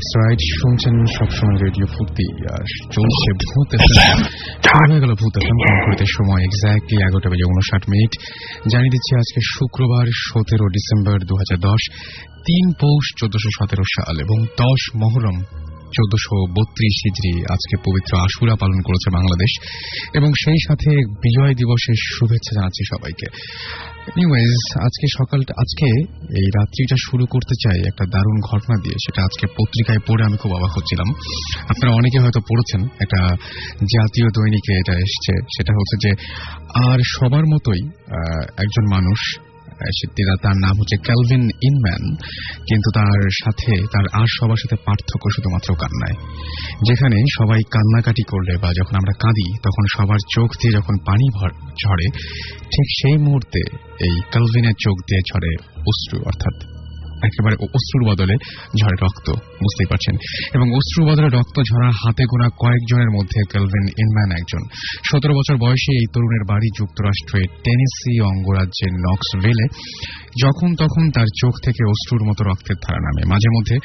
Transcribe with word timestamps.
That's 0.00 0.18
right 0.20 0.40
শুনছেন 0.58 0.94
সবসময় 1.16 1.58
radio 1.64 1.86
Foorti 1.94 2.26
আর 2.54 2.66
চলছে 2.94 3.30
ভূত 3.42 3.70
হয়ে 4.88 5.00
গেল 5.02 5.12
ভূত 5.20 5.34
এফএম 5.38 5.58
কনকরিতে 5.64 6.06
সময় 6.16 6.42
এক্স্যাক্টলি 6.44 6.96
এগারোটা 6.98 7.28
বেজে 7.32 7.46
উনষাট 7.52 7.82
মিনিট। 7.92 8.12
জানিয়ে 8.72 8.92
দিচ্ছি 8.94 9.12
আজকে 9.22 9.40
শুক্রবার 9.54 10.06
সতেরো 10.26 10.66
ডিসেম্বর 10.76 11.16
দু 11.30 11.34
হাজার 11.40 11.58
দশ 11.68 11.82
তিন 12.46 12.64
পৌষ 12.82 13.04
চোদ্দশো 13.18 13.50
সতেরো 13.58 13.84
সাল 13.94 14.14
এবং 14.24 14.38
দশ 14.62 14.82
মহরম 15.02 15.36
চোদ্দশো 15.96 16.36
বত্রিশ 16.56 16.94
হিজড়ি 17.04 17.32
আজকে 17.54 17.74
পবিত্র 17.86 18.12
আশুরা 18.26 18.54
পালন 18.62 18.80
করেছে 18.88 19.08
বাংলাদেশ 19.16 19.52
এবং 20.18 20.30
সেই 20.42 20.60
সাথে 20.66 20.90
বিজয় 21.24 21.54
দিবসের 21.60 21.98
শুভেচ্ছা 22.14 22.52
জানাচ্ছি 22.56 22.82
সবাইকে। 22.92 23.26
আজকে 24.86 25.06
সকালটা 25.18 25.52
আজকে 25.62 25.86
এই 26.40 26.48
রাত্রিটা 26.58 26.96
শুরু 27.06 27.24
করতে 27.34 27.54
চাই 27.64 27.78
একটা 27.90 28.04
দারুণ 28.14 28.38
ঘটনা 28.50 28.76
দিয়ে, 28.84 28.96
সেটা 29.04 29.20
আজকে 29.28 29.44
পত্রিকায় 29.58 30.02
পড়ে 30.06 30.22
আমি 30.28 30.36
খুব 30.42 30.52
অবাক 30.58 30.72
হচ্ছিলাম। 30.76 31.08
আপনারা 31.72 31.92
অনেকে 32.00 32.18
হয়তো 32.24 32.40
পড়েছেন 32.50 32.80
একটা 33.04 33.20
জাতীয় 33.94 34.26
দৈনিকে 34.36 34.72
এটা 34.80 34.94
এসছে, 35.04 35.32
সেটা 35.56 35.72
হচ্ছে 35.78 35.96
যে 36.04 36.12
আর 36.88 36.98
সবার 37.14 37.44
মতোই 37.52 37.82
একজন 38.64 38.84
মানুষ 38.96 39.20
তার 40.42 40.56
নাম 40.56 40.74
হচ্ছে 40.78 40.96
ক্যালভিন 40.96 41.50
ইনম্যান, 41.62 42.16
কিন্তু 42.68 42.90
তার 42.94 43.20
সাথে, 43.30 43.72
তার 43.92 44.04
আর 44.12 44.26
সবার 44.40 44.56
সাথে 44.56 44.76
পার্থক্য 44.86 45.28
শুধুমাত্র 45.36 45.74
কান্নায়। 45.74 46.16
যেখানে 46.86 47.16
সবাই 47.38 47.60
কান্নাকাটি 47.70 48.22
করলে 48.22 48.56
বা 48.58 48.68
যখন 48.68 48.94
আমরা 48.96 49.12
কাঁদি, 49.20 49.58
তখন 49.58 49.84
সবার 49.96 50.18
চোখ 50.34 50.50
দিয়ে 50.50 50.72
যখন 50.72 50.94
পানি 51.06 51.26
ঝরে, 51.84 52.06
ঠিক 52.62 52.86
সেই 53.02 53.16
মুহূর্তে 53.16 53.60
এই 54.00 54.20
ক্যালভিনের 54.30 54.72
চোখ 54.80 54.96
দিয়ে 54.98 55.20
ঝরে 55.32 55.52
অশ্রু, 55.76 56.18
অর্থাৎ 56.24 56.79
একেবারে 57.24 57.56
অশ্রুর 57.62 58.12
বদলে 58.12 58.34
ঝরে 58.80 58.96
রক্ত, 59.02 59.30
বুঝতেই 59.30 59.86
পারছেন। 59.90 60.16
এবং 60.54 60.72
অশ্রুর 60.72 61.12
বদলে 61.12 61.28
রক্ত 61.28 61.60
ঝরা, 61.60 61.88
হাতে 61.88 62.24
গোনা 62.24 62.48
কয়েকজনের 62.48 63.10
মধ্যে 63.10 63.40
কেলভিন 63.52 63.82
ইনম্যান 63.82 64.30
একজন। 64.30 64.62
সতেরো 65.10 65.34
বছর 65.34 65.56
বয়সে 65.56 65.92
এই 65.92 66.06
তরুণের 66.14 66.44
বাড়ি 66.48 66.68
যুক্তরাষ্ট্রের 66.78 67.44
টেনেসি 67.64 68.20
অঙ্গরাজ্যের 68.20 68.92
নক্সভেলে। 68.92 69.66
যখন 70.42 70.74
তখন 70.74 71.10
তার 71.10 71.26
চোখ 71.36 71.52
থেকে 71.64 71.84
অশ্রুর 71.84 72.28
মতো 72.28 72.44
রক্তের 72.44 72.76
ধারা 72.86 72.98
নামে। 72.98 73.28
মাঝে 73.28 73.48
মধ্যে 73.50 73.76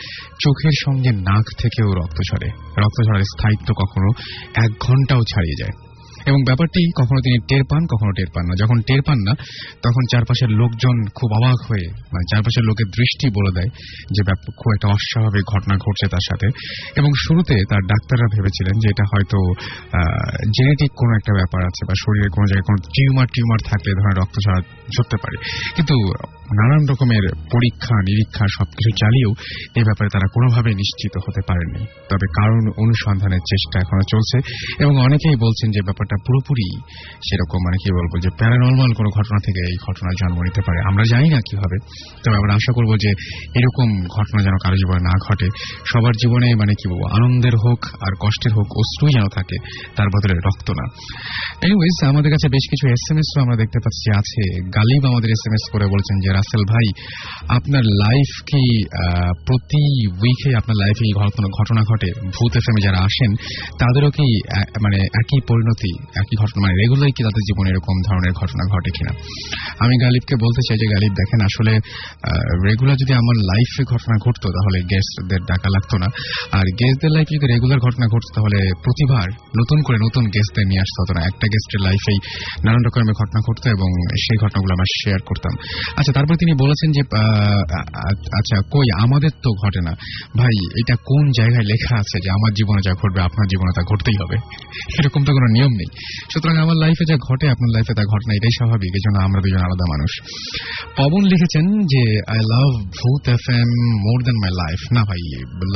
চোখের 0.44 0.72
সঙ্গে 0.86 1.12
নাক 1.12 1.62
থেকেও 1.62 1.94
রক্ত 1.94 2.18
ঝরে। 2.32 2.50
রক্ত 2.78 3.08
ঝরার 3.08 3.22
স্থায়িত্ব 3.22 3.74
কখনো 3.74 4.10
এক 4.56 4.72
ঘন্টাও 4.80 5.22
ছাড়িয়ে 5.22 5.66
যায়। 5.66 5.85
এবং 6.26 6.40
ব্যাপারটি 6.46 6.82
কখনো 7.02 7.20
তিনি 7.26 7.38
টের 7.50 7.64
পান, 7.70 7.82
কখনো 7.86 8.12
টের 8.12 8.30
পান 8.36 8.44
না। 8.46 8.54
যখন 8.62 8.78
টের 8.88 9.02
পান 9.08 9.20
না, 9.28 9.34
তখন 9.86 10.04
চারপাশের 10.12 10.50
লোকজন 10.62 10.96
খুব 11.18 11.30
অবাক 11.40 11.60
হয়ে 11.70 11.86
মানে 12.14 12.26
চারপাশের 12.32 12.64
লোকের 12.64 12.88
দৃষ্টি 12.98 13.28
বলে 13.30 13.52
দেয় 13.58 13.72
যে 14.16 14.22
খুব 14.60 14.70
একটা 14.76 14.88
অস্বাভাবিক 14.88 15.46
ঘটনা 15.54 15.76
ঘটছে 15.76 16.06
তার 16.08 16.26
সাথে। 16.30 16.48
এবং 17.00 17.10
শুরুতে 17.28 17.56
তার 17.70 17.84
ডাক্তাররা 17.92 18.28
ভেবেছিলেন 18.36 18.76
যে 18.80 18.88
এটা 18.90 19.06
হয়তো 19.14 19.40
জেনেটিক 20.58 20.92
কোনো 20.98 21.12
একটা 21.16 21.34
ব্যাপার 21.34 21.62
আছে 21.66 21.82
বা 21.88 21.94
শরীরে 22.04 22.30
কোনো 22.36 22.46
জায়গায় 22.48 22.68
কোনো 22.70 22.80
টিউমার 22.96 23.28
টিউমার 23.28 23.62
থাকলে 23.66 23.92
ধরনের 23.94 24.18
রক্ত 24.22 24.36
ঝরতে 24.96 25.18
পারে। 25.18 25.38
কিন্তু 25.76 25.96
নানান 26.60 26.84
রকমের 26.92 27.26
পরীক্ষা, 27.52 27.96
নিরীক্ষা 28.08 28.46
সবকিছু 28.58 28.90
চালিয়েও 29.02 29.32
এই 29.76 29.84
ব্যাপারে 29.84 30.10
তারা 30.14 30.28
কোনোভাবে 30.34 30.72
নিশ্চিত 30.74 31.14
হতে 31.26 31.42
পারেনি 31.48 31.82
তবে 32.10 32.26
কারণ 32.38 32.64
অনুসন্ধানের 32.78 33.44
চেষ্টা 33.52 33.76
এখনও 33.80 34.06
চলছে 34.12 34.38
এবং 34.84 34.94
অনেকেই 34.98 35.36
বলছেন 35.36 35.72
যে 35.72 35.82
ব্যাপারটা 35.82 36.16
পুরোপুরি 36.26 36.68
সেরকম 37.28 37.60
মানে 37.66 37.78
কি 37.84 37.90
বলব 37.94 38.14
যে 38.22 38.30
প্যারানর্মাল 38.38 38.92
কোনো 38.94 39.10
ঘটনা 39.10 39.40
থেকে 39.46 39.62
এই 39.72 39.78
ঘটনা 39.88 40.10
জন্ম 40.22 40.38
নিতে 40.42 40.62
পারে। 40.62 40.80
আমরা 40.90 41.04
জানি 41.12 41.30
না 41.30 41.40
কীভাবে 41.50 41.78
তবে 42.24 42.36
আমরা 42.36 42.54
আশা 42.54 42.72
করব 42.74 42.92
যে 42.98 43.12
এরকম 43.56 43.88
ঘটনা 44.08 44.44
যেন 44.44 44.56
কারও 44.64 44.76
জীবনে 44.76 45.02
না 45.10 45.14
ঘটে। 45.30 45.48
সবার 45.94 46.14
জীবনে 46.22 46.56
মানে 46.56 46.74
কি 46.74 46.86
বলব, 46.90 47.04
আনন্দের 47.16 47.56
হোক 47.56 47.86
আর 48.02 48.14
কষ্টের 48.20 48.54
হোক, 48.54 48.68
অশ্রুই 48.78 49.12
যেন 49.14 49.28
থাকে, 49.28 49.58
তার 49.96 50.08
বদলে 50.08 50.34
রক্ত 50.34 50.72
না। 50.72 50.86
এনিওয়েজ 51.62 52.10
আমাদের 52.10 52.32
কাছে 52.32 52.50
বেশ 52.50 52.66
কিছু 52.70 52.88
এস 52.88 53.04
এম 53.12 53.18
এস 53.18 53.30
আমরা 53.42 53.56
দেখতে 53.56 53.80
পাচ্ছি। 53.80 54.08
আছে 54.20 54.62
গালিব 54.70 55.06
আমাদের 55.06 55.30
এস 55.30 55.44
এম 55.48 55.54
এস 55.54 55.72
করে 55.72 55.86
বলছেন 55.86 56.20
যে 56.20 56.35
রাসেল 56.38 56.64
ভাই, 56.74 56.88
আপনার 57.58 57.84
লাইফ 58.04 58.32
কি 58.50 58.64
প্রতি 59.48 59.84
উইকে 60.22 60.50
আপনার 60.60 60.78
লাইফে 60.84 61.04
এই 61.10 61.14
ঘটনা 61.60 61.82
ঘটে? 61.90 62.10
ভূত 62.36 62.54
এফ 62.60 62.66
যারা 62.86 63.00
আসেন, 63.08 63.32
তাদেরও 63.82 64.10
কি 64.18 64.28
মানে 64.84 65.00
একই 65.22 65.40
পরিণতি, 65.50 65.92
একই 66.22 66.36
ঘটনা 66.42 66.60
মানে 66.64 66.74
রেগুলার 66.82 67.12
কি 67.16 67.22
তাদের 67.28 67.44
জীবনে 67.50 67.70
এরকম 67.74 67.96
ধরনের 68.08 68.34
ঘটনা 68.42 68.64
ঘটে 68.74 68.90
কিনা? 68.96 69.12
আমি 69.84 69.96
গালিবকে 70.04 70.36
বলতে 70.44 70.62
চাই 70.66 70.78
যে, 70.82 70.88
গালিব, 70.94 71.12
দেখেন 71.22 71.40
আসলে 71.50 71.74
রেগুলার 72.68 72.98
যদি 73.02 73.14
আমার 73.22 73.38
লাইফে 73.52 73.84
ঘটনা 73.94 74.16
ঘটতো, 74.26 74.48
তাহলে 74.56 74.78
গেস্টদের 74.92 75.42
ডাকা 75.50 75.70
লাগতো 75.76 75.96
না। 76.04 76.08
আর 76.58 76.66
গেস্টদের 76.80 77.12
লাইফে 77.16 77.32
যদি 77.36 77.48
রেগুলার 77.54 77.80
ঘটনা 77.86 78.06
ঘটতো, 78.14 78.30
তাহলে 78.38 78.60
প্রতিবার 78.86 79.28
নতুন 79.60 79.80
করে 79.86 79.98
নতুন 80.06 80.24
গেস্টদের 80.36 80.66
নিয়ে 80.72 80.82
আসতে 80.86 80.98
হতো 81.02 81.14
না। 81.18 81.22
একটা 81.30 81.46
গেস্টের 81.54 81.82
লাইফেই 81.88 82.18
নানান 82.66 82.82
রকমের 82.88 83.16
ঘটনা 83.22 83.40
ঘটতো 83.48 83.66
এবং 83.76 83.90
সেই 84.24 84.38
ঘটনাগুলো 84.44 84.72
আমরা 84.76 84.88
শেয়ার 85.02 85.22
করতাম। 85.30 85.54
আচ্ছা 86.00 86.12
তারপর 86.26 86.42
তিনি 86.44 86.54
বলেছেন 86.64 86.90
যে 86.98 87.02
আচ্ছা 88.40 88.58
কই? 88.74 88.88
আমাদের 89.06 89.32
তো 89.46 89.50
ঘটে 89.64 89.82
না। 89.88 89.94
ভাই, 90.40 90.56
এটা 90.82 90.96
কোন 91.10 91.24
জায়গায় 91.40 91.66
লেখা 91.72 91.94
আছে 92.02 92.18
যে 92.24 92.30
আমার 92.38 92.52
জীবনে 92.58 92.82
যা 92.88 92.94
ঘটবে, 93.02 93.20
আপনার 93.28 93.48
জীবনে 93.52 93.72
তা 93.78 93.82
ঘটতেই 93.92 94.18
হবে? 94.22 94.38
এরকম 95.00 95.22
তো 95.28 95.32
কোনো 95.38 95.48
নিয়ম 95.56 95.74
নেই। 95.80 95.90
সুতরাং 96.32 96.56
আমার 96.64 96.78
লাইফে 96.84 97.04
যা 97.12 97.18
ঘটে, 97.28 97.46
আপনার 97.54 97.70
লাইফে 97.76 97.94
তা 98.00 98.04
ঘটনা 98.14 98.32
এটাই 98.38 98.54
স্বাভাবিক। 98.58 98.92
এই 98.98 99.04
জন্য 99.06 99.18
আমরা 99.28 99.40
দুজন 99.46 99.62
আলাদা 99.68 99.86
মানুষ। 99.94 100.12
পবন 101.00 101.22
লিখেছেন 101.32 101.66
যে 101.94 102.04
I 102.34 102.42
love 102.54 102.72
Bhoot 102.98 103.24
F 103.36 103.46
M 103.60 103.70
more 104.06 104.20
than 104.26 104.38
my 104.44 104.54
life 104.62 104.82
না 104.96 105.02
ভাই 105.10 105.22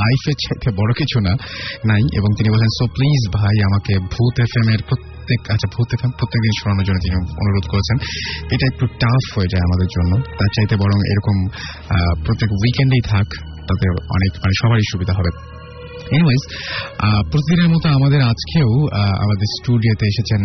লাইফের 0.02 0.38
চাইতে 0.44 0.70
বড় 0.80 0.92
কিছু 1.02 1.18
না, 1.28 1.34
নাই। 1.90 2.04
এবং 2.20 2.30
তিনি 2.38 2.50
বলেন 2.56 2.72
সো 2.78 2.86
প্লিজ 2.98 3.22
ভাই, 3.38 3.56
আমাকে 3.70 3.94
ভূত 4.14 4.36
এফ 4.46 4.54
এম 4.62 4.70
এর 4.76 4.84
প্রত্যেক 4.90 5.18
আচ্ছা 5.54 5.68
প্রত্যেক 5.76 6.00
এফ 6.00 6.06
এম 6.08 6.12
প্রত্যেকদিন 6.20 6.54
শোনানোর 6.60 6.86
জন্য 6.88 7.00
তিনি 7.06 7.16
অনুরোধ 7.42 7.66
করেছেন। 7.74 7.98
এটা 8.54 8.66
একটু 8.72 8.86
টাফ 9.02 9.24
হয়ে 9.36 9.52
যায় 9.52 9.64
আমাদের 9.68 9.90
জন্য। 9.96 10.12
তার 10.40 10.52
চাইতে 10.56 10.74
বরং 10.84 10.98
এরকম 11.12 11.38
প্রত্যেক 12.26 12.50
উইকেন্ডেই 12.62 13.04
থাক, 13.12 13.28
তাতে 13.68 13.86
অনেক 14.16 14.32
মানে 14.44 14.56
সবারই 14.62 14.86
সুবিধা 14.92 15.14
হবে। 15.20 15.32
এনিওয়েজ 16.16 16.42
প্রতিদিনের 17.32 17.70
মতো 17.74 17.88
আমাদের 17.98 18.22
আজকেও 18.32 18.72
আমাদের 19.24 19.48
স্টুডিওতে 19.56 20.06
এসেছেন 20.12 20.42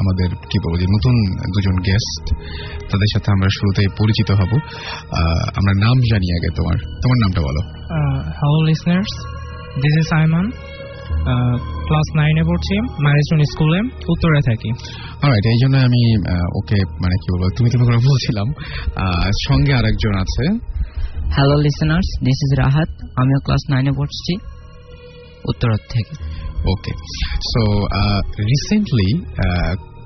আমাদের, 0.00 0.28
কি 0.50 0.56
বলব 0.64 0.80
নতুন 0.96 1.14
দুজন 1.54 1.76
গেস্ট 1.88 2.24
তাদের 2.90 3.08
সাথে 3.12 3.28
আমরা 3.34 3.48
শুরুতে 3.56 3.82
পরিচিত 4.00 4.28
হব। 4.40 4.52
আমরা 5.58 5.72
নাম 5.84 5.96
জানি 6.10 6.28
আগে 6.36 6.50
তোমার। 6.58 6.76
তোমার 7.02 7.18
নামটা 7.22 7.40
বলো। 7.48 7.62
Hello 8.38 8.60
listeners 8.68 9.12
this 9.82 9.94
is 10.00 10.06
Simon 10.14 10.46
class 11.86 12.08
নাইনে 12.18 12.42
পড়ছি 12.48 12.74
ম্যারেজন 13.04 13.40
স্কুলে 13.52 13.78
উত্তরে 14.12 14.40
থাকি। 14.48 14.70
অলরাইট 15.22 15.46
এই 15.52 15.58
জন্য 15.62 15.74
আমি 15.88 16.02
ওকে 16.58 16.78
মানে 17.02 17.16
কি 17.22 17.28
বলব 17.32 17.44
তুমি 17.56 17.68
তুমি 17.72 17.84
করে 17.88 17.98
বলছিলাম। 18.10 18.48
সঙ্গে 19.48 19.72
আরেকজন 19.78 20.14
আছে। 20.24 20.44
Hello 21.36 21.56
listeners 21.66 22.08
this 22.26 22.38
is 22.46 22.52
Rahat 22.62 22.90
আমিও 23.20 23.40
ক্লাস 23.46 23.62
নাইনে 23.72 23.92
পড়ছি 23.98 24.32
উত্তরার 25.50 25.82
থেকে। 25.92 26.14
ওকে 26.72 26.92
সো 27.50 27.62
রিসেন্টলি 28.50 29.08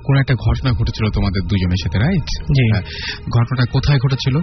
কোন 0.05 0.15
একটা 0.17 0.35
ঘটনা 0.35 0.71
ঘটেছিল 0.71 1.05
তোমাদের 1.13 1.41
দুজনের 1.41 1.81
সাথে 1.83 1.97
রাইট 1.99 2.27
জি। 2.57 2.65
ঘটনাটা 3.29 3.65
কোথায় 3.71 3.99
ঘটেছিল? 3.99 4.35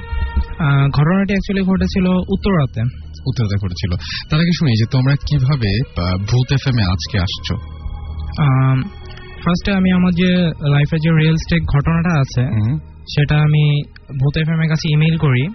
ঘটনাটি 0.90 1.32
অ্যাকচুয়ালি 1.32 1.62
ঘটেছিল 1.62 2.06
উত্তরাতে। 2.06 2.80
উত্তরাতে 3.26 3.56
ঘটেছিল। 3.64 3.92
তার 4.30 4.40
আগে 4.40 4.52
শুনি 4.58 4.72
যে 4.72 4.86
তোমরা 4.90 5.14
কীভাবে 5.14 5.70
ভূত 6.18 6.52
এফ 6.52 6.64
এ 6.66 6.82
আজকে 6.82 7.18
আসছো? 7.18 7.54
ফার্স্টে 9.44 9.72
আমি 9.72 9.92
আমার 9.92 10.12
যে 10.12 10.30
লাইফে 10.70 10.96
যে 10.96 11.10
রিয়েল 11.10 11.36
স্টেক 11.36 11.62
ঘটনাটা 11.62 12.20
আছে 12.20 12.42
সেটা 13.00 13.36
আমি 13.36 13.82
ভূত 14.12 14.38
এফ 14.38 14.48
এর 14.48 14.68
কাছে 14.68 14.92
ইমেল 14.92 15.16
করি। 15.18 15.48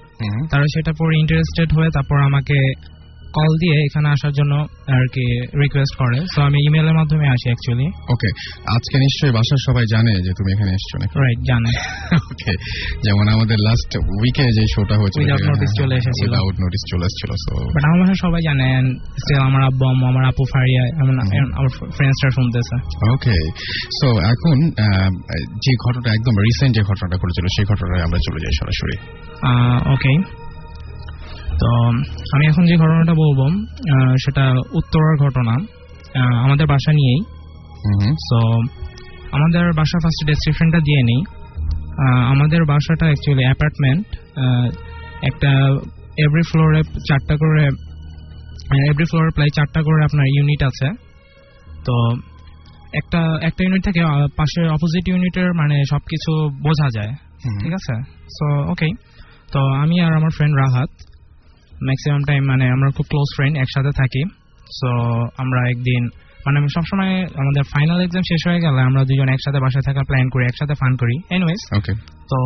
তারা 0.51 0.63
সেটা 0.63 0.91
পরে 0.99 1.19
ইন্টারেস্টেড 1.19 1.73
হয়ে 1.73 1.89
তারপর 1.93 2.17
আমাকে 2.21 2.73
কল 3.37 3.51
দিয়ে 3.61 3.75
এখানে 3.87 4.07
আসার 4.15 4.33
জন্য 4.39 4.53
আর 4.95 5.05
কি 5.15 5.25
রিকোয়েস্ট 5.63 5.93
করে। 6.01 6.17
সো 6.33 6.39
আমি 6.47 6.57
ইমেলের 6.67 6.95
মাধ্যমে 6.99 7.25
আসি 7.35 7.47
অ্যাকচুয়ালি 7.51 7.87
ওকে 8.13 8.29
আজকে 8.75 8.95
নিশ্চয়ই 9.05 9.33
বাসার 9.37 9.61
সবাই 9.67 9.85
জানে 9.93 10.13
যে 10.25 10.31
তুমি 10.37 10.49
এখানে 10.55 10.71
এসছো 10.77 10.95
নাকি? 11.01 11.13
রাইট 11.23 11.41
জানে। 11.49 11.71
ওকে 12.31 12.53
যেমন 13.05 13.25
আমাদের 13.35 13.57
লাস্ট 13.67 13.91
উইকে 14.21 14.45
যে 14.57 14.63
শোটা 14.75 14.95
হয়েছিল 15.01 15.19
উইদাউট 15.21 15.45
নোটিস 15.51 15.71
চলে 15.81 15.95
এসেছিল। 16.01 16.25
উইদাউট 16.27 16.55
নোটিস 16.63 16.83
চলে 16.91 17.05
এসেছিল 17.09 17.31
সো 17.45 17.53
বাট 17.75 17.83
আমার 17.87 17.97
বাসায় 18.01 18.19
সবাই 18.25 18.41
জানে 18.49 18.67
স্টিল 19.21 19.41
আমার 19.49 19.61
আব্বু 19.69 19.83
আম্মু 19.91 20.05
আমার 20.11 20.23
আপু 20.31 20.43
ফারিয়া 20.53 20.83
এমন 21.01 21.15
আমার 21.23 21.69
ফ্রেন্ডসরা 21.97 22.29
শুনতেছে। 22.37 22.75
ওকে 23.13 23.37
সো 23.99 24.07
এখন 24.33 24.57
যে 25.63 25.71
ঘটনাটা 25.83 26.09
একদম 26.17 26.33
রিসেন্ট 26.47 26.71
যে 26.77 26.81
ঘটনাটা 26.89 27.15
ঘটেছিল 27.21 27.45
সেই 27.55 27.65
ঘটনায় 27.71 28.03
আমরা 28.07 28.19
চলে 28.25 28.39
যাই 28.43 28.53
সরাসরি। 28.59 28.95
ওকে 29.95 30.13
তো 31.61 31.69
আমি 32.33 32.43
এখন 32.51 32.63
যে 32.69 32.75
ঘটনাটা 32.83 33.13
বলব 33.23 33.39
সেটা 34.23 34.45
উত্তরার 34.79 35.15
ঘটনা 35.25 35.55
আমাদের 36.45 36.65
বাসা 36.73 36.91
নিয়েই। 36.99 37.21
সো 38.27 38.39
আমাদের 39.35 39.63
বাসা 39.79 39.97
ফার্স্ট 40.03 40.21
ডেসক্রিপশনটা 40.29 40.79
দিয়ে 40.87 41.01
নেই। 41.09 41.21
আমাদের 42.33 42.61
বাসাটা 42.71 43.05
অ্যাকচুয়ালি 43.09 43.43
অ্যাপার্টমেন্ট 43.47 44.05
একটা 45.29 45.51
এভরি 46.25 46.43
ফ্লোরে 46.49 46.81
চারটা 47.07 47.35
করে 47.41 47.63
এভরি 48.91 49.05
ফ্লোরে 49.09 49.31
প্রায় 49.37 49.51
চারটা 49.57 49.79
করে 49.87 49.99
আপনার 50.07 50.25
ইউনিট 50.35 50.61
আছে। 50.69 50.87
তো 51.87 51.95
একটা 52.99 53.21
একটা 53.47 53.61
ইউনিট 53.65 53.83
থেকে 53.87 54.01
পাশের 54.39 54.67
অপোজিট 54.75 55.05
ইউনিটের 55.11 55.49
মানে 55.59 55.75
সবকিছু 55.91 56.31
বোঝা 56.65 56.87
যায়। 56.97 57.13
ঠিক 57.61 57.73
আছে? 57.79 57.95
সো 58.37 58.45
ওকে 58.71 58.87
তো 59.53 59.59
আমি 59.83 59.95
আর 60.05 60.11
আমার 60.19 60.31
ফ্রেন্ড 60.37 60.55
রাহাত 60.63 60.91
ম্যাক্সিমাম 61.87 62.21
টাইম 62.29 62.41
মানে 62.51 62.65
আমরা 62.75 62.89
খুব 62.97 63.05
ক্লোজ 63.11 63.29
ফ্রেন্ড 63.35 63.53
একসাথে 63.63 63.91
থাকি। 63.99 64.21
সো 64.79 64.89
আমরা 65.43 65.59
একদিন 65.73 66.03
মানে 66.45 66.55
আমি 66.59 66.69
সবসময় 66.75 67.13
আমাদের 67.41 67.63
ফাইনাল 67.73 67.99
এক্সাম 68.05 68.23
শেষ 68.31 68.41
হয়ে 68.47 68.59
গেলে 68.65 68.79
আমরা 68.89 69.01
দুজন 69.09 69.29
একসাথে 69.35 69.59
বাসায় 69.65 69.85
থাকার 69.87 70.05
প্ল্যান 70.09 70.27
করি 70.33 70.43
একসাথে 70.51 70.75
ফান 70.81 70.93
করি। 71.01 71.15
এনিওয়েজ 71.35 71.61
তো 72.31 72.39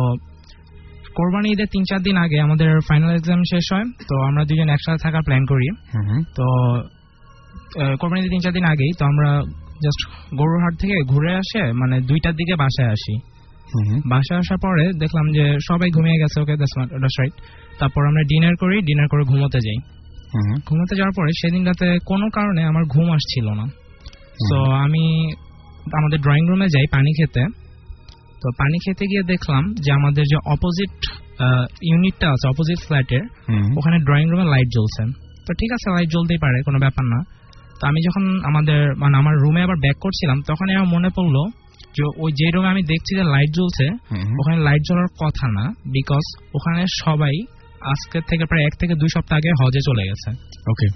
কোরবানি 1.18 1.48
ঈদের 1.54 1.68
তিন 1.74 1.84
চার 1.90 2.00
দিন 2.06 2.16
আগে 2.24 2.38
আমাদের 2.46 2.70
ফাইনাল 2.88 3.10
এক্সাম 3.18 3.40
শেষ 3.52 3.64
হয় 3.74 3.86
তো 4.08 4.14
আমরা 4.28 4.42
দুজন 4.48 4.68
একসাথে 4.74 5.00
থাকার 5.06 5.22
প্ল্যান 5.26 5.42
করি। 5.52 5.68
হুম 5.94 6.20
তো 6.38 6.46
কোরবানি 8.00 8.18
ঈদের 8.20 8.32
তিন 8.34 8.42
চার 8.44 8.54
দিন 8.58 8.66
আগেই 8.72 8.92
তো 8.98 9.02
আমরা 9.10 9.28
জাস্ট 9.84 10.00
গরুরহাট 10.40 10.74
থেকে 10.82 10.96
ঘুরে 11.12 11.32
আসে 11.42 11.62
মানে 11.80 11.96
দুইটার 12.10 12.34
দিকে 12.40 12.54
বাসায় 12.62 12.90
আসি। 12.96 13.14
হুম 13.72 13.98
বাসায় 14.12 14.38
আসার 14.42 14.58
পরে 14.66 14.84
দেখলাম 15.02 15.26
যে 15.36 15.44
সবাই 15.68 15.88
ঘুমিয়ে 15.96 16.18
গেছে 16.22 16.36
ওকে 16.42 16.54
দ্যাটস 16.60 17.16
রাইট 17.20 17.34
তারপর 17.80 18.02
আমরা 18.06 18.22
ডিনার 18.22 18.54
করি 18.62 18.76
ডিনার 18.88 19.08
করে 19.12 19.22
ঘুমোতে 19.30 19.58
যাই। 19.66 19.78
ঘুমোতে 20.68 20.94
যাওয়ার 20.98 21.14
পরে 21.18 21.30
সেদিন 21.40 21.62
রাতে 21.66 21.86
কোনো 22.10 22.26
কারণে 22.36 22.62
আমার 22.70 22.84
ঘুম 22.94 23.06
আসছিল 23.16 23.46
না। 23.60 23.64
তো 24.50 24.58
আমি 24.84 25.04
আমাদের 25.98 26.18
ড্রয়িং 26.24 26.44
রুমে 26.50 26.66
যাই 26.74 26.86
পানি 26.94 27.10
খেতে। 27.18 27.42
তো 28.42 28.46
পানি 28.60 28.76
খেতে 28.84 29.04
গিয়ে 29.10 29.24
দেখলাম 29.32 29.62
যে 29.84 29.90
আমাদের 29.98 30.24
যে 30.32 30.38
অপোজিট 30.54 30.94
ইউনিটটা 31.90 32.26
আছে 32.34 32.46
অপোজিট 32.48 32.78
ফ্ল্যাটের 32.86 33.24
ওখানে 33.78 33.96
ড্রয়িং 34.06 34.26
রুমে 34.32 34.46
লাইট 34.54 34.68
জ্বলছে। 34.76 35.02
তো 35.46 35.50
ঠিক 35.60 35.70
আছে 35.76 35.86
লাইট 35.96 36.08
জ্বলতেই 36.14 36.40
পারে 36.44 36.58
কোনো 36.66 36.78
ব্যাপার 36.84 37.04
না। 37.14 37.20
তো 37.78 37.82
আমি 37.90 38.00
যখন 38.06 38.24
আমাদের 38.48 38.80
মানে 39.02 39.14
আমার 39.20 39.34
রুমে 39.42 39.60
আবার 39.66 39.78
ব্যাক 39.84 39.96
করছিলাম 40.04 40.38
তখন 40.48 40.66
আমার 40.76 40.90
মনে 40.94 41.10
পড়ল 41.16 41.36
যে 41.96 42.02
ওই 42.22 42.30
যে 42.38 42.46
রুমে 42.54 42.68
আমি 42.74 42.82
দেখছি 42.92 43.12
যে 43.18 43.24
লাইট 43.34 43.50
জ্বলছে। 43.58 43.86
ওখানে 44.40 44.58
লাইট 44.66 44.82
জ্বলার 44.88 45.10
কথা 45.22 45.46
না 45.56 45.64
বিকজ 45.96 46.24
ওখানে 46.56 46.82
সবাই 47.02 47.34
আজকের 47.80 48.22
থেকে 48.28 48.44
প্রায় 48.44 48.64
এক 48.64 48.74
থেকে 48.80 48.94
দুই 48.94 49.08
সপ্তাহ 49.08 49.38
আগে 49.38 49.50
হজে 49.60 49.80
চলে 49.86 50.02
গেছে। 50.02 50.30
ওকে 50.70 50.88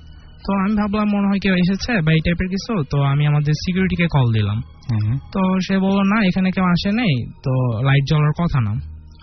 তো 0.46 0.52
আমি 0.52 0.75
ভাবলাম 0.76 1.08
মনে 1.12 1.28
হয় 1.28 1.38
কেউ 1.38 1.54
এসেছে 1.54 1.92
বা 2.00 2.12
এই 2.12 2.20
টাইপের 2.25 2.48
কিছু 2.48 2.84
তো 2.90 3.02
আমি 3.02 3.26
আমাদের 3.26 3.52
সিকিউরিটিকে 3.66 4.06
কল 4.06 4.32
দিলাম। 4.32 4.62
হুম। 4.90 5.19
তো 5.32 5.40
সে 5.66 5.78
বলল 5.78 6.02
না 6.02 6.26
এখানে 6.26 6.50
কেউ 6.50 6.64
আসে 6.64 6.92
নেই 6.92 7.26
তো 7.44 7.82
লাইট 7.82 8.04
জ্বলার 8.08 8.32
কথা 8.38 8.60
না। 8.60 8.72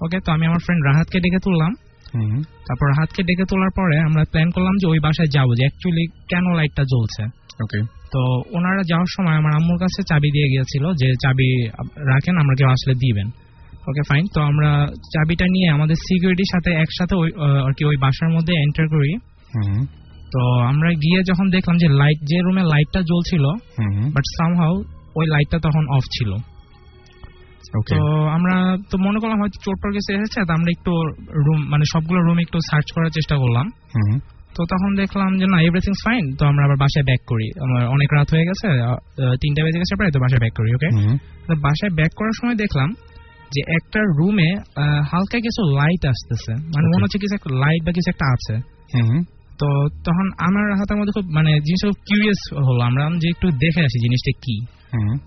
ওকে 0.01 0.19
তো 0.25 0.31
আমি 0.31 0.45
আমার 0.45 0.59
ফ্রেন্ড 0.59 0.85
রাহাতকে 0.85 1.19
ডেকে 1.19 1.39
তুললাম। 1.43 1.71
হুম 2.13 2.21
হুম। 2.21 2.41
তারপর 2.67 2.87
রাহাতকে 2.87 3.23
ডেকে 3.23 3.45
তোলার 3.45 3.69
পরে 3.75 3.97
আমরা 3.99 4.23
প্ল্যান 4.23 4.49
করলাম 4.49 4.75
যে 4.81 4.87
ওই 4.87 4.99
বাসায় 4.99 5.27
যাব 5.27 5.49
যে 5.53 5.61
অ্যাকচুয়ালি 5.61 6.07
কেন 6.29 6.53
লাইটটা 6.53 6.83
জ্বলছে। 6.83 7.23
ওকে 7.63 7.79
তো 8.11 8.19
ওনারা 8.57 8.81
যাওয়ার 8.87 9.07
সময় 9.17 9.35
আমার 9.35 9.53
আম্মুর 9.55 9.79
কাছে 9.79 10.03
চাবি 10.03 10.31
দিয়ে 10.31 10.47
গিয়েছিল 10.47 10.93
যে 10.93 11.13
চাবি 11.23 11.67
রাখেন 11.97 12.37
আমরা 12.37 12.55
কেউ 12.55 12.67
আসলে 12.67 12.93
দিবেন। 12.93 13.27
ওকে 13.89 14.03
ফাইন 14.09 14.25
তো 14.35 14.39
আমরা 14.49 14.69
চাবিটা 15.13 15.45
নিয়ে 15.55 15.67
আমাদের 15.75 15.97
সিকিউরিটির 16.05 16.49
সাথে 16.53 16.69
একসাথে 16.83 17.13
ওই 17.21 17.29
আর 17.67 17.73
কি 17.77 17.83
ওই 17.91 17.97
বাসার 18.05 18.29
মধ্যে 18.35 18.53
এন্টার 18.65 18.87
করি। 18.95 19.11
তো 20.33 20.41
আমরা 20.71 20.89
গিয়ে 21.03 21.19
যখন 21.29 21.45
দেখলাম 21.55 21.75
যে 21.83 21.87
লাইট 22.01 22.19
যে 22.31 22.37
রুমে 22.45 22.63
লাইটটা 22.73 22.99
জ্বলছিল। 23.09 23.45
বাট 24.15 24.25
সামহাউ 24.37 24.73
ওই 25.19 25.25
লাইটটা 25.33 25.57
তখন 25.65 25.83
অফ 25.97 26.05
ছিল 26.15 26.31
তো 27.91 27.99
আমরা 28.37 28.55
তো 28.91 28.95
মনে 29.05 29.17
করলাম 29.21 29.37
হয়তো 29.41 29.57
চোর 29.65 29.75
টোর 29.81 29.91
কিছু 29.95 30.09
এসেছে 30.17 30.39
তো 30.47 30.51
আমরা 30.57 30.69
একটু 30.75 30.91
রুম 31.45 31.59
মানে 31.73 31.85
সবগুলো 31.93 32.19
রুম 32.27 32.37
একটু 32.45 32.57
সার্চ 32.69 32.87
করার 32.95 33.11
চেষ্টা 33.17 33.35
করলাম। 33.41 33.65
তো 34.55 34.61
তখন 34.73 34.91
দেখলাম 35.01 35.31
যে 35.41 35.45
না 35.53 35.57
এভরিথিং 35.67 35.93
ফাইন 36.03 36.25
তো 36.39 36.43
আমরা 36.51 36.61
আবার 36.67 36.77
বাসায় 36.83 37.05
ব্যাক 37.09 37.21
করি 37.31 37.47
আমার 37.65 37.81
অনেক 37.95 38.09
রাত 38.17 38.27
হয়ে 38.33 38.45
গেছে 38.49 38.67
তিনটা 39.41 39.61
বেজে 39.65 39.79
গেছে 39.81 39.93
প্রায় 39.99 40.11
তো 40.15 40.19
বাসায় 40.23 40.41
ব্যাক 40.43 40.53
করি 40.59 40.69
ওকে। 40.77 40.89
তো 41.47 41.53
বাসায় 41.67 41.91
ব্যাক 41.97 42.11
করার 42.19 42.35
সময় 42.39 42.57
দেখলাম 42.63 42.89
যে 43.53 43.61
একটা 43.77 43.99
রুমে 44.17 44.49
হালকা 45.11 45.37
কিছু 45.45 45.61
লাইট 45.79 46.03
আসতেছে। 46.13 46.51
মানে 46.73 46.85
মনে 46.91 47.03
হচ্ছে 47.03 47.19
কিছু 47.23 47.35
একটা 47.39 47.51
লাইট 47.63 47.81
বা 47.85 47.91
কিছু 47.97 48.09
একটা 48.13 48.27
আছে। 48.35 48.55
তো 49.59 49.67
তখন 50.05 50.27
আমার 50.47 50.65
হাতের 50.79 50.97
মধ্যে 50.99 51.13
খুব 51.17 51.25
মানে 51.37 51.51
জিনিসটা 51.67 51.87
খুব 51.91 51.99
কিউরিয়াস 52.07 52.41
হলো। 52.67 52.81
আমরা 52.89 53.03
যে 53.21 53.27
একটু 53.33 53.47
দেখে 53.63 53.81
আসি 53.87 53.97
জিনিসটা 54.05 54.31
কি। 54.43 54.55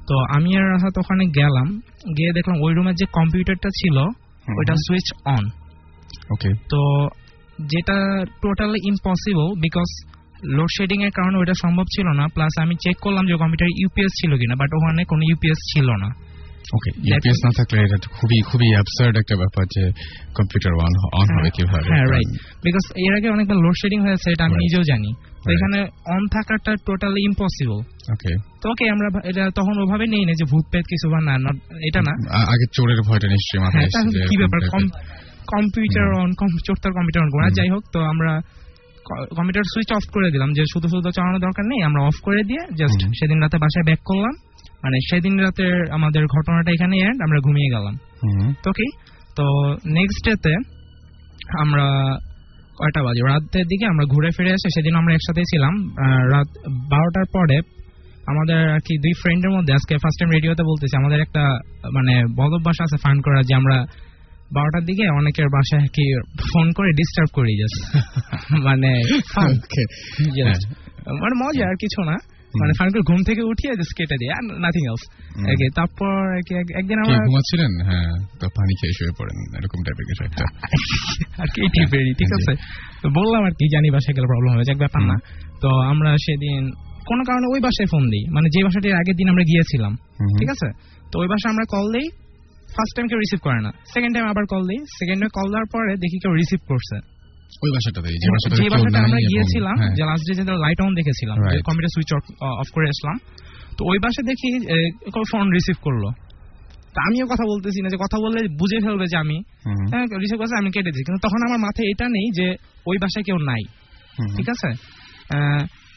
তো 0.09 0.15
আমি 0.37 0.51
আর 0.59 0.65
রাহাত 0.75 0.95
ওখানে 1.03 1.25
গেলাম। 1.41 1.69
গিয়ে 2.17 2.31
দেখলাম 2.37 2.57
ওই 2.65 2.73
রুমের 2.77 2.97
যে 3.01 3.07
কম্পিউটারটা 3.19 3.71
ছিল 3.81 3.97
ওইটা 4.59 4.75
সুইচ 4.85 5.09
অন 5.37 5.45
ওকে 6.33 6.51
তো 6.73 6.81
যেটা 7.73 7.97
টোটালি 8.43 8.79
ইম্পসিবল 8.91 9.47
বিকজ 9.65 9.89
লোডশেডিং 10.57 10.99
এর 11.07 11.13
কারণে 11.19 11.37
ওইটা 11.39 11.55
সম্ভব 11.63 11.87
ছিল 11.95 12.07
না। 12.19 12.25
প্লাস 12.35 12.53
আমি 12.65 12.75
চেক 12.85 12.97
করলাম 13.05 13.25
যে 13.29 13.35
কম্পিউটার 13.43 13.71
ইউপিএস 13.81 14.13
ছিল 14.21 14.33
কিনা 14.41 14.55
বাট 14.61 14.71
ওখানে 14.79 15.03
কোনো 15.11 15.23
ইউপিএস 15.31 15.61
ছিল 15.73 15.89
না। 16.03 16.09
ওকে 16.77 16.91
ইউপিএস 17.11 17.39
না 17.45 17.51
থাকলে 17.59 17.79
এটা 17.87 17.97
খুবই 18.17 18.39
খুবই 18.51 18.69
অ্যাবসার্ড 18.75 19.15
একটা 19.17 19.35
ব্যাপার 19.37 19.65
যে 19.75 19.83
কম্পিউটার 20.39 20.73
অন 20.85 20.93
অন 21.21 21.27
হবে 21.37 21.51
কীভাবে 21.57 21.89
হ্যাঁ 21.93 22.07
রাইট 22.13 22.31
বিকজ 22.67 22.85
এর 23.07 23.13
আগে 23.19 23.29
অনেকবার 23.31 23.59
লোডশেডিং 23.65 23.99
হয়েছে 24.07 24.27
এটা 24.31 24.45
আমি 24.45 24.57
নিজেও 24.65 24.85
জানি। 24.93 25.11
তো 25.45 25.49
এখানে 25.57 25.79
অন 26.15 26.23
থাকাটা 26.35 26.73
টোটালি 26.87 27.21
ইম্পসিবল 27.29 27.79
ওকে 28.15 28.33
তো 28.63 28.67
ওকে 28.73 28.85
আমরা 28.91 29.09
এটা 29.31 29.43
তখন 29.59 29.75
ওভাবে 29.85 30.05
নেই 30.15 30.25
না 30.29 30.33
যে 30.41 30.45
ভূত 30.51 30.65
পেত 30.73 30.85
কিছু 30.93 31.07
বা 31.13 31.19
না 31.29 31.35
এটা 31.89 32.01
না। 32.09 32.13
আগে 32.55 32.67
চোরের 32.77 33.01
ভয়টা 33.09 33.29
নিশ্চয়ই 33.35 33.61
মাথায় 33.65 33.87
হ্যাঁ 33.87 34.05
এসেছে 34.05 34.19
কি 34.31 34.37
ব্যাপার? 34.43 34.61
কম্পিউটার 35.55 36.07
অন 36.23 36.29
চোরটার 36.67 36.93
কম্পিউটার 36.93 37.23
অন 37.25 37.31
করা। 37.35 37.47
যাই 37.59 37.69
হোক 37.69 37.83
তো 37.95 37.99
আমরা 38.13 38.33
কম্পিউটার 39.37 39.65
সুইচ 39.73 39.91
অফ 39.93 40.05
করে 40.15 40.29
দিলাম। 40.31 40.51
যে 40.53 40.63
শুধু 40.73 40.87
শুধু 40.89 41.09
চালানোর 41.17 41.43
দরকার 41.47 41.65
নেই 41.73 41.81
আমরা 41.89 42.01
অফ 42.09 42.17
করে 42.27 42.41
দিয়ে 42.51 42.63
জাস্ট 42.81 43.01
সেদিন 43.21 43.39
রাতে 43.43 43.57
বাসায় 43.59 43.87
ব্যাক 43.89 44.01
করলাম। 44.05 44.35
মানে 44.85 44.99
সেদিন 45.11 45.39
রাতে 45.39 45.67
আমাদের 45.91 46.27
ঘটনাটা 46.27 46.71
এখানে 46.71 46.97
এন্ড 46.99 47.23
আমরা 47.23 47.39
ঘুমিয়ে 47.39 47.71
গেলাম। 47.71 47.95
তো 48.63 48.71
কি? 48.73 48.87
তো 49.37 49.45
নেক্সট 49.87 50.29
ডেতে 50.29 50.55
আমরা 51.61 51.87
কয়টা 52.79 53.03
বাজে? 53.03 53.21
রাতের 53.29 53.67
দিকে 53.67 53.87
আমরা 53.87 54.05
ঘুরে 54.05 54.31
ফিরে 54.37 54.51
এসে 54.51 54.69
সেদিন 54.75 54.95
আমরা 54.95 55.15
একসাথে 55.15 55.41
ছিলাম। 55.41 55.75
রাত 56.33 56.49
বারোটার 56.91 57.25
পরে 57.33 57.59
আমাদের 58.27 58.71
আর 58.71 58.79
কি 58.79 58.99
দুই 58.99 59.13
ফ্রেন্ডের 59.23 59.51
মধ্যে 59.51 59.73
আজকে 59.73 59.95
ফার্স্ট 59.95 60.19
টাইম 60.21 60.31
রেডিওতে 60.31 60.63
বলতেছি 60.63 60.97
আমাদের 60.97 61.21
একটা 61.21 61.41
মানে 61.93 62.15
বদভ্যাস 62.37 62.79
আছে 62.81 62.97
ফান 63.03 63.21
করা 63.21 63.41
যে 63.43 63.55
আমরা 63.55 63.87
বারোটার 64.55 64.85
দিকে 64.85 65.09
অনেকের 65.09 65.49
বাসায় 65.49 65.87
কি 65.87 66.05
ফোন 66.53 66.73
করে 66.73 66.91
ডিস্টার্ব 66.91 67.31
করি 67.33 67.53
জাস্ট 67.61 67.79
মানে। 68.67 68.93
মানে 71.23 71.35
মজা 71.45 71.65
আর 71.69 71.77
কিছু 71.81 72.01
না। 72.03 72.17
মানে 72.61 72.73
ফান 72.79 72.89
করে 72.93 73.03
ঘুম 73.11 73.21
থেকে 73.23 73.43
উঠিয়ে 73.43 73.73
জাস্ট 73.77 73.93
কেটে 73.99 74.17
দিই 74.21 74.31
আর 74.37 74.45
নাথিং 74.61 74.83
এলস। 74.91 75.05
ওকে 75.53 75.67
তারপর 75.75 76.15
একদিন 76.81 76.99
আমরা 76.99 77.19
ঘুমাচ্ছিলেন? 77.29 77.73
হ্যাঁ 77.89 78.13
তো 78.41 78.45
পানি 78.49 78.73
খেয়ে 78.81 78.95
শুয়ে 78.99 79.13
পড়েন 79.19 79.39
এরকম 79.59 79.79
টাইপের 79.85 80.07
কিছু 80.11 80.23
একটা। 80.25 80.45
আর 81.43 81.49
কি 81.55 81.61
ঠিক 82.19 82.31
আছে? 82.39 82.53
তো 83.03 83.07
বললাম 83.11 83.43
আর 83.45 83.51
কি 83.51 83.67
জানি 83.73 83.91
বাসায় 83.91 84.15
গেলে 84.17 84.27
প্রবলেম 84.27 84.53
হয়ে 84.57 84.65
যাক 84.65 84.77
ব্যাপার 84.77 85.03
না। 85.03 85.17
তো 85.61 85.69
আমরা 85.83 86.11
সেদিন 86.17 86.71
কোনো 87.07 87.23
কারণে 87.25 87.47
ওই 87.55 87.61
বাসায় 87.61 87.89
ফোন 87.91 88.05
দিই। 88.11 88.25
মানে 88.31 88.49
যে 88.49 88.65
বাসাটির 88.65 88.95
আগের 88.95 89.17
দিন 89.17 89.29
আমরা 89.29 89.43
গিয়েছিলাম। 89.43 89.93
ঠিক 90.39 90.49
আছে? 90.51 90.69
তো 91.13 91.15
ওই 91.21 91.29
বাসায় 91.29 91.51
আমরা 91.53 91.65
কল 91.65 91.87
দিই 91.93 92.09
ফার্স্ট 92.75 92.97
টাইম 92.97 93.09
কেউ 93.09 93.19
রিসিভ 93.19 93.41
করে 93.41 93.61
না। 93.61 93.71
সেকেন্ড 93.95 94.13
টাইম 94.15 94.27
আবার 94.29 94.45
কল 94.47 94.63
দিই। 94.69 94.81
সেকেন্ড 94.99 95.19
টাইম 95.21 95.31
কল 95.39 95.47
দেওয়ার 95.51 95.69
পরে 95.73 95.93
দেখি 95.97 96.19
কেউ 96.23 96.33
রিসিভ 96.33 96.61
করছে। 96.69 97.14
ওই 97.63 97.71
বাসাটাতে 97.75 98.09
যে 98.13 98.27
কেউ 98.63 98.73
আমরা 99.05 99.19
গিয়েছিলাম 99.33 99.77
হ্যাঁ। 99.81 99.95
যে 99.99 100.03
লাস্ট 100.11 100.25
ডে 100.29 100.33
যে 100.39 100.45
লাইট 100.65 100.79
অন 100.85 100.93
দেখেছিলাম 100.95 101.37
কম্পিউটার 101.69 101.93
সুইচ 101.95 102.11
অফ 102.63 102.69
করে 102.75 102.87
আসলাম। 102.89 103.17
তো 103.77 103.81
ওই 103.91 103.99
বাসে 104.05 104.23
দেখি 104.31 104.49
ফোন 105.33 105.47
রিসিভ 105.57 105.77
করল। 105.87 106.05
আমিও 107.09 107.27
কথা 107.27 107.45
বলতেছি 107.53 107.79
না 107.83 107.89
যে 107.89 107.99
কথা 108.05 108.17
বললে 108.25 108.41
বুঝে 108.61 108.79
ফেলবে 108.85 109.07
যে 109.13 109.17
আমি। 109.17 109.39
হুম। 109.67 109.87
হ্যাঁ 109.93 110.05
রিসিভ 110.23 110.39
করছে 110.39 110.57
আমি 110.61 110.71
কেটে 110.71 110.91
দিই 110.91 111.05
কিন্তু 111.07 111.21
তখন 111.27 111.41
আমার 111.49 111.61
মাথায় 111.67 111.87
এটা 111.91 112.07
নেই 112.09 112.27
যে 112.39 112.47
ওই 112.87 112.97
বাসায় 113.03 113.25
কেউ 113.25 113.39
নাই। 113.51 113.63
ঠিক 114.37 114.49
আছে? 114.49 114.71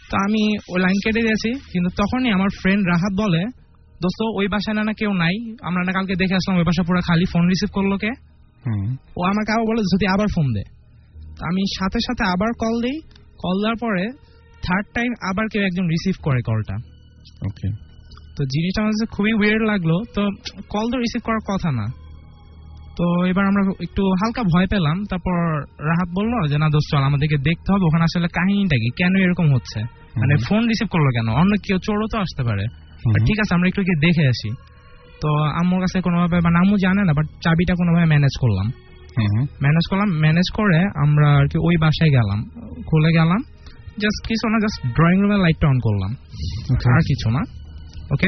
তো 0.10 0.16
আমি 0.26 0.44
ওই 0.74 0.80
লাইন 0.86 0.98
কেটে 1.04 1.22
দিয়েছি। 1.22 1.50
কিন্তু 1.72 1.90
তখনই 1.98 2.30
আমার 2.32 2.50
ফ্রেন্ড 2.62 2.84
রাহাত 2.88 3.14
বলে 3.24 3.42
দোস্ত 4.04 4.20
ওই 4.40 4.48
বাসায় 4.48 4.76
না 4.76 4.84
না 4.84 4.94
কেউ 5.00 5.12
নাই। 5.14 5.36
আমরা 5.62 5.82
না 5.88 5.92
কালকে 5.92 6.14
দেখে 6.16 6.36
আসলাম 6.36 6.58
ওই 6.58 6.64
বাসা 6.64 6.84
পুরো 6.88 7.00
খালি 7.08 7.26
ফোন 7.34 7.44
রিসিভ 7.48 7.70
করল 7.74 7.98
কে? 7.98 8.12
ও 9.18 9.22
আমাকে 9.32 9.50
আবার 9.52 9.66
বলে 9.72 9.82
যদি 9.94 10.06
আবার 10.08 10.28
ফোন 10.36 10.48
দে। 10.54 10.64
আমি 11.42 11.62
সাথে 11.80 12.00
সাথে 12.00 12.24
আবার 12.24 12.50
কল 12.60 12.82
দিই। 12.82 13.02
কল 13.38 13.58
দেওয়ার 13.62 13.76
পরে 13.82 14.04
থার্ড 14.64 14.86
টাইম 14.94 15.14
আবার 15.22 15.46
কেউ 15.52 15.64
একজন 15.64 15.88
রিসিভ 15.88 16.16
করে 16.22 16.42
কলটা 16.42 16.76
ওকে 17.46 17.88
তো 18.38 18.44
জিনিসটা 18.44 18.82
আমার 18.82 18.92
কাছে 18.92 19.16
খুবই 19.16 19.34
ওয়ের 19.34 19.62
লাগল। 19.62 20.04
তো 20.16 20.22
কল 20.70 20.92
তো 20.92 20.98
রিসিভ 20.98 21.22
করার 21.24 21.40
কথা 21.48 21.72
না। 21.72 21.86
তো 22.98 23.26
এবার 23.26 23.46
আমরা 23.46 23.74
একটু 23.84 24.04
হালকা 24.04 24.44
ভয় 24.44 24.68
পেলাম। 24.68 25.06
তারপর 25.06 25.62
রাহাত 25.62 26.10
বলল 26.16 26.48
যে 26.48 26.58
না 26.58 26.70
দোস্ত 26.70 26.96
চল 26.96 27.04
আমাদেরকে 27.04 27.38
দেখতে 27.38 27.74
হবে। 27.74 27.86
ওখানে 27.86 28.04
আসলে 28.04 28.28
কাহিনীটা 28.28 28.76
কি? 28.76 28.90
কেন 28.98 29.16
এরকম 29.16 29.54
হচ্ছে? 29.54 29.80
মানে 30.20 30.36
ফোন 30.48 30.68
রিসিভ 30.68 30.88
করল 30.92 31.06
কেন? 31.14 31.28
অন্য 31.30 31.56
কেউ 31.68 31.78
চোরও 31.78 32.08
তো 32.12 32.18
আসতে 32.20 32.44
পারে। 32.44 32.66
ঠিক 33.26 33.40
আছে 33.40 33.56
আমরা 33.56 33.68
একটু 33.68 33.82
গিয়ে 33.82 34.08
দেখে 34.08 34.28
আসি। 34.28 34.50
তো 35.22 35.44
আম্মুর 35.44 35.80
কাছে 35.80 36.02
কোনোভাবে 36.02 36.38
মানে 36.44 36.58
আম্মু 36.60 36.78
জানে 36.78 37.04
না 37.04 37.14
বাট 37.14 37.26
চাবিটা 37.44 37.74
কোনোভাবে 37.74 38.06
ম্যানেজ 38.06 38.32
করলাম। 38.42 38.72
ম্যানেজ 39.64 39.90
করলাম 39.90 40.10
ম্যানেজ 40.20 40.48
করে 40.54 40.80
আমরা 40.96 41.38
আর 41.38 41.48
কি 41.48 41.58
ওই 41.58 41.76
বাসায় 41.82 42.10
গেলাম। 42.10 42.40
খুলে 42.88 43.12
গেলাম 43.12 43.42
জাস্ট 44.02 44.28
কিছু 44.28 44.50
না 44.50 44.58
জাস্ট 44.60 44.96
ড্রয়িং 44.96 45.22
রুমের 45.22 45.40
লাইটটা 45.40 45.68
অন 45.68 45.80
করলাম। 45.80 46.12
আর 46.96 47.02
কিছু 47.08 47.30
না। 47.30 47.40
ওকে 48.12 48.28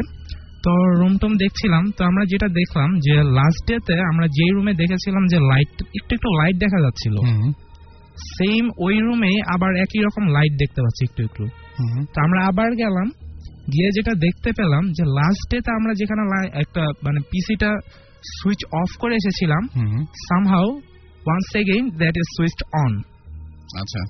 তো 0.63 0.72
রুম 1.00 1.17
টুম 1.17 1.38
দেখছিলাম 1.38 1.91
তো 1.98 2.05
আমরা 2.05 2.24
যেটা 2.25 2.48
দেখলাম 2.48 3.00
যে 3.00 3.15
লাস্ট 3.24 3.67
ডেতে 3.67 3.93
আমরা 3.93 4.27
যেই 4.27 4.50
রুমে 4.50 4.74
দেখেছিলাম 4.74 5.25
যে 5.27 5.38
লাইট 5.39 5.81
একটু 5.81 6.15
একটু 6.15 6.29
লাইট 6.41 6.55
দেখা 6.55 6.79
যাচ্ছিল। 6.81 7.15
সেম 8.38 8.69
ওই 8.77 9.00
রুমে 9.00 9.41
আবার 9.48 9.75
একই 9.75 10.00
রকম 10.00 10.27
লাইট 10.27 10.51
দেখতে 10.51 10.81
পাচ্ছি 10.81 11.05
একটু 11.10 11.24
একটু। 11.24 11.43
হুম, 11.79 12.05
তো 12.05 12.22
আমরা 12.22 12.46
আবার 12.46 12.72
গেলাম 12.72 13.08
গিয়ে 13.74 13.89
যেটা 13.96 14.13
দেখতে 14.13 14.51
পেলাম 14.58 14.91
যে 14.91 15.03
লাস্ট 15.05 15.51
ডেতে 15.51 15.72
আমরা 15.72 15.93
যেখানে 15.93 16.50
একটা 16.60 16.81
মানে 16.81 17.19
পিসিটা 17.19 17.72
সুইচ 18.23 18.65
অফ 18.71 18.91
করে 18.99 19.15
এসেছিলাম 19.15 19.63
somehow 20.27 20.67
once 21.25 21.55
again 21.55 21.89
that 21.89 22.17
is 22.17 22.27
switched 22.38 22.63
on 22.73 22.93
আচ্ছা। 23.75 24.01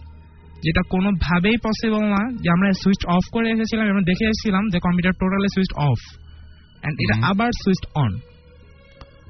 যেটা 0.64 0.82
কোনোভাবেই 0.90 1.58
পসিবল 1.58 2.04
না 2.06 2.22
যে 2.42 2.50
আমরা 2.52 2.74
সুইচ 2.74 3.06
অফ 3.08 3.26
করে 3.32 3.52
এসেছিলাম 3.52 3.88
এবং 3.88 4.04
দেখে 4.04 4.26
এসেছিলাম 4.26 4.64
যে 4.70 4.80
computer 4.80 5.14
totally 5.14 5.50
switch 5.56 5.72
off 5.76 6.00
and 6.84 6.96
এটা 7.04 7.16
আবার 7.28 7.50
সুইচ 7.64 7.82
অন 7.96 8.12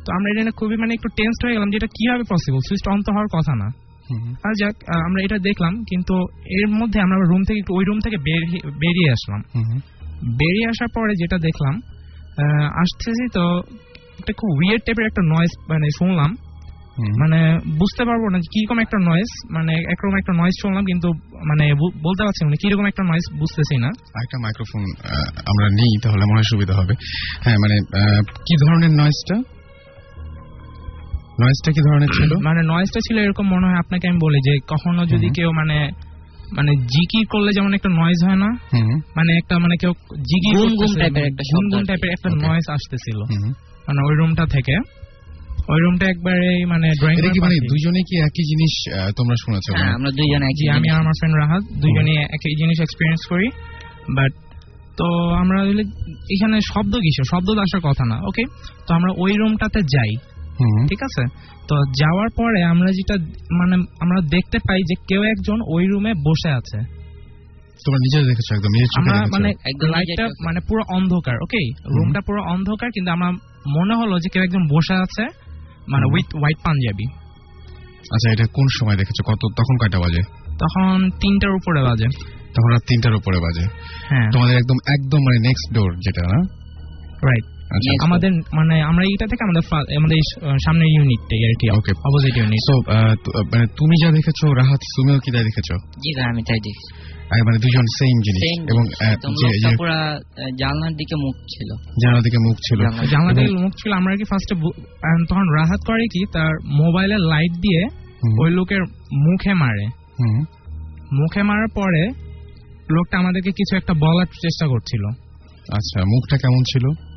তো 0.05 0.13
আমরা 0.13 0.41
এটা 0.41 0.51
খুবই 0.51 0.77
মানে 0.77 0.93
একটু 0.93 1.09
টেন্সড 1.15 1.45
হয়ে 1.45 1.53
গেলাম 1.53 1.69
যে 1.69 1.77
এটা 1.77 1.87
কীভাবে 1.87 2.23
পসিবল 2.23 2.59
সুইচ 2.59 2.87
অন 2.87 3.01
তো 3.01 3.11
হওয়ার 3.11 3.27
কথা 3.27 3.55
না। 3.55 3.67
আর 4.43 4.53
যাক 4.53 4.75
আমরা 4.89 5.21
এটা 5.23 5.37
দেখলাম 5.37 5.83
কিন্তু 5.83 6.15
এর 6.45 6.67
মধ্যে 6.69 7.01
আমরা 7.01 7.17
রুম 7.17 7.43
থেকে 7.43 7.61
ওই 7.69 7.85
রুম 7.85 7.99
থেকে 7.99 8.17
বেরিয়ে- 8.17 9.11
আসলাম। 9.11 9.41
বেরিয়ে 10.39 10.67
আসার 10.69 10.87
পরে 10.95 11.13
যেটা 11.15 11.37
দেখলাম 11.37 11.81
আসতেছি 12.73 13.27
তো 13.33 13.63
একটা 14.19 14.33
খুব 14.33 14.49
উইয়ার 14.57 14.79
টাইপের 14.85 15.05
একটা 15.05 15.21
নয়েজ 15.21 15.51
মানে 15.69 15.87
শুনলাম। 15.99 16.31
মানে 17.19 17.39
বুঝতে 17.77 18.05
পারব 18.05 18.23
না 18.29 18.39
কীরকম 18.53 18.79
একটা 18.79 18.97
নয়েজ 18.99 19.29
মানে 19.51 19.73
একরকম 19.73 20.15
একটা 20.17 20.33
নয়েজ 20.33 20.55
শুনলাম 20.61 20.85
কিন্তু 20.85 21.09
মানে 21.45 21.63
বলতে 22.03 22.23
পারছি 22.23 22.41
না 22.45 22.55
কীরকম 22.61 22.85
একটা 22.85 23.03
নয়েজ 23.03 23.25
বুঝতেছি 23.39 23.75
না। 23.77 23.87
আরেকটা 23.87 24.37
মাইক্রোফোন 24.39 24.81
আমরা 25.45 25.67
নিই 25.69 25.93
তাহলে 26.03 26.23
মনে 26.25 26.43
সুবিধা 26.43 26.73
হবে। 26.73 26.93
হ্যাঁ 27.43 27.57
মানে 27.57 27.75
কি 28.45 28.55
ধরনের 28.67 28.89
নয়েজটা 28.89 29.35
নয়েজটা 31.41 31.71
কি 31.71 31.81
ধরনের 31.89 32.07
ছিল? 32.07 32.31
মানে 32.47 32.61
নয়েজটা 32.63 32.99
ছিল 33.07 33.17
এরকম 33.17 33.45
মনে 33.49 33.65
হয় 33.67 33.79
আপনাকে 33.79 34.07
আমি 34.07 34.19
বলি 34.21 34.39
যে 34.45 34.53
কখনো 34.67 35.05
যদি 35.05 35.27
কেউ 35.35 35.51
মানে 35.51 35.91
মানে 36.57 36.71
জিকি 36.75 37.23
করলে 37.25 37.51
যেমন 37.53 37.73
একটা 37.73 37.89
নয়েজ 37.89 38.19
হয় 38.25 38.35
না 38.35 38.49
মানে 39.15 39.31
একটা 39.37 39.59
মানে 39.59 39.75
কেউ 39.77 39.91
জিকি 40.21 40.51
গুম 40.57 40.71
গুম 40.75 40.91
টাইপের 40.99 41.25
একটা 41.25 41.43
গুনগুন 41.55 41.83
টাইপের 41.85 42.09
একটা 42.09 42.29
নয়েজ 42.29 42.65
আসতেছিল। 42.71 43.19
মানে 43.87 43.99
ওই 44.03 44.15
রুমটা 44.15 44.45
থেকে। 44.45 44.75
ওই 45.69 45.79
রুমটা 45.81 46.05
একবারে 46.09 46.65
মানে 46.65 46.87
ড্রয়িং 46.99 47.17
এটা 47.19 47.29
কি 47.29 47.39
মানে 47.39 47.55
দুজনে 47.69 48.01
কি 48.03 48.15
একই 48.19 48.43
জিনিস 48.43 48.73
তোমরা 49.15 49.35
শুনেছো? 49.35 49.71
হ্যাঁ 49.73 49.83
মানে 49.83 49.95
আমরা 49.95 50.11
দুইজন 50.11 50.41
একই 50.43 50.67
আমি 50.69 50.87
আর 50.89 50.99
আমার 50.99 51.15
ফ্রেন্ড 51.19 51.35
রাহাত 51.35 51.63
দুজনে 51.73 52.15
একই 52.29 52.55
জিনিস 52.55 52.77
এক্সপিরিয়েন্স 52.79 53.21
করি। 53.29 53.47
বাট 54.15 54.31
তো 54.97 55.07
আমরা 55.33 55.59
এখানে 56.29 56.57
শব্দ 56.73 56.93
কিসের? 56.95 57.23
শব্দ 57.23 57.47
আসার 57.59 57.81
কথা 57.81 58.03
না 58.05 58.17
ওকে 58.23 58.43
তো 58.87 58.93
আমরা 58.93 59.11
ওই 59.17 59.33
রুমটাতে 59.33 59.79
যাই 59.95 60.11
হুম, 60.59 60.87
ঠিক 60.87 61.01
আছে? 61.03 61.23
তো 61.67 61.75
যাওয়ার 61.99 62.29
পরে 62.35 62.63
আমরা 62.63 62.91
যেটা 62.91 63.15
মানে 63.51 63.75
আমরা 63.99 64.19
দেখতে 64.29 64.57
পাই 64.67 64.79
যে 64.83 64.95
কেউ 65.07 65.23
একজন 65.23 65.57
ওই 65.67 65.83
রুমে 65.87 66.13
বসে 66.13 66.49
আছে। 66.49 66.77
তোমরা 67.85 67.99
নিজে 67.99 68.19
দেখেছ 68.23 68.47
একদম 68.53 68.71
নিজের 68.71 68.87
চোখে 68.87 68.99
আমরা 69.01 69.17
মানে 69.31 69.49
লাইটটা 69.87 70.25
মানে 70.45 70.59
পুরো 70.67 70.83
অন্ধকার 70.89 71.35
ওকে 71.41 71.61
রুমটা 71.85 72.21
পুরো 72.21 72.41
অন্ধকার 72.43 72.89
কিন্তু 72.91 73.11
আমরা 73.11 73.29
মনে 73.67 73.95
হলো 73.95 74.19
যে 74.19 74.29
কেউ 74.29 74.43
একজন 74.43 74.67
বসে 74.75 74.93
আছে 74.93 75.23
মানে 75.89 76.05
উইথ 76.05 76.25
হোয়াইট 76.35 76.57
পাঞ্জাবি। 76.65 77.05
আচ্ছা 77.99 78.31
এটা 78.31 78.45
কোন 78.53 78.67
সময় 78.79 78.95
দেখেছ? 78.95 79.25
কত 79.25 79.39
তখন 79.57 79.77
কয়টা 79.77 79.99
বাজে? 79.99 80.21
তখন 80.59 81.09
তিনটার 81.09 81.51
উপরে 81.51 81.83
বাজে। 81.83 82.05
তখন 82.49 82.71
রাত 82.71 82.81
তিনটার 82.81 83.15
উপরে 83.15 83.39
বাজে। 83.39 83.67
হ্যাঁ। 84.09 84.31
তোমাদের 84.31 84.57
একদম 84.57 84.75
একদম 84.87 85.17
মানে 85.17 85.47
নেক্সট 85.47 85.73
ডোর 85.73 85.95
যেটা 85.95 86.21
না? 86.21 86.43
রাইট 87.23 87.58
আমাদের 88.03 88.31
মানে 88.33 88.81
আমরা 88.81 89.03
এইটা 89.03 89.25
থেকে 89.27 89.43
আমাদের 89.43 89.95
আমাদের 89.97 90.57
সামনের 90.65 90.87
ইউনিটটাই 90.87 91.45
আর 91.45 91.51
কি 91.59 91.69
Okay. 91.69 91.97
অপোজিট 91.97 92.37
ইউনিট 92.37 92.71
সো 92.71 92.91
মানে 93.43 93.67
তুমি 93.67 94.05
যা 94.05 94.11
দেখেছ 94.11 94.45
রাহাত 94.45 94.79
তুমিও 94.95 95.19
কি 95.19 95.31
তাই 95.31 95.43
দেখেছ? 95.43 95.75
জি 95.87 96.21
আমি 96.21 96.43
তাই 96.43 96.57
দেখছি। 96.57 97.09
মানে 97.23 97.57
দুজন 97.57 97.81
সেম 97.81 98.19
জিনিস। 98.19 98.71
এবং 98.71 98.83
জানলার 100.59 100.93
দিকে 100.93 101.15
মুখ 101.15 101.35
ছিল। 101.35 101.91
জানালা 102.03 102.21
দিকে 102.21 102.37
মুখ 102.37 102.57
ছিল। 102.57 102.81
জানলা- 102.81 103.07
জানলা 103.07 103.31
এবং- 103.31 103.47
থেকে 103.47 103.63
মুখ 103.63 103.71
ছিল 103.71 103.93
আমরা 103.93 104.15
কি 104.15 104.23
ফার্স্টে 104.23 104.55
তখন 105.29 105.41
রাহাত 105.41 105.79
করে 105.87 106.03
কি 106.03 106.25
তার 106.33 106.55
মোবাইলের 106.65 107.19
লাইট 107.19 107.51
দিয়ে 107.51 107.85
ওই 108.43 108.51
লোকের 108.51 108.81
মুখে 109.13 109.53
মারে। 109.53 109.85
হুম, 109.85 110.39
মুখে 111.13 111.43
মারার 111.43 111.67
পরে 111.75 112.07
লোকটা 112.91 113.17
আমাদেরকে 113.17 113.51
কিছু 113.51 113.77
একটা 113.77 113.93
বলার 113.93 114.25
চেষ্টা 114.25 114.67
করছিল। 114.67 115.07
আচ্ছা 115.73 116.01
মুখটা 116.01 116.37
কেমন 116.37 116.63
ছিল? 116.63 117.08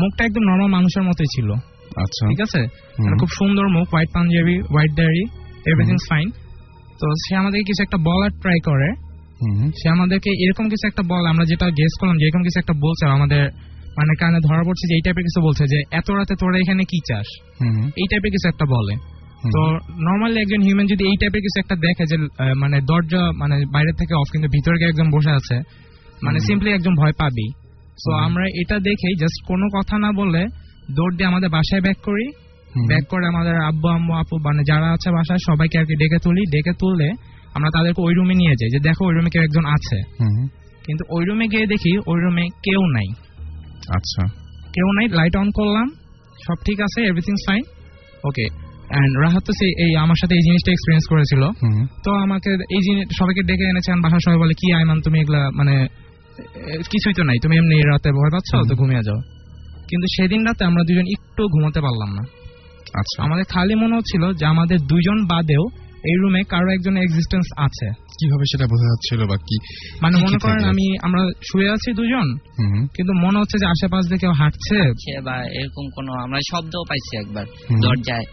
মুখটা 0.00 0.24
একদম 0.24 0.42
নর্মাল 0.50 0.70
মানুষের 0.70 1.02
মতোই 1.02 1.26
ছিল। 1.36 1.48
আচ্ছা। 1.96 2.24
ঠিক 2.30 2.40
আছে? 2.40 2.60
মানে 2.98 3.16
খুব 3.20 3.30
সুন্দর 3.38 3.66
মুখ 3.68 3.86
হোয়াইট 3.92 4.10
পাঞ্জাবি 4.14 4.56
হোয়াইট 4.72 4.92
দাড়ি 4.92 5.22
এভরিথিং 5.70 5.96
ফাইন 6.08 6.28
তো 7.00 7.06
সে 7.22 7.36
আমাদেরকে 7.36 7.64
কিছু 7.64 7.82
একটা 7.82 7.98
বলার 7.98 8.30
ট্রাই 8.42 8.58
করে। 8.60 8.88
সে 9.78 9.86
আমাদেরকে 9.88 10.30
এরকম 10.44 10.68
কিছু 10.68 10.84
একটা 10.88 11.02
বল 11.02 11.24
আমরা 11.26 11.44
যেটা 11.44 11.66
গেস 11.70 11.92
করলাম 12.00 12.16
যে 12.16 12.24
এরকম 12.26 12.42
কিছু 12.42 12.58
একটা 12.58 12.74
বলছে 12.80 13.04
আমাদের 13.06 13.42
মানে 13.98 14.12
কানে 14.20 14.38
ধরা 14.40 14.62
পড়ছে 14.62 14.84
যে 14.88 14.94
এই 14.94 15.00
টাইপের 15.00 15.22
কিছু 15.22 15.40
বলছে 15.40 15.64
যে 15.66 15.78
এত 15.90 16.10
রাতে 16.10 16.34
তোরা 16.40 16.58
এখানে 16.58 16.82
কি 16.84 16.98
চাস? 17.08 17.28
হুম, 17.60 17.84
এই 17.96 18.06
টাইপের 18.10 18.30
কিছু 18.30 18.48
একটা 18.48 18.64
বলে। 18.70 18.94
তো 19.54 19.60
নর্মালি 20.00 20.38
একজন 20.40 20.60
হিউম্যান 20.62 20.86
যদি 20.86 21.04
এই 21.04 21.16
টাইপের 21.20 21.40
কিছু 21.40 21.58
একটা 21.60 21.76
দেখে 21.76 22.04
যে 22.06 22.16
মানে 22.56 22.80
দরজা 22.80 23.22
মানে 23.38 23.56
বাইরে 23.72 23.92
থেকে 23.92 24.14
অফ 24.14 24.28
কিন্তু 24.32 24.48
ভিতরে 24.48 24.76
গিয়ে 24.78 24.88
একজন 24.88 25.08
বসে 25.10 25.30
আছে 25.30 25.56
মানে 26.22 26.38
সিম্পলি 26.40 26.70
একজন 26.70 26.94
ভয় 26.94 27.12
পাবেই। 27.18 27.50
তো 28.04 28.10
আমরা 28.26 28.44
এটা 28.60 28.76
দেখেই 28.88 29.14
জাস্ট 29.22 29.38
কোনো 29.50 29.66
কথা 29.76 29.94
না 30.04 30.10
বলে 30.20 30.42
দৌড় 30.96 31.14
দিয়ে 31.16 31.28
আমাদের 31.32 31.48
বাসায় 31.56 31.82
ব্যাক 31.86 31.98
করি। 32.08 32.26
ব্যাক 32.90 33.04
করে 33.12 33.24
আমাদের 33.32 33.56
আব্বু 33.70 33.86
আম্মু 33.96 34.12
আপু 34.22 34.34
মানে 34.46 34.62
যারা 34.70 34.88
আছে 34.96 35.08
বাসায় 35.18 35.40
সবাইকে 35.48 35.76
আর 35.80 35.86
কি 35.90 35.94
ডেকে 36.02 36.18
তুলি। 36.24 36.42
ডেকে 36.54 36.72
তুললে 36.80 37.08
আমরা 37.56 37.70
তাদেরকে 37.76 38.00
ওই 38.06 38.12
রুমে 38.18 38.34
নিয়ে 38.40 38.54
যাই 38.60 38.70
যে 38.74 38.80
দেখো 38.88 39.02
ওই 39.08 39.14
রুমে 39.16 39.30
কেউ 39.34 39.42
একজন 39.48 39.64
আছে। 39.76 39.98
কিন্তু 40.86 41.02
ওই 41.16 41.22
রুমে 41.28 41.46
গিয়ে 41.52 41.66
দেখি 41.72 41.92
ওই 42.10 42.18
রুমে 42.24 42.44
কেউ 42.66 42.80
নাই। 42.96 43.08
আচ্ছা। 43.96 44.22
কেউ 44.74 44.88
নাই 44.96 45.06
লাইট 45.18 45.34
অন 45.42 45.48
করলাম 45.58 45.86
সব 46.46 46.58
ঠিক 46.66 46.78
আছে 46.86 46.98
everything 47.10 47.34
fine 47.46 47.62
okay 48.28 48.46
and 48.92 49.12
Rahat 49.22 49.42
তো 49.46 49.52
সেই 49.60 49.72
এই 49.84 49.92
আমার 50.04 50.18
সাথে 50.20 50.34
এই 50.38 50.42
জিনিসটা 50.48 50.70
এক্সপিরিয়েন্স 50.72 51.06
করেছিল। 51.12 51.42
তো 52.04 52.10
আমাকে 52.24 52.50
এই 52.76 52.82
জিনিস 52.86 53.04
সবাইকে 53.18 53.42
ডেকে 53.48 53.64
এনেছেন 53.72 53.96
বাসার 54.04 54.22
সবাই 54.24 54.38
বলে 54.44 54.54
কি 54.60 54.66
আইমান 54.78 54.98
তুমি 55.00 55.16
এগুলা 55.22 55.42
মানে 55.58 55.74
কিছুই 56.90 57.14
তো 57.14 57.22
নাই। 57.24 57.36
তুমি 57.42 57.56
এমনি 57.56 57.82
রাতে 57.82 58.12
ভয় 58.12 58.30
পাচ্ছ? 58.32 58.68
তো 58.68 58.74
ঘুমিয়ে 58.76 59.02
যাও। 59.02 59.20
কিন্তু 59.88 60.06
সেদিন 60.16 60.46
রাতে 60.46 60.64
আমরা 60.64 60.82
দুজন 60.82 61.06
একটু 61.06 61.42
ঘুমাতে 61.48 61.80
পারলাম 61.80 62.14
না। 62.14 62.22
আচ্ছা। 62.94 63.22
আমাদের 63.22 63.44
খালি 63.44 63.74
মনে 63.74 63.96
হচ্ছিল 63.96 64.32
যে 64.32 64.46
আমাদের 64.46 64.78
দুজন 64.78 65.26
বাদেও 65.26 65.64
এই 66.04 66.14
রুমে 66.20 66.42
কারও 66.42 66.72
একজনের 66.72 67.02
এক্সিস্টেন্স 67.02 67.46
আছে। 67.56 67.86
কীভাবে 68.20 68.44
সেটা 68.52 68.66
বোঝা 68.66 68.84
যাচ্ছিল 68.84 69.26
বা 69.26 69.36
কি 69.36 69.56
মানে 70.02 70.16
মনে 70.16 70.38
করেন 70.38 70.64
আমি 70.64 70.98
আমরা 71.02 71.20
শুয়ে 71.52 71.70
আছি 71.70 71.92
দুজন 71.92 72.38
হুম, 72.58 72.86
কিন্তু 72.94 73.12
মনে 73.12 73.38
হচ্ছে 73.38 73.58
যে 73.58 73.66
আশেপাশ 73.66 74.06
দিয়ে 74.06 74.18
কেউ 74.18 74.32
হাঁটছে। 74.32 74.76
সে 75.04 75.20
বা 75.20 75.36
এরকম 75.42 75.84
কোনো 75.94 76.12
আমরা 76.12 76.38
শব্দও 76.52 76.84
পাইছি 76.88 77.16
একবার 77.16 77.44
দরজায়। 77.82 78.24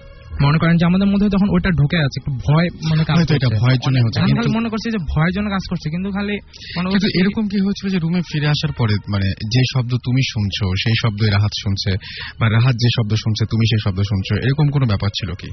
মনে 0.42 0.58
করেন 0.58 0.78
যে 0.78 0.86
আমাদের 0.86 1.08
মধ্যে 1.08 1.30
তখন 1.30 1.50
ওইটা 1.50 1.70
ঢুকে 1.70 1.98
আছে 1.98 2.20
ভয় 2.46 2.68
মানে 2.90 3.04
কাজ 3.04 3.18
এটা 3.18 3.48
করছে। 3.50 3.60
ভয়ের 3.62 3.80
জন্য 3.86 3.98
হচ্ছে 4.06 4.20
আমি 4.20 4.34
খালি 4.34 4.50
মনে 4.52 4.70
করছি 4.70 4.92
যে 4.92 5.00
ভয়ের 5.14 5.34
জন্য 5.34 5.50
কাজ 5.50 5.64
করছে 5.70 5.90
কিন্তু 5.90 6.12
খালি 6.12 6.36
মনে 6.78 6.88
কিন্তু 6.90 7.08
এরকম 7.20 7.48
কি 7.48 7.58
হয়েছিল 7.60 7.90
যে 7.90 8.00
রুমে 8.00 8.22
ফিরে 8.32 8.48
আসার 8.48 8.72
পরে 8.78 8.96
মানে 9.10 9.28
যে 9.50 9.62
শব্দ 9.74 9.92
তুমি 10.04 10.22
শুনছো 10.34 10.66
সেই 10.84 10.96
শব্দই 11.04 11.30
রাহাত 11.30 11.54
শুনছে 11.64 11.92
বা 12.40 12.50
রাহাত 12.50 12.76
যে 12.76 12.90
শব্দ 12.98 13.14
শুনছে 13.16 13.46
তুমি 13.46 13.66
সেই 13.68 13.80
শব্দ 13.80 14.02
শুনছো 14.02 14.36
এরকম 14.36 14.68
কোনো 14.70 14.86
ব্যাপার 14.86 15.10
ছিল 15.10 15.30
কি? 15.34 15.50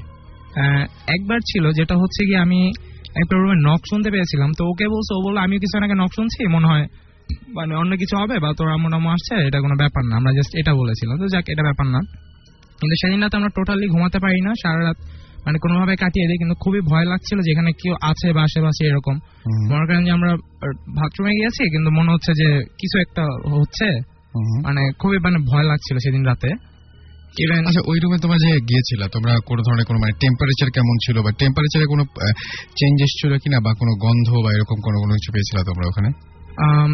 একবার 1.07 1.39
ছিল 1.51 1.71
যেটা 1.71 1.95
হচ্ছে 1.97 2.25
কি 2.25 2.35
আমি 2.35 2.71
একটা 3.15 3.35
রুমে 3.35 3.55
নক 3.63 3.81
শুনতে 3.89 4.09
পেয়েছিলাম 4.11 4.51
তো 4.57 4.63
ওকে 4.65 4.85
বলছে 4.87 5.13
ও 5.13 5.21
বলল 5.25 5.37
আমি 5.37 5.59
কিছু 5.59 5.77
আগে 5.77 5.93
নক 5.93 6.11
শুনছি 6.15 6.47
মনে 6.47 6.67
হয় 6.67 6.85
মানে 7.53 7.75
অন্য 7.75 7.97
কিছু 7.97 8.15
হবে 8.17 8.39
বা 8.39 8.53
তোর 8.57 8.67
টাম্মু 8.89 9.09
আসছে 9.09 9.35
এটা 9.47 9.59
কোনো 9.59 9.75
ব্যাপার 9.75 10.03
না। 10.05 10.15
আমরা 10.17 10.31
জাস্ট 10.33 10.55
এটা 10.55 10.73
বলেছিলাম 10.73 11.17
তো 11.19 11.27
যাক 11.27 11.45
এটা 11.49 11.63
ব্যাপার 11.63 11.85
না। 11.85 11.99
কিন্তু 12.81 12.95
সেদিন 13.01 13.23
রাতে 13.23 13.37
আমরা 13.37 13.49
টোটালি 13.55 13.87
ঘুমাতে 13.87 14.19
পারি 14.19 14.41
না 14.41 14.51
সারা 14.61 14.81
রাত 14.83 14.97
মানে 15.45 15.57
কোনোভাবে 15.61 15.95
কাটিয়ে 15.95 16.27
দিই 16.27 16.37
কিন্তু 16.37 16.55
খুবই 16.55 16.81
ভয় 16.81 17.05
লাগছিল 17.05 17.39
যেখানে 17.39 17.71
কেউ 17.71 17.93
আছে 18.01 18.33
বা 18.33 18.41
আশেপাশে 18.43 18.85
এরকম। 18.87 19.15
মনে 19.73 19.85
করেন 19.85 20.03
যে 20.05 20.11
আমরা 20.11 20.31
বাথরুমে 20.97 21.31
গিয়েছি 21.31 21.63
কিন্তু 21.69 21.91
মনে 21.91 22.11
হচ্ছে 22.11 22.31
যে 22.31 22.49
কিছু 22.81 22.99
একটা 22.99 23.23
হচ্ছে। 23.55 23.87
মানে 24.63 24.91
খুবই 24.99 25.17
মানে 25.17 25.37
ভয় 25.51 25.63
লাগছিল 25.63 25.97
সেদিন 25.97 26.25
রাতে। 26.25 26.49
আচ্ছা 27.65 27.81
ওই 27.85 27.97
রুমে 28.03 28.17
তোমরা 28.21 28.37
যে 28.37 28.51
গিয়েছিলা 28.61 29.07
তোমরা 29.13 29.33
কোনো 29.45 29.61
ধরনের 29.67 29.85
কোনো 29.85 29.99
মানে 29.99 30.13
টেম্পারেচার 30.21 30.69
কেমন 30.73 30.95
ছিল 31.05 31.17
বা 31.21 31.31
টেম্পারেচারে 31.31 31.85
কোনো 31.85 32.03
চেঞ্জেস 32.79 33.11
ছিল 33.21 33.31
কিনা 33.37 33.59
বা 33.59 33.71
কোনো 33.79 33.91
গন্ধ 33.95 34.27
বা 34.45 34.49
এরকম 34.53 34.77
কোনো 34.83 34.97
কোনো 34.99 35.13
কিছু 35.13 35.29
পেয়েছিলা 35.31 35.61
তোমরা 35.63 35.85
ওখানে? 35.87 36.09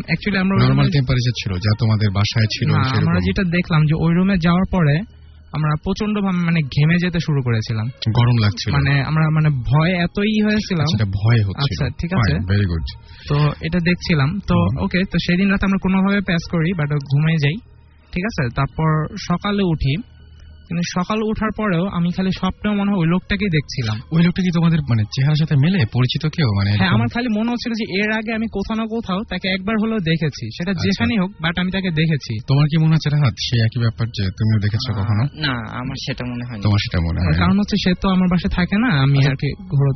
অ্যাকচুয়ালি 0.05 0.39
আমরা 0.39 0.55
ওই 0.55 0.61
নর্মাল 0.67 0.87
টেম্পারেচার 0.91 1.35
ছিল 1.41 1.51
যা 1.55 1.71
তোমাদের 1.79 2.09
বাসায় 2.09 2.45
ছিল 2.45 2.69
আমরা 3.07 3.19
যেটা 3.19 3.43
দেখলাম 3.43 3.81
যে 3.85 3.95
ওই 3.99 4.11
রুমে 4.13 4.35
যাওয়ার 4.37 4.65
পরে 4.71 4.95
আমরা 5.57 5.71
প্রচণ্ড 5.83 6.19
মানে 6.19 6.61
ঘেমে 6.61 6.95
যেতে 7.01 7.19
শুরু 7.19 7.41
করেছিলাম। 7.41 7.87
গরম 7.87 8.37
লাগছিল। 8.41 8.73
মানে 8.73 9.03
আমরা 9.03 9.29
মানে 9.29 9.49
ভয় 9.49 9.93
এতই 10.03 10.41
হয়েছিলাম। 10.43 10.85
সেটা 10.85 11.05
ভয় 11.05 11.37
হচ্ছিল। 11.37 11.85
আচ্ছা 11.85 11.85
ঠিক 12.01 12.13
আছে। 12.13 12.33
ভেরি 12.33 12.65
গুড 12.65 12.85
তো 13.29 13.35
এটা 13.61 13.79
দেখছিলাম। 13.79 14.39
তো 14.39 14.83
ওকে 14.83 14.99
তো 15.11 15.17
সেদিন 15.17 15.51
রাতে 15.51 15.65
আমরা 15.65 15.77
কোনোভাবে 15.81 16.21
প্যাস 16.21 16.43
করি 16.51 16.73
বাট 16.73 16.89
ঘুমিয়ে 16.89 17.37
যাই। 17.37 17.55
ঠিক 18.11 18.25
আছে? 18.25 18.49
তারপর 18.55 19.07
সকালে 19.27 19.63
উঠি। 19.63 20.16
কিন্তু 20.67 20.83
সকালে 20.95 21.23
ওঠার 21.25 21.51
পরেও 21.59 21.83
আমি 21.97 22.09
খালি 22.11 22.31
স্বপ্নেও 22.31 22.73
মনে 22.73 22.89
হয় 22.91 22.99
ওই 22.99 23.07
লোকটাকেই 23.07 23.51
দেখছিলাম। 23.57 23.97
ওই 24.15 24.21
লোকটা 24.23 24.41
কি 24.45 24.51
তোমাদের 24.57 24.79
মানে 24.89 25.03
চেহারার 25.15 25.39
সাথে 25.41 25.55
মেলে? 25.55 25.79
পরিচিত 25.95 26.23
কেউ? 26.27 26.49
মানে 26.59 26.69
হ্যাঁ 26.71 26.91
আমার 26.95 27.07
খালি 27.07 27.29
মনে 27.29 27.49
হচ্ছিল 27.53 27.71
যে 27.81 27.85
এর 28.01 28.09
আগে 28.19 28.31
আমি 28.33 28.47
কোথাও 28.47 28.75
না 28.75 28.85
কোথাও 28.87 29.19
তাকে 29.31 29.47
একবার 29.47 29.75
হলেও 29.81 29.99
দেখেছি। 30.11 30.45
সেটা 30.57 30.71
আচ্ছা। 30.71 30.83
যেখানেই 30.85 31.17
হোক 31.19 31.31
বাট 31.41 31.55
আমি 31.61 31.69
তাকে 31.71 31.89
দেখেছি। 31.91 32.33
তোমার 32.49 32.65
কি 32.71 32.75
মনে 32.77 32.93
হচ্ছে 32.95 33.09
রাহাত 33.09 33.35
সে 33.45 33.55
একই 33.67 33.79
ব্যাপার 33.79 34.05
যে 34.17 34.23
তুমিও 34.37 34.59
দেখেছ 34.65 34.85
কখনো? 34.99 35.23
না 35.45 35.53
আমার 35.81 35.97
সেটা 36.05 36.23
মনে 36.31 36.43
হয় 36.47 36.59
তোমার 36.65 36.79
সেটা 36.85 36.99
মনে 37.07 37.19
হয় 37.21 37.35
কারণ 37.41 37.55
হচ্ছে 37.61 37.77
সে 37.83 37.91
তো 38.01 38.07
আমার 38.15 38.27
বাসায় 38.33 38.53
থাকে 38.59 38.75
না 38.83 38.89
আমি 39.05 39.17
আচ্ছা, 39.19 39.31
আর 39.31 39.37
কি 39.41 39.49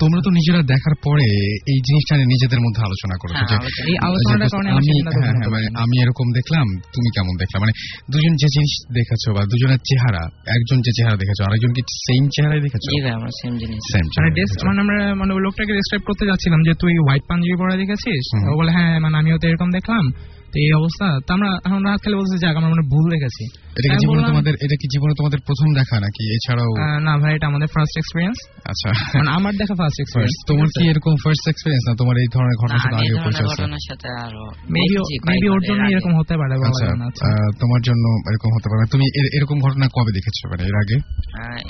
তোমরা 0.04 0.20
তো 0.26 0.30
নিজেরা 0.38 0.62
দেখার 0.74 0.96
পরে 1.06 1.28
এই 1.72 1.80
জিনিসটা 1.88 2.14
নিজেদের 2.34 2.60
মধ্যে 2.66 2.82
আলোচনা 2.88 3.16
করেছ 3.22 3.38
হ্যাঁ, 3.40 3.50
যে 3.52 3.56
এই 3.90 3.96
আলোচনাটার 4.08 4.50
কারণে 4.54 4.70
আমি 4.72 4.92
হ্যাঁ, 5.06 5.34
হ্যাঁ, 5.36 5.50
মানে 5.56 5.68
আমি 5.84 5.96
এরকম 6.04 6.28
দেখলাম 6.32 6.66
তুমি 6.96 7.10
কেমন 7.16 7.34
দেখলাম 7.42 7.60
মানে 7.62 7.74
দুজন 8.12 8.34
যে 8.42 8.48
জিনিস 8.56 8.74
দেখেছ 8.98 9.24
বা 9.36 9.42
দুজনের 9.52 9.82
চেহারা 9.90 10.24
একজন 10.62 10.78
যে 10.82 10.92
চেহারা 10.92 11.18
দেখেছ 11.18 11.40
আরেকজন 11.48 11.72
কি 11.74 11.82
সেম 12.06 12.24
চেহারাই 12.28 12.62
দেখেছ? 12.62 12.84
জি 12.90 12.98
ভাই 13.02 13.14
আমরা 13.14 13.32
সেম 13.42 13.54
জিনিস। 13.58 13.82
সেম 13.92 14.06
মানে 14.18 14.30
ডেস- 14.32 14.66
মানে 14.66 14.80
আমরা 14.82 14.98
মানে 15.16 15.32
ওই 15.34 15.42
লোকটাকে 15.42 15.72
ডেসক্রাইব 15.72 16.04
করতে 16.06 16.24
যাচ্ছিলাম 16.26 16.60
যে 16.64 16.74
তুই 16.80 16.94
হোয়াইট 16.98 17.24
পাঞ্জাবি 17.28 17.56
পরা 17.60 17.76
দেখেছিস? 17.78 18.26
ও 18.50 18.54
বলে 18.58 18.72
হ্যাঁ 18.72 19.00
মানে 19.00 19.16
আমিও 19.18 19.38
তো 19.38 19.46
এরকম 19.48 19.70
দেখলাম। 19.72 20.04
তো 20.52 20.60
এই 20.62 20.72
অবস্থা। 20.80 21.08
তো 21.26 21.30
আমরা 21.36 21.50
রাত 21.88 22.00
খেলে 22.04 22.18
বলছি 22.20 22.36
যাক 22.44 22.56
আমরা 22.60 22.70
মানে 22.74 22.84
ভুল 22.94 23.06
দেখেছি 23.16 23.44
এটা 23.78 23.88
কি 23.92 23.98
জীবনে 24.04 24.22
তোমাদের 24.30 24.54
এটা 24.66 24.76
কি 24.82 24.88
জীবনে 24.94 25.14
তোমাদের 25.20 25.40
প্রথম 25.48 25.68
দেখা 25.80 25.96
নাকি? 26.06 26.24
এছাড়াও 26.36 26.72
না 27.08 27.14
ভাই 27.22 27.32
এটা 27.38 27.46
আমাদের 27.52 27.70
ফার্স্ট 27.76 27.96
এক্সপিরিয়েন্স 27.98 28.38
আচ্ছা। 28.72 28.90
মানে 29.16 29.30
আমার 29.38 29.54
দেখা 29.62 29.76
ফার্স্ট 29.82 29.98
এক্সপিরিয়েন্স 30.04 30.36
তোমার 30.50 30.68
কি 30.76 30.82
এরকম 30.92 31.14
ফার্স্ট 31.24 31.46
এক্সপেরিয়েন্স 31.52 31.84
না 31.88 31.94
তোমার 32.02 32.16
এই 32.24 32.30
ধরনের 32.36 32.58
ঘটনার 32.62 32.82
সাথে 32.86 32.96
আমি 32.96 33.08
আগে 33.08 33.18
পরিচয় 33.26 33.46
আছে? 33.46 33.54
ঘটনার 33.54 33.84
সাথে 33.90 34.08
আরও 34.26 34.44
মেবি 34.76 34.96
মেবি 35.30 35.48
ওর 35.56 35.62
জন্য 35.68 35.82
এরকম 35.94 36.14
হতে 36.20 36.34
পারে 36.38 36.54
বলা 36.54 36.70
আচ্ছা 36.70 36.84
যায় 36.84 36.98
না 37.02 37.06
আচ্ছা। 37.12 37.24
আহ, 37.28 37.50
তোমার 37.62 37.82
জন্য 37.88 38.06
এরকম 38.30 38.50
হতে 38.56 38.68
পারে। 38.72 38.82
তুমি 38.94 39.06
এরকম 39.38 39.58
ঘটনা 39.66 39.86
কবে 39.96 40.12
দেখেছ 40.18 40.38
মানে 40.52 40.64
এর 40.70 40.76
আগে? 40.84 40.98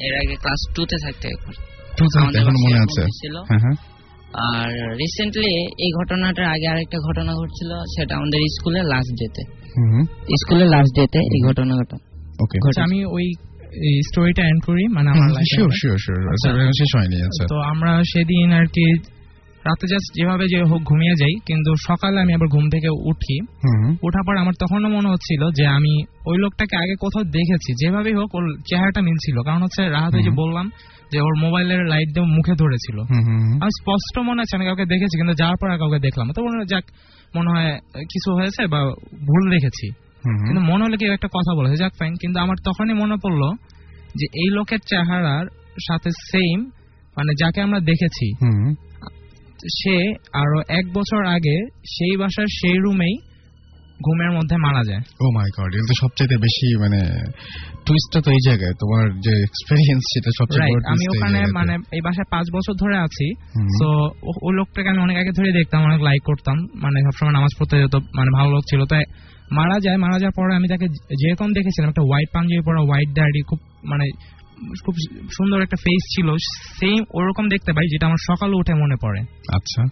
এর 0.06 0.14
আগে 0.22 0.36
ক্লাস 0.44 0.62
টু 0.76 0.82
তে 0.86 0.98
থাকতে 1.06 1.28
এখন 2.40 2.56
মনে 2.66 2.78
আছে। 2.86 3.02
হ্যাঁ 3.50 3.62
হ্যাঁ। 3.66 3.76
আর 4.50 4.70
রিসেন্টলি 4.98 5.54
এই 5.86 5.92
ঘটনাটার 6.00 6.48
আগে 6.56 6.68
আরেকটা 6.68 6.98
ঘটনা 7.08 7.32
ঘটছিল 7.36 7.72
সেটা 7.96 8.14
আমাদের 8.16 8.40
স্কুলে 8.58 8.82
লাস্ট 8.84 9.12
ডেতে 9.20 9.44
হুম 9.76 10.04
স্কুলের 10.42 10.70
লাস্ট 10.76 10.92
ডেতে 10.96 11.20
এই 11.36 11.42
ঘটনা 11.48 11.74
ঘটা 11.76 11.98
ওকে 12.40 12.58
আচ্ছা, 12.60 12.82
আমি 12.84 13.00
ওই 13.16 13.26
স্টোরিটা 14.02 14.44
এন্ড 14.44 14.62
করি 14.66 14.84
মানে 14.88 15.08
আমার 15.10 15.30
life 15.30 15.50
শিওর 15.52 15.72
শিওর 15.82 15.98
শিওর 16.06 16.20
আচ্ছা। 16.26 16.50
শেষ 16.80 16.92
হয়নি 16.98 17.18
আচ্ছা 17.28 17.44
তো 17.52 17.58
আমরা 17.72 17.92
সেদিন 18.14 18.48
আর 18.54 18.68
কি 18.68 18.86
রাতে 19.68 19.86
জাস্ট 19.88 20.10
যেভাবে 20.18 20.46
যে 20.48 20.60
হোক 20.64 20.82
ঘুমিয়ে 20.84 21.16
যাই 21.22 21.34
কিন্তু 21.48 21.72
সকালে 21.88 22.22
আমি 22.22 22.34
আবার 22.34 22.48
ঘুম 22.48 22.66
থেকে 22.70 22.90
উঠি। 23.10 23.38
ওঠার 24.06 24.24
পর 24.28 24.38
আমার 24.38 24.54
তখনও 24.60 24.90
মনে 24.98 25.08
হচ্ছিল 25.10 25.42
যে 25.58 25.66
আমি 25.78 25.94
ওই 26.30 26.38
লোকটাকে 26.44 26.76
আগে 26.84 26.96
কোথাও 27.00 27.24
দেখেছি 27.38 27.70
যেভাবেই 27.82 28.14
হোক 28.14 28.30
ওর 28.36 28.46
চেহারাটা 28.70 29.02
মিলছিল। 29.02 29.38
কারণ 29.48 29.62
হচ্ছে 29.64 29.82
রাহাতে 29.90 30.20
যে 30.24 30.32
বললাম 30.42 30.66
যে 31.12 31.20
ওর 31.22 31.36
মোবাইলের 31.44 31.82
লাইট 31.86 32.10
দিয়ে 32.16 32.28
মুখে 32.38 32.54
ধরেছিল। 32.56 32.98
আমার 33.56 33.72
স্পষ্ট 33.80 34.16
মনে 34.20 34.40
আছে 34.44 34.54
আমি 34.58 34.66
কাউকে 34.66 34.86
দেখেছি 34.86 35.16
কিন্তু 35.18 35.34
যাওয়ার 35.34 35.58
পর 35.62 35.68
কাউকে 35.78 36.00
দেখলাম 36.00 36.26
তো 36.32 36.40
মনে 36.46 36.66
যাক 36.66 36.86
মনে 37.36 37.50
হয় 37.54 37.72
কিছু 38.12 38.30
হয়েছে 38.38 38.62
বা 38.68 38.82
ভুল 39.30 39.44
দেখেছি। 39.56 39.88
কিন্তু 40.46 40.62
মনে 40.72 40.82
হলো 40.86 40.96
কি 40.98 41.06
একটা 41.06 41.30
কথা 41.38 41.52
বলেছে 41.58 41.76
যাক 41.84 41.94
ফাইন 42.00 42.14
কিন্তু 42.22 42.38
আমার 42.40 42.58
তখনই 42.66 42.94
মনে 42.94 43.16
পড়ল 43.24 43.44
যে 44.20 44.26
এই 44.34 44.50
লোকের 44.58 44.82
চেহারার 44.90 45.46
সাথে 45.88 46.10
সেম 46.32 46.58
মানে 47.18 47.32
যাকে 47.42 47.62
আমরা 47.62 47.80
দেখেছি 47.80 48.28
সে 49.80 49.96
আরও 50.34 50.60
এক 50.80 50.86
বছর 50.94 51.22
আগে 51.26 51.58
সেই 51.96 52.18
বাসার 52.18 52.48
সেই 52.62 52.78
রুমেই 52.78 53.16
ঘুমের 54.06 54.32
মধ্যে 54.32 54.56
মারা 54.58 54.84
যায়। 54.90 55.02
ও 55.24 55.26
মাই 55.38 55.50
গড 55.58 55.72
এটা 55.76 55.94
সবচেয়ে 56.02 56.38
বেশি 56.38 56.68
মানে 56.84 57.00
টুইস্টটা 57.86 58.22
তো 58.26 58.32
এই 58.32 58.42
জায়গায় 58.48 58.74
তোমার 58.80 59.06
যে 59.26 59.34
এক্সপেরিয়েন্স 59.44 60.02
সেটা 60.14 60.32
সবচেয়ে 60.40 60.66
বড় 60.72 60.82
আমি 60.94 61.06
ওখানে 61.14 61.40
মানে 61.52 61.74
এই 61.92 62.02
বাসায় 62.02 62.28
পাঁচ 62.30 62.46
বছর 62.56 62.74
ধরে 62.74 62.98
আছি। 62.98 63.28
তো 63.80 63.88
ওই 64.48 64.54
লোকটাকে 64.54 64.90
আমি 64.90 65.00
অনেক 65.00 65.18
আগে 65.18 65.32
ধরে 65.32 65.52
দেখতাম 65.52 65.80
অনেক 65.84 66.02
লাইক 66.02 66.22
করতাম 66.24 66.58
মানে 66.84 66.98
সবসময় 67.06 67.34
নামাজ 67.34 67.52
পড়তে 67.60 67.76
যেত 67.78 67.96
মানে 67.96 68.30
ভালো 68.38 68.50
লোক 68.56 68.64
ছিল। 68.70 68.86
তাই 68.86 69.04
মারা 69.52 69.80
যায় 69.80 69.98
মারা 69.98 70.18
যাওয়ার 70.20 70.36
পরে 70.40 70.56
আমি 70.56 70.68
তাকে 70.68 70.88
যেরকম 71.22 71.54
দেখেছিলাম 71.54 71.90
একটা 71.90 72.02
হোয়াইট 72.02 72.30
পাঞ্জাবি 72.36 72.62
পরা 72.68 72.82
হোয়াইট 72.88 73.10
দাড়ি 73.18 73.42
খুব 73.50 73.60
মানে 73.84 74.06
খুব 74.86 74.96
সুন্দর 75.38 75.62
একটা 75.62 75.76
ফেস 75.76 76.04
ছিল। 76.16 76.36
সেম 76.80 77.06
ওরকম 77.14 77.50
দেখতে 77.50 77.74
পাই 77.74 77.88
যেটা 77.88 78.06
আমার 78.08 78.22
সকালে 78.22 78.56
উঠে 78.56 78.74
মনে 78.74 78.96
পড়ে। 79.02 79.22
আচ্ছা। 79.54 79.84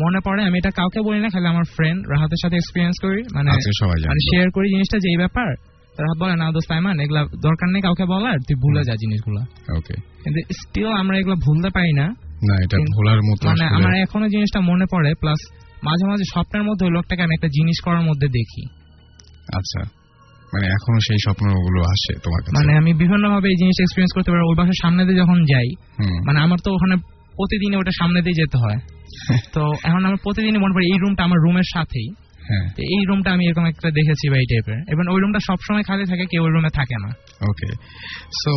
মনে 0.00 0.20
পড়ে 0.24 0.44
আমি 0.44 0.58
এটা 0.58 0.70
কাউকে 0.70 1.00
বলি 1.00 1.20
না 1.20 1.28
খালি 1.28 1.46
আমার 1.46 1.64
ফ্রেন্ড 1.64 2.08
রাহাতের 2.08 2.36
সাথে 2.42 2.56
এক্সপিরিয়েন্স 2.56 2.96
করি। 3.02 3.22
মানে 3.34 3.50
আজকে 3.50 3.86
মানে 3.86 4.36
শেয়ার 4.36 4.50
করি 4.50 4.68
জিনিসটা 4.68 4.98
যে 4.98 5.08
এই 5.10 5.16
ব্যাপার। 5.16 5.54
তারা 5.96 6.26
বলে 6.26 6.36
না 6.36 6.52
দোস্ত 6.52 6.72
আইমান 6.72 7.00
এগুলা 7.00 7.24
দরকার 7.24 7.68
নেই 7.68 7.82
কাউকে 7.82 8.04
বলার 8.04 8.38
তুই 8.38 8.54
ভুলে 8.54 8.82
যা 8.86 8.94
জিনিসগুলো। 8.94 9.40
ওকে 9.78 9.94
কিন্তু 9.94 10.40
স্টিল 10.54 10.86
আমরা 10.86 11.18
এগুলো 11.18 11.34
ভুলতে 11.34 11.68
পারি 11.74 11.92
না। 11.92 12.06
না 12.48 12.64
এটা 12.64 12.78
ভোলার 12.78 13.18
মতো 13.18 13.48
মানে 13.48 13.64
আমার 13.64 13.94
এখনও 13.94 14.28
জিনিসটা 14.28 14.60
মনে 14.60 14.84
পড়ে 14.92 15.14
প্লাস 15.14 15.52
মাঝে 15.84 16.06
মাঝে 16.06 16.24
স্বপ্নের 16.24 16.62
মধ্যে 16.62 16.86
ওই 16.86 16.92
লোকটাকে 16.92 17.22
আমি 17.22 17.34
একটা 17.34 17.48
জিনিস 17.48 17.84
করার 17.84 18.02
মধ্যে 18.02 18.28
দেখি। 18.28 18.66
আচ্ছা। 19.56 20.01
মানে 20.52 20.66
এখনও 20.66 21.00
সেই 21.08 21.18
স্বপ্নগুলো 21.18 21.80
আসে 21.84 22.12
তোমার 22.24 22.40
কাছে? 22.42 22.56
মানে 22.58 22.72
আমি 22.78 22.90
বিভিন্ন 22.94 23.24
ভাবে 23.30 23.46
এই 23.48 23.56
জিনিসটা 23.56 23.82
এক্সপিরিয়েন্স 23.82 24.12
করতে 24.16 24.30
পারি 24.30 24.42
ওই 24.42 24.56
বাসার 24.56 24.78
সামনে 24.82 25.02
দিয়ে 25.04 25.18
যখন 25.18 25.38
যাই 25.44 25.68
মানে 26.26 26.38
আমার 26.40 26.58
তো 26.64 26.68
ওখানে 26.74 26.94
প্রতিদিন 27.36 27.70
ওটা 27.76 27.92
সামনে 28.00 28.22
দিয়ে 28.22 28.34
যেতে 28.34 28.56
হয়। 28.58 28.78
তো 29.54 29.62
এখন 29.82 30.04
আমার 30.04 30.20
প্রতিদিনই 30.22 30.58
মনে 30.58 30.74
পড়ে 30.74 30.86
এই 30.86 30.98
রুমটা 31.00 31.22
আমার 31.24 31.38
রুমের 31.38 31.68
সাথেই। 31.74 32.08
এই 32.94 33.02
রুমটা 33.08 33.30
আমি 33.34 33.42
এরকম 33.48 33.64
একটা 33.66 33.88
দেখেছি 33.98 34.24
বা 34.32 34.36
এই 34.42 34.46
টাইপের 34.50 34.78
এবং 34.92 35.02
ওই 35.14 35.18
রুমটা 35.22 35.40
সবসময় 35.48 35.84
খালি 35.88 36.04
থাকে 36.10 36.24
কেউ 36.32 36.42
ওই 36.46 36.52
রুমে 36.54 36.70
থাকে 36.78 36.96
না। 37.04 37.10
ওকে 37.50 37.68
সো 38.40 38.52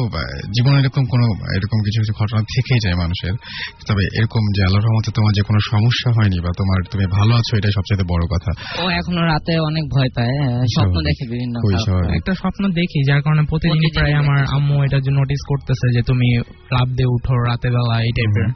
জীবনে 0.55 0.77
এরকম 0.81 1.03
কোনো 1.05 1.25
এরকম 1.57 1.79
কিছু 1.85 1.97
কিছু 2.01 2.13
ঘটনা 2.21 2.41
থেকেই 2.55 2.79
যায় 2.85 2.97
মানুষের। 3.03 3.33
তবে 3.87 4.03
এরকম 4.19 4.43
যে 4.55 4.61
আল্লাহর 4.67 4.85
রহমতে 4.87 5.09
তোমার 5.17 5.31
যে 5.37 5.41
কোনো 5.41 5.59
সমস্যা 5.71 6.09
হয়নি 6.17 6.37
বা 6.45 6.51
তোমার 6.59 6.79
তুমি 6.91 7.05
ভালো 7.17 7.33
আছো 7.35 7.51
এটাই 7.57 7.73
সবচেয়ে 7.77 8.09
বড় 8.13 8.23
কথা। 8.33 8.51
ও 8.81 8.83
এখনও 8.99 9.23
রাতে 9.25 9.53
অনেক 9.59 9.83
ভয় 9.95 10.09
পায় 10.15 10.35
স্বপ্ন 10.75 10.97
দেখে 11.01 11.25
বিভিন্ন। 11.31 11.55
একটা 12.17 12.33
স্বপ্ন 12.33 12.63
দেখি 12.69 12.99
যার 13.09 13.21
কারণে 13.21 13.43
প্রতিদিনই 13.49 13.91
প্রায় 13.95 14.13
আমার 14.13 14.39
আম্মু 14.55 14.75
এটা 14.83 14.97
যে 14.99 15.11
নোটিস 15.11 15.41
করতেছে 15.47 15.85
যে 15.95 16.01
তুমি 16.01 16.27
ক্লাব 16.67 16.87
দিয়ে 16.87 17.09
উঠো 17.15 17.33
রাতে 17.49 17.67
বেলা 17.69 17.95
এই 18.07 18.11
টাইপের 18.17 18.47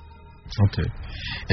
ওকে 0.66 0.84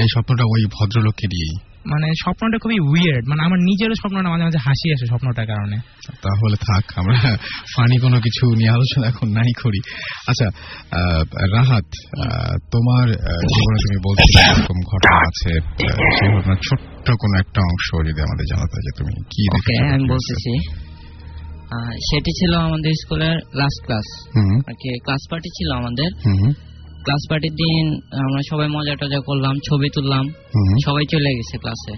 এই 0.01 0.07
স্বপ্নটা 0.13 0.43
ওই 0.43 0.61
ভদ্রলোককে 0.75 1.27
দিয়েই। 1.27 1.66
মানে 1.91 2.07
স্বপ্নটা 2.23 2.57
খুবই 2.57 2.79
উইয়ার্ড 2.79 3.27
মানে 3.27 3.41
আমার 3.43 3.59
নিজেরও 3.59 3.93
স্বপ্নটা 3.93 4.29
মাঝে 4.29 4.43
মাঝে 4.43 4.57
হাসি 4.57 4.93
আসে 4.93 5.05
স্বপ্নটার 5.05 5.45
কারণে। 5.45 5.77
তাহলে 6.21 6.55
থাক 6.55 6.97
আমরা 6.97 7.17
ফানি 7.75 7.97
কোনো 7.99 8.19
কিছু 8.21 8.45
নিয়ে 8.55 8.69
আলোচনা 8.69 9.07
এখন 9.07 9.27
নাই 9.27 9.51
করি। 9.63 9.79
আচ্ছা 10.27 10.47
আহ, 10.47 11.23
রাহাত 11.55 11.83
আহ, 11.83 12.57
তোমার 12.71 13.07
জীবনে 13.47 13.77
তুমি 13.77 13.97
বলছো 14.07 14.39
এরকম 14.39 14.75
ঘটনা 14.93 15.17
আছে 15.17 15.51
সেই 16.19 16.29
ঘটনার 16.35 16.55
ছোট্ট 16.55 17.11
কোনো 17.21 17.39
একটা 17.39 17.61
অংশ 17.61 17.87
যদি 18.09 18.21
আমাদের 18.21 18.45
জানাতে 18.49 18.77
যে 18.77 18.91
তুমি 18.97 19.13
কি 19.29 19.43
আমি 19.93 20.09
বলতেছি। 20.09 20.53
সেটি 22.09 22.31
ছিল 22.31 22.53
আমাদের 22.55 22.91
স্কুলের 23.03 23.37
লাস্ট 23.55 23.85
ক্লাস 23.85 24.07
ক্লাস 25.03 25.21
পার্টি 25.29 25.49
ছিল 25.49 25.71
আমাদের। 25.71 26.09
হুম। 26.25 26.66
ক্লাস 27.07 27.23
পার্টির 27.29 27.53
দিন 27.53 27.85
আমরা 28.25 28.41
সবাই 28.49 28.67
মজা 28.67 28.93
টজা 28.95 29.19
করলাম 29.19 29.55
ছবি 29.69 29.87
তুললাম 29.95 30.25
সবাই 30.85 31.05
চলে 31.13 31.29
গেছে 31.37 31.55
ক্লাসে 31.57 31.93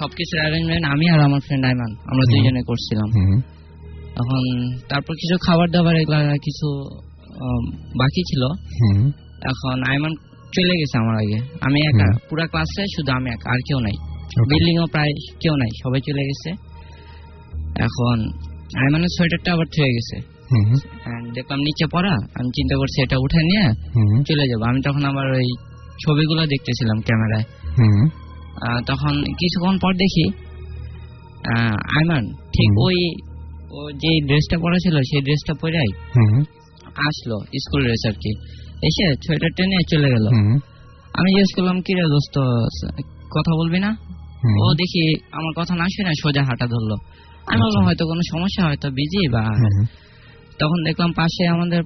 সবকিছুর 0.00 0.38
অ্যারেঞ্জমেন্ট 0.40 0.84
আমি 0.92 1.06
আর 1.10 1.20
আমার 1.20 1.40
ফ্রেন্ড 1.40 1.64
আইমান 1.66 1.90
আমরা। 2.06 2.24
দুইজনে 2.32 2.62
করছিলাম। 2.62 3.08
এখন 4.20 4.42
তারপর 4.88 5.12
কিছু 5.14 5.36
খাবার 5.46 5.68
দাবার 5.70 5.96
এগুলা 5.96 6.36
কিছু 6.46 6.66
বাকি 7.96 8.22
ছিল। 8.30 8.42
হুম 8.78 9.00
এখন 9.50 9.76
আইমান 9.90 10.12
চলে 10.52 10.74
গেছে 10.80 10.96
আমার 10.98 11.16
আগে। 11.22 11.38
আমি 11.60 11.78
একা। 11.90 12.08
পুরা 12.28 12.46
ক্লাসে 12.46 12.82
শুধু 12.96 13.10
আমি 13.12 13.28
একা 13.30 13.46
আর 13.52 13.60
কেউ 13.68 13.78
নাই। 13.80 13.96
বিল্ডিং 14.50 14.74
ও 14.78 14.86
প্রায় 14.86 15.12
কেউ 15.40 15.54
নাই 15.56 15.70
সবাই 15.82 16.00
চলে 16.00 16.22
গেছে। 16.28 16.50
এখন 17.86 18.16
আইমানের 18.82 19.12
সোয়েটারটা 19.16 19.52
আবার 19.52 19.68
থয়ে 19.76 19.92
গেছে। 19.96 20.16
দেখলাম 21.36 21.60
নিচে 21.66 21.86
পড়া 21.94 22.14
আমি 22.38 22.50
চিন্তা 22.56 22.74
করছি 22.80 22.98
এটা 23.04 23.16
উঠে 23.24 23.40
নিয়ে 23.50 23.64
চলে 24.28 24.44
যাব। 24.50 24.60
আমি 24.70 24.80
তখন 24.86 25.02
আবার 25.10 25.26
ওই 25.38 25.48
ছবিগুলো 26.02 26.42
দেখতেছিলাম 26.52 26.98
ক্যামেরায়। 27.06 27.46
তখন 28.90 29.14
কিছুক্ষণ 29.40 29.76
পর 29.82 29.92
দেখি 30.02 30.24
আইমান 31.96 32.24
ঠিক 32.54 32.70
ওই 32.86 32.98
ও 33.76 33.80
যে 34.02 34.10
ড্রেসটা 34.28 34.56
পরা 34.62 34.78
ছিল 34.84 34.96
সেই 35.10 35.20
ড্রেসটা 35.26 35.54
পরেই 35.60 35.90
আসলো 37.08 37.36
স্কুল 37.64 37.80
ড্রেস 37.86 38.02
আর 38.10 38.16
কি। 38.22 38.32
এসে 38.88 39.04
সোয়েটার 39.24 39.52
টেনে 39.56 39.78
চলে 39.92 40.08
গেল। 40.14 40.26
আমি 41.18 41.28
জিজ্ঞেস 41.34 41.50
করলাম 41.56 41.76
কি 41.84 41.92
রে 41.98 42.04
দোস্ত 42.14 42.36
কথা 43.34 43.52
বলবি 43.60 43.78
না? 43.86 43.90
ও 44.64 44.66
দেখি 44.80 45.02
আমার 45.38 45.52
কথা 45.60 45.72
না 45.80 45.86
শুনে 45.94 46.12
সোজা 46.22 46.42
হাঁটা 46.48 46.66
ধরলো। 46.72 46.96
আমি 47.50 47.60
বললাম 47.66 47.82
হয়তো 47.88 48.04
কোনো 48.10 48.22
সমস্যা 48.32 48.62
হয়তো 48.68 48.86
বিজি 48.98 49.22
বা 49.34 49.44
তখন 50.60 50.78
দেখলাম 50.88 51.10
পাশে 51.20 51.42
আমাদের 51.54 51.80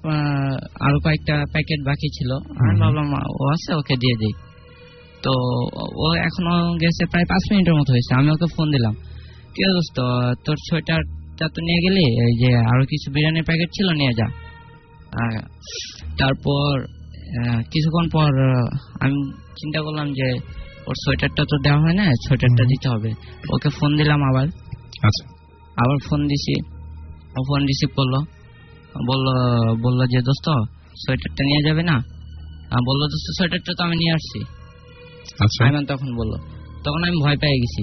আরও 0.87 0.98
কয়েকটা 1.04 1.35
প্যাকেট 1.52 1.80
বাকি 1.88 2.09
ছিল। 2.16 2.30
আমি 2.61 2.74
ভাবলাম 2.83 3.06
ও 3.40 3.42
আছে 3.54 3.70
ওকে 3.80 3.94
দিয়ে 4.02 4.16
দিই। 4.22 4.35
তো 5.24 5.33
ও 6.04 6.06
এখনও 6.28 6.56
গেছে 6.83 7.02
প্রায় 7.12 7.26
পাঁচ 7.33 7.42
মিনিটের 7.50 7.76
মতো 7.80 7.90
হয়েছে। 7.94 8.12
আমি 8.18 8.28
ওকে 8.35 8.46
ফোন 8.54 8.66
দিলাম 8.74 8.94
কি 9.54 9.62
দোস্ত 9.76 9.98
তোর 10.46 10.56
সোয়েটারটা 10.68 11.46
তো 11.54 11.59
নিয়ে 11.66 11.80
গেলি? 11.87 12.04
এই 12.26 12.33
যে 12.42 12.50
আরও 12.72 12.85
কিছু 12.92 13.06
বিরিয়ানির 13.14 13.44
প্যাকেট 13.48 13.68
ছিল 13.76 13.88
নিয়ে 14.00 14.12
যা। 14.20 14.28
তারপর 16.20 16.72
কিছুক্ষণ 17.72 18.06
পর 18.16 18.30
আমি 19.04 19.18
চিন্তা 19.61 19.80
করলাম 19.87 20.09
যে 20.18 20.28
ওর 20.88 20.96
সোয়েটারটা 21.04 21.42
তো 21.50 21.56
দেওয়া 21.64 21.80
হয় 21.85 21.96
না 22.00 22.04
সোয়েটারটা 22.26 22.64
দিতে 22.72 22.87
হবে। 22.92 23.11
ওকে 23.54 23.68
ফোন 23.78 23.90
দিলাম 24.00 24.20
আবার। 24.30 24.46
আচ্ছা। 25.09 25.24
আবার 25.83 25.96
ফোন 26.09 26.20
দিছি। 26.30 26.54
ও 27.37 27.38
ফোন 27.48 27.61
রিসিভ 27.70 27.90
করল। 27.96 28.14
বলল 29.09 29.26
বলল 29.83 30.00
যে 30.07 30.20
দোস্ত 30.22 30.46
সোয়েটারটা 31.03 31.42
নিয়ে 31.44 31.62
যাবে 31.68 31.83
না? 31.83 31.96
বলল 32.88 33.03
দোস্ত 33.12 33.29
সোয়েটারটা 33.38 33.72
তো 33.79 33.85
আমি 33.85 33.96
নিয়ে 33.96 34.12
আসছি। 34.12 34.40
আচ্ছা। 35.44 35.64
আইমান 35.64 35.85
তখন 35.87 36.09
বলল 36.16 36.33
তখন 36.85 37.05
আমি 37.05 37.16
ভয় 37.24 37.37
পেয়ে 37.37 37.59
গেছি। 37.62 37.83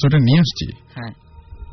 সেটা 0.00 0.18
নিয়ে 0.18 0.38
আসছি? 0.40 0.66
হ্যাঁ। 0.96 1.12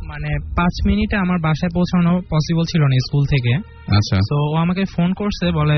মানে 0.07 0.29
পাঁচ 0.55 0.75
মিনিটে 0.87 1.15
আমার 1.15 1.39
বাসায় 1.39 1.71
পৌঁছানো 1.73 2.21
পসিবল 2.29 2.63
ছিল 2.71 2.81
না 2.81 2.95
স্কুল 3.07 3.23
থেকে। 3.25 3.53
আচ্ছা। 3.97 4.17
তো 4.29 4.35
ও 4.51 4.55
আমাকে 4.55 4.83
ফোন 4.95 5.13
করছে 5.13 5.45
বলে 5.51 5.77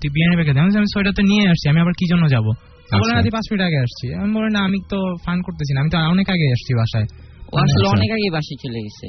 তুই 0.00 0.10
বিরিয়ানি 0.14 0.36
প্যাকেট 0.36 0.56
আমি 0.58 0.70
সোয়েটার 0.94 1.14
তো 1.14 1.22
নিয়ে 1.22 1.48
আসছি 1.48 1.68
আমি 1.68 1.80
আবার 1.80 1.92
কি 1.92 2.06
জন্য 2.12 2.28
যাব? 2.30 2.44
বলে 2.44 3.00
আচ্ছা। 3.00 3.14
না 3.14 3.22
তুই 3.22 3.30
পাঁচ 3.30 3.46
মিনিট 3.50 3.62
আগে 3.66 3.78
আসছি। 3.78 4.14
আমি 4.14 4.30
বলি 4.34 4.50
না 4.52 4.60
আমি 4.64 4.78
তো 4.88 4.98
ফান 5.24 5.42
করতেছি 5.42 5.72
না 5.74 5.78
আমি 5.80 5.90
তো 5.90 5.98
অনেক 5.98 6.30
আগে 6.30 6.46
আসছি 6.52 6.72
বাসায়। 6.74 7.06
ও 7.52 7.56
আসলে 7.56 7.80
আচ্ছা। 7.80 7.96
অনেক 7.96 8.10
আগে 8.12 8.30
বাসে 8.32 8.54
চলে 8.62 8.80
গেছে। 8.82 9.06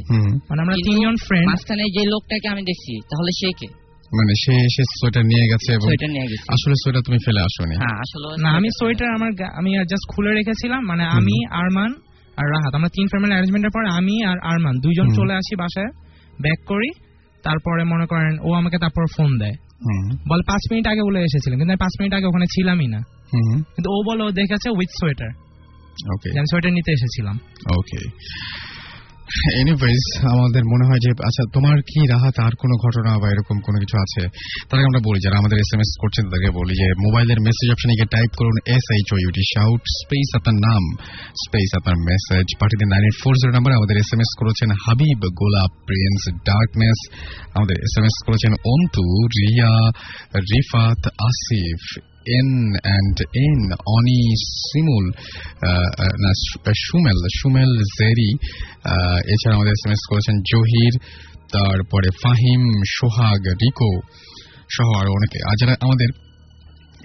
মানে 0.50 0.60
আমরা 0.62 0.76
তিনজন 0.86 1.16
ফ্রেন্ড 1.28 1.46
মাঝখানে 1.50 1.84
যে 1.96 2.04
লোকটাকে 2.06 2.48
আমি 2.50 2.62
দেখছি 2.62 2.94
তাহলে 3.02 3.32
সে 3.40 3.50
কে? 3.60 3.68
মানে 4.12 4.34
সে 4.44 4.54
এসে 4.66 4.84
সোয়েটার 5.00 5.26
নিয়ে 5.26 5.46
গেছে 5.48 5.70
এবং 5.74 5.88
আসলে 6.50 6.76
সোয়েটার 6.84 7.04
তুমি 7.06 7.18
ফেলে 7.26 7.42
আসোনি। 7.42 7.76
হ্যাঁ 7.76 7.96
আসলে 8.00 8.44
না 8.44 8.50
আমি 8.50 8.70
সোয়েটার- 8.80 9.14
আমার 9.16 9.32
আমি 9.56 9.70
জাস্ট 9.86 10.16
খুলে 10.16 10.34
রেখেছিলাম 10.34 10.86
মানে 10.86 11.04
আমি 11.04 11.46
আরমান 11.52 11.92
আর 12.38 12.46
রাহাত। 12.50 12.76
আমরা 12.76 12.90
তিন 12.90 13.08
ফ্যামিলি 13.08 13.32
অ্যারেঞ্জমেন্টের 13.32 13.72
পর 13.74 13.86
আমি 13.90 14.24
আর 14.24 14.38
আরমান 14.44 14.76
দুইজন 14.80 15.08
চলে 15.16 15.34
আসি 15.34 15.56
বাসায় 15.56 15.92
ব্যাক 16.42 16.60
করি 16.66 16.90
তারপরে 17.44 17.84
মনে 17.84 18.06
করেন 18.06 18.40
ও 18.42 18.54
আমাকে 18.54 18.78
তারপর 18.78 19.04
ফোন 19.18 19.38
দেয়। 19.38 19.56
বল 20.30 20.42
পাঁচ 20.48 20.62
মিনিট 20.72 20.88
আগে 20.88 21.02
বলে 21.02 21.20
এসেছিলাম 21.20 21.58
কিন্তু 21.60 21.72
আমি 21.72 21.78
পাঁচ 21.78 21.94
মিনিট 22.00 22.14
আগে 22.14 22.26
ওখানে 22.26 22.46
ছিলামই 22.46 22.88
না। 22.88 23.00
কিন্তু 23.76 23.90
ও 23.92 24.04
বলে 24.06 24.24
ও 24.24 24.32
দেখেছে 24.32 24.70
উইথ 24.70 24.90
সোয়েটার 25.02 25.32
ওকে 26.14 26.30
আমি 26.40 26.48
সোয়েটার 26.52 26.74
নিতে 26.74 26.92
এসেছিলাম। 26.92 27.36
ওকে 27.80 28.02
এনিওয়েজ 29.62 30.04
আমাদের 30.34 30.64
মনে 30.66 30.86
হয় 30.88 31.02
যে 31.06 31.10
আচ্ছা 31.30 31.44
তোমার 31.54 31.78
কি 31.82 32.08
রাহাত 32.08 32.36
আর 32.40 32.54
কোনো 32.62 32.76
ঘটনা 32.86 33.12
বা 33.22 33.28
এরকম 33.30 33.58
কোনো 33.66 33.78
কিছু 33.80 33.96
আছে? 34.06 34.22
তাহলে 34.68 34.84
আমরা 34.86 35.00
বলি 35.08 35.20
যারা 35.26 35.38
আমাদের 35.38 35.58
এস 35.58 35.72
এম 35.74 35.80
এস 35.80 35.92
করছেন 36.02 36.24
তাদেরকে 36.26 36.52
বলি 36.60 36.74
যে 36.82 36.88
মোবাইলের 37.06 37.40
মেসেজ 37.48 37.68
অপশনে 37.72 37.94
গিয়ে 37.94 38.14
টাইপ 38.16 38.32
করুন 38.36 38.56
S 38.66 38.86
H 38.96 39.10
U T 39.24 39.44
shout 39.54 39.82
space 40.00 40.30
আপনার 40.36 40.58
নাম 40.68 40.84
স্পেস 41.46 41.70
আপনার 41.80 41.98
মেসেজ 42.10 42.48
পাঠিয়ে 42.60 42.88
নাইন 42.94 43.04
এইট 43.04 43.18
ফোর 43.24 43.34
জিরো 43.34 43.52
নাম্বারে 43.54 43.76
আমাদের 43.76 43.98
এস 43.98 44.10
এম 44.14 44.20
এস 44.20 44.32
করেছেন 44.40 44.70
হাবিব 44.86 45.22
গোলাপ 45.42 45.72
প্রিন্স 45.86 46.22
ডার্কনেস 46.50 47.00
আমাদের 47.54 47.76
এস 47.78 47.94
এম 48.00 48.06
এস 48.06 48.16
করেছেন 48.26 48.54
Antu 48.74 49.04
Ria 49.40 49.74
Rifat 50.52 51.02
Asif 51.30 51.82
N 52.28 52.50
and 52.84 53.18
N 53.36 53.72
Oni 53.88 54.22
Simul 54.70 55.06
Sumel 56.88 57.20
Sumel 57.42 57.78
Jerry 58.00 58.32
এছাড়া 59.34 59.56
আমাদের 59.56 59.72
এস 59.72 59.84
এম 59.86 59.92
এস 59.92 60.04
করেছেন 60.10 60.36
জহির 60.52 60.94
তারপরে 61.52 62.10
ফাহিম 62.24 62.62
সোহাগ 62.88 63.42
রিকো 63.48 63.92
সহ 64.72 65.00
আরও 65.02 65.12
অনেকে। 65.12 65.40
যারা 65.60 65.76
আমাদের 65.82 66.29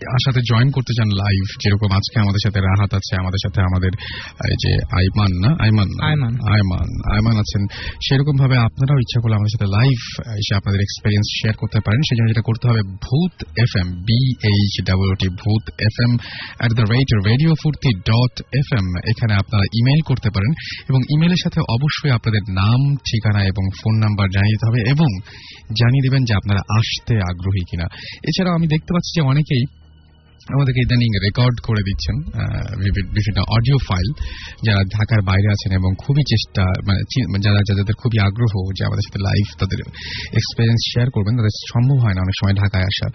সাথে 0.00 0.40
জয়েন 0.40 0.70
করতে 0.70 0.92
চান 0.96 1.09
লাইভ 1.09 1.44
যেরকম 1.62 1.96
আজকে 1.96 2.20
আমাদের 2.20 2.42
সাথে 2.44 2.61
রাহাত 2.61 2.94
আছে 2.94 3.12
আমাদের 3.20 3.38
সাথে 3.44 3.61
আমাদের 3.61 3.92
এই 4.50 4.57
যে 4.64 4.72
আইমান 4.74 5.33
না? 5.40 5.64
আইমান 5.64 5.88
না? 5.88 6.07
আয়মান। 6.07 6.35
আয়মান 6.52 6.88
আয়মান 7.12 7.37
আছেন। 7.37 7.66
সেরকম 8.09 8.37
ভাবে 8.38 8.57
আপনারাও 8.57 8.98
ইচ্ছা 8.98 9.20
করলে 9.20 9.35
আমাদের 9.35 9.54
সাথে 9.59 9.68
লাইভ 9.70 9.98
এসে 10.37 10.54
আপনাদের 10.57 10.80
এক্সপিরিয়েন্স 10.80 11.26
শেয়ার 11.40 11.54
করতে 11.57 11.78
পারেন। 11.85 12.00
সেই 12.00 12.16
জন্য 12.16 12.28
যেটা 12.28 12.44
করতে 12.44 12.68
হবে 12.68 12.83
Bhoot 12.83 13.35
F 13.59 13.72
M 13.78 13.88
B 14.02 14.20
H 14.30 14.85
W T 14.87 15.28
Bhoot 15.28 15.64
F 15.80 15.96
M 16.04 16.16
at 16.59 16.72
the 16.72 16.83
rate 16.83 17.26
radio 17.26 17.54
Foorti 17.62 17.90
dot 17.94 18.42
F 18.52 18.78
M 18.78 18.87
এখানে 19.11 19.35
আপনারা 19.35 19.64
ইমেল 19.74 20.00
করতে 20.07 20.28
পারেন। 20.30 20.52
এবং 20.88 21.00
ইমেলের 21.11 21.40
সাথে 21.44 21.61
অবশ্যই 21.61 22.11
আপনাদের 22.11 22.40
নাম 22.50 22.96
ঠিকানা 22.96 23.44
এবং 23.44 23.64
ফোন 23.80 23.94
নাম্বার 23.98 24.28
জানিয়ে 24.35 24.52
দিতে 24.52 24.66
হবে 24.68 24.80
এবং 24.90 25.09
জানিয়ে 25.80 26.11
দেবেন 26.11 26.24
যে 26.24 26.35
আপনারা 26.35 26.61
আসতে 26.78 27.14
আগ্রহী 27.14 27.64
কিনা। 27.70 27.87
এছাড়াও 28.24 28.54
আমি 28.54 28.66
দেখতে 28.66 28.90
পাচ্ছি 28.92 29.20
যে 29.20 29.26
অনেকেই 29.26 29.64
আমাদেরকে 30.52 30.80
ইদানিং 30.80 31.11
রেকর্ড 31.24 31.57
করে 31.66 31.83
দিচ্ছেন 31.83 32.16
বিভিন্ন 33.09 33.40
অডিও 33.48 33.78
ফাইল 33.78 34.09
যারা 34.66 34.83
ঢাকার 34.85 35.20
বাইরে 35.22 35.48
আছেন 35.48 35.72
এবং 35.72 35.90
খুবই 35.98 36.22
চেষ্টা 36.22 36.62
মানে 36.62 37.00
চি- 37.00 37.42
যারা 37.42 37.61
যাদের 37.68 37.94
খুবই 37.94 38.18
আগ্রহ 38.22 38.52
যে 38.78 38.85
আমাদের 38.85 39.04
সাথে 39.09 39.18
লাইভ 39.22 39.46
তাদের 39.61 39.78
এক্সপিরিয়েন্স 40.38 40.80
শেয়ার 40.94 41.09
করবেন। 41.11 41.37
তাদের 41.37 41.54
সম্ভব 41.72 41.96
হয় 42.04 42.14
না 42.14 42.20
অনেক 42.20 42.37
সময় 42.40 42.57
ঢাকায় 42.62 42.83
আসা। 42.83 43.09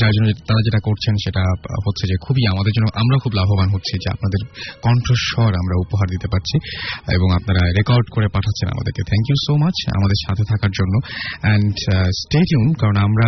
যার 0.00 0.12
জন্য 0.16 0.28
তারা 0.48 0.60
যেটা 0.62 0.80
করছেন 0.84 1.14
সেটা 1.14 1.42
হচ্ছে 1.86 2.04
যে 2.06 2.16
খুবই 2.26 2.42
আমাদের 2.46 2.72
জন্য 2.76 2.86
আমরা 2.94 3.16
খুব 3.22 3.32
লাভবান 3.32 3.68
হচ্ছি 3.74 3.94
যে 3.96 4.08
আপনাদের 4.12 4.40
কণ্ঠস্বর 4.82 5.50
আমরা 5.54 5.74
উপহার 5.78 6.06
দিতে 6.10 6.28
পারছি 6.28 6.56
এবং 7.14 7.28
আপনারা 7.34 7.62
রেকর্ড 7.78 8.06
করে 8.10 8.26
পাঠাচ্ছেন 8.28 8.68
আমাদেরকে। 8.68 9.02
থ্যাংক 9.06 9.24
ইউ 9.30 9.36
সো 9.46 9.52
মাচ 9.64 9.76
আমাদের 9.88 10.18
সাথে 10.26 10.42
থাকার 10.44 10.70
জন্য। 10.70 10.94
অ্যান্ড 11.40 11.74
স্টে 12.20 12.38
টিউন 12.38 12.72
কারণ 12.72 12.96
আমরা 12.96 13.26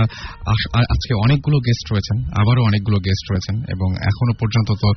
আজকে 0.94 1.14
অনেকগুলো 1.14 1.58
গেস্ট 1.58 1.92
রয়েছেন, 1.92 2.18
আবারও 2.24 2.62
অনেকগুলো 2.64 2.98
গেস্ট 2.98 3.32
রয়েছেন 3.38 3.57
এবং 3.74 3.88
এখনও 4.11 4.35
পর্যন্ত 4.40 4.68
তো 4.83 4.88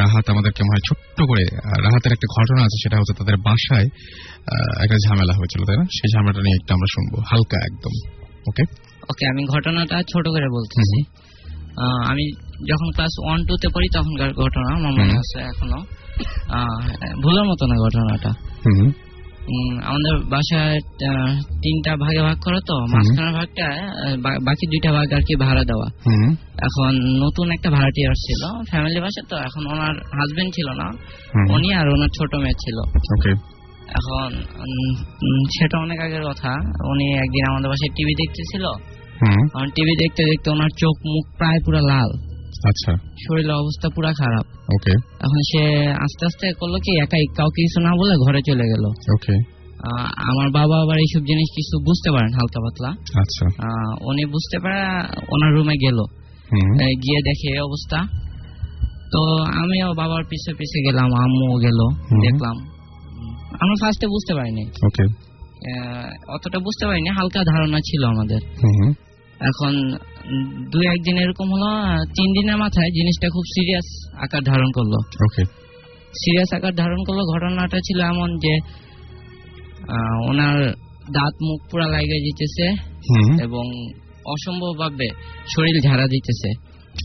রাহাত 0.00 0.24
আমাদেরকে 0.32 0.60
মনে 0.62 0.74
হয় 0.76 0.84
ছোট্ট 0.88 1.18
করে 1.30 1.44
রাহাতের 1.84 2.12
একটা 2.16 2.28
ঘটনা 2.36 2.60
আছে 2.66 2.76
সেটা 2.82 2.96
হচ্ছে 2.98 3.14
তাদের 3.18 3.36
বাসায় 3.48 3.88
একটা 4.84 4.98
ঝামেলা 5.06 5.34
হয়েছিল 5.38 5.60
তাই 5.68 5.76
না? 5.76 5.86
সেই 5.96 6.08
ঝামেলাটা 6.14 6.42
নিয়ে 6.46 6.58
একটু 6.60 6.70
আমরা 6.74 6.88
শুনব 6.94 7.12
হালকা 7.30 7.58
একদম 7.70 7.94
ওকে 8.48 8.64
ওকে 9.10 9.24
আমি 9.32 9.42
ঘটনাটা 9.54 9.96
ছোট 10.12 10.24
করে 10.34 10.48
বলতেছি। 10.56 10.98
আমি 12.10 12.24
যখন 12.70 12.88
ক্লাস 12.94 13.14
ওয়ান 13.22 13.40
টু 13.48 13.54
তে 13.62 13.68
পড়ি 13.74 13.88
তখনকার 13.94 14.30
ঘটনা 14.34 14.68
আমার 14.76 14.92
মনে। 14.92 15.14
আছে 15.18 15.38
এখনও। 15.50 15.80
ভুলার 17.22 17.46
মতো 17.46 17.64
না 17.66 17.76
ঘটনাটা। 17.84 18.30
আমাদের 19.88 20.14
বাসায় 20.32 20.78
তিনটা 21.64 21.92
ভাগে 22.02 22.22
ভাগ 22.28 22.38
করা 22.46 22.60
তো? 22.70 22.76
মাঝখানের 22.92 23.34
ভাগটা 23.38 23.68
বাকি 24.48 24.64
দুইটা 24.72 24.90
ভাগ 24.96 25.06
আর 25.16 25.22
কি 25.28 25.34
ভাড়া 25.44 25.62
দেওয়া। 25.70 25.88
এখন 26.66 26.92
নতুন 27.24 27.46
একটা 27.56 27.68
ভাড়াটি 27.76 28.02
আসছিল 28.12 28.42
ফ্যামিলি 28.70 28.98
বাসা 29.04 29.22
তো 29.30 29.36
এখন 29.46 29.62
ওনার 29.72 29.94
হাজবেন্ড 30.18 30.50
ছিল 30.56 30.68
না। 30.80 30.86
উনি 31.54 31.68
আর 31.78 31.86
ওনার 31.94 32.10
ছোট 32.18 32.32
মেয়ে 32.42 32.58
ছিল। 32.64 32.78
এখন 33.98 34.28
সেটা 35.56 35.76
অনেক 35.84 35.98
আগের 36.06 36.24
কথা। 36.30 36.52
উনি 36.92 37.06
একদিন 37.24 37.44
আমাদের 37.50 37.68
বাসায় 37.72 37.92
টিভি 37.96 38.14
দেখতেছিল। 38.22 38.64
টিভি 39.76 39.94
দেখতে 40.02 40.22
দেখতে 40.30 40.48
ওনার 40.56 40.72
চোখ 40.82 40.96
মুখ 41.12 41.24
প্রায় 41.38 41.58
পুরো 41.64 41.80
লাল। 41.90 42.10
আচ্ছা। 42.68 42.92
শরীরের 43.24 43.54
অবস্থা 43.54 43.88
পুরো 43.88 44.10
খারাপ। 44.18 44.46
ওকে 44.74 44.94
এখন 45.20 45.40
সে 45.50 45.62
আস্তে 45.90 46.26
আস্তে 46.26 46.52
করল 46.52 46.74
কি 46.76 46.92
একাই 47.02 47.24
কাউকে 47.36 47.62
কিছু 47.62 47.80
না 47.80 47.90
বলে 47.90 48.14
ঘরে 48.16 48.40
চলে 48.46 48.66
গেল। 48.68 48.84
ওকে 49.14 49.36
আমার 50.30 50.48
বাবা 50.50 50.76
আবার 50.82 50.96
এইসব 50.98 51.24
জিনিস 51.24 51.48
কিছু 51.56 51.78
বুঝতে 51.78 52.10
পারেন 52.10 52.32
হালকা 52.34 52.60
পাতলা। 52.60 52.90
আচ্ছা। 53.20 53.46
উনি 54.10 54.24
বুঝতে 54.24 54.58
পারে 54.58 54.80
ওনার 55.30 55.52
রুমে 55.54 55.76
গেল। 55.76 55.98
গিয়ে 56.96 57.20
দেখে 57.22 57.48
এই 57.52 57.58
অবস্থা। 57.58 57.98
তো 59.12 59.42
আমিও 59.42 59.94
বাবার 59.94 60.24
পিছে 60.24 60.54
পিছে 60.54 60.78
গেলাম 60.82 61.04
আম্মু 61.04 61.48
গেল। 61.58 61.80
দেখলাম। 62.20 62.56
আমরা 63.60 63.74
ফার্স্টে 63.80 64.06
বুঝতে 64.06 64.34
পারিনি। 64.34 64.64
ওকে 64.86 65.04
অতটা 66.28 66.58
বুঝতে 66.58 66.86
পারিনি 66.86 67.10
হালকা 67.10 67.40
ধারণা 67.44 67.78
ছিল 67.78 68.04
আমাদের। 68.04 68.40
এখন 69.42 69.72
দুই 70.70 70.86
একদিন 70.86 71.16
এরকম 71.18 71.46
হলো 71.52 71.70
তিন 72.16 72.28
দিনের 72.32 72.56
মাথায় 72.56 72.90
জিনিসটা 72.90 73.28
খুব 73.28 73.44
সিরিয়াস 73.44 73.88
আকার 74.16 74.42
ধারণ 74.42 74.70
করল। 74.72 74.94
ওকে 75.26 75.42
সিরিয়াস 76.22 76.50
আকার 76.52 76.74
ধারণ 76.74 77.04
করল 77.04 77.20
ঘটনাটা 77.32 77.78
ছিল 77.86 78.00
এমন 78.00 78.38
যে 78.38 78.54
ওনার 80.30 80.56
দাঁত 81.12 81.34
মুখ 81.42 81.60
পুরা 81.70 81.86
লাগে 81.86 82.18
যেতেছে 82.20 82.66
হুম। 83.08 83.40
এবং 83.40 83.64
অসম্ভব 84.26 84.72
ভাবে 84.78 85.08
শরীর 85.56 85.76
ঝাড়া 85.80 86.06
দিতেছে। 86.06 86.50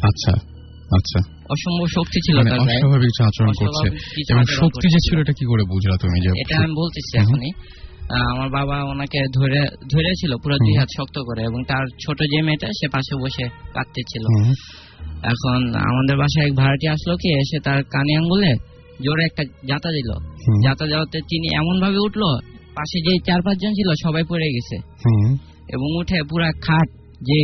আচ্ছা 0.04 0.34
আচ্ছা। 0.91 1.19
অসম্ভব 1.50 1.88
শক্তি 1.88 2.19
ছিল 2.21 2.38
মানে 2.38 2.50
তার 2.50 2.60
অস্বাভাবিক 2.60 3.12
আচরণ 3.21 3.52
করছে। 3.60 3.88
এবং 4.32 4.43
শক্তি 4.45 4.88
যে 4.93 5.00
ছিল 5.00 5.19
এটা 5.19 5.34
কি 5.34 5.45
করে 5.45 5.63
বুঝলা 5.63 5.95
তুমি 5.97 6.17
যে 6.21 6.30
এটা 6.41 6.56
আমি 6.58 6.73
বলতেছি 6.73 7.13
এখনই। 7.17 7.52
আমার 8.10 8.50
বাবা 8.50 8.84
ওনাকে 8.84 9.20
ধরে 9.34 9.62
ধরেছিল 9.93 10.32
পুরো 10.43 10.56
দুই 10.58 10.76
হাত 10.80 10.88
শক্ত 10.98 11.20
করে 11.20 11.41
এবং 11.43 11.63
তার 11.63 11.86
ছোট 12.06 12.20
যে 12.20 12.41
মেয়েটা 12.41 12.67
সে 12.67 12.88
পাশে 12.88 13.15
বসে 13.15 13.43
কাঁদতেছিল। 13.74 14.26
এখন 15.24 15.76
আমাদের 15.76 16.17
বাসায় 16.17 16.46
এক 16.46 16.54
ভাড়াটি 16.56 16.88
আসলো 16.88 17.15
কি 17.17 17.30
এসে 17.39 17.60
তার 17.60 17.84
কানে 17.84 18.15
আঙ্গুলে 18.15 18.54
জোরে 19.04 19.24
একটা 19.24 19.43
জাতা 19.67 19.89
দিল। 19.91 20.10
যাতা 20.63 20.88
যাওয়াতে 20.88 21.20
তিনি 21.22 21.48
এমন 21.56 21.82
ভাবে 21.82 21.98
উঠল 21.98 22.24
পাশে 22.76 22.98
যে 23.02 23.13
চার 23.26 23.41
পাঁচজন 23.46 23.72
ছিল 23.74 23.89
সবাই 24.04 24.24
পড়ে 24.30 24.46
গেছে। 24.46 24.78
এবং 25.74 25.98
উঠে 25.98 26.24
পুরা 26.30 26.52
খাট 26.52 26.88
যে 27.22 27.39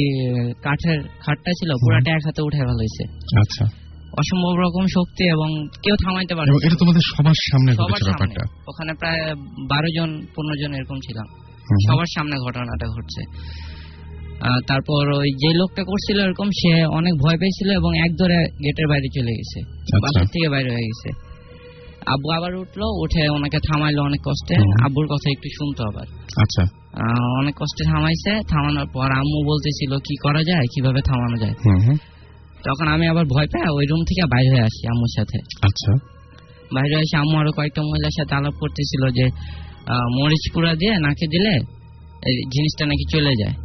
কাঠের 0.61 1.03
খাটটা 1.19 1.51
ছিল 1.51 1.71
পুরাটা 1.71 2.11
এক 2.11 2.21
হাতে 2.25 2.41
উঠে 2.41 2.57
ফেলাইছে 2.57 3.03
আচ্ছা। 3.39 3.82
অসম্ভব 4.17 4.55
রকম 4.59 4.85
শক্তি 4.85 5.23
এবং 5.29 5.67
কেউ 5.83 5.95
থামাইতে 6.05 6.35
পারে 6.35 6.67
এটা 6.67 6.75
তোমাদের 6.79 7.01
সবার 7.05 7.33
সামনে 7.33 7.71
ঘটেছে 7.75 8.03
ব্যাপারটা। 8.03 8.41
ওখানে 8.67 8.93
প্রায় 8.93 9.35
বারো 9.69 9.87
জন 9.95 10.25
পনেরো 10.35 10.63
জন 10.63 10.73
এরকম 10.73 10.95
ছিলাম। 10.95 11.25
সবার 11.91 12.05
সামনে 12.15 12.35
ঘটনাটা 12.37 12.87
ঘটছে। 12.87 13.21
তারপর 14.67 15.11
ওই 15.11 15.29
যে 15.31 15.57
লোকটা 15.57 15.83
করছিল 15.83 16.19
এরকম 16.19 16.49
সে 16.49 16.85
অনেক 16.85 17.13
ভয় 17.13 17.37
পেয়েছিল 17.37 17.71
এবং 17.71 17.97
এক 17.97 18.11
ধরে 18.19 18.35
গেটের 18.35 18.87
বাইরে 18.87 19.07
চলে 19.19 19.31
গেছে। 19.31 19.59
আচ্ছা। 19.59 19.97
বাসার 19.97 20.25
থেকে 20.25 20.49
বাইরে 20.49 20.69
হয়ে 20.69 20.87
গেছে। 20.87 21.09
আব্বু 22.07 22.29
আবার 22.29 22.55
উঠল 22.55 22.81
উঠে 22.83 23.29
ওনাকে 23.29 23.57
থামাইলো 23.57 24.03
অনেক 24.03 24.19
কষ্টে। 24.25 24.55
আব্বুর 24.55 25.05
কথা 25.05 25.29
একটু 25.31 25.49
শুনতো 25.49 25.83
আবার। 25.83 26.05
আচ্ছা। 26.37 26.63
আহ, 26.93 27.39
অনেক 27.39 27.55
কষ্টে 27.59 27.83
থামাইছে। 27.83 28.31
থামানোর 28.49 28.87
পর 28.93 29.11
আম্মু 29.11 29.51
বলতেছিল 29.51 29.97
কি 29.97 30.15
করা 30.15 30.43
যায়? 30.43 30.61
কীভাবে 30.61 31.01
থামানো 31.01 31.37
যায়? 31.37 31.53
তখন 32.65 32.87
আমি 32.87 33.05
আবার 33.07 33.25
ভয় 33.25 33.47
পেয়ে 33.47 33.69
ওই 33.77 33.85
রুম 33.89 34.01
থেকে 34.03 34.23
বাইরে 34.33 34.49
হয়ে 34.49 34.65
আসি 34.69 34.81
আম্মুর 34.87 35.11
সাথে। 35.17 35.37
আচ্ছা। 35.67 35.91
বাইরে 36.75 36.95
এসে 36.95 37.17
আম্মু 37.17 37.35
আরও 37.39 37.51
কয়েকটা 37.51 37.81
মহিলার 37.81 38.13
সাথে 38.17 38.33
আলাপ 38.35 38.55
করতেছিল 38.59 39.03
যে 39.17 39.25
মরিচ 40.19 40.43
পুরা 40.53 40.75
দিয়ে 40.75 40.93
নাকে 40.99 41.25
দিলে 41.27 41.53
জিনিসটা 42.53 42.83
নাকি 42.85 43.05
চলে 43.11 43.33
যায়। 43.41 43.55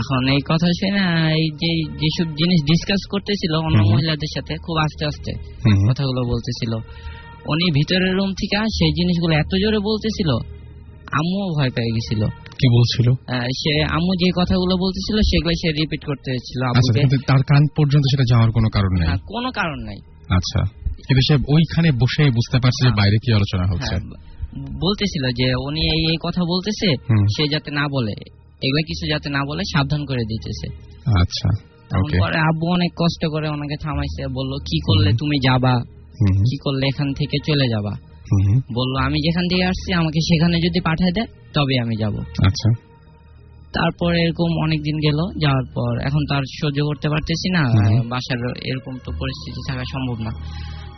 এখন 0.00 0.20
এই 0.28 0.40
কথা 0.50 0.68
শুনে 0.78 1.02
এই 1.38 1.44
যে 1.62 1.70
যেসব 2.02 2.26
জিনিস 2.40 2.60
ডিসকাস 2.70 3.02
করতেছিল 3.10 3.52
অন্য 3.54 3.78
মহিলাদের 3.92 4.30
সাথে 4.34 4.52
খুব 4.54 4.76
আস্তে 4.76 5.04
আস্তে। 5.06 5.32
কথাগুলো 5.88 6.20
বলতেছিল। 6.32 6.72
উনি 7.52 7.66
ভিতরের 7.70 8.12
রুম 8.14 8.30
থেকে 8.30 8.56
সেই 8.78 8.92
জিনিসগুলো 8.98 9.34
এত 9.34 9.52
জোরে 9.62 9.78
বলতেছিল 9.78 10.30
আম্মুও 11.18 11.48
ভয় 11.56 11.70
পেয়ে 11.70 11.90
গেছিল। 11.96 12.22
কি 12.60 12.66
বলছিল? 12.68 13.08
সে 13.60 13.72
আম্মু 13.96 14.12
যে 14.22 14.28
কথাগুলো 14.34 14.74
বলতেছিল 14.76 15.16
সেগুলো 15.30 15.52
সে 15.62 15.68
রিপিট 15.72 16.02
করতে 16.04 16.28
হচ্ছিল 16.32 16.60
আচ্ছা 16.70 16.92
তার 17.26 17.42
কান 17.42 17.62
পর্যন্ত 17.76 18.04
সেটা 18.12 18.24
যাওয়ার 18.32 18.50
কোনো 18.50 18.68
কারণ 18.70 18.92
নেই। 18.98 19.08
হ্যাঁ, 19.08 19.20
কোনো 19.26 19.48
কারণ 19.52 19.78
নাই। 19.80 19.98
আচ্ছা 20.28 20.60
কিন্তু 21.06 21.22
সে 21.28 21.34
ওইখানে 21.48 21.88
বসে 21.92 22.24
বুঝতে 22.30 22.58
পারছে 22.62 22.80
যে 22.80 22.88
হ্যাঁ। 22.88 22.98
বাইরে 23.00 23.16
কি 23.18 23.28
আলোচনা 23.32 23.64
হচ্ছে। 23.66 23.94
হ্যাঁ, 23.94 24.04
বলতেছিল 24.80 25.24
যে 25.30 25.46
উনি 25.68 25.82
এই 25.94 26.02
এই 26.06 26.18
কথা 26.22 26.42
বলতেছে 26.44 26.88
সে 27.36 27.42
যাতে 27.48 27.70
না 27.70 27.84
বলে। 27.88 28.14
এগুলো 28.62 28.82
কিছু 28.86 29.04
যাতে 29.06 29.28
না 29.30 29.40
বলে 29.46 29.62
সাবধান 29.74 30.02
করে 30.06 30.22
দিতেছে। 30.24 30.66
আচ্ছা 31.20 31.48
পরে 32.20 32.38
আব্বু 32.48 32.66
অনেক 32.66 32.92
কষ্ট 32.96 33.22
করে 33.26 33.46
ওনাকে 33.48 33.76
থামাইছে 33.76 34.22
বলল 34.28 34.52
কি 34.58 34.78
করলে 34.80 35.10
তুমি 35.12 35.36
যাবা? 35.38 35.74
কি 36.48 36.56
করলে 36.56 36.84
এখান 36.86 37.08
থেকে 37.14 37.36
চলে 37.46 37.66
যাবা? 37.68 37.92
বলল 38.74 38.94
আমি 39.06 39.18
যেখান 39.22 39.44
থেকে 39.48 39.64
আসছি 39.64 39.92
আমাকে 39.92 40.20
সেখানে 40.20 40.56
যদি 40.56 40.80
পাঠায় 40.80 41.12
দেয় 41.14 41.26
তবে 41.54 41.80
আমি 41.80 41.96
যাব। 41.96 42.14
আচ্ছা। 42.18 42.68
তারপর 43.72 44.14
এরকম 44.14 44.50
অনেক 44.62 44.80
দিন 44.82 44.96
গেল 44.96 45.18
যাওয়ার 45.40 45.64
পর। 45.74 45.98
এখন 46.00 46.22
তার 46.30 46.42
সহ্য 46.60 46.78
করতে 46.86 47.08
পারতেছি 47.08 47.48
না 47.50 47.62
বাসার 48.08 48.38
এরকম 48.64 48.98
তো 49.04 49.12
পরিস্থিতি 49.18 49.60
থাকা 49.68 49.82
সম্ভব 49.92 50.22
না। 50.22 50.30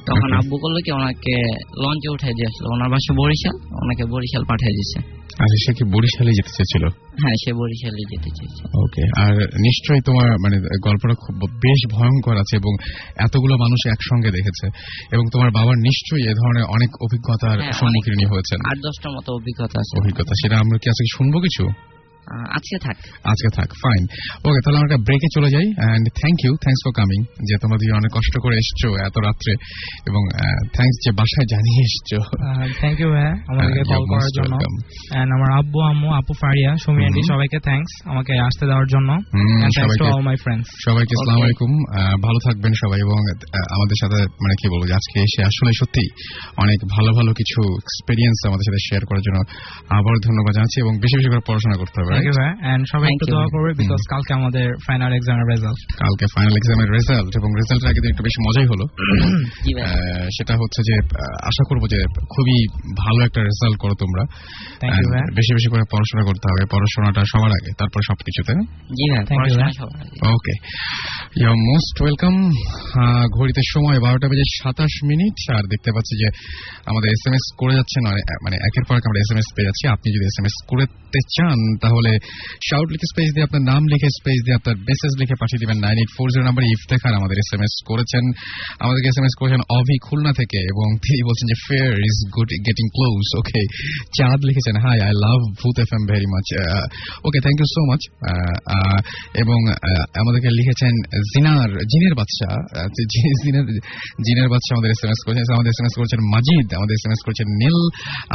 তখন 0.08 0.30
আব্বু 0.32 0.56
করল 0.58 0.76
কি 0.84 0.90
ওনাকে 0.92 1.34
লঞ্চে 1.82 2.08
উঠাই 2.14 2.32
দিয়ে 2.32 2.48
আসলো। 2.48 2.66
ওনার 2.74 2.88
বাসা 2.90 3.12
বরিশাল 3.14 3.56
ওনাকে 3.82 4.04
বরিশাল 4.12 4.42
পাঠিয়ে 4.44 4.74
দিচ্ছে 4.74 4.98
আচ্ছা 5.38 5.58
সে 5.64 5.72
কি 5.74 5.84
বরিশালে 5.94 6.32
যেতে 6.32 6.52
চেয়েছিল? 6.56 6.84
হ্যাঁ 7.20 7.36
সে 7.44 7.50
বরিশালে 7.52 8.02
যেতে 8.12 8.30
চেয়েছে। 8.36 8.62
ওকে 8.84 9.02
আর 9.24 9.34
নিশ্চয়ই 9.60 10.00
তোমার 10.00 10.28
মানে 10.38 10.56
গল্পটা 10.84 11.14
খুব 11.14 11.34
বেশ 11.64 11.80
ভয়ঙ্কর 11.90 12.36
আছে 12.36 12.54
এবং 12.56 12.72
এতগুলো 13.16 13.54
মানুষ 13.56 13.80
একসঙ্গে 13.86 14.30
দেখেছে 14.30 14.66
এবং 15.12 15.24
তোমার 15.32 15.50
বাবার 15.50 15.76
নিশ্চয়ই 15.78 16.24
এ 16.30 16.32
ধরনের 16.34 16.64
অনেক 16.76 16.90
অভিজ্ঞতার 17.02 17.58
হ্যাঁ, 17.60 17.72
সম্মুখীন 17.72 18.20
হয়েছেন। 18.28 18.58
আট 18.70 18.78
দশটার 18.82 19.12
মতো 19.12 19.28
অভিজ্ঞতা 19.32 19.76
আছে। 19.80 19.92
অভিজ্ঞতা 20.00 20.32
সেটা 20.42 20.56
আমরা 20.58 20.76
কি 20.78 20.86
আজকে 20.88 21.06
শুনব 21.16 21.34
কিছু? 21.40 21.64
আজকে 22.56 22.76
থাক। 22.86 22.96
আজকে 23.24 23.48
থাক 23.56 23.68
ফাইন 23.82 24.02
ওকে 24.46 24.60
তাহলে 24.64 24.78
আমরা 24.78 24.96
ব্রেকে 25.06 25.28
চলে 25.36 25.48
যাই 25.54 25.66
and 25.72 26.04
thank 26.20 26.38
you 26.44 26.52
thanks 26.64 26.82
for 26.84 26.92
coming 26.98 27.20
যে 27.48 27.54
তোমরা 27.62 27.76
দুজন 27.80 27.96
অনেক 28.00 28.12
কষ্ট 28.18 28.34
করে 28.44 28.54
এসছো 28.62 28.88
এত 29.06 29.16
রাত্রে 29.26 29.52
এবং 30.08 30.22
থ্যাংকস 30.76 30.96
যে 31.04 31.10
বাসায় 31.20 31.46
জানিয়ে 31.52 31.80
এসছো। 31.88 32.18
থ্যাংক 32.80 32.96
ইউ 33.02 33.08
ভাইয়া 33.14 33.32
আমাদেরকে 33.50 33.82
Uh, 33.88 33.90
কল 33.92 34.04
করার 34.12 34.32
জন্য. 34.38 34.54
এন্ড 35.18 35.30
আমার 35.36 35.50
আব্বু 35.60 35.78
আম্মু 35.90 36.08
আপু 36.20 36.32
ফারিয়া 36.42 36.70
সুমি 36.84 37.00
আন্টি 37.08 37.22
সবাইকে 37.32 37.58
থ্যাঙ্কস 37.58 37.92
আমাকে 38.12 38.32
আসতে 38.48 38.64
দেওয়ার 38.70 38.86
জন্য। 38.94 39.10
সবাইকে। 39.78 40.04
অল 40.14 40.22
মাই 40.28 40.36
ফ্রেন্ডস 40.44 40.66
সবাইকে 40.86 41.12
আসসালামু 41.16 41.42
আলাইকুম। 41.42 41.70
ভালো 42.26 42.38
থাকবেন 42.46 42.72
সবাই 42.82 42.98
এবং 43.06 43.18
আমাদের 43.76 43.96
সাথে 44.02 44.18
মানে 44.42 44.54
কি 44.60 44.66
বলব 44.74 44.84
আজকে 45.00 45.16
এসে 45.26 45.40
আসলে 45.50 45.70
সত্যি 45.80 46.04
অনেক 46.64 46.78
ভালো 46.94 47.10
ভালো 47.18 47.30
কিছু 47.40 47.60
এক্সপেরিয়েন্স 47.82 48.38
আমাদের 48.48 48.66
সাথে 48.68 48.80
শেয়ার 48.88 49.02
করার 49.08 49.22
জন্য 49.26 49.38
আবার 49.98 50.14
ধন্যবাদ 50.26 50.52
জানাচ্ছি 50.54 50.78
এবং 50.84 50.92
বেশি 51.02 51.14
বেশি 51.18 51.28
করে 51.32 51.42
পড়াশোনা 51.48 51.76
করতে 51.76 51.96
হবে। 52.00 52.12
Thank 52.18 52.28
you 52.28 52.35
right? 52.42 52.72
এন্ড 52.72 52.83
সবাই 52.92 53.09
একটু 53.09 53.26
দোয়া 53.33 53.46
করবে 53.52 53.70
বিকজ 53.83 54.02
কালকে 54.11 54.33
আমাদের 54.35 54.66
ফাইনাল 54.87 55.12
এক্সামের 55.12 55.46
রেজাল্ট 55.46 55.81
কালকে 55.96 56.24
ফাইনাল 56.35 56.54
এক্সামের 56.57 56.88
রেজাল্ট 56.90 57.31
এবং 57.37 57.50
রেজাল্টের 57.61 57.88
আগে 57.90 58.00
একটু 58.09 58.22
বেশি 58.22 58.38
মজাই 58.46 58.66
হলো। 58.66 58.85
সেটা 60.37 60.54
হচ্ছে 60.54 60.81
যে 60.83 60.94
আশা 61.42 61.64
করব 61.68 61.83
যে 61.88 62.00
খুবই 62.35 62.57
ভালো 62.98 63.24
একটা 63.24 63.40
রেজাল্ট 63.40 63.76
করো 63.78 63.94
তোমরা। 63.98 64.22
বেশি 65.35 65.52
বেশি 65.54 65.68
করে 65.68 65.83
পড়াশোনা 65.92 66.24
করতে 66.24 66.46
হবে। 66.50 66.62
পড়াশোনাটা 66.72 67.22
সবার 67.24 67.50
আগে 67.50 67.70
তারপর 67.78 68.00
ভাই। 69.61 69.72
সবার 69.72 70.00
আগে। 70.00 70.35
ওকে 70.35 70.54
ইউ 71.40 71.52
মোস্ট 71.70 72.02
ওয়েলকাম 72.02 72.35
ঘড়িতে 73.38 73.61
সময় 73.68 73.98
বারোটা 74.00 74.28
বেজে 74.28 74.46
সাতাশ 74.62 74.94
মিনিট। 75.04 75.37
আর 75.57 75.62
দেখতে 75.62 75.90
পাচ্ছি 75.92 76.14
যে 76.22 76.28
আমাদের 76.87 77.09
এস 77.11 77.22
এম 77.26 77.33
এস 77.33 77.44
করে 77.59 77.74
যাচ্ছে 77.74 77.98
আহ, 77.98 78.37
মানে 78.44 78.57
একের 78.57 78.85
পর 78.88 78.94
এক 78.96 79.02
আমরা 79.07 79.20
এস 79.20 79.31
এম 79.33 79.38
এস 79.38 79.48
পেয়ে 79.57 79.66
যাচ্ছি। 79.66 79.85
আপনি 79.88 80.09
যদি 80.12 80.24
এস 80.24 80.37
এম 80.38 80.44
এস 80.44 80.57
করতে 80.68 81.18
চান 81.37 81.59
তাহলে 81.83 82.07
শাউট 82.68 82.88
লিখে 82.92 83.06
স্পেস 83.12 83.28
দিয়ে 83.34 83.46
আপনার 83.48 83.62
নাম 83.70 83.82
লিখে 83.92 84.08
স্পেস 84.18 84.38
দিয়ে 84.44 84.56
আপনার 84.60 84.76
মেসেজ 84.88 85.12
লিখে 85.20 85.36
পাঠিয়ে 85.40 85.60
দিবেন। 85.62 85.78
Nine 85.84 85.96
eight 85.98 86.10
four 86.16 86.28
zero 86.32 86.44
number 86.48 86.64
Iftekhar 86.74 87.14
আমাদের 87.18 87.36
এস 87.38 87.50
এম 87.56 87.62
এস 87.62 87.74
করেছেন। 87.90 88.24
আমাদেরকে 88.84 89.08
এস 89.08 89.18
এম 89.20 89.26
এস 89.28 89.34
করেছেন 89.40 89.60
অভি 89.78 89.96
খুলনা 90.06 90.32
থেকে 90.40 90.58
এবং 90.72 90.88
তিনি 91.04 91.18
বলছেন 91.28 91.46
যে 91.52 91.56
fair 91.66 91.92
is 92.08 92.16
good 92.34 92.50
getting 92.66 92.86
close 92.96 93.26
okay 93.40 93.60
Chand 94.18 94.40
লিখেছেন 94.48 94.74
hi 94.84 94.98
I 95.06 95.12
love 95.24 95.40
Bhoot 95.60 95.76
F 95.84 95.90
M 95.92 96.04
very 96.10 96.28
much 96.34 96.46
okay 97.26 97.38
thank 97.44 97.58
you 97.60 97.68
so 97.74 97.80
much 97.90 98.02
এবং 99.42 99.58
আমাদেরকে 100.20 100.50
লিখেছেন 100.58 100.94
জিনার, 101.32 101.70
জিনের 101.92 102.14
বাচ্চা 102.20 102.48
জি- 103.12 103.36
জিনের 103.42 103.66
জিনের 104.26 104.48
বাচ্চা 104.52 104.70
আমাদের 104.74 104.90
এস 104.90 105.00
এম 105.04 105.10
এস 105.10 105.20
করেছেন 105.24 105.44
আমাদের 105.54 105.70
এস 105.70 105.78
এম 105.80 105.86
এস 105.86 105.94
করেছেন 105.98 106.20
মাজিদ 106.34 106.66
আমাদের 106.78 106.94
এস 106.98 107.04
এম 107.06 107.12
এস 107.12 107.20
করেছেন 107.26 107.48
নীল 107.62 107.78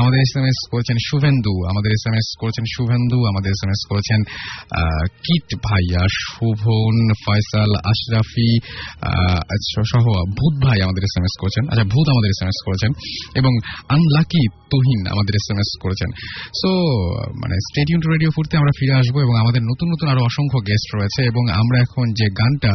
আমাদের 0.02 0.20
এস 0.26 0.34
এম 0.40 0.46
এস 0.46 0.60
করেছেন 0.72 0.98
শুভেন্দু 1.08 1.54
আমাদের 1.72 1.92
এস 1.92 2.04
এম 2.10 2.16
এস 2.16 2.30
করেছেন 2.42 2.66
শুভেন্দু 2.76 3.20
আমাদের 3.32 3.53
এস 3.56 3.62
এম 3.66 3.72
এস 3.76 3.82
করেছেন 3.92 4.20
কিট 5.26 5.50
ভাইয়া 5.68 6.02
শোভন 6.22 6.96
ফয়সাল 7.24 7.72
আশরাফি 7.92 8.50
সহ 9.92 10.06
ভূত 10.38 10.54
ভাই 10.66 10.78
আমাদের 10.86 11.02
এস 11.08 11.16
এম 11.20 11.26
এস 11.30 11.36
করেছেন 11.42 11.64
আচ্ছা 11.72 11.86
ভূত 11.94 12.06
আমাদের 12.14 12.30
এস 12.34 12.40
এম 12.44 12.50
এস 12.54 12.60
করেছেন, 12.68 12.92
এবং 13.40 13.52
আনলাকি 13.96 14.42
তুহিন 14.72 15.02
আমাদের 15.14 15.34
এস 15.40 15.48
এম 15.54 15.60
এস 15.64 15.72
করেছেন। 15.84 16.10
সো 16.62 16.70
মানে 17.42 17.56
স্টেডিয়াম 17.68 18.00
টু 18.04 18.08
রেডিও 18.14 18.30
ফুরতে 18.36 18.54
আমরা 18.62 18.74
ফিরে 18.80 18.94
আসব 19.02 19.16
এবং 19.26 19.36
আমাদের 19.44 19.62
নতুন 19.70 19.88
নতুন 19.94 20.08
আরও 20.14 20.22
অসংখ্য 20.30 20.60
গেস্ট 20.70 20.90
রয়েছে 20.98 21.22
এবং 21.32 21.44
আমরা 21.62 21.78
এখন 21.86 22.06
যে 22.20 22.28
গানটা 22.40 22.72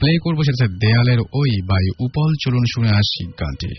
প্লে 0.00 0.12
করব 0.24 0.38
সেটা 0.46 0.66
দেয়ালের 0.82 1.20
ওই 1.40 1.52
বাই 1.70 1.86
উপল 2.06 2.30
চলুন 2.44 2.64
শুনে 2.74 2.90
আসি 3.00 3.22
গানটি। 3.40 3.72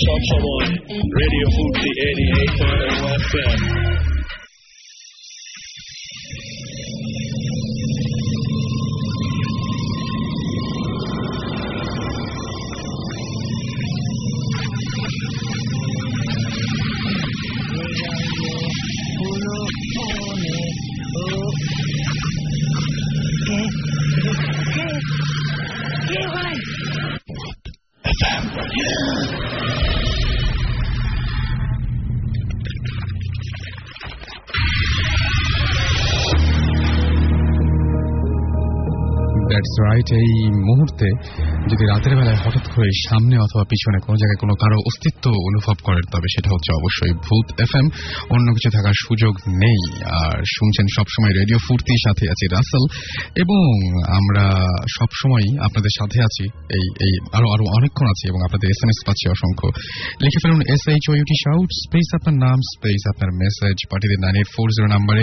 Chop 0.00 0.20
someone. 0.32 0.70
Radio 0.88 1.46
Hootie 1.50 1.94
88.1 2.56 3.20
FM. 3.20 4.19
That's 40.10 40.18
right 40.18 40.28
এই 40.28 40.79
মুহূর্তে 41.00 41.70
যদি 41.70 41.84
রাতের 41.92 42.14
বেলায় 42.18 42.38
হঠাৎ 42.44 42.64
করে 42.74 42.88
সামনে 43.08 43.34
অথবা 43.46 43.64
পিছনে 43.72 43.98
কোনো 44.06 44.16
জায়গায় 44.20 44.40
কোনো 44.42 44.54
কারও 44.62 44.78
অস্তিত্ব 44.88 45.24
অনুভব 45.48 45.76
করেন, 45.86 46.04
তবে 46.12 46.28
সেটা 46.34 46.48
হচ্ছে 46.54 46.70
অবশ্যই 46.80 47.14
ভূত 47.26 47.46
এফ 47.64 47.72
এম 47.80 47.86
অন্য 48.34 48.46
কিছু 48.56 48.68
থাকার 48.76 48.96
সুযোগ 49.04 49.34
নেই। 49.64 49.80
আর 50.20 50.36
শুনছেন 50.56 50.86
সবসময় 50.96 51.32
রেডিও 51.40 51.58
ফুর্তির 51.66 52.00
সাথে 52.06 52.24
আছি 52.32 52.44
রাসেল। 52.56 52.84
এবং 53.42 53.62
আমরা 54.18 54.44
সবসময় 54.96 55.46
আপনাদের 55.66 55.92
সাথে 55.98 56.18
আছি। 56.28 56.44
এই 56.76 56.84
এই 57.04 57.12
আরও 57.36 57.46
আরও 57.54 57.64
অনেকক্ষণ 57.78 58.06
আছি 58.14 58.24
এবং 58.30 58.40
আপনাদের 58.46 58.66
এস 58.74 58.80
এম 58.84 58.90
এস 58.92 58.98
পাচ্ছি 59.06 59.24
অসংখ্য। 59.34 59.66
লিখে 60.22 60.40
ফেলুন 60.42 60.60
S 60.74 60.82
H 60.92 61.04
O 61.10 61.12
U T 61.18 61.36
shout 61.44 61.68
space 61.84 62.08
আপনার 62.18 62.36
নাম 62.44 62.58
স্পেস 62.72 63.00
আপনার 63.12 63.30
মেসেজ 63.42 63.76
পাঠিয়ে 63.90 64.10
দিন 64.12 64.20
নাইন 64.24 64.36
এইট 64.40 64.48
ফোর 64.54 64.68
জিরো 64.76 64.88
নাম্বারে। 64.94 65.22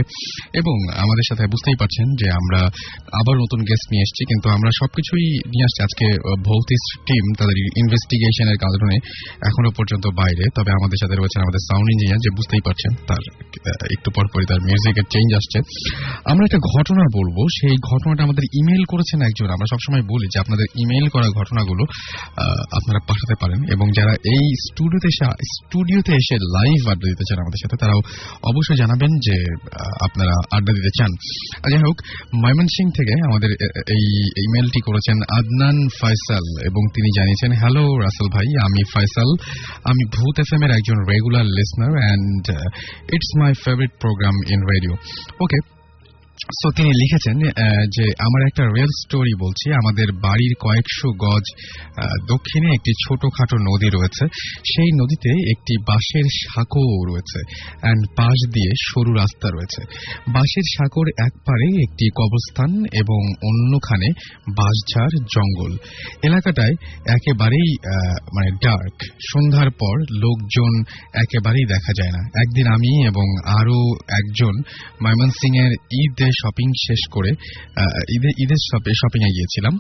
এবং 0.60 0.76
আমাদের 1.04 1.26
সাথে 1.30 1.44
বুঝতেই 1.54 1.78
পারছেন 1.82 2.08
যে 2.20 2.28
আমরা 2.40 2.62
আবার 3.20 3.36
নতুন 3.44 3.60
গেস্ট 3.70 3.88
নিয়ে 3.92 4.04
এসেছি, 4.06 4.24
কিন্তু 4.32 4.48
আমরা 4.56 4.70
সবকিছুই 4.80 5.26
নিয়ে 5.52 5.66
আসছি। 5.68 5.80
আজকে 5.88 6.06
ভৌতিক 6.48 6.82
টিম 7.08 7.24
তাদের 7.40 7.58
ইনভেস্টিগেশনের 7.82 8.58
কারণে 8.64 8.96
এখনও 9.50 9.72
পর্যন্ত 9.78 10.06
বাইরে। 10.20 10.44
তবে 10.58 10.72
আমাদের 10.80 11.00
সাথে 11.02 11.16
রয়েছেন 11.16 11.42
আমাদের 11.46 11.62
সাউন্ড 11.68 11.88
ইঞ্জিনিয়ার 11.94 12.24
যে 12.26 12.32
বুঝতেই 12.38 12.64
পারছেন 12.68 12.92
তার 13.10 13.24
একটু 13.96 14.10
পর 14.16 14.26
পরই 14.34 14.48
তার 14.52 14.62
মিউজিকের 14.68 15.06
চেঞ্জ 15.14 15.30
আসছে। 15.40 15.58
আমরা 16.32 16.44
একটা 16.48 16.62
ঘটনা 16.76 17.04
বলব। 17.18 17.38
সেই 17.58 17.76
ঘটনাটা 17.92 18.22
আমাদের 18.28 18.46
ইমেল 18.60 18.84
করেছেন 18.92 19.20
একজন। 19.30 19.48
আমরা 19.56 19.68
সবসময় 19.74 20.04
বলি 20.14 20.28
যে 20.34 20.38
আপনাদের 20.44 20.68
ইমেল 20.84 21.06
করা 21.16 21.28
ঘটনাগুলো 21.40 21.84
আপনারা 22.78 23.00
পাঠাতে 23.10 23.36
পারেন 23.42 23.60
এবং 23.76 23.88
যারা 23.98 24.14
এই 24.36 24.46
স্টুডিওতে 24.66 25.08
এসে 25.14 25.26
স্টুডিওতে 25.56 26.12
এসে 26.22 26.36
লাইভ 26.58 26.80
আড্ডা 26.92 27.08
দিতে 27.12 27.26
চান 27.30 27.38
আমাদের 27.44 27.62
সাথে, 27.64 27.76
তারাও 27.82 28.02
অবশ্যই 28.52 28.80
জানাবেন 28.84 29.12
যে 29.28 29.36
আপনারা 30.06 30.34
আড্ডা 30.56 30.72
দিতে 30.78 30.92
চান। 31.00 31.12
যাই 31.72 31.82
হোক 31.88 31.98
ময়মনসিং 32.44 32.86
থেকে 32.98 33.14
আমাদের 33.30 33.52
এই 33.98 34.06
ইমেলটি 34.46 34.80
করেছেন 34.88 35.18
আদনান 35.58 35.78
ফয়সাল 36.02 36.46
এবং 36.66 36.82
তিনি 36.96 37.10
জানিয়েছেন 37.18 37.52
হ্যালো 37.52 37.86
রাসেল 38.04 38.28
ভাই, 38.34 38.48
আমি 38.66 38.82
ফয়সাল। 38.94 39.30
আমি 39.84 40.04
ভূত 40.16 40.36
এফ 40.40 40.50
এর 40.64 40.72
একজন 40.72 40.98
regular 41.12 41.48
listener 41.58 41.94
and 41.98 42.46
it's 43.16 43.32
my 43.40 43.52
favourite 43.66 43.94
programme 44.00 44.36
in 44.54 44.60
radio 44.74 44.94
okay 45.44 45.77
so 46.60 46.68
তিনি 46.78 46.92
লিখেছেন 47.02 47.38
যে 47.96 48.06
আমার 48.26 48.42
একটা 48.50 48.64
রিয়েল 48.76 48.92
স্টোরি 49.02 49.34
বলছি। 49.44 49.66
আমাদের 49.82 50.08
বাড়ির 50.26 50.54
কয়েকশো 50.66 51.10
গজ 51.24 51.46
দক্ষিণে 52.32 52.70
একটি 52.78 52.92
ছোটখাটো 53.04 53.58
নদী 53.70 53.90
রয়েছে। 53.98 54.24
সেই 54.72 54.90
নদীতে 55.02 55.32
একটি 55.54 55.74
বাঁশের 55.90 56.28
সাঁকো 56.42 56.84
রয়েছে 57.10 57.40
অ্যান্ড 57.82 58.04
পাশ 58.18 58.38
দিয়ে 58.56 58.72
সরু 58.88 59.12
রাস্তা 59.22 59.48
রয়েছে। 59.56 59.82
বাঁশের 60.36 60.68
সাঁকোর 60.76 61.08
এক 61.28 61.34
পারে 61.48 61.68
একটি 61.86 62.06
কবরস্থান 62.20 62.72
এবং 63.02 63.20
অন্যখানে 63.50 64.08
বাঁশঝাড় 64.58 65.16
জঙ্গল। 65.36 65.72
এলাকাটায় 66.28 66.76
একেবারেই 67.16 67.70
মানে 68.36 68.50
ডার্ক 68.64 68.96
সন্ধ্যার 69.30 69.70
পর 69.82 69.96
লোকজন 70.24 70.72
একেবারেই 71.24 71.66
দেখা 71.74 71.92
যায় 72.00 72.14
না। 72.18 72.22
একদিন 72.44 72.66
আমি 72.76 72.92
এবং 73.12 73.28
আরও 73.60 73.80
একজন 74.20 74.54
ময়মনসিং 75.04 75.52
এর 75.66 75.74
ঈদে 76.02 76.30
শপিং 76.42 76.72
শেষ 76.88 77.02
করে 77.12 77.30
আহ, 77.78 78.18
ঈদে 78.18 78.30
ঈদের 78.44 78.62
শপিং 78.96 79.22
এ 79.24 79.32
গিয়েছিলাম। 79.32 79.74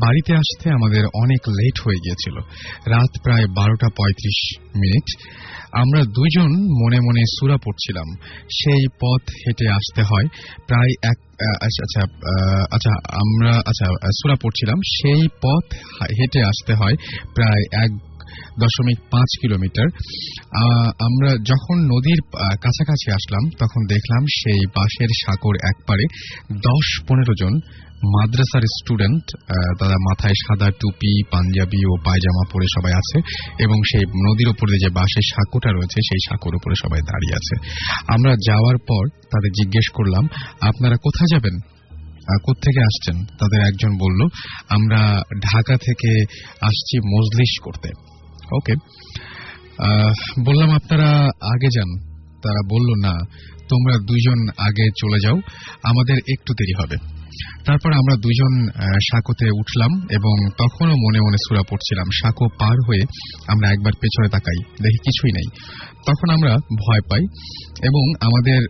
বাড়িতে 0.00 0.34
আসতে 0.34 0.70
আমাদের 0.70 1.04
অনেক 1.14 1.48
লেট 1.48 1.76
হয়ে 1.84 2.00
গিয়েছিল। 2.04 2.36
রাত 2.90 3.12
প্রায় 3.22 3.46
বারোটা 3.46 3.88
পঁয়ত্রিশ 3.96 4.38
মিনিট। 4.76 5.06
আমরা 5.72 6.00
দুইজন 6.00 6.50
মনে 6.82 6.96
মনে 6.96 7.22
সুরা 7.40 7.56
পড়ছিলাম। 7.56 8.08
সেই 8.62 8.86
পথ 9.02 9.22
হেঁটে 9.30 9.68
আসতে 9.68 10.02
হয়। 10.02 10.26
প্রায় 10.66 10.92
এক 11.02 11.18
আচ্ছা 11.62 11.82
আচ্ছা 11.82 12.02
আচ্ছা 12.70 12.90
আমরা 13.14 13.52
আচ্ছা 13.56 13.86
সুরা 14.10 14.34
পড়ছিলাম। 14.42 14.78
সেই 15.02 15.28
পথ 15.42 15.74
হেঁটে 16.02 16.42
আসতে 16.42 16.74
হয় 16.74 16.96
প্রায় 17.34 17.84
এক 17.84 17.90
দশমিক 18.62 18.98
পাঁচ 19.12 19.30
কিলোমিটার। 19.42 19.86
আমরা 21.06 21.30
যখন 21.50 21.76
নদীর 21.92 22.20
কাছাকাছি 22.64 23.06
আসলাম, 23.18 23.44
তখন 23.62 23.80
দেখলাম 23.94 24.22
সেই 24.38 24.60
বাঁশের 24.76 25.10
সাঁকোর 25.22 25.54
একপারে 25.70 26.04
দশ 26.68 26.86
পনেরো 27.08 27.34
জন 27.42 27.54
মাদ্রাসার 28.14 28.64
স্টুডেন্ট 28.76 29.24
তারা 29.80 29.96
মাথায় 30.08 30.36
সাদা 30.44 30.68
টুপি, 30.80 31.12
পাঞ্জাবি 31.32 31.80
ও 31.90 31.92
পায়জামা 32.06 32.44
পরে 32.52 32.66
সবাই 32.76 32.94
আছে 33.00 33.18
এবং 33.64 33.78
সেই 33.90 34.04
নদীর 34.26 34.52
উপরে 34.54 34.74
যে 34.84 34.88
বাঁশের 34.98 35.26
সাঁকোটা 35.32 35.70
রয়েছে, 35.70 35.98
সেই 36.08 36.20
সাঁকোর 36.28 36.54
উপরে 36.58 36.74
সবাই 36.82 37.00
দাঁড়িয়ে 37.10 37.36
আছে। 37.40 37.54
আমরা 38.14 38.32
যাওয়ার 38.48 38.78
পর 38.88 39.02
তাদের 39.32 39.52
জিজ্ঞেস 39.60 39.86
করলাম, 39.96 40.24
আপনারা 40.70 40.96
কোথায় 41.06 41.30
যাবেন? 41.34 41.56
কোত্থেকে 42.46 42.80
আসছেন? 42.90 43.16
তাদের 43.40 43.60
একজন 43.70 43.92
বলল, 44.02 44.20
আমরা 44.76 45.00
ঢাকা 45.48 45.74
থেকে 45.86 46.10
আসছি 46.68 46.96
মজলিস 47.14 47.52
করতে। 47.64 47.88
ওকে 48.52 48.74
বললাম 50.46 50.70
আপনারা 50.70 51.10
আগে 51.24 51.68
যান। 51.74 52.12
তারা 52.44 52.60
বলল 52.70 53.06
না 53.06 53.18
তোমরা 53.68 53.94
দুইজন 53.98 54.48
আগে 54.58 54.90
চলে 55.00 55.18
যাও। 55.22 55.36
আমাদের 55.84 56.16
একটু 56.16 56.54
দেরি 56.54 56.82
হবে। 56.82 57.22
তারপর 57.64 57.92
আমরা 57.92 58.16
দুইজন 58.16 58.68
আহ, 58.68 58.92
সাঁকোতে 58.92 59.50
উঠলাম 59.50 59.92
এবং 60.10 60.50
তখনও 60.58 60.94
মনে 60.96 61.20
মনে 61.20 61.36
সুরা 61.36 61.62
পড়ছিলাম। 61.70 62.06
সাঁকো 62.22 62.48
পার 62.48 62.76
হয়ে 62.88 63.00
আমরা 63.48 63.68
একবার 63.70 63.92
পেছনে 64.00 64.28
তাকাই 64.28 64.64
দেখি 64.82 64.98
কিছুই 64.98 65.32
নেই। 65.32 65.48
তখন 66.06 66.34
আমরা 66.34 66.56
ভয় 66.56 67.00
পাই 67.00 67.20
এবং 67.82 68.14
আমাদের 68.20 68.60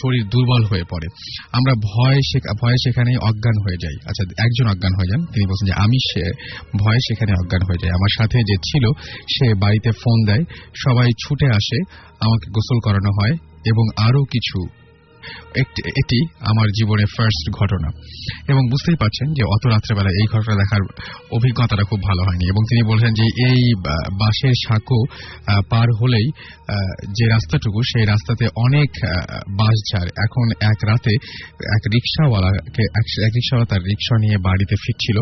শরীর 0.00 0.24
দুর্বল 0.26 0.64
হয়ে 0.64 0.84
পড়ে। 0.90 1.08
আমরা 1.52 1.72
ভয় 1.74 2.20
ভয়ে 2.62 2.76
সেখানে 2.84 3.16
অজ্ঞান 3.16 3.62
হয়ে 3.62 3.76
যাই। 3.82 3.96
আচ্ছা 4.04 4.44
একজন 4.44 4.66
অজ্ঞান 4.70 4.94
হয়ে 4.94 5.10
যান। 5.10 5.26
তিনি 5.26 5.46
বলছেন 5.46 5.66
যে, 5.66 5.72
আমি 5.72 5.98
সে, 6.12 6.32
ভয়ে 6.78 6.98
সেখানে 6.98 7.32
অজ্ঞান 7.32 7.60
হয়ে 7.62 7.78
যাই। 7.82 7.90
আমার 7.90 8.12
সাথে 8.18 8.38
যে 8.38 8.56
ছিল, 8.56 8.92
সে 9.20 9.54
বাড়িতে 9.54 9.90
ফোন 9.90 10.26
দেয়। 10.26 10.44
সবাই 10.76 11.08
ছুটে 11.26 11.46
আসে, 11.46 11.78
আমাকে 12.20 12.50
গোসল 12.50 12.78
করানো 12.84 13.10
হয় 13.10 13.36
এবং 13.66 14.08
আরও 14.08 14.24
কিছু 14.24 14.81
এটি 16.00 16.20
আমার 16.50 16.68
জীবনের 16.78 17.08
ফার্স্ট 17.16 17.44
ঘটনা। 17.60 17.88
এবং 18.48 18.62
বুঝতেই 18.70 18.98
পারছেন 19.00 19.28
যে 19.36 19.42
অত 19.54 19.62
রাত্রেবেলা 19.66 20.10
এই 20.20 20.26
ঘটনা 20.34 20.54
দেখার 20.56 20.82
অভিজ্ঞতাটা 21.32 21.84
খুব 21.90 22.00
ভালো 22.08 22.22
হয়নি। 22.28 22.44
এবং 22.52 22.62
তিনি 22.70 22.82
বলছেন 22.90 23.12
যে 23.20 23.26
এই 23.48 23.60
বাসের 24.20 24.54
সাঁকো 24.64 24.98
পার 25.70 25.88
হলেই 26.00 26.26
যে 27.16 27.24
রাস্তাটুকু, 27.28 27.78
সেই 27.82 28.04
রাস্তাতে 28.12 28.44
অনেক 28.56 28.90
বাস 29.60 29.76
ঝাড়। 29.90 30.10
এখন 30.26 30.46
এক 30.72 30.78
রাতে 30.90 31.12
এক 31.76 31.82
রিক্সাওয়ালাকে, 31.94 32.84
এক 33.26 33.32
রিক্সাওয়ালা 33.36 33.68
তার 33.72 33.82
রিক্সা 33.90 34.16
নিয়ে 34.24 34.38
বাড়িতে 34.46 34.74
ফিরছিল। 34.82 35.18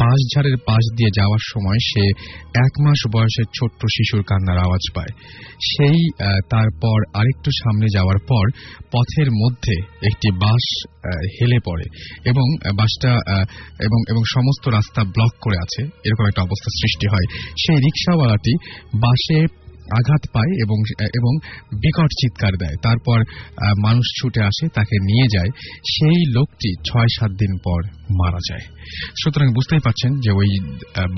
বাস 0.00 0.18
ঝাড়ের 0.34 0.58
পাশ 0.68 0.84
দিয়ে 0.98 1.12
যাওয়ার 1.18 1.42
সময় 1.52 1.80
সে 1.90 2.04
এক 2.64 2.72
মাস 2.84 3.00
বয়সের 3.14 3.48
ছোট্ট 3.58 3.80
শিশুর 3.96 4.22
কান্নার 4.30 4.58
আওয়াজ 4.58 4.84
পায়। 4.96 5.12
সেই 5.70 5.98
তারপর 6.50 6.98
আরেকটু 7.20 7.50
সামনে 7.62 7.86
যাওয়ার 7.94 8.18
পর 8.30 8.44
পথের 8.92 9.28
মধ্যে 9.44 9.76
একটি 10.06 10.28
বাস 10.32 10.64
হেলে 11.40 11.58
পড়ে 11.66 11.86
এবং 12.24 12.46
বাসটা 12.76 13.12
এবং 13.80 14.00
এবং 14.08 14.22
সমস্ত 14.34 14.68
রাস্তা 14.68 15.04
ব্লক 15.04 15.32
করে 15.40 15.56
আছে। 15.58 15.82
এরকম 15.82 16.24
একটা 16.26 16.42
অবস্থা 16.42 16.70
সৃষ্টি 16.80 17.06
হয়। 17.06 17.26
সেই 17.66 17.76
রিক্সাওয়ালাটি 17.76 18.54
বাসে 18.94 19.59
আঘাত 19.98 20.22
পায় 20.34 20.52
এবং 20.64 20.78
এবং 21.18 21.32
বিকট 21.82 22.10
চিৎকার 22.20 22.52
দেয়। 22.60 22.76
তারপর 22.82 23.18
মানুষ 23.86 24.06
ছুটে 24.18 24.40
আসে, 24.42 24.64
তাকে 24.74 24.96
নিয়ে 25.10 25.26
যায়। 25.34 25.50
সেই 25.96 26.18
লোকটি 26.36 26.70
ছয় 26.88 27.10
সাত 27.18 27.30
দিন 27.30 27.52
পর 27.64 27.80
মারা 28.20 28.40
যায়। 28.50 28.64
সুতরাং 29.22 29.48
বুঝতেই 29.52 29.82
পারছেন 29.84 30.12
যে 30.24 30.30
ওই 30.30 30.48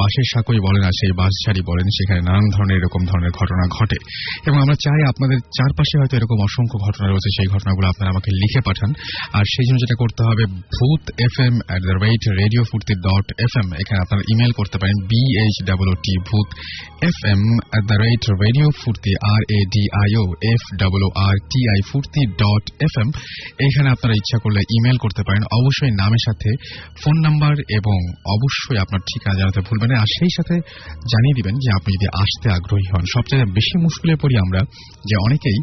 বাসের 0.00 0.26
সাঁকোই 0.32 0.60
বলে 0.66 0.80
না, 0.80 0.90
সেই 1.00 1.12
বাস 1.20 1.32
ছাড়ি 1.44 1.60
বলেন, 1.70 1.86
সেখানে 1.96 2.20
নানান 2.20 2.46
ধরনের 2.54 2.76
এরকম 2.76 3.02
ধরনের 3.06 3.32
ঘটনা 3.40 3.64
ঘটে। 3.78 3.98
এবং 4.46 4.56
আমরা 4.64 4.76
চাই 4.84 5.00
আপনাদের 5.08 5.38
চারপাশে 5.38 5.94
হয়তো 6.00 6.14
এরকম 6.16 6.38
অসংখ্য 6.42 6.76
ঘটনা 6.86 7.06
রয়েছে, 7.08 7.30
সেই 7.36 7.48
ঘটনাগুলো 7.54 7.86
আপনারা 7.88 8.10
আমাকে 8.10 8.30
লিখে 8.34 8.60
পাঠান। 8.66 8.90
আর 9.32 9.44
সেই 9.54 9.66
জন্য 9.68 9.78
যেটা 9.78 9.96
করতে 9.98 10.22
হবে, 10.28 10.44
Bhoot 10.76 11.02
F 11.26 11.36
M 11.46 11.54
at 11.66 11.80
the 11.82 11.94
rate 12.04 12.22
radio 12.40 12.62
Foorti 12.70 12.94
dot 13.08 13.26
F 13.38 13.52
M 13.60 13.68
এখানে 13.72 13.98
আপনারা 14.04 14.22
ইমেল 14.32 14.52
করতে 14.58 14.76
পারেন 14.78 14.96
B 15.10 15.20
H 15.42 15.56
double 15.66 15.88
T 16.06 16.14
Bhoot 16.28 16.48
F 17.02 17.18
M 17.32 17.42
at 17.70 17.84
the 17.90 17.96
rate 18.04 18.22
radio 18.44 18.61
Foorti 18.80 19.12
R 19.32 19.40
A 19.58 19.60
D 19.74 19.84
I 20.02 20.10
O 20.22 20.24
F 20.52 20.62
double 20.76 21.02
R 21.28 21.36
T 21.52 21.60
I 21.70 21.80
Foorti 21.90 22.22
dot 22.42 22.64
F 22.80 22.94
M 23.02 23.08
এখানে 23.66 23.88
আপনারা 23.90 24.14
ইচ্ছা 24.14 24.38
করলে 24.42 24.60
email 24.76 24.96
করতে 24.96 25.22
পারেন। 25.26 25.42
অবশ্যই 25.60 25.92
নামের 26.00 26.22
সাথে 26.26 26.50
ফোন 27.02 27.16
নাম্বার 27.20 27.54
এবং 27.78 27.96
অবশ্যই 28.34 28.78
আপনার 28.84 29.00
ঠিকানা 29.00 29.38
জানাতে 29.38 29.60
ভুলবেন 29.60 29.90
আর 30.02 30.08
সেই 30.18 30.30
সাথে 30.36 30.54
জানিয়ে 31.12 31.36
দিবেন 31.38 31.54
যে 31.54 31.68
আপনি 31.78 31.90
যদি 31.96 32.08
আসতে 32.22 32.46
আগ্রহী 32.52 32.86
হন। 32.92 33.04
সবচেয়ে 33.14 33.44
বেশি 33.44 33.76
মুশকিলে 33.82 34.14
পড়ি 34.16 34.34
আমরা 34.38 34.60
যে 35.08 35.16
অনেকেই 35.26 35.58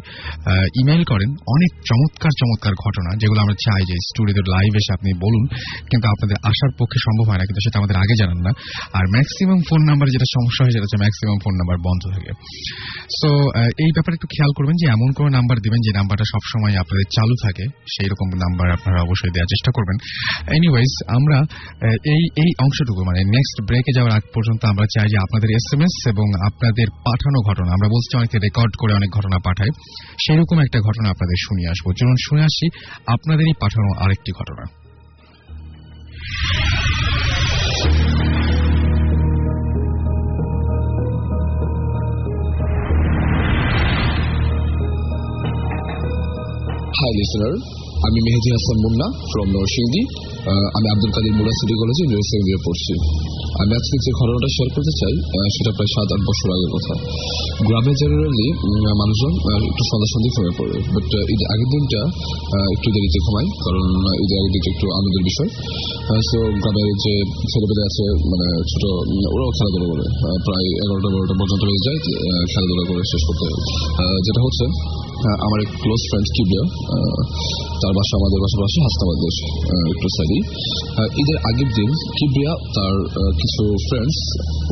ইমেল 0.80 1.02
করেন। 1.04 1.30
অনেক 1.30 1.70
চমৎকার 1.90 2.32
চমৎকার 2.40 2.74
ঘটনা 2.84 3.10
যেগুলো 3.20 3.40
আমরা 3.40 3.54
চাই 3.54 3.82
যে 3.86 3.96
স্টুডিওতে 4.08 4.42
লাইভ 4.50 4.72
এসে 4.74 4.92
আপনি 4.92 5.10
বলুন। 5.14 5.44
কিন্তু 5.90 6.06
আপনাদের 6.08 6.36
আসার 6.44 6.70
পক্ষে 6.78 6.98
সম্ভব 7.06 7.26
হয় 7.30 7.38
না। 7.38 7.44
কিন্তু 7.44 7.60
সেটা 7.60 7.76
আমাদের 7.78 7.96
আগে 7.96 8.14
জানান 8.20 8.40
না। 8.46 8.52
আর 8.98 9.04
ম্যাক্সিমাম 9.14 9.60
ফোন 9.68 9.80
নাম্বার 9.88 10.08
যেটা 10.08 10.26
সমস্যা 10.34 10.60
হয় 10.64 10.70
সেটা 10.70 10.82
হচ্ছে 10.82 10.98
ম্যাক্সিমাম 11.02 11.38
ফোন 11.44 11.54
নাম্বার 11.54 11.76
বন্ধ 11.86 12.02
থাকে। 12.14 12.30
সো 13.18 13.30
এই 13.84 13.90
ব্যাপারে 13.96 14.14
একটু 14.18 14.28
খেয়াল 14.34 14.52
করবেন 14.58 14.76
যে 14.80 14.86
এমন 14.96 15.08
কোনো 15.18 15.28
নাম্বার 15.36 15.56
দিবেন 15.64 15.80
যে 15.86 15.90
নাম্বারটা 15.98 16.26
সবসময় 16.32 16.74
আপনাদের 16.82 17.06
চালু 17.16 17.34
থাকে, 17.44 17.64
সেই 17.94 18.08
রকম 18.12 18.28
নাম্বার 18.44 18.66
আপনারা 18.76 18.98
অবশ্যই 19.06 19.32
দেওয়ার 19.34 19.50
চেষ্টা 19.54 19.70
করবেন। 19.76 19.96
এনিওয়েজ 20.56 20.92
আমরা 21.16 21.38
এই 22.14 22.22
এই 22.42 22.50
অংশটুকু 22.64 23.00
মানে 23.08 23.20
নেক্সট 23.34 23.56
ব্রেকে 23.68 23.92
যাওয়ার 23.96 24.12
আগ 24.18 24.24
পর্যন্ত 24.34 24.62
আমরা 24.72 24.86
চাই 24.94 25.08
যে 25.12 25.18
আপনাদের 25.26 25.48
এস 25.58 25.68
এম 25.74 25.82
এস 25.86 25.94
এবং 26.12 26.26
আপনাদের 26.48 26.86
পাঠানো 27.06 27.38
ঘটনা, 27.48 27.70
আমরা 27.76 27.88
বলছি 27.94 28.10
অনেকে 28.20 28.36
রেকর্ড 28.46 28.72
করে 28.80 28.92
অনেক 29.00 29.10
ঘটনা 29.18 29.38
পাঠায়, 29.46 29.72
সেরকম 30.24 30.56
একটা 30.66 30.78
ঘটনা 30.88 31.06
আপনাদের 31.14 31.38
শুনিয়ে 31.46 31.68
আসব। 31.72 31.86
চলুন 32.00 32.16
শুনে 32.26 32.42
আসি 32.48 32.66
আপনাদেরই 33.14 33.54
পাঠানো 33.62 33.88
আরেকটি 34.04 34.30
ঘটনা। 34.40 34.64
Hi 47.00 47.08
listener, 47.16 47.54
I'm 48.04 48.12
Mehdi 48.12 48.50
Hassan 48.52 48.78
Munna 48.84 49.08
from 49.32 49.46
Norshindi 49.56 50.02
আমি 50.76 50.86
আব্দুল 50.94 51.10
কাদের 51.14 51.32
মুরা 51.38 51.52
সিটি 51.58 51.74
কলেজে 51.80 52.04
সেকেন্ড 52.30 52.48
ইয়ার 52.50 52.62
পড়ছি। 52.66 52.92
আমি 53.60 53.72
আজকে 53.78 53.96
যে 54.04 54.10
ঘটনাটা 54.18 54.48
শেয়ার 54.56 54.68
করতে 54.74 54.92
চাই 55.00 55.14
সেটা 55.54 55.70
প্রায় 55.76 55.90
সাত, 55.94 56.08
আট 56.14 56.22
বছর 56.28 56.48
আগের 56.56 56.70
কথা। 56.76 56.94
গ্রামে 57.68 57.92
জেনারেলি 58.00 58.48
মানুষজন 59.00 59.32
একটু 59.70 59.82
সন্ধ্যা 59.90 60.08
ঘুমিয়ে 60.34 60.54
পড়ে। 60.58 60.76
বাট 60.94 61.04
ঈদের 61.34 61.48
আগের 61.54 61.68
দিনটা 61.74 62.00
একটু 62.74 62.88
দেরিতে 62.94 63.18
ঘুমায় 63.26 63.48
কারণ 63.64 63.84
ঈদের 64.24 64.36
আগের 64.40 64.52
দিনটা 64.54 64.68
একটু 64.74 64.86
আনন্দের 64.98 65.24
বিষয়। 65.30 65.50
সো 66.28 66.38
গ্রামের 66.62 66.88
যে 67.04 67.14
ছেলেপেলে 67.50 67.82
আছে 67.88 68.04
মানে 68.30 68.46
ছোট 68.70 68.84
ওরাও 69.34 69.50
খেলাধুলা 69.56 69.86
করে। 69.92 70.04
প্রায় 70.46 70.68
এগারোটা, 70.84 71.08
বারোটা 71.14 71.34
পর্যন্ত 71.40 71.62
হয়ে 71.68 71.82
যায় 71.86 71.98
খেলাধুলা 72.52 72.84
করে 72.88 73.02
শেষ 73.12 73.22
করতে। 73.28 73.46
যেটা 74.26 74.40
হচ্ছে 74.46 74.64
আমার 75.46 75.58
এক 75.64 75.70
ক্লোজ 75.82 76.02
ফ্রেন্ড 76.10 76.26
কিবিয়া 76.36 76.64
তার 77.80 77.92
বাসা 77.98 78.14
আমাদের 78.20 78.38
বাসার 78.44 78.60
পাশে 78.62 78.78
হাসনাবাদের 78.86 79.34
একটু 79.94 80.06
সাইডি 80.16 80.29
ঈদের 81.20 81.38
আগের 81.48 81.70
দিন 81.78 81.90
কিবিয়া 82.18 82.52
তার 82.76 82.96
কিছু 83.40 83.62
ফ্রেন্ডস 83.88 84.18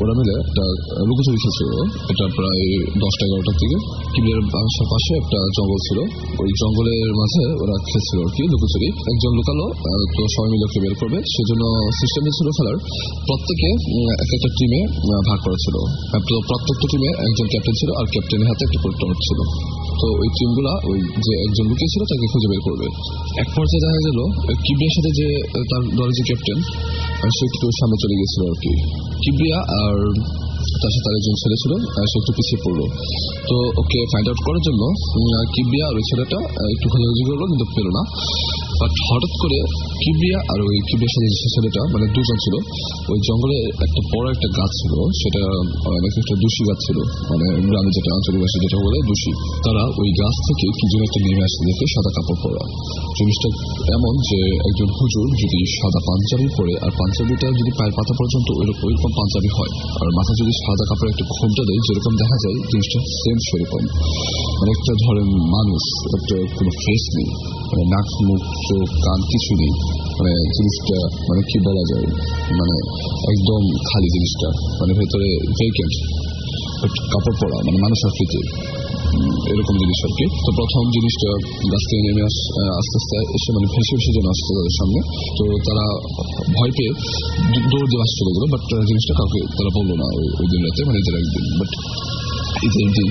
ওরা 0.01 0.13
মিলে 0.19 0.35
একটা 0.45 0.65
লুকোচুরি 1.09 1.39
খেলছিল 1.43 1.71
এটা 2.13 2.27
প্রায় 2.39 2.65
দশটা 3.03 3.23
এগারোটার 3.27 3.57
দিকে। 3.63 3.77
কিবিয়ার 4.15 4.43
বাসার 4.53 4.87
পাশে 4.93 5.13
একটা 5.23 5.39
জঙ্গল 5.57 5.79
ছিল। 5.89 5.99
ওই 6.43 6.51
জঙ্গলের 6.61 7.09
মাঝে 7.21 7.45
ওরা 7.63 7.77
খেলছিল 7.89 8.19
আর 8.27 8.31
কি 8.37 8.43
লুকোচুরি 8.53 8.89
একজন 9.13 9.33
লুকালো 9.39 9.67
তো 10.17 10.23
সবাই 10.35 10.49
মিলে 10.53 10.65
ওকে 10.69 10.79
বের 10.85 10.95
করবে। 11.01 11.19
সেজন্য 11.35 11.65
সিস্টেম 12.01 12.25
ছিল 12.39 12.49
খেলার। 12.57 12.79
প্রত্যেকে 13.29 13.69
এক 14.25 14.31
একটা 14.37 14.51
টিমে 14.59 14.81
ভাগ 15.29 15.39
করা 15.45 15.59
ছিল। 15.65 15.77
প্রত্যেকটা 16.49 16.87
টিমে 16.93 17.11
একজন 17.27 17.47
ক্যাপ্টেন 17.53 17.75
ছিল 17.81 17.91
আর 18.01 18.07
ক্যাপ্টেনের 18.13 18.49
হাতে 18.51 18.63
একটা 18.67 18.79
করে 18.85 19.17
ছিল। 19.29 19.41
তো 20.01 20.07
ওই 20.23 20.29
টিমগুলা 20.39 20.73
ওই 20.91 20.99
যে 21.27 21.33
একজন 21.47 21.65
লুকিয়েছিল 21.71 22.03
তাকে 22.11 22.27
খুঁজে 22.33 22.49
বের 22.53 22.63
করবে। 22.67 22.87
এক 23.43 23.49
পর্যায়ে 23.57 23.83
দেখা 23.85 24.01
গেল, 24.07 24.19
কিবরিয়ার 24.67 24.95
সাথে 24.97 25.11
যে 25.21 25.29
তার 25.71 25.83
দলের 25.99 26.15
যে 26.19 26.25
ক্যাপ্টেন 26.29 26.59
সে 27.37 27.43
একটু 27.51 27.67
সামনে 27.79 27.97
চলে 28.03 28.15
গেছিল 28.21 28.41
আর 28.51 28.57
কি। 28.63 28.73
কিবরিয়া 29.23 29.59
আর 29.83 29.97
তার 30.81 30.93
সাথে 30.95 31.09
আরেকজন 31.11 31.35
ছেলে 31.43 31.57
ছিল 31.63 31.73
সে 32.11 32.17
একটু 32.21 32.33
পিছিয়ে 32.37 32.61
পড়ল। 32.65 32.81
তো 33.49 33.57
ওকে 33.81 33.99
ফাইন্ড 34.13 34.27
আউট 34.31 34.41
করার 34.47 34.63
জন্য 34.69 34.83
কিবরিয়া 35.55 35.85
আর 35.91 35.95
ওই 36.01 36.05
ছেলেটা 36.11 36.39
একটু 36.75 36.87
খোঁজাখুঁজি 36.93 37.25
করল, 37.29 37.43
কিন্তু 37.51 37.67
পেল 37.75 37.87
না। 37.97 38.03
বাট 38.81 38.93
হঠাৎ 39.07 39.33
করে 39.43 39.59
কিবরিয়া 40.03 40.39
আর 40.53 40.59
ওই 40.69 40.77
কিবরিয়ার 40.89 41.15
সাথে 41.15 41.29
যে 41.35 41.49
ছেলেটা 41.55 41.81
মানে 41.93 42.07
দুজন 42.15 42.37
ছিল 42.45 42.55
ওই 43.13 43.19
জঙ্গলে 43.29 43.57
একটা 43.85 44.01
বড় 44.13 44.27
একটা 44.35 44.49
গাছ 44.59 44.73
ছিল 44.81 44.93
সেটা 45.21 45.43
আহ, 45.79 45.97
নাকি 46.03 46.19
একটা 46.23 46.37
দুষি 46.43 46.63
গাছ 46.69 46.79
ছিল 46.87 46.99
মানে 47.31 47.47
গ্রামে 47.69 47.91
যেটা 47.97 48.11
আঞ্চলিক 48.17 48.41
ভাষায় 48.43 48.63
যেটা 48.65 48.79
বলে 48.85 48.99
দুষি। 49.09 49.31
তারা 49.67 49.83
ওই 50.01 50.09
গাছ 50.21 50.37
থেকে 50.47 50.67
কি 50.79 50.85
যেন 50.93 51.01
একটা 51.03 51.21
নেমে 51.25 51.43
আসতে 51.45 51.63
দেখে 51.69 51.85
সাদা 51.95 52.11
কাপড় 52.17 52.39
পরা। 52.43 52.63
জিনিসটা 53.19 53.49
এমন 53.97 54.13
যে 54.29 54.39
একজন 54.69 54.89
হুজুর 54.99 55.27
যদি 55.43 55.59
সাদা 55.79 56.01
পাঞ্জাবি 56.09 56.47
পরে 56.57 56.73
আর 56.85 56.91
পাঞ্জাবিটা 57.01 57.47
যদি 57.61 57.71
পায়ের 57.79 57.95
পাতা 57.99 58.13
পর্যন্ত 58.19 58.49
ওইরকম 58.59 59.11
পাঞ্জাবি 59.19 59.51
হয় 59.57 59.73
আর 60.01 60.09
মাথা 60.19 60.33
যদি 60.41 60.53
সাদা 60.63 60.85
কাপড়ে 60.89 61.11
একটা 61.13 61.25
ঘোমটা 61.33 61.63
দেয় 61.69 61.81
যেরকম 61.87 62.13
দেখা 62.23 62.37
যায় 62.45 62.57
জিনিসটা 62.71 63.01
সেম 63.21 63.39
সেরকম। 63.47 63.83
মানে 64.59 64.71
একটা 64.77 64.93
ধরেন 65.05 65.29
মানুষ 65.57 65.83
একটা 66.17 66.37
কোনো 66.57 66.71
ফেস 66.83 67.03
নেই 67.17 67.29
মানে 67.69 67.83
নাক 67.93 68.09
মুখ 68.29 68.43
চোখ 68.69 68.89
কান 69.05 69.21
কিছু 69.33 69.53
নেই। 69.61 69.73
মানে 70.19 70.33
জিনিসটা 70.57 70.99
মানে 71.29 71.43
কি 71.51 71.59
বলা 71.69 71.83
যায় 71.91 72.07
মানে 72.59 72.77
একদম 73.33 73.63
খালি 73.89 74.09
জিনিসটা। 74.17 74.49
মানে 74.81 74.93
ভেতরে 75.01 75.29
ভেকেন্ট 75.61 75.95
কাপড় 77.13 77.37
পরা 77.41 77.59
মানে 77.67 77.79
মানুষ 77.85 78.01
আকৃতির 78.09 78.47
এরকম 79.53 79.75
জিনিস 79.83 79.99
আর 80.07 80.13
কি। 80.19 80.25
তো 80.45 80.51
প্রথম 80.59 80.83
জিনিসটা 80.97 81.31
গাছ 81.73 81.83
থেকে 81.89 82.03
নেমে 82.07 82.23
আস 82.29 82.37
আস্তে 82.81 82.97
আস্তে 83.01 83.17
এসে 83.37 83.51
মানে 83.57 83.67
ভেসে 83.75 83.93
ভেসে 83.99 84.11
যেন 84.17 84.27
আসছে 84.35 84.51
তাদের 84.59 84.75
সামনে। 84.79 85.01
তো 85.39 85.45
তারা 85.67 85.85
ভয় 86.57 86.73
পেয়ে 86.77 86.93
দৌড় 87.73 87.87
দিয়ে 87.91 88.03
আসতে 88.07 88.21
গেলো 88.37 88.47
বাট 88.55 88.63
জিনিসটা 88.91 89.15
কাউকে 89.19 89.41
তারা 89.57 89.71
বলল 89.77 89.91
না 90.03 90.07
ওই 90.41 90.47
দিন 90.53 90.61
রাতে 90.67 90.81
মানে 90.89 90.99
যারা 91.07 91.19
একদিন। 91.23 91.45
বাট 91.61 91.71
ঈদের 92.67 92.91
দিন 92.97 93.09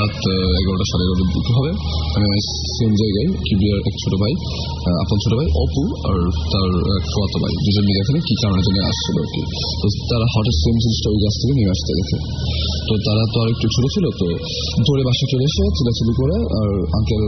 রাত 0.00 0.18
এগারোটা 0.60 0.86
সাড়ে 0.90 1.04
এগারোটার 1.06 1.28
দিকে 1.34 1.52
হবে। 1.58 1.70
মানে 2.14 2.28
সেম 2.76 2.92
জায়গায় 3.00 3.28
কিবিয়ার 3.46 3.78
এক 3.90 3.96
ছোট 4.02 4.12
ভাই 4.22 4.32
আপন 5.04 5.16
ছোট 5.24 5.32
ভাই, 5.38 5.48
অপু 5.64 5.82
আর 6.08 6.18
তার 6.52 6.70
ফুয়াতো 7.10 7.36
ভাই। 7.42 7.52
দুজন 7.64 7.84
মিলে 7.88 8.00
এখানে 8.04 8.18
কি 8.26 8.34
কারণের 8.42 8.64
জন্য 8.66 8.78
আসছিল 8.90 9.16
আর 9.24 9.28
কি। 9.34 9.42
তো 9.80 9.86
তারা 10.10 10.26
হঠাৎ 10.34 10.56
সেম 10.62 10.74
জিনিসটা 10.84 11.08
ওই 11.14 11.18
গাছ 11.24 11.34
থেকে 11.40 11.54
নিয়ে 11.58 11.70
আসতে 11.74 11.90
গেছে 11.98 12.16
তো 12.88 12.92
তারা 13.06 13.22
তো 13.32 13.36
আর 13.42 13.48
একটু 13.54 13.66
ছোট 13.74 13.84
ছিল, 13.94 14.04
তো 14.20 14.26
দৌড়ে 14.86 15.02
বাসা 15.08 15.19
চলে 15.32 15.44
এসে 15.48 15.62
চিলাচিলি 15.78 16.14
করে, 16.20 16.36
আর 16.60 16.70
আঙ্কেল 16.98 17.24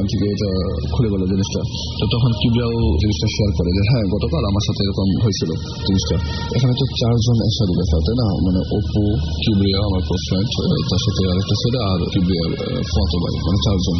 আন্টিকে 0.00 0.26
এটা 0.34 0.50
খুলে 0.94 1.08
বলে 1.12 1.24
জিনিসটা। 1.32 1.60
তো 1.98 2.04
তখন 2.14 2.30
কিবরিয়াও 2.40 2.76
জিনিসটা 3.02 3.28
শেয়ার 3.34 3.50
করে 3.58 3.70
যে 3.76 3.82
হ্যাঁ 3.90 4.04
গতকাল 4.14 4.42
আমার 4.50 4.64
সাথে 4.68 4.80
এরকম 4.86 5.06
হয়েছিল 5.24 5.50
জিনিসটা। 5.86 6.16
এখানে 6.56 6.72
তো 6.80 6.84
চারজন 7.00 7.36
একসাথে 7.46 7.74
দেখা 7.80 7.96
তাই 8.06 8.16
না? 8.20 8.26
মানে 8.46 8.60
অপু, 8.76 9.02
কিবরিয়া, 9.42 9.80
আমার 9.88 10.02
ফ্রেন্ড 10.26 10.48
তার 10.90 11.00
সাথে 11.04 11.20
আরেকটা 11.32 11.56
ছেলে, 11.62 11.78
আর 11.90 12.00
কিবরিয়ার 12.12 12.50
ফটো 12.92 13.16
ভাই 13.22 13.34
মানে 13.46 13.58
চারজন। 13.66 13.96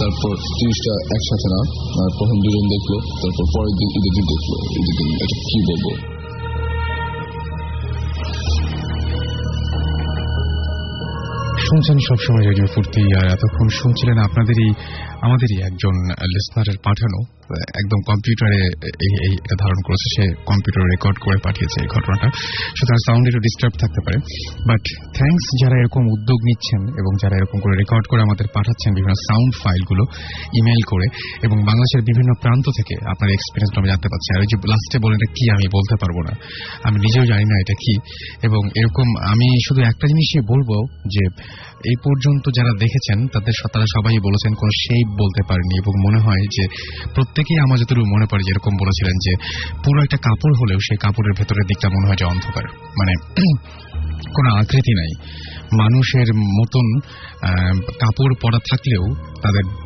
তারপর 0.00 0.32
জিনিসটা 0.60 0.92
একসাথে 1.16 1.48
না 1.54 1.60
প্রথম 2.18 2.38
দুজন 2.44 2.64
দেখল, 2.74 2.92
তারপর 3.22 3.44
পরের 3.54 3.74
দিন 3.78 3.88
ঈদের 3.98 4.12
দিন 4.16 4.24
দেখল, 4.32 4.52
ঈদের 4.78 4.94
দিন 4.98 5.08
এটা 5.14 5.26
কি 5.48 5.58
বলব? 5.68 5.86
শুনছেন 11.66 11.98
সবসময় 12.08 12.44
রেডিও 12.44 12.68
ফুর্তি 12.74 13.02
আর 13.18 13.26
এতক্ষণ 13.26 13.66
শুনছিলেন 13.78 14.16
আপনাদেরই 14.18 14.68
আমাদেরই 15.22 15.62
একজন 15.62 15.94
লিসনারের 16.08 16.78
পাঠানো 16.84 17.36
একদম 17.54 18.00
কম্পিউটারে 18.06 18.66
এই- 18.84 19.56
ধারণ 19.58 19.80
করেছে, 19.86 20.08
সে 20.14 20.34
কম্পিউটারে 20.46 20.84
রেকর্ড 20.84 21.18
করে 21.18 21.36
পাঠিয়েছে 21.42 21.82
এই 21.82 21.88
ঘটনাটা। 21.88 22.30
সুতরাং 22.76 22.96
সাউন্ড 23.06 23.28
একটু 23.28 23.40
ডিস্টার্ব 23.40 23.74
থাকতে 23.80 24.00
পারে। 24.04 24.18
বাট 24.68 25.14
থ্যাঙ্কস 25.16 25.64
যারা 25.64 25.78
এরকম 25.78 26.00
উদ্যোগ 26.00 26.38
নিচ্ছেন 26.44 26.80
এবং 26.80 27.12
যারা 27.22 27.36
এরকম 27.36 27.60
করে 27.60 27.76
রেকর্ড 27.76 28.06
করে 28.06 28.22
আমাদের 28.22 28.46
পাঠাচ্ছেন 28.54 28.94
বিভিন্ন 28.94 29.14
সাউন্ড 29.14 29.54
ফাইলগুলো 29.54 30.04
ইমেল 30.54 30.82
করে 30.86 31.06
এবং 31.42 31.56
বাংলাদেশের 31.56 32.00
বিভিন্ন 32.00 32.32
প্রান্ত 32.42 32.66
থেকে 32.76 32.94
আপনার 33.10 33.30
এক্সপিরিয়েন্সটা 33.30 33.80
আমি 33.80 33.88
জানতে 33.88 34.08
পারছি। 34.08 34.34
আর 34.34 34.40
ওই 34.40 34.46
যে 34.46 34.56
লাস্টে 34.68 34.98
বলেন 34.98 35.16
এটা 35.16 35.32
কি 35.32 35.50
আমি 35.50 35.68
বলতে 35.68 35.94
পারব 36.00 36.16
না। 36.30 36.32
আমি 36.84 36.96
নিজেও 37.00 37.26
জানি 37.26 37.44
না 37.44 37.60
এটা 37.60 37.74
কি। 37.74 37.94
এবং 38.42 38.68
এরকম 38.76 39.08
আমি 39.32 39.48
শুধু 39.68 39.80
একটা 39.80 40.06
জিনিসই 40.06 40.40
বলব 40.40 40.86
যে 41.08 41.24
এই 41.84 41.96
পর্যন্ত 42.04 42.50
যারা 42.56 42.72
দেখেছেন, 42.78 43.26
তাদের 43.26 43.52
তারা 43.72 43.84
সবাই 43.96 44.18
বলেছেন 44.22 44.54
কোনো 44.54 44.70
শেপ 44.82 45.06
বলতে 45.08 45.42
পারেনি 45.48 45.74
এবং 45.78 45.92
মনে 46.06 46.18
হয় 46.18 46.40
যে 46.40 46.64
প্রত্যেকেই 47.14 47.58
আমার 47.58 47.78
যতটুকু 47.78 48.14
মনে 48.14 48.26
পড়ে 48.30 48.44
যেরকম 48.44 48.72
বলেছিলেন 48.80 49.16
যে 49.16 49.32
পুরো 49.84 50.02
একটা 50.02 50.16
কাপড় 50.16 50.54
হলেও 50.60 50.78
সেই 50.78 50.96
কাপড়ের 50.96 51.32
ভেতরের 51.32 51.66
দিকটা 51.66 51.88
মনে 51.88 52.06
হয় 52.06 52.16
যে 52.16 52.24
অন্ধকার। 52.24 52.64
মানে 52.98 53.12
কোনো 54.36 54.56
আকৃতি 54.56 54.92
নাই। 54.94 55.10
মানুষের 55.76 56.34
মতন 56.34 56.86
কাপড় 58.00 58.34
পরা 58.42 58.58
থাকলেও 58.58 59.04
তাদের 59.42 59.85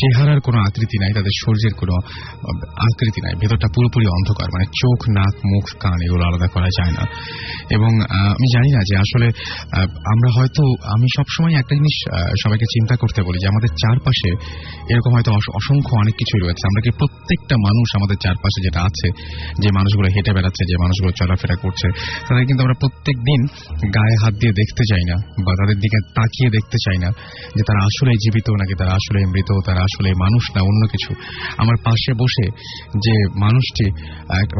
চেহারার 0.00 0.40
কোনো 0.40 0.58
আকৃতি 0.58 0.98
নাই, 0.98 1.12
তাদের 1.12 1.30
শরীরের 1.46 1.74
কোনো 1.74 1.94
আকৃতি 2.78 3.20
নাই। 3.22 3.34
ভেতরটা 3.34 3.68
পুরোপুরি 3.74 4.06
অন্ধকার 4.06 4.48
মানে 4.54 4.64
চোখ, 4.64 5.10
নাক, 5.16 5.36
মুখ, 5.46 5.64
কান 5.80 5.98
এগুলো 6.06 6.24
আলাদা 6.24 6.46
করা 6.46 6.66
যায় 6.66 6.92
না। 6.92 7.06
এবং 7.70 7.90
আমি 8.10 8.52
জানি 8.54 8.72
না 8.72 8.80
যে 8.80 8.96
আসলে 8.96 9.26
আমরা 9.86 10.40
হয়তো, 10.40 10.62
আমি 10.94 11.06
সবসময় 11.16 11.54
একটা 11.54 11.74
জিনিস 11.74 11.96
সবাইকে 12.44 12.64
চিন্তা 12.64 12.96
করতে 12.96 13.22
বলি 13.22 13.38
যে 13.38 13.48
আমাদের 13.48 13.68
চারপাশে 13.68 14.30
এরকম 14.90 15.14
হয়তো 15.14 15.32
অস- 15.32 15.52
অসংখ্য 15.54 15.96
অনেক 15.96 16.14
কিছুই 16.14 16.40
রয়েছে। 16.40 16.66
আমরা 16.66 16.80
কি 16.80 16.90
প্রত্যেকটা 16.90 17.56
মানুষ 17.56 17.96
আমাদের 17.96 18.16
চারপাশে 18.22 18.62
যেটা 18.62 18.80
আছে, 18.80 19.08
যে 19.62 19.68
মানুষগুলো 19.76 20.08
হেঁটে 20.14 20.32
বেড়াচ্ছে, 20.32 20.64
যে 20.64 20.76
মানুষগুলো 20.80 21.12
চলাফেরা 21.12 21.56
করছে, 21.56 21.88
তাদের 22.28 22.46
কিন্তু 22.46 22.64
আমরা 22.64 22.74
প্রত্যেক 22.80 23.16
দিন 23.16 23.40
গায়ে 23.88 24.16
হাত 24.24 24.34
দিয়ে 24.34 24.52
দেখতে 24.52 24.82
চাই 24.90 25.04
না, 25.08 25.16
বা 25.16 25.52
তাদের 25.52 25.76
দিকে 25.76 25.98
তাকিয়ে 26.14 26.50
দেখতে 26.50 26.76
চাই 26.84 26.98
না 26.98 27.08
যে 27.56 27.62
তারা 27.66 27.84
আসলে 27.84 28.12
জীবিত 28.12 28.50
নাকি 28.50 28.74
তারা 28.78 28.90
আসলে 28.90 29.26
মৃত, 29.26 29.52
তারা 29.66 29.81
আসলে 29.88 30.08
মানুষ 30.24 30.44
না, 30.54 30.60
অন্য 30.70 30.82
কিছু। 30.92 31.10
আমার 31.62 31.76
পাশে 31.86 32.12
বসে 32.22 32.46
যে 33.04 33.14
মানুষটি 33.44 33.86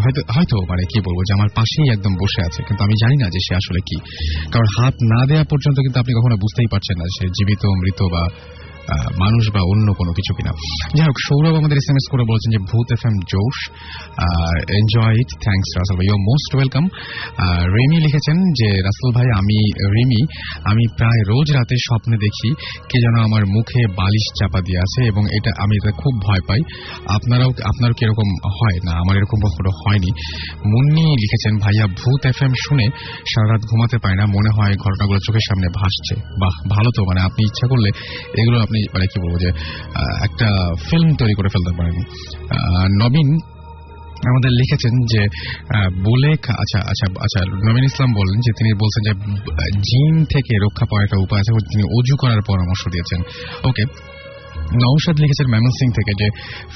হয়তো 0.02 0.20
হয়তো 0.34 0.56
মানে 0.70 0.82
কি 0.90 0.98
বলব 1.06 1.18
যে 1.28 1.32
আমার 1.38 1.50
পাশেই 1.58 1.88
একদম 1.94 2.12
বসে 2.22 2.40
আছে, 2.48 2.60
কিন্তু 2.66 2.80
আমি 2.86 2.94
জানি 3.02 3.16
না 3.22 3.26
যে 3.34 3.40
সে 3.46 3.52
আসলে 3.60 3.80
কি। 3.88 3.96
কারণ 4.52 4.66
হাত 4.76 4.94
না 5.12 5.20
দেওয়া 5.30 5.44
পর্যন্ত 5.50 5.76
কিন্তু 5.84 5.98
আপনি 6.02 6.12
কখনো 6.18 6.36
বুঝতেই 6.42 6.68
পারছেন 6.72 6.96
না 7.00 7.06
সে 7.16 7.24
জীবিত, 7.36 7.62
মৃত 7.82 8.00
বা 8.14 8.22
মানুষ 9.22 9.44
বা 9.54 9.60
অন্য 9.72 9.88
কোনো 10.00 10.12
কিছু 10.18 10.32
কিনা। 10.38 10.52
যাই 10.96 11.06
হোক, 11.10 11.18
সৌরভ 11.26 11.54
আমাদের 11.60 11.78
এস 11.82 11.88
এম 11.90 11.98
এস 12.00 12.06
করে 12.12 12.24
বলছেন 12.32 12.50
যে, 12.54 12.60
ভূত 12.70 12.88
এফ 12.96 13.02
এম 13.08 13.16
জোশ 13.32 13.58
এনজয় 14.78 15.14
ইট 15.22 15.30
থ্যাংকস 15.44 15.70
রাসেল 15.78 15.96
ভাই। 15.98 16.06
ইউ 16.10 16.18
মোস্ট 16.30 16.50
ওয়েলকাম 16.56 16.84
রেমি 17.76 17.98
লিখেছেন 18.06 18.36
যে, 18.60 18.68
রাসেল 18.86 19.10
ভাই, 19.16 19.28
আমি, 19.40 19.58
রিমি, 19.96 20.22
আমি 20.70 20.84
প্রায় 20.98 21.20
রোজ 21.30 21.48
রাতে 21.58 21.76
স্বপ্নে 21.86 22.16
দেখি 22.26 22.50
কে 22.90 22.96
যেন 23.04 23.16
আমার 23.28 23.42
মুখে 23.54 23.82
বালিশ 23.98 24.26
চাপা 24.38 24.60
দিয়ে 24.66 24.80
আছে 24.84 25.00
এবং 25.10 25.22
এটা, 25.36 25.50
আমি 25.62 25.74
এটা 25.80 25.92
খুব 26.02 26.14
ভয় 26.26 26.42
পাই। 26.48 26.60
আপনারাও 27.16 27.50
আপনারও 27.70 27.94
কি 27.98 28.02
এরকম 28.06 28.28
হয়? 28.58 28.78
না, 28.86 28.92
আমার 29.02 29.14
এরকম 29.20 29.38
কখনো 29.46 29.70
হয়নি। 29.82 30.10
মুন্নি 30.72 31.04
লিখেছেন, 31.22 31.54
ভাইয়া, 31.64 31.86
ভূত 32.00 32.22
এফ 32.30 32.38
এম 32.46 32.52
শুনে 32.64 32.86
সারা 33.30 33.46
রাত 33.52 33.62
ঘুমাতে 33.70 33.96
পায় 34.02 34.16
না। 34.20 34.24
মনে 34.36 34.50
হয় 34.56 34.74
ঘটনাগুলো 34.84 35.18
চোখের 35.26 35.44
সামনে 35.48 35.68
ভাসছে। 35.78 36.14
বাহ, 36.42 36.54
ভালো 36.74 36.88
তো 36.96 37.00
মানে 37.08 37.20
আপনি 37.28 37.40
ইচ্ছা 37.48 37.66
করলে 37.72 37.90
এগুলো 38.42 38.58
আপনি 38.72 38.82
মানে 38.94 39.06
কি 39.12 39.18
বলব 39.24 39.36
যে 39.44 39.50
একটা 40.26 40.48
ফিল্ম 40.88 41.08
তৈরি 41.20 41.34
করে 41.38 41.48
ফেলতে 41.54 41.72
পারেন। 41.78 41.96
নবীন 43.02 43.28
আমাদের 44.30 44.50
লিখেছেন 44.60 44.94
যে 45.12 45.22
বলে 46.08 46.30
আচ্ছা 46.62 46.78
আচ্ছা 46.92 47.06
আচ্ছা 47.24 47.40
নবীন 47.68 47.84
ইসলাম 47.90 48.10
বলেন 48.20 48.38
যে, 48.46 48.50
তিনি 48.58 48.70
বলছেন 48.82 49.02
যে 49.08 49.12
জিন 49.88 50.14
থেকে 50.34 50.52
রক্ষা 50.66 50.84
পাওয়ার 50.88 51.04
একটা 51.06 51.18
উপায় 51.24 51.40
আছে 51.42 51.52
তিনি 51.72 51.84
অজু 51.96 52.14
করার 52.22 52.40
পরামর্শ 52.48 52.82
দিয়েছেন। 52.94 53.20
ওকে 53.68 53.84
নৌশাদ 54.84 55.16
লিখেছেন 55.22 55.46
ম্যামন 55.52 55.72
সিং 55.78 55.88
থেকে 55.98 56.12
যে 56.20 56.26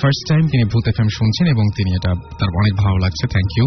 ফার্স্ট 0.01 0.23
টাইম 0.31 0.43
তিনি 0.53 0.65
ভূত 0.73 0.85
এফ 0.91 0.99
শুনছেন 1.19 1.47
এবং 1.55 1.65
তিনি 1.77 1.91
এটা 1.99 2.11
তার 2.39 2.51
অনেক 2.61 2.75
ভালো 2.83 2.97
লাগছে 3.05 3.25
থ্যাংক 3.35 3.51
ইউ 3.59 3.67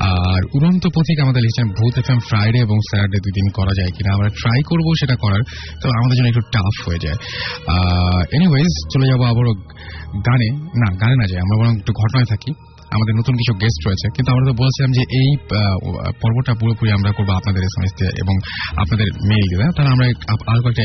আর 0.00 0.40
উড়ন্ত 0.56 0.84
পথিক 0.96 1.16
আমাদের 1.24 1.40
লিখেছেন, 1.44 1.66
ভূত 1.78 1.94
এফ 1.98 2.08
ফ্রাইডে 2.28 2.58
এবং 2.58 2.76
স্যাটারডে 2.88 3.18
দুই 3.24 3.32
দিন 3.38 3.46
করা 3.58 3.72
যায় 3.78 3.90
কিনা, 3.96 4.10
আমরা 4.14 4.28
ট্রাই 4.40 4.60
করব 4.70 4.86
সেটা 5.00 5.16
করার, 5.16 5.42
তো 5.82 5.86
আমাদের 5.98 6.14
জন্য 6.16 6.28
একটু 6.28 6.44
টাফ 6.54 6.74
হয়ে 6.86 7.00
যায়। 7.04 7.18
এনিওয়েজ 8.36 8.72
চলে 8.92 9.06
যাব 9.10 9.20
আবারও 9.32 9.52
গানে, 10.28 10.48
না 10.80 10.88
গানে 11.02 11.16
না 11.22 11.26
যায়, 11.30 11.40
আমরা 11.40 11.56
বরং 11.60 11.72
একটু 11.78 11.92
ঘটনায় 11.92 12.24
থাকি। 12.24 12.52
আমাদের 12.96 13.14
নতুন 13.20 13.34
কিছু 13.40 13.52
গেস্ট 13.62 13.80
রয়েছে। 13.88 14.06
কিন্তু 14.16 14.28
আমরা 14.32 14.44
তো 14.50 14.54
বলছিলাম 14.62 14.90
যে 14.98 15.02
এই 15.20 15.30
পর্বটা 16.22 16.52
পুরোপুরি 16.60 16.90
আমরা 16.98 17.10
করব 17.16 17.30
আপনাদের 17.40 17.62
এস 17.68 17.74
এম 17.78 17.84
এস 17.86 17.94
এবং 18.22 18.34
আপনাদের 18.82 19.08
মেইল 19.30 19.46
দিয়ে। 19.50 19.68
তাহলে 19.76 19.90
আমরা 19.94 20.06
আরও 20.50 20.60
কয়েকটা 20.64 20.84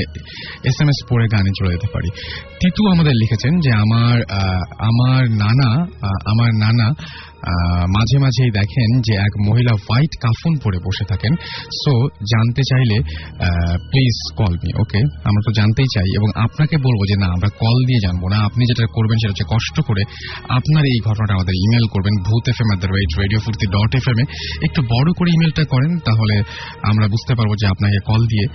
এস 0.70 0.78
এম 0.84 0.89
এস 0.91 0.99
পড়ে 1.10 1.26
গানে 1.34 1.51
চলে 1.60 1.72
যেতে 1.76 1.88
পারি। 1.93 2.10
তিতু 2.62 2.82
আমাদের 2.93 3.14
লিখেছেন 3.22 3.53
যে 3.66 3.72
আমার 3.84 4.18
আমার 4.89 5.22
নানা 5.43 5.70
আমার 6.32 6.49
নানা 6.64 6.88
মাঝে 7.95 8.17
মাঝেই 8.19 8.51
দেখেন 8.59 8.89
যে 9.05 9.13
এক 9.27 9.33
মহিলা 9.47 9.73
হোয়াইট 9.83 10.13
কাফন 10.23 10.53
পরে 10.63 10.77
বসে 10.87 11.05
থাকেন। 11.05 11.33
সো, 11.81 11.93
জানতে 12.33 12.61
চাইলে 12.69 12.97
প্লিজ 13.91 14.17
কল 14.39 14.53
মি 14.63 14.71
ওকে 14.81 15.01
আমরা 15.27 15.41
তো 15.45 15.51
জানতেই 15.59 15.89
চাই 15.95 16.09
এবং 16.17 16.29
আপনাকে 16.45 16.75
বলব 16.77 17.01
যে 17.09 17.15
না, 17.21 17.27
আমরা 17.35 17.49
কল 17.61 17.77
দিয়ে 17.87 18.01
জানব 18.05 18.23
না। 18.33 18.37
আপনি 18.47 18.61
যেটা 18.69 18.83
করবেন 18.95 19.17
সেটা 19.21 19.31
হচ্ছে 19.31 19.47
কষ্ট 19.55 19.77
করে 19.87 20.03
আপনার 20.57 20.83
এই 20.93 20.99
ঘটনাটা 21.07 21.33
আমাদের 21.37 21.55
ইমেল 21.65 21.85
করবেন, 21.93 22.13
Bhoot 22.27 22.45
F 22.51 22.59
M 22.63 22.69
at 22.69 22.81
radio 23.21 23.39
Foorti 23.45 23.65
dot 23.75 23.91
F 23.99 24.05
M 24.11 24.19
এ। 24.21 24.25
একটু 24.67 24.79
বড় 24.93 25.09
করে 25.17 25.29
ইমেলটা 25.35 25.63
করেন, 25.73 25.91
তাহলে 26.07 26.35
আমরা 26.89 27.05
বুঝতে 27.07 27.33
পারব 27.35 27.51
যে 27.61 27.65
আপনাকে 27.67 27.97
কল 28.09 28.21
দিয়ে 28.33 28.45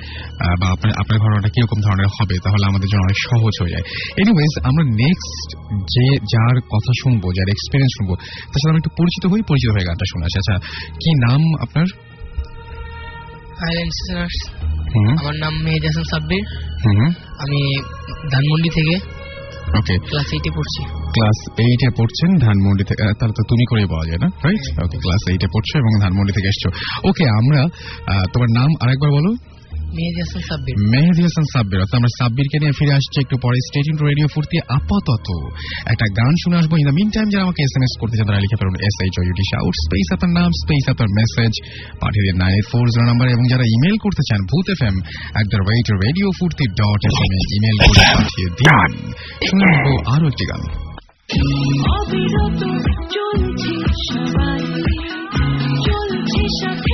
বা 0.60 0.66
আপনার 0.74 0.92
আপনার 1.00 1.16
ঘটনাটা 1.24 1.48
কীরকম 1.54 1.78
ধরনের 1.86 2.10
হবে, 2.16 2.36
তাহলে 2.44 2.64
আমাদের 2.70 2.88
জন্য 2.90 3.02
অনেক 3.08 3.18
সহজ 3.28 3.54
হয়ে 3.62 3.72
যায়। 3.74 3.84
এনিওয়েজ 4.20 4.52
আমরা 4.68 4.84
নেক্সট 5.02 5.48
যে, 5.94 6.06
যার 6.32 6.56
কথা 6.72 6.92
শুনব, 7.02 7.22
যার 7.36 7.48
এক্সপিরিয়েন্স 7.54 7.92
শুনব 7.98 8.10
তার 8.52 8.60
সাথে 8.62 8.73
আমরা 8.74 8.82
একটু 8.82 8.92
পরিচিত 9.00 9.24
হই 9.32 9.40
পরিচিত 9.50 9.68
হয়ে 9.74 9.86
গানটা 9.88 10.06
শোনা 10.10 10.24
আচ্ছা 10.30 10.54
কি 11.02 11.10
নাম 11.26 11.40
আপনার? 11.64 11.86
আমার 15.20 15.34
নাম 15.44 15.54
মেহেদি 15.64 15.86
হাসান 15.90 16.06
সাব্বির। 16.12 16.42
আমি 17.44 17.60
ধানমন্ডি 18.32 18.70
থেকে 18.78 18.94
ওকে 19.78 19.94
ক্লাস 20.08 20.28
এইটে 20.36 20.50
পড়ছি। 20.56 20.80
ক্লাস 21.14 21.38
এইটে 21.64 21.88
পড়ছেন 21.98 22.30
ধানমন্ডি 22.46 22.84
থেকে 22.90 23.02
তাহলে 23.18 23.34
তো 23.38 23.42
তুমি 23.50 23.64
করেই 23.70 23.88
পাওয়া 23.92 24.04
যায় 24.08 24.20
না 24.24 24.28
রাইট 24.44 24.64
ওকে 24.84 24.98
ক্লাস 25.04 25.22
এইটে 25.32 25.48
পড়ছো 25.54 25.74
এবং 25.82 25.92
ধানমন্ডি 26.04 26.32
থেকে 26.36 26.48
এসছো। 26.52 26.68
ওকে 27.08 27.24
আমরা 27.40 27.60
তোমার 28.32 28.50
নাম 28.58 28.70
আরেকবার 28.82 29.10
বলো। 29.18 29.30
মেহেদি 30.92 31.22
হাসান 31.26 31.46
সাব্বির। 31.54 31.80
অর্থাৎ 31.82 31.98
আমরা 32.00 32.12
সাব্বিরকে 32.18 32.56
নিয়ে 32.62 32.74
ফিরে 32.78 32.92
আসছি 32.98 33.16
একটু 33.24 33.36
পরে। 33.44 33.58
স্টেডিয়াম 33.68 33.96
রেডিও 34.08 34.28
ফুর্তি 34.34 34.56
আপাতত। 34.78 35.26
একটা 35.92 36.06
গান 36.18 36.32
শুনে 36.42 36.56
আসব। 36.60 36.72
ইন 36.80 36.84
দ্য 36.88 36.94
মিন 36.98 37.08
টাইম 37.14 37.26
যারা 37.32 37.42
আমাকে 37.46 37.60
এস 37.66 37.72
এম 37.76 37.82
এস 37.86 37.94
করতে 38.00 38.14
চান 38.16 38.26
তারা 38.30 38.40
লিখে 38.44 38.56
ফেলুন 38.60 38.76
S 38.88 38.96
H 39.04 39.14
U T 39.28 39.44
shout 39.50 39.74
space 39.84 40.06
আপনার 40.14 40.32
নাম 40.38 40.50
স্পেস 40.62 40.84
আপনার 40.92 41.10
মেসেজ 41.18 41.52
পাঠিয়ে 42.00 42.24
দিন 42.26 42.36
নাইন 42.42 42.60
ফোর 42.70 42.84
জিরো 42.88 43.06
নাম্বার 43.06 43.26
এবং 43.28 43.44
যারা 43.52 43.64
ইমেল 43.74 43.96
করতে 44.04 44.22
চান 44.28 44.40
Bhoot 44.50 44.66
F 44.74 44.80
M 44.88 44.96
at 45.34 45.46
the 45.52 45.60
rate 45.70 45.86
radio 46.04 46.28
Foorti 46.38 46.64
dot 46.80 47.00
F 47.08 47.16
M 47.24 47.32
email 47.56 47.76
করে 47.84 48.04
পাঠিয়ে 48.14 48.48
দিন। 48.58 48.90
শুনে 49.48 49.64
আরও 50.14 50.26
একটি 50.26 50.44
গান। 50.50 50.62
চলছে 53.14 53.74
সবাই। 54.10 54.62
চলছে 55.86 56.42
সাথে 56.60 56.93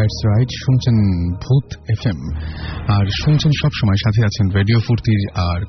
দ্যাটস 0.00 0.20
রাইট 0.26 0.50
শুনছেন 0.62 0.96
ভূত 1.42 1.66
এফ 1.90 2.02
এম 2.06 2.20
আর 2.90 3.04
শুনছেন 3.20 3.52
সবসময় 3.60 3.98
সাথে 4.04 4.20
আছেন 4.24 4.46
রেডিও 4.58 4.78
ফুর্তির 4.86 5.22
আর 5.48 5.60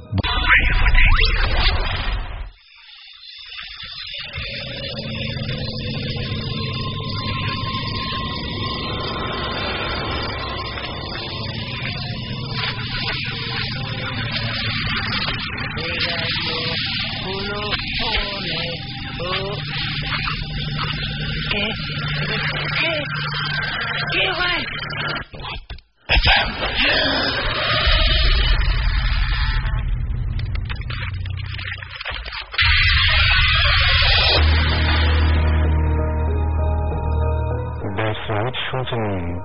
শুনছেন 38.72 39.04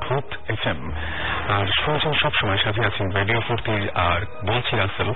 ভূত 0.09 0.51
এফ 0.51 0.66
এম 0.66 0.91
আর 1.49 1.66
শুনছেন 1.85 2.12
সব 2.12 2.33
সময় 2.35 2.59
সাথে 2.64 2.81
আছেন 2.87 3.07
রেডিও 3.11 3.41
ফুর্তির 3.41 3.91
আর 3.95 4.20
বলছি 4.47 4.81
আসল 4.81 5.09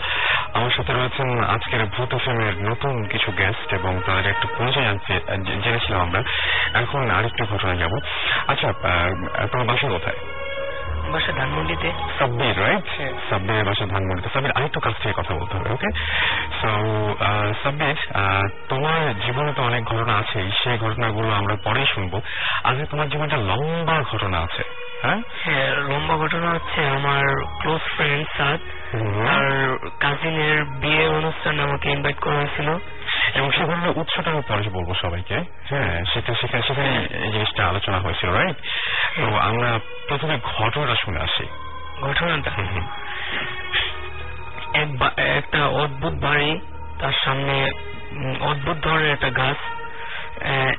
আমার 0.54 0.70
সাথে 0.70 0.92
রয়েছেন 0.92 1.44
আজকের 1.44 1.84
ভূত 1.84 2.14
এফ 2.14 2.28
এর 2.28 2.54
নতুন 2.70 3.04
কিছু 3.04 3.32
গেস্ট 3.38 3.74
এবং 3.74 4.00
তাদের 4.06 4.26
একটু 4.26 4.48
পরিচয় 4.58 4.84
জানতে, 4.84 5.12
জেনেছিলাম 5.64 6.00
আমরা। 6.00 6.20
এখন 6.74 7.10
আরেকটি 7.10 7.42
ঘটনা 7.44 7.74
যাব। 7.74 7.92
আচ্ছা 8.48 8.72
তোমার 9.52 9.66
বাসা 9.66 9.88
কোথায়? 9.88 10.39
বাসা 11.12 11.32
ধানমন্ডিতে? 11.32 11.92
সাব্বির 12.18 12.60
রাইট 12.60 12.86
সাব্বিরের 13.30 13.64
বাসা 13.64 13.86
ধানমন্ডিতে। 13.86 14.28
সাব্বির 14.32 14.52
আরেকটু 14.56 14.80
কাছ 14.80 14.94
থেকে 15.02 15.14
কথা 15.16 15.32
বলতে 15.34 15.56
হবে 15.56 15.70
ওকে 15.70 15.90
সো 16.60 16.70
সাব্বির 17.62 17.98
তোমার 18.68 19.20
জীবনে 19.20 19.52
তো 19.56 19.62
অনেক 19.62 19.82
ঘটনা 19.84 20.14
আছে 20.16 20.38
সেই 20.62 20.78
ঘটনাগুলো 20.78 21.30
আমরা 21.30 21.54
পরেই 21.64 21.86
শুনব। 21.94 22.20
আজকে 22.64 22.84
তোমার 22.86 23.08
জীবনে 23.08 23.26
একটা 23.26 23.42
লম্বা 23.50 23.96
ঘটনা 24.12 24.38
আছে 24.38 24.62
হ্যাঁ? 25.02 25.20
হ্যাঁ 25.44 25.68
লম্বা 25.88 26.14
ঘটনা 26.16 26.48
হচ্ছে 26.50 26.80
আমার 26.88 27.24
ক্লোজ 27.60 27.80
ফ্রেন্ড 27.96 28.24
সাদ। 28.36 28.60
আর 29.28 29.44
কাজিনের 30.00 30.64
বিয়ে 30.64 31.04
অনু 31.08 31.16
অনুষ্ঠানে 31.16 31.62
আমাকে 31.62 31.90
ইনভাইট 31.90 32.18
করা 32.20 32.34
হয়েছিল। 32.34 32.68
এবং 33.34 33.50
সেখানে 33.50 33.92
উৎসটা 34.00 34.30
আমি 34.30 34.42
পরে 34.48 34.68
বলব 34.68 34.94
সবাইকে। 34.94 35.38
হ্যাঁ 35.68 36.04
সেটা 36.12 36.34
সেখানে 36.34 36.62
সেখানে 36.62 37.24
এই 37.24 37.32
জিনিসটা 37.32 37.68
আলোচনা 37.68 37.98
হয়েছিল 37.98 38.30
রাইট 38.30 38.56
তো 39.16 39.36
আমরা 39.36 39.78
প্রথমে 40.08 40.38
ঘটনাটা 40.44 40.96
শুনে 40.96 41.20
আসি। 41.20 41.44
ঘটনাটা? 42.00 42.50
এক 44.74 45.18
একটা 45.18 45.66
অদ্ভুত 45.66 46.12
বাড়ি 46.12 46.60
তার 46.98 47.12
সামনে 47.24 47.70
অদ্ভুত 48.40 48.76
ধরনের 48.82 49.12
একটা 49.12 49.30
গাছ 49.30 49.56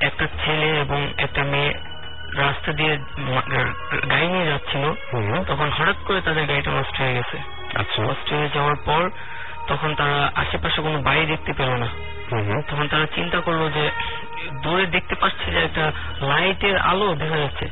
একটা 0.02 0.28
ছেলে 0.45 0.80
এবং 0.80 1.14
একটা 1.18 1.43
মেয়ে 1.43 1.74
রাস্তা 2.36 2.72
দিয়ে 2.72 2.97
গাড়ি 4.10 4.28
নিয়ে 4.28 4.45
যাচ্ছিল। 4.45 4.86
তখন 5.47 5.70
হঠাৎ 5.70 5.95
করে 6.06 6.22
তাদের 6.22 6.45
গাড়িটা 6.45 6.72
নষ্ট 6.72 7.02
হয়ে 7.02 7.14
গেছে। 7.14 7.38
আচ্ছা। 7.76 8.04
নষ্ট 8.04 8.34
হয়ে 8.34 8.49
যাওয়ার 8.54 8.76
পর 8.86 9.10
তখন 9.68 9.95
তারা 9.95 10.32
আশেপাশে 10.36 10.82
কোনো 10.82 11.02
বাড়ি 11.02 11.26
দেখতে 11.26 11.54
পেল 11.54 11.70
না। 11.70 11.88
তখন 12.68 12.88
তারা 12.88 13.06
চিন্তা 13.16 13.40
করল 13.40 13.70
যে 13.70 13.90
দূরে 14.64 14.86
দেখতে 14.86 15.16
পাচ্ছে 15.16 15.52
যে 15.52 15.58
একটা 15.58 15.92
লাইটের 16.22 16.78
আলো 16.78 17.16
দেখা 17.16 17.38
যাচ্ছে। 17.38 17.66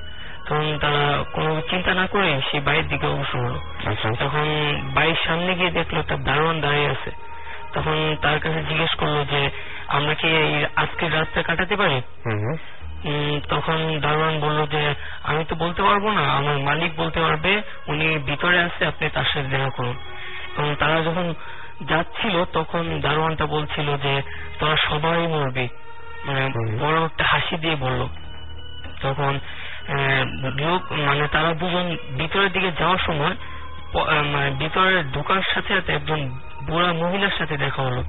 তখন 0.49 0.77
তারা 0.81 1.23
কোনো 1.33 1.61
চিন্তা 1.69 1.93
না 1.93 2.07
করে 2.07 2.41
সেই 2.51 2.59
বাড়ির 2.59 2.87
দিকে 2.87 3.07
অগ্রসর 3.07 3.39
হলো। 3.39 3.59
আচ্ছা। 3.85 4.09
তখন 4.19 4.47
বাড়ির 4.93 5.15
সামনে 5.25 5.55
গিয়ে 5.55 5.71
দেখল 5.71 5.97
একটা 5.97 6.17
দারোয়ান 6.17 6.61
দাঁড়িয়ে 6.61 6.87
আছে। 6.87 7.11
তখন 7.73 8.15
তার 8.21 8.39
কাছে 8.39 8.63
জিজ্ঞেস 8.63 8.95
করল 8.95 9.25
যে 9.25 9.49
আমরা 9.87 10.13
কি 10.13 10.27
এই 10.27 10.65
আজকের 10.75 11.13
রাতটা 11.13 11.43
কাটাতে 11.43 11.75
পারি? 11.75 12.01
তখন 13.49 13.99
দারোয়ান 14.01 14.39
বলল 14.39 14.65
যে 14.65 14.93
আমি 15.23 15.45
তো 15.45 15.55
বলতে 15.55 15.81
পারব 15.81 16.11
না 16.11 16.31
আমার 16.31 16.57
মালিক 16.57 16.91
বলতে 16.97 17.19
পারবে 17.19 17.61
উনি 17.87 18.17
ভিতরে 18.17 18.59
আছে 18.59 18.85
আপনি 18.85 19.09
তার 19.09 19.23
সাথে 19.23 19.47
দেখা 19.47 19.69
করুন। 19.69 19.95
এবং 20.57 20.75
তারা 20.79 21.01
যখন 21.01 21.33
যাচ্ছিল 21.81 22.35
তখন 22.53 22.83
দারোয়ানটা 23.01 23.45
বলছিল 23.45 23.87
যে 23.97 24.13
তোরা 24.59 24.77
সবাই 24.89 25.27
মরবি। 25.33 25.67
মানে 26.25 26.43
বড় 26.81 26.97
একটা 27.05 27.23
হাসি 27.31 27.55
দিয়ে 27.57 27.75
বলল। 27.75 28.01
তখন 29.01 29.33
লোক 30.63 30.81
মানে 31.07 31.27
তারা 31.27 31.53
দুজন 31.61 31.85
ভিতরের 32.17 32.51
দিকে 32.51 32.71
যাওয়ার 32.79 33.01
সময় 33.07 33.35
মানে 34.33 34.49
ভিতরে 34.61 35.03
ঢোকার 35.13 35.43
সাথে 35.53 35.71
সাথে 35.75 35.91
একজন 35.93 36.19
বুড়া 36.67 36.89
মহিলার 36.93 37.37
সাথে 37.39 37.55
দেখা 37.57 37.81
হলো। 37.87 38.03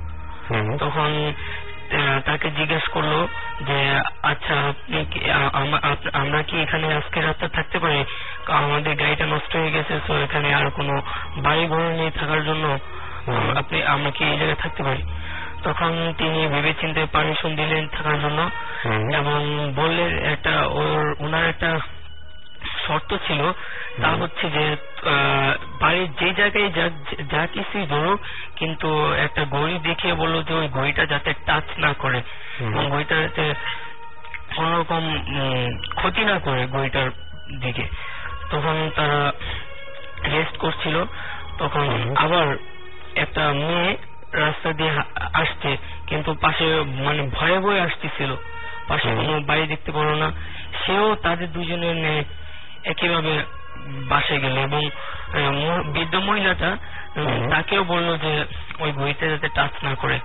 তখন 0.83 1.11
তাকে 2.25 2.49
জিজ্ঞেস 2.51 2.85
করল 2.89 3.15
যে 3.69 3.79
আচ্ছা 4.23 4.55
আপনি 4.71 4.99
আমরা 6.13 6.41
কি 6.49 6.55
এখানে 6.63 6.87
আজকে 6.95 7.19
রাতটা 7.21 7.49
থাকতে 7.49 7.79
পারি? 7.79 8.01
আমাদের 8.47 8.95
গাড়িটা 8.97 9.27
নষ্ট 9.27 9.57
হয়ে 9.57 9.75
গেছে 9.77 9.95
তো 10.07 10.13
এখানে 10.25 10.49
আর 10.55 10.71
কোনো 10.71 10.95
বাড়ি 11.37 11.65
ঘর 11.67 11.83
নিয়ে 11.99 12.11
থাকার 12.11 12.45
জন্য। 12.45 12.79
আপনি 13.57 13.83
আমরা 13.83 14.11
কি 14.11 14.25
এই 14.25 14.37
জায়গায় 14.37 14.55
থাকতে 14.55 14.83
পারি 14.83 15.03
তখন 15.63 16.15
তিনি 16.19 16.47
ভেবে 16.47 16.75
চিন্তে 16.81 17.07
পারমিশন 17.13 17.57
দিলেন 17.57 17.89
থাকার 17.89 18.21
জন্য 18.21 18.51
এবং 19.17 19.73
বললেন 19.77 20.19
একটা 20.19 20.67
ওর 20.67 21.17
ওনার 21.19 21.49
একটা 21.49 21.79
শর্ত 22.87 23.17
ছিল। 23.27 23.53
তা 24.03 24.09
হচ্ছে 24.09 24.51
যে 24.51 24.77
বাড়ির 25.81 26.09
যে 26.21 26.33
জায়গায় 26.35 26.71
যা 27.31 27.47
কিছুই 27.47 27.87
ধরুক 27.87 28.21
কিন্তু 28.57 29.13
একটা 29.13 29.45
ঘড়ি 29.45 29.79
দেখিয়ে 29.83 30.15
বলল 30.15 30.43
যে 30.43 30.55
ওই 30.55 30.69
ঘড়িটা 30.69 31.07
যাতে 31.07 31.35
টাচ 31.47 31.63
না 31.79 31.93
করে। 31.93 32.23
এবং 32.61 32.91
ঘড়িটা 32.91 33.17
যাতে 33.21 33.55
কোনোরকম 34.57 35.15
উম, 35.15 35.95
ক্ষতি 35.95 36.25
না 36.25 36.39
করে 36.39 36.67
ঘড়িটার 36.67 37.11
দিকে। 37.61 37.85
তখন 38.51 38.91
তারা 38.97 39.33
রেস্ট 40.25 40.57
করছিল। 40.57 41.05
তখন 41.59 42.15
আবার 42.17 42.57
একটা 43.15 43.53
মেয়ে 43.53 43.97
রাস্তা 44.33 44.73
দিয়ে 44.73 44.93
আসছে 45.33 45.77
কিন্তু 46.07 46.35
পাশে 46.35 46.65
মানে 46.91 47.23
ভয়ে 47.23 47.59
ভয়ে 47.61 47.81
আসতেছিল। 47.81 48.37
পাশে 48.89 49.09
কোনো 49.17 49.41
বাড়ি 49.41 49.67
দেখতে 49.67 49.93
পারো 49.93 50.15
না। 50.15 50.33
সেও 50.83 51.15
তাদের 51.15 51.53
দুজনের 51.53 51.97
ন্যায় 51.97 52.25
একইভাবে 52.85 53.45
বাসায় 54.09 54.41
গেল 54.41 54.57
এবং 54.59 54.83
বৃদ্ধ 55.93 56.15
মহিলাটা 56.15 56.77
তাকেও 57.51 57.85
বলল 57.85 58.19
যে 58.19 58.45
ওই 58.79 58.93
ঘড়িতে 58.93 59.31
যাতে 59.31 59.49
টাচ 59.49 59.71
না 59.85 59.95
করে। 59.95 60.19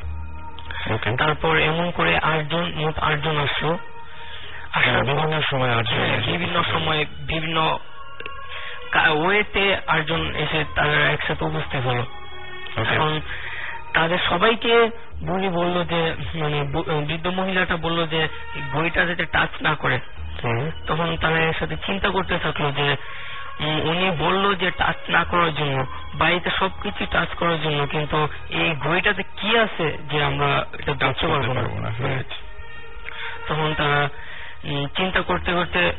তারপর 1.17 1.57
এমন 1.59 1.91
করে 1.91 2.17
আটজন 2.17 2.73
মোট 2.75 2.99
আটজন 2.99 3.37
আসলো। 3.37 3.77
হ্যাঁ, 4.71 5.03
বিভিন্ন 5.03 5.41
সময় 5.41 5.69
হ্যাঁ, 5.69 6.17
বিভিন্ন 6.21 6.63
সময় 6.63 7.05
বিভিন্ন 7.19 7.79
ওয়েতে 8.95 9.77
আটজন 9.87 10.35
এসে 10.35 10.65
তারা 10.75 11.11
একসাথে 11.11 11.45
উপস্থিত 11.45 11.81
হলো। 11.85 12.05
এখন 12.77 13.21
তাদের 13.93 14.17
সবাইকে 14.29 14.89
বুড়ি 15.23 15.49
বলল 15.49 15.83
যে 15.83 16.15
মানে 16.35 16.63
বৃদ্ধ 17.07 17.27
মহিলাটা 17.27 17.77
বলল 17.77 18.07
যে 18.07 18.27
বইটা 18.73 19.05
যাতে 19.05 19.25
টাচ 19.25 19.49
না 19.61 19.75
করে। 19.75 19.99
তখন 20.87 21.17
তারা 21.21 21.39
এর 21.39 21.53
সাথে 21.59 21.75
চিন্তা 21.85 22.09
করতে 22.09 22.39
থাকল 22.39 22.71
যে 22.71 22.95
উনি 23.83 24.11
বলল 24.19 24.55
যে 24.55 24.71
টাচ 24.71 24.95
না 25.09 25.23
করার 25.23 25.55
জন্য 25.55 25.85
বাড়িতে 26.15 26.49
সবকিছু 26.59 27.05
টাচ 27.11 27.27
করার 27.33 27.61
জন্য 27.61 27.87
কিন্তু 27.87 28.27
এই 28.49 28.75
ঘড়িটাতে 28.75 29.23
কি 29.23 29.57
আছে 29.57 29.97
যে 30.11 30.23
আমরা 30.23 30.65
এটা 30.79 30.93
করতে 30.93 31.27
পারব 31.27 31.79
না? 31.79 31.89
হ্যাঁ। 31.89 32.23
তখন 33.47 33.73
তারা 33.77 34.09
চিন্তা 34.95 35.21
করতে 35.21 35.53
করতে 35.53 35.93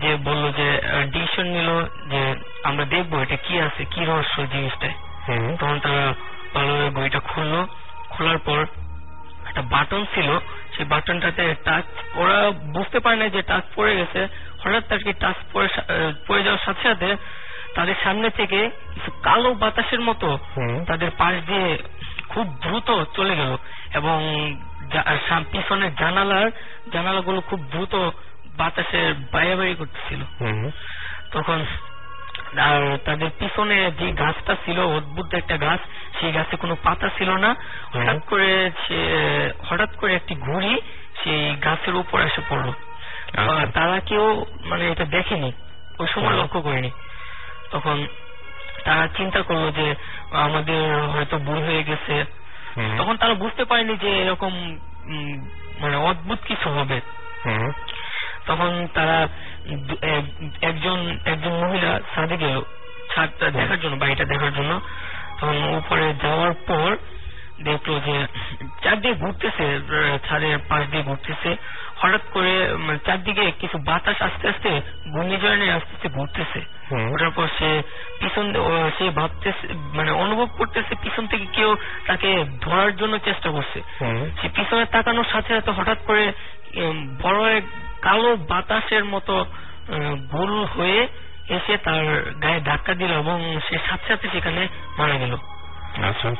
যে 0.00 0.16
বলল 0.16 0.52
যে 0.52 0.80
ডিসিশন 1.06 1.46
নিল 1.46 1.84
যে 2.08 2.34
আমরা 2.62 2.84
দেখব 2.84 3.22
এটা 3.22 3.36
কি 3.36 3.60
আছে 3.60 3.84
কি 3.84 4.04
রহস্য 4.04 4.46
জিনিসটায়। 4.52 4.92
হুম 4.92 5.07
তখন 5.58 5.78
তারা 5.86 6.04
ভালোভাবে 6.54 6.90
বইটা 6.96 7.20
খুললো। 7.28 7.60
খোলার 8.12 8.38
পর 8.46 8.60
একটা 9.48 9.62
বাটন 9.74 10.02
ছিল 10.14 10.28
সেই 10.74 10.86
বাটনটাতে 10.92 11.44
টাচ 11.66 11.84
ওরা 12.20 12.38
বুঝতে 12.74 12.98
পারে 13.04 13.16
না 13.16 13.26
যে 13.34 13.40
টাচ 13.50 13.64
পড়ে 13.76 13.92
গেছে। 13.98 14.20
হঠাৎ 14.62 14.84
তার 14.88 15.00
কি 15.04 15.12
টাচ 15.22 15.36
পড়ে 15.52 15.68
পড়ে 16.26 16.42
যাওয়ার 16.46 16.64
সাথে 16.66 16.82
সাথে 16.88 17.10
তাদের 17.76 17.96
সামনে 18.04 18.28
থেকে 18.38 18.60
কিছু 18.94 19.10
কালো 19.22 19.50
বাতাসের 19.62 20.02
মতো 20.08 20.28
তাদের 20.88 21.10
পাশ 21.20 21.34
দিয়ে 21.48 21.68
খুব 22.32 22.46
দ্রুত 22.62 22.88
চলে 23.16 23.34
গেল 23.40 23.52
এবং 23.98 24.18
পিছনের 25.52 25.92
জানালার 26.00 26.48
জানালাগুলো 26.92 27.40
খুব 27.48 27.60
দ্রুত 27.72 27.94
বাতাসের 28.60 29.08
বাইরে 29.32 29.54
বাইরে 29.60 29.74
করতেছিল। 29.80 30.20
তখন 31.34 31.58
আর 32.56 32.98
তাদের 33.04 33.30
পিছনে 33.38 33.90
যে 33.90 34.12
গাছটা 34.12 34.54
ছিল 34.54 34.80
অদ্ভুত 34.80 35.34
একটা 35.34 35.56
গাছ 35.56 35.80
সেই 36.20 36.32
গাছে 36.32 36.56
কোনো 36.56 36.76
পাতা 36.82 37.08
ছিল 37.18 37.30
না। 37.30 37.54
হঠাৎ 37.94 38.24
করে 38.26 38.70
সে 38.88 38.98
হঠাৎ 39.66 39.96
করে 39.96 40.14
একটি 40.14 40.34
ঘুড়ি 40.34 40.80
সেই 41.24 41.56
গাছের 41.64 41.94
উপর 41.94 42.20
এসে 42.20 42.40
পড়ল। 42.48 42.68
আচ্ছা। 42.68 43.66
তারা 43.74 44.00
কেউ 44.00 44.44
মানে 44.64 44.90
এটা 44.92 45.04
দেখেনি 45.04 45.52
ওই 45.98 46.06
সময় 46.08 46.32
লক্ষ্য 46.32 46.60
করেনি। 46.60 46.90
তখন 47.70 48.06
তারা 48.84 49.08
চিন্তা 49.16 49.42
করল 49.42 49.70
যে 49.70 49.94
আমাদের 50.30 51.08
হয়তো 51.08 51.38
ভুল 51.38 51.58
হয়ে 51.58 51.84
গেছে। 51.84 52.24
তখন 52.98 53.16
তারা 53.16 53.34
বুঝতে 53.34 53.64
পারেনি 53.64 53.96
যে 53.96 54.22
এরকম 54.22 54.78
মানে 55.80 55.96
অদ্ভুত 55.96 56.38
কিছু 56.44 56.70
হবে। 56.70 57.00
তখন 58.48 58.70
তারা 58.94 59.18
একজন 60.70 60.98
একজন 61.24 61.52
মহিলা 61.62 61.90
ছাদে 62.14 62.36
গেল 62.36 62.56
ছাদটা 63.12 63.46
দেখার 63.50 63.80
জন্য 63.80 63.94
বাড়িটা 63.96 64.24
দেখার 64.24 64.52
জন্য 64.54 64.72
তখন 65.38 65.56
উপরে 65.80 66.06
যাওয়ার 66.22 66.54
পর 66.68 66.88
দেখল 67.68 67.90
যে 68.06 68.16
চারদিকে 68.82 69.14
ঘুরতেছে 69.14 69.66
ছাদের 70.26 70.58
পাশ 70.68 70.82
দিয়ে 70.90 71.02
ঘুরতেছে 71.02 71.50
হঠাৎ 72.00 72.24
করে 72.32 72.52
মানে 72.78 72.98
চারদিকে 73.06 73.44
কিছু 73.60 73.76
বাতাস 73.78 74.18
আস্তে 74.22 74.44
আস্তে 74.48 74.70
ঘূর্ণিঝড় 75.12 75.56
নিয়ে 75.56 75.72
আস্তে 75.72 75.92
আস্তে 75.94 76.08
ঘুরতেছে। 76.08 76.60
ওটার 77.12 77.32
পর 77.36 77.46
সে 77.58 77.70
পিছন 78.20 78.46
সে 78.98 79.04
ভাবতেছে 79.10 79.66
মানে 79.96 80.10
অনুভব 80.24 80.48
করতেছে 80.58 80.92
পিছন 81.02 81.24
থেকে 81.26 81.46
কেউ 81.52 81.70
তাকে 82.06 82.30
ধরার 82.60 82.92
জন্য 82.96 83.14
চেষ্টা 83.18 83.48
করছে। 83.50 83.78
সে 84.38 84.46
পিছনে 84.56 84.84
তাকানোর 84.94 85.28
সাথে 85.32 85.50
সাথে 85.54 85.72
হঠাৎ 85.78 85.98
করে 86.06 86.24
বড় 87.22 87.40
এক 87.58 87.64
কালো 88.02 88.36
বাতাসের 88.36 89.04
মতো 89.04 89.46
গোল 90.30 90.64
হয়ে 90.64 91.08
এসে 91.48 91.76
তার 91.76 92.34
গায়ে 92.42 92.60
ধাক্কা 92.60 92.94
দিল 92.94 93.12
এবং 93.12 93.60
সে 93.68 93.78
সাথে 93.88 94.06
সাথে 94.08 94.28
সেখানে 94.28 94.68
মারা 94.98 95.16
গেল। 95.18 95.36
আচ্ছা। 96.08 96.34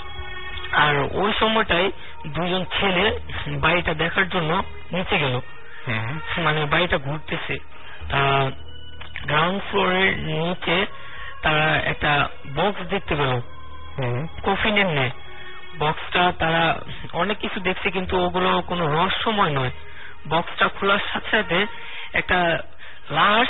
আর 0.72 1.08
ওই 1.12 1.32
সময়টাই 1.40 1.92
দুজন 2.26 2.64
ছেলে 2.64 3.18
বাড়িটা 3.48 3.94
দেখার 3.94 4.28
জন্য 4.28 4.62
নিচে 4.92 5.18
গেল। 5.18 5.40
মানে 6.38 6.64
বাড়িটা 6.64 6.98
ঘুরতেছে। 6.98 7.58
তা 8.08 8.50
গ্রাউন্ড 9.26 9.62
ফ্লোরের 9.70 10.18
নিচে 10.18 10.86
তারা 11.42 11.76
একটা 11.76 12.28
বক্স 12.56 12.82
দেখতে 12.82 13.14
পেল। 13.14 13.40
কফিনের 14.42 14.86
নেয় 14.86 15.10
বক্সটা 15.78 16.32
তারা 16.38 16.80
অনেক 17.12 17.38
কিছু 17.38 17.60
দেখছে 17.60 17.90
কিন্তু 17.90 18.18
ওগুলো 18.18 18.62
কোনো 18.66 18.94
রহস্যময় 18.94 19.50
নয়। 19.50 19.70
বক্সটা 20.28 20.68
খোলার 20.68 20.98
সাথে 21.12 21.30
সাথে 21.30 21.66
একটা 22.12 22.58
লাশ 23.10 23.48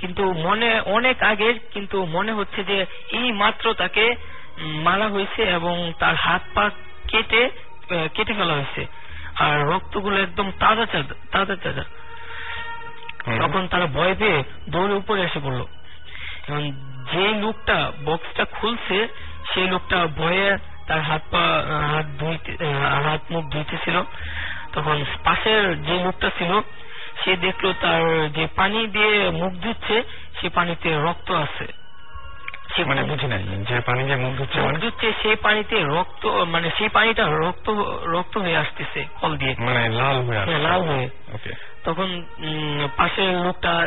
কিন্তু 0.00 0.32
মনে 0.32 0.80
অনেক 0.80 1.22
আগের 1.22 1.54
কিন্তু 1.70 2.06
মনে 2.06 2.32
হচ্ছে 2.32 2.64
যে 2.64 2.86
এই 3.12 3.32
মাত্র 3.32 3.74
তাকে 3.74 4.14
মারা 4.58 5.08
হয়েছে 5.08 5.42
এবং 5.42 5.92
তার 5.98 6.14
হাত 6.14 6.42
পা 6.54 6.70
কেটে 7.08 7.50
কেটে 7.88 8.32
ফেলা 8.34 8.54
হয়েছে। 8.54 8.86
আর 9.34 9.66
রক্তগুলো 9.66 10.22
একদম 10.22 10.52
তাজা 10.58 10.86
তাজা 10.86 11.56
তাজা। 11.56 11.56
তাজা 11.64 11.84
তখন 13.42 13.68
তারা 13.68 13.86
ভয় 13.86 14.14
পেয়ে 14.18 14.44
দৌড়ে 14.68 14.94
উপরে 14.94 15.22
এসে 15.22 15.40
পড়ল। 15.44 15.66
এবং 16.48 16.72
যে 17.12 17.28
লোকটা 17.40 17.92
বক্সটা 18.04 18.44
খুলছে 18.44 19.08
সেই 19.54 19.66
লোকটা 19.66 20.06
ভয়ে 20.06 20.58
তার 20.86 21.00
হাত 21.00 21.22
পা 21.30 21.38
হাত 21.94 22.06
ধুইতে 22.18 22.56
হাত 23.04 23.20
মুখ 23.30 23.44
ধুইতেছিল। 23.44 24.02
তখন 24.72 25.04
পাশের 25.24 25.82
যে 25.82 26.04
লোকটা 26.04 26.30
ছিল 26.38 26.60
সে 27.24 27.36
দেখল 27.36 27.72
তার 27.80 28.32
যে 28.32 28.46
পানি 28.56 28.86
দিয়ে 28.86 29.30
মুখ 29.30 29.52
ধুচ্ছে 29.52 30.02
সে 30.40 30.48
পানিতে 30.48 30.88
রক্ত 31.04 31.30
আছে। 31.30 31.66
সে 32.76 32.84
মানে 32.84 33.02
বুঝি 33.02 33.26
নাই 33.26 33.42
যে 33.42 33.80
পানি 33.80 34.02
দিয়ে 34.02 34.16
মুখ 34.16 34.34
ধুচ্ছে 34.38 34.58
মুখ 34.58 34.66
মানে? 34.66 34.78
ধুচ্ছে 34.78 35.12
সেই 35.22 35.36
পানিতে 35.36 35.84
রক্ত 35.84 36.26
মানে 36.26 36.70
সেই 36.78 36.88
পানিটা 36.88 37.24
রক্ত 37.26 37.70
রক্ত 38.04 38.38
হয়ে 38.38 38.56
আসতেছে 38.56 39.06
কল 39.20 39.36
দিয়ে। 39.36 39.54
মানে 39.58 39.88
লাল 39.88 40.16
হয়ে 40.16 40.38
হ্যাঁ, 40.38 40.58
লাল 40.58 40.82
হয়ে। 40.82 41.08
তখন 41.84 42.22
পাশের 42.96 43.28
লোকটা 43.28 43.86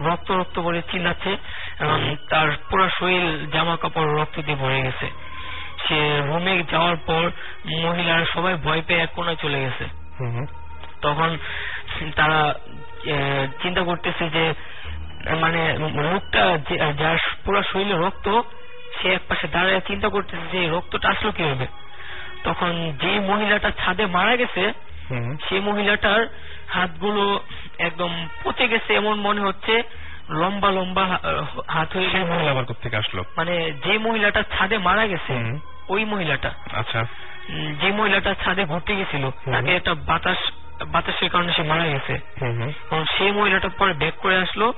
রক্ত 0.00 0.30
রক্ত 0.30 0.58
করে 0.60 0.82
চিল্লাচ্ছে 0.92 1.36
এবং 1.80 2.16
তার 2.30 2.48
পুরো 2.70 2.88
শরীর 2.98 3.50
জামা 3.52 3.76
কাপড় 3.76 4.22
রক্ত 4.22 4.40
দিয়ে 4.40 4.56
ভরে 4.56 4.82
গেছে। 4.82 5.06
সে 5.88 6.20
রুমে 6.20 6.62
যাওয়ার 6.70 6.96
পর 6.96 7.30
মহিলারা 7.82 8.24
সবাই 8.24 8.54
ভয় 8.54 8.82
পেয়ে 8.86 9.00
এক 9.00 9.10
কোনায় 9.14 9.36
চলে 9.36 9.60
গেছে। 9.60 10.01
তখন 11.02 11.30
তারা 12.16 12.54
চিন্তা 13.62 13.82
করতেছে 13.82 14.24
যে 14.30 14.44
মানে 15.40 15.62
লোকটা 16.12 16.42
যার 16.98 17.18
পুরো 17.44 17.62
শরীরে 17.62 17.96
রক্ত 18.06 18.26
সে 18.96 19.08
এক 19.12 19.22
পাশে 19.28 19.46
দাঁড়ায় 19.48 19.80
চিন্তা 19.80 20.08
করতেছে 20.08 20.46
যে 20.52 20.60
রক্তটা 20.68 21.08
আসলো 21.08 21.32
কীভাবে? 21.32 21.66
তখন 22.44 22.92
যে 23.00 23.12
মহিলাটা 23.20 23.70
ছাদে 23.70 24.06
মারা 24.06 24.36
গেছে। 24.36 24.72
সেই 25.48 25.60
মহিলাটার 25.60 26.22
হাতগুলো 26.68 27.40
একদম 27.78 28.28
পচে 28.44 28.68
গেছে 28.68 28.94
এমন 28.94 29.14
মনে 29.20 29.40
হচ্ছে 29.40 29.82
লম্বা 30.30 30.70
লম্বা 30.70 31.04
হাত 31.68 31.96
হয়ে 31.96 32.10
গেছে। 32.10 32.24
মহিলা 32.24 32.50
আবার 32.50 32.64
কোথেকে 32.64 32.96
আসলো? 32.96 33.24
মানে 33.36 33.72
যে 33.84 33.98
মহিলাটা 33.98 34.42
ছাদে 34.42 34.78
মারা 34.78 35.06
গেছে 35.06 35.34
ওই 35.88 36.04
মহিলাটা। 36.04 36.50
আচ্ছা। 36.72 37.00
যে 37.50 37.88
মহিলাটা 37.92 38.34
ছাদে 38.34 38.64
ঘুরতে 38.64 38.92
গেছিল 38.96 39.24
তাকে 39.52 39.70
একটা 39.76 39.94
বাতাস 39.94 40.38
বাতাসের 40.86 41.30
কারণে 41.30 41.52
সে 41.52 41.62
মারা 41.62 41.84
গেছে। 41.84 42.14
সেই 43.18 43.32
মহিলাটা 43.32 43.68
পরে 43.78 43.92
ব্যাক 43.92 44.14
করে 44.18 44.36
আসলো 44.36 44.72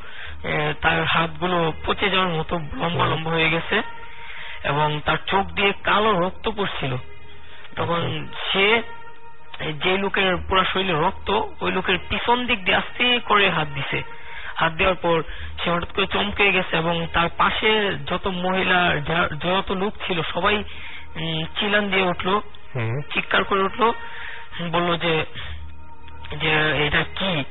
তার 0.80 1.04
হাতগুলো 1.04 1.72
পচে 1.86 2.10
যাওয়ার 2.10 2.32
মতো 2.38 2.54
লম্বা 2.80 3.04
লম্বা 3.06 3.30
হয়ে 3.30 3.50
গেছে 3.50 3.82
এবং 4.64 5.00
তার 5.04 5.18
চোখ 5.26 5.44
দিয়ে 5.56 5.72
কালো 5.84 6.10
রক্ত 6.20 6.48
পড়ছিল। 6.48 6.92
তখন 7.76 8.28
সে 8.52 8.82
যে 9.82 9.96
লোকের 9.98 10.36
পুরা 10.48 10.64
শরীরে 10.64 10.92
রক্ত 10.92 11.28
ওই 11.60 11.72
লোকের 11.72 11.98
পিছন 12.08 12.46
দিক 12.46 12.64
দিয়ে 12.64 12.76
আস্তে 12.76 13.04
করে 13.24 13.50
হাত 13.50 13.68
দিছে। 13.74 14.02
হাত 14.56 14.72
দেওয়ার 14.72 14.94
পর 14.94 15.22
সে 15.60 15.70
হঠাৎ 15.70 15.90
করে 15.92 16.06
চমকে 16.06 16.52
গেছে 16.52 16.76
এবং 16.76 17.06
তার 17.12 17.28
পাশে 17.36 17.70
যত 18.06 18.26
মহিলা 18.26 18.96
যত 19.44 19.72
লোক 19.72 19.92
ছিল 20.06 20.18
সবাই 20.34 20.64
চিলান 21.56 21.90
দিয়ে 21.90 22.10
উঠল। 22.12 22.40
চিৎকার 23.12 23.44
করে 23.44 23.62
উঠল 23.62 23.92
বলল 24.70 24.96
যে 24.96 25.24
যে 26.40 26.86
এটা 26.86 27.04
কি? 27.16 27.44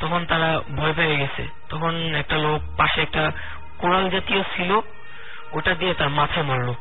তখন 0.00 0.26
তারা 0.26 0.60
ভয় 0.76 0.92
পেয়ে 0.96 1.16
গেছে। 1.16 1.48
তখন 1.68 2.14
একটা 2.14 2.38
লোক 2.38 2.76
পাশে 2.76 3.02
একটা 3.02 3.32
কোরাল 3.78 4.10
জাতীয় 4.10 4.42
ছিল 4.42 4.80
ওটা 5.52 5.74
দিয়ে 5.74 5.94
তার 5.94 6.10
মাথায় 6.10 6.46
মারলো। 6.46 6.74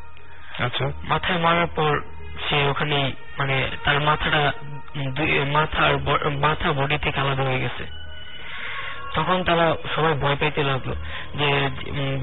আচ্ছা। 0.59 0.91
মাথায় 1.03 1.39
মারার 1.39 1.67
পর 1.67 2.01
সে 2.49 2.67
ওখানে 2.67 3.11
মানে 3.39 3.69
তার 3.83 3.99
মাথাটা 3.99 4.51
দুই- 4.97 5.45
মাথার 5.45 5.97
মাথা 6.29 6.71
বডি 6.71 6.97
থেকে 6.97 7.19
আলাদা 7.19 7.43
হয়ে 7.43 7.59
গেছে। 7.59 7.85
তখন 9.15 9.43
তারা 9.43 9.75
সবাই 9.95 10.13
ভয় 10.13 10.35
পাইতে 10.35 10.63
লাগল 10.63 10.89
যে 11.35 11.49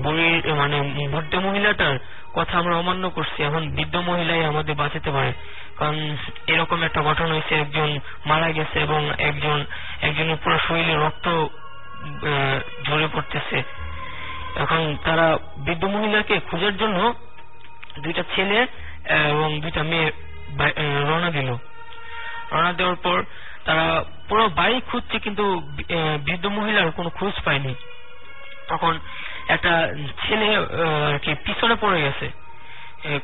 বুড়ির 0.03 0.55
মানে 0.55 0.79
বৃদ্ধ 1.13 1.35
মহিলাটার 1.35 1.99
কথা 2.35 2.59
আমরা 2.59 2.77
অমান্য 2.77 3.11
করছি 3.11 3.43
এখন 3.43 3.71
বৃদ্ধ 3.71 3.97
মহিলাই 3.97 4.45
আমাদের 4.45 4.75
বাঁচাতে 4.75 5.11
পারে। 5.11 5.33
কারণ 5.79 6.17
এরকম 6.47 6.83
একটা 6.83 7.01
ঘটনা 7.03 7.29
হয়েছে, 7.29 7.55
একজন 7.55 7.99
মারা 8.27 8.49
গেছে 8.53 8.81
এবং 8.81 9.11
একজন, 9.19 9.65
একজনের 10.01 10.37
পুরো 10.37 10.59
শরীরে 10.69 10.95
রক্ত 10.95 11.27
ঝরে 12.87 13.09
পড়তেছে। 13.13 13.63
এখন 14.57 14.97
তারা 15.05 15.39
বৃদ্ধ 15.57 15.85
মহিলাকে 15.85 16.41
খোঁজার 16.51 16.77
জন্য 16.77 17.15
দুইটা 17.99 18.23
ছেলে 18.35 18.59
এবং 19.31 19.61
দুইটা 19.61 19.83
মেয়ে 19.83 20.09
রওনা 21.09 21.31
দিল। 21.31 21.49
রওনা 22.53 22.73
দেওয়ার 22.73 22.97
পর 22.97 23.23
তারা 23.65 23.87
পুরো 24.29 24.45
বাড়ি 24.59 24.77
খুঁজছে 24.91 25.17
কিন্তু 25.25 25.45
বৃদ্ধ 26.25 26.45
মহিলার 26.59 26.97
কোনো 26.99 27.11
খোঁজ 27.19 27.35
পায়নি 27.45 27.75
তখন 28.69 28.95
একটা 29.55 29.73
ছেলে 30.23 30.49
আর 30.57 31.19
কি 31.25 31.31
পিছনে 31.47 31.75
পড়ে 31.81 31.99
গেছে। 32.07 32.27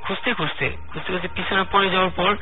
খুঁজতে 0.05 0.30
খুঁজতে 0.38 0.66
খুঁজতে 0.90 1.09
খুঁজতে 1.12 1.28
পিছনে 1.36 1.62
পড়ে 1.72 1.88
যাওয়ার 1.94 2.12
পর 2.18 2.32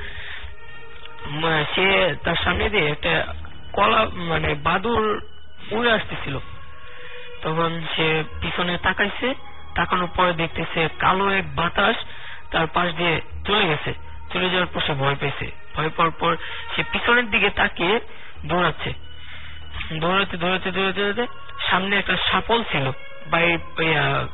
সে 1.74 1.86
তার 2.24 2.38
সামনে 2.44 2.64
দিয়ে 2.70 2.86
একটা 2.90 3.14
কলা 3.76 4.00
মানে 4.30 4.50
বাদুর 4.66 5.02
উড়ে 5.76 5.90
আসতেছিল। 5.92 6.36
তখন 7.42 7.70
সে 7.94 8.06
পিছনে 8.40 8.74
তাকাইছে, 8.86 9.28
তাকানোর 9.74 10.10
পরে 10.16 10.32
দেখতেছে 10.42 10.80
কালো 10.98 11.24
এক 11.38 11.46
বাতাস 11.56 11.96
তার 12.52 12.66
পাশ 12.74 12.88
দিয়ে 12.98 13.14
চলে 13.46 13.64
গেছে। 13.70 13.90
চলে 14.32 14.48
যাওয়ার 14.52 14.70
পর 14.72 14.80
সে 14.86 14.94
ভয় 15.02 15.16
পেয়েছে। 15.20 15.46
ভয় 15.74 15.90
পাওয়ার 15.96 16.14
পর 16.20 16.32
সে 16.72 16.80
পিছনের 16.92 17.26
দিকে 17.30 17.48
তাকিয়ে 17.60 17.94
দৌড়াচ্ছে। 18.46 18.90
দৌড়াতে 19.92 20.36
দৌড়াতে 20.36 20.70
দৌড়াতে 20.70 21.00
দৌড়াতে 21.00 21.26
সামনে 21.70 21.98
একটা 21.98 22.16
সাপল 22.30 22.64
ছিল। 22.64 22.90
বা 23.30 23.38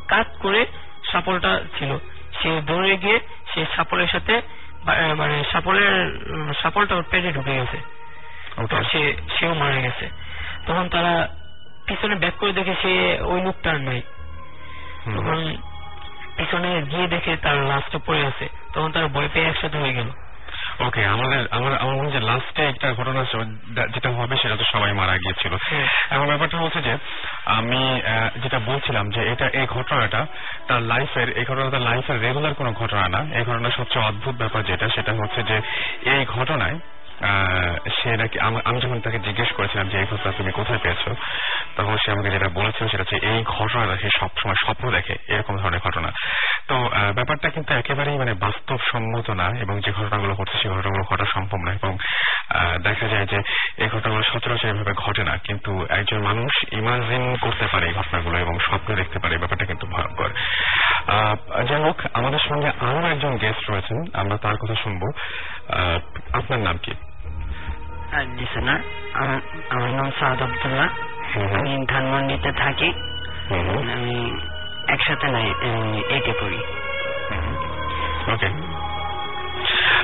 কাত 0.08 0.26
করে 0.42 0.66
সাপলটা 1.12 1.60
ছিল। 1.78 1.90
সে 2.42 2.60
দৌড়ে 2.66 2.96
গিয়ে 2.96 3.18
সে 3.54 3.66
সাপলের 3.76 4.06
সাথে 4.06 4.40
মানে 5.16 5.44
সাপলের 5.52 5.94
সাপলটা 6.62 6.94
ওর 6.94 7.04
পেটে 7.10 7.32
ঢুকে 7.32 7.54
গেছে। 7.56 7.78
সে 8.92 9.14
সেও 9.38 9.54
মারা 9.54 9.78
গেছে। 9.80 10.06
তখন 10.66 10.88
তারা 10.88 11.28
পিছনে 11.86 12.14
ব্যাক 12.14 12.34
করে 12.40 12.52
দেখে 12.52 12.74
সে 12.82 12.92
ওই 13.22 13.40
লোকটা 13.42 13.70
আর 13.70 13.80
নাই। 13.80 14.00
তখন 15.16 15.56
পিছনে 16.36 16.82
গিয়ে 16.82 17.06
দেখে 17.08 17.36
তার 17.36 17.56
লাশটা 17.56 17.98
পড়ে 18.06 18.26
আছে। 18.26 18.48
তখন 18.74 18.92
তার 18.92 19.08
ভয় 19.08 19.28
পেয়ে 19.32 19.46
একসাথে 19.46 19.78
হয়ে 19.78 19.92
গেল। 19.92 20.10
ওকে 20.80 21.06
আমাদের 21.06 21.46
আমার 21.50 21.78
আমার 21.78 21.94
মনে 21.96 22.10
হয় 22.10 22.20
লাস্টে 22.20 22.62
একটা 22.66 22.92
ঘটনা 22.92 23.24
যেটা 23.94 24.10
হবে 24.10 24.36
সেটা 24.36 24.56
তো 24.56 24.64
সবাই 24.64 24.92
মারা 24.92 25.18
গিয়েছিল। 25.18 25.56
এখন 26.10 26.26
ব্যাপারটা 26.26 26.58
হচ্ছে 26.58 26.82
যে 26.82 26.98
আমি 27.44 28.00
যেটা 28.42 28.58
বলছিলাম 28.58 29.10
যে 29.10 29.32
এটা 29.32 29.48
এই 29.48 29.66
ঘটনাটা 29.66 30.26
তার 30.68 30.82
লাইফের 30.82 31.38
এই 31.38 31.44
ঘটনাটা 31.44 31.78
লাইফের 31.78 32.20
রেগুলার 32.20 32.54
কোনো 32.54 32.72
ঘটনা 32.72 33.08
না 33.08 33.38
এই 33.38 33.44
ঘটনা 33.44 33.70
সবচেয়ে 33.70 34.04
অদ্ভুত 34.04 34.34
ব্যাপার 34.34 34.62
যেটা 34.62 34.88
সেটা 34.88 35.12
হচ্ছে 35.12 35.42
যে 35.42 35.60
এই 36.10 36.24
ঘটনায় 36.26 36.78
সে 37.96 38.10
নাকি 38.16 38.36
আমি 38.40 38.78
যখন 38.80 39.00
তাকে 39.00 39.18
জিজ্ঞেস 39.18 39.50
করেছিলাম 39.52 39.88
যে, 39.88 39.96
এই 39.98 40.06
ঘটনা 40.10 40.32
তুমি 40.32 40.52
কোথায় 40.52 40.80
পেয়েছ? 40.82 41.04
তখন 41.76 41.96
সে 42.02 42.08
আমাকে 42.12 42.30
যেটা 42.30 42.48
বলেছিল 42.48 42.88
সেটা 42.88 43.02
হচ্ছে, 43.02 43.18
এই 43.30 43.44
ঘটনাটা 43.44 43.96
সে 43.96 44.08
সবসময় 44.20 44.58
স্বপ্ন 44.64 44.90
দেখে, 44.90 45.14
এরকম 45.28 45.56
ধরনের 45.56 45.80
ঘটনা। 45.80 46.10
তো 46.68 46.76
ব্যাপারটা 47.14 47.48
কিন্তু 47.50 47.74
একেবারেই 47.74 48.18
মানে 48.18 48.34
বাস্তবসম্মত 48.34 49.30
না 49.30 49.48
এবং 49.60 49.80
যে 49.80 49.92
ঘটনাগুলো 49.92 50.34
ঘটছে 50.34 50.56
সেই 50.58 50.70
ঘটনাগুলো 50.70 51.02
ঘটা 51.02 51.24
সম্ভব 51.24 51.58
না 51.66 51.72
এবং 51.72 51.92
দেখা 52.82 53.06
যায় 53.08 53.26
যে 53.26 53.38
এই 53.76 53.88
ঘটনাগুলো 53.88 54.22
সচরাচর 54.22 54.68
এভাবে 54.68 54.92
ঘটে 54.96 55.24
না। 55.24 55.36
কিন্তু 55.36 55.86
একজন 55.90 56.18
মানুষ 56.18 56.52
ইমাজিন 56.72 57.36
করতে 57.36 57.66
পারে 57.72 57.86
এই 57.86 57.92
ঘটনাগুলো 57.92 58.38
এবং 58.38 58.58
স্বপ্ন 58.58 58.94
দেখতে 58.94 59.18
পারে 59.18 59.38
ব্যাপারটা 59.38 59.64
কিন্তু 59.64 59.86
ভয়ঙ্কর। 59.86 60.30
যাই 61.68 61.82
হোক, 61.82 61.98
আমাদের 62.14 62.42
সঙ্গে 62.48 62.68
আরও 62.80 63.06
একজন 63.06 63.36
গেস্ট 63.36 63.70
রয়েছেন, 63.70 63.98
আমরা 64.20 64.36
তার 64.36 64.56
কথা 64.56 64.74
শুনব। 64.82 65.02
আপনার 66.32 66.58
নাম 66.58 66.78
কি? 66.82 66.92
জি 68.12 68.46
স্যার 68.52 68.80
আমার 69.70 69.90
নাম 69.90 70.10
সাদ 70.10 70.42
আবদুল্লাহ। 70.42 70.88
আমি 71.54 71.86
ধানমন্ডিতে 71.86 72.52
থাকি। 72.52 72.92
আমি 73.92 74.40
একসাথে 74.88 75.28
নাই 75.28 75.54
এইটে 76.08 76.32
পড়ি। 76.40 76.58
ওকে 78.32 78.46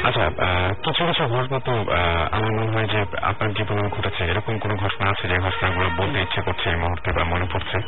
আচ্ছা 0.05 0.30
কিছু 0.84 1.07
কিছু 1.07 1.26
ঘটনা 1.26 1.59
তো 1.59 1.72
আমার 2.32 2.53
মনে 2.53 2.70
হয় 2.70 2.86
যে 2.86 3.05
আপনার 3.22 3.53
জীবনে 3.53 3.88
ঘটেছে। 3.88 4.24
এরকম 4.24 4.59
কোনো 4.59 4.76
ঘটনা 4.76 5.11
আছে 5.11 5.28
যে 5.28 5.38
ঘটনাগুলো 5.38 5.90
বলতে 5.96 6.20
ইচ্ছে 6.22 6.42
করছে 6.42 6.70
এই 6.70 6.76
মুহূর্তে 6.76 7.12
বা 7.12 7.24
মনে 7.24 7.46
পড়ছে? 7.53 7.78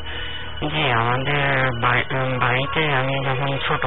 জি 0.69 0.93
আমাদের 0.93 1.71
বাড়ি- 1.81 2.41
বাড়িতে 2.41 2.95
আমি 2.95 3.25
যখন 3.25 3.59
ছোট 3.69 3.87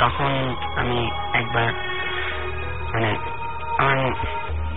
তখন 0.00 0.54
আমি 0.76 1.10
একবার 1.34 1.72
মানে 2.94 3.16
আমার 3.78 4.14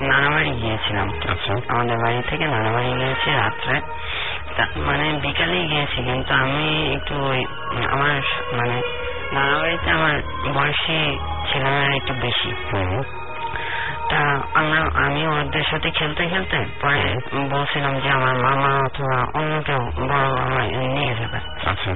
নানা 0.02 0.30
বাড়ি 0.30 0.52
গিয়েছিলাম। 0.52 1.10
আচ্ছা। 1.30 1.74
আমাদের 1.74 1.98
বাড়ি 1.98 2.22
থেকে 2.30 2.46
নানা 2.46 2.72
বাড়ি 2.72 2.94
গিয়েছি 2.94 3.32
রাত্রে। 3.32 3.82
মানে 4.76 5.20
বিকালেই 5.22 5.68
গিয়েছি 5.68 6.04
কিন্তু 6.04 6.34
আমি 6.34 6.94
একটু 6.94 7.16
ওই 7.16 7.46
আমার 7.92 8.22
মানে 8.52 8.82
নানা 9.32 9.58
বাড়িতে 9.58 9.90
আমার 9.90 10.22
বয়সী 10.54 11.18
ছেলেমেয়েরা 11.52 11.96
একটু 11.96 12.14
বেশি। 12.14 12.54
তা 14.10 14.42
আমরা 14.54 15.06
আমি 15.06 15.28
ওদের 15.28 15.64
সাথে 15.64 15.92
খেলতে 15.92 16.28
খেলতে 16.28 16.66
পরে 16.82 17.20
বলছিলাম 17.50 18.00
যে 18.00 18.10
আমার 18.10 18.36
মামা 18.36 18.78
অথবা 18.78 19.28
অন্য 19.34 19.62
কেউ 19.64 19.80
বড় 19.80 20.38
আমার 20.38 20.68
নিয়ে 20.78 21.16
যাবে। 21.16 21.70
আচ্ছা। 21.70 21.92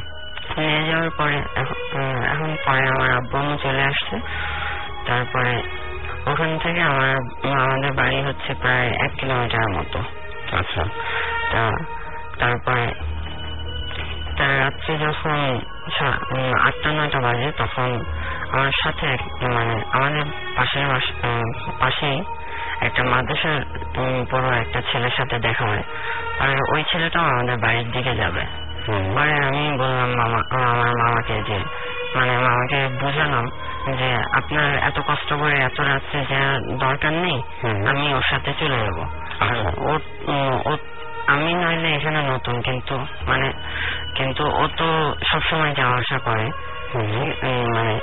নিয়ে 0.57 0.87
যাওয়ার 0.87 1.09
পরে 1.09 1.35
এখন 2.27 2.57
পরে 2.65 2.87
আমার 2.87 3.11
আব্বু 3.11 3.57
চলে 3.63 3.81
আসছে। 3.81 4.19
তারপরে 5.07 5.61
ওখান 6.31 6.59
থেকে 6.63 6.81
আমার 6.81 7.17
আমাদের 7.53 7.93
বাড়ি 7.93 8.21
হচ্ছে 8.21 8.53
প্রায় 8.53 8.87
এক 8.87 9.11
কিলোমিটার 9.17 9.69
মতো। 9.69 9.99
আচ্ছা। 10.57 10.83
তা 11.51 11.85
তারপরে 12.39 12.91
তার 14.37 14.59
রাত্রে 14.59 14.97
যখন 14.97 15.59
আটটা 16.59 16.89
নয়টা 16.89 17.19
বাজে 17.19 17.51
তখন 17.57 18.03
আমার 18.51 18.71
সাথে 18.83 19.07
এক- 19.07 19.47
মানে 19.53 19.81
আমাদের 19.91 20.23
পাশের 20.55 20.85
পাশেই 21.79 22.23
একটা 22.81 23.03
মাদ্রাসার 23.03 23.61
বড় 24.31 24.59
একটা 24.59 24.81
ছেলের 24.91 25.09
সাথে 25.17 25.39
দেখা 25.39 25.65
হয়। 25.65 25.83
আর 26.39 26.57
ওই 26.73 26.83
ছেলেটাও 26.91 27.23
আমাদের 27.23 27.57
বাড়ির 27.57 27.91
দিকে 27.91 28.15
যাবে। 28.15 28.41
পরে 29.15 29.33
আমি 29.33 29.77
বললাম 29.77 30.13
মামা 30.13 30.69
আমার 30.71 30.89
মামাকে 30.97 31.43
যে 31.47 31.59
মানে 32.15 32.37
মামাকে 32.37 32.87
বুঝালাম 32.87 33.51
যে 33.93 34.09
আপনার 34.37 34.75
এত 34.75 34.97
কষ্ট 35.07 35.33
করে 35.33 35.55
এত 35.59 35.79
রাত্রে 35.79 36.19
যাওয়ার 36.29 36.77
দরকার 36.77 37.13
নেই 37.13 37.39
আমি 37.87 38.13
ওর 38.13 38.25
সাথে 38.29 38.53
চলে 38.59 38.77
যাব। 38.77 38.99
আচ্ছা। 39.39 39.69
ও 40.69 40.77
আমি 41.27 41.53
নইলে 41.53 41.89
এখানে 41.95 42.19
নতুন 42.27 42.61
কিন্তু 42.61 42.95
মানে 43.27 43.47
কিন্তু 44.15 44.43
ও 44.47 44.67
তো 44.77 45.15
সবসময় 45.31 45.73
যাওয়া 45.75 45.97
আসা 45.97 46.17
করে। 46.19 46.45
মানে 47.75 47.99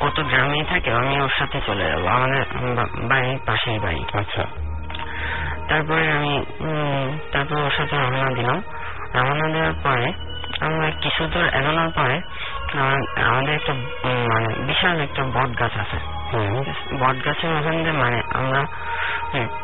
ও 0.00 0.08
তো 0.14 0.22
গ্রামেই 0.22 0.64
থাকে 0.64 0.90
আমি 0.92 1.20
ওর 1.20 1.32
সাথে 1.38 1.60
চলে 1.66 1.84
যাব 1.90 2.06
আমাদের 2.06 2.42
বাড়ির 3.08 3.38
পাশেই 3.46 3.78
বাড়ি। 3.78 4.04
আচ্ছা। 4.18 4.44
তারপরে 5.68 6.12
আমি 6.12 6.44
তারপর 7.32 7.56
ওর 7.56 7.74
সাথে 7.76 7.96
রওনা 7.96 8.30
দিলাম। 8.34 8.62
রওনা 9.14 9.46
দেওয়ার 9.48 9.72
পরে 9.82 10.12
আমরা 10.60 10.90
কিছু 11.00 11.26
দূর 11.26 11.46
এগোনোর 11.54 11.90
পরে 11.94 12.20
আমাদের 13.24 13.54
একটা 13.54 13.74
মানে 14.04 14.54
বিশাল 14.58 15.00
একটা 15.00 15.24
বট 15.24 15.60
গাছ 15.60 15.76
আছে। 15.76 15.96
বট 16.94 17.24
গাছের 17.24 17.50
ওখান 17.50 17.76
দিয়ে 17.78 17.92
মানে 17.92 18.22
আমরা 18.34 18.66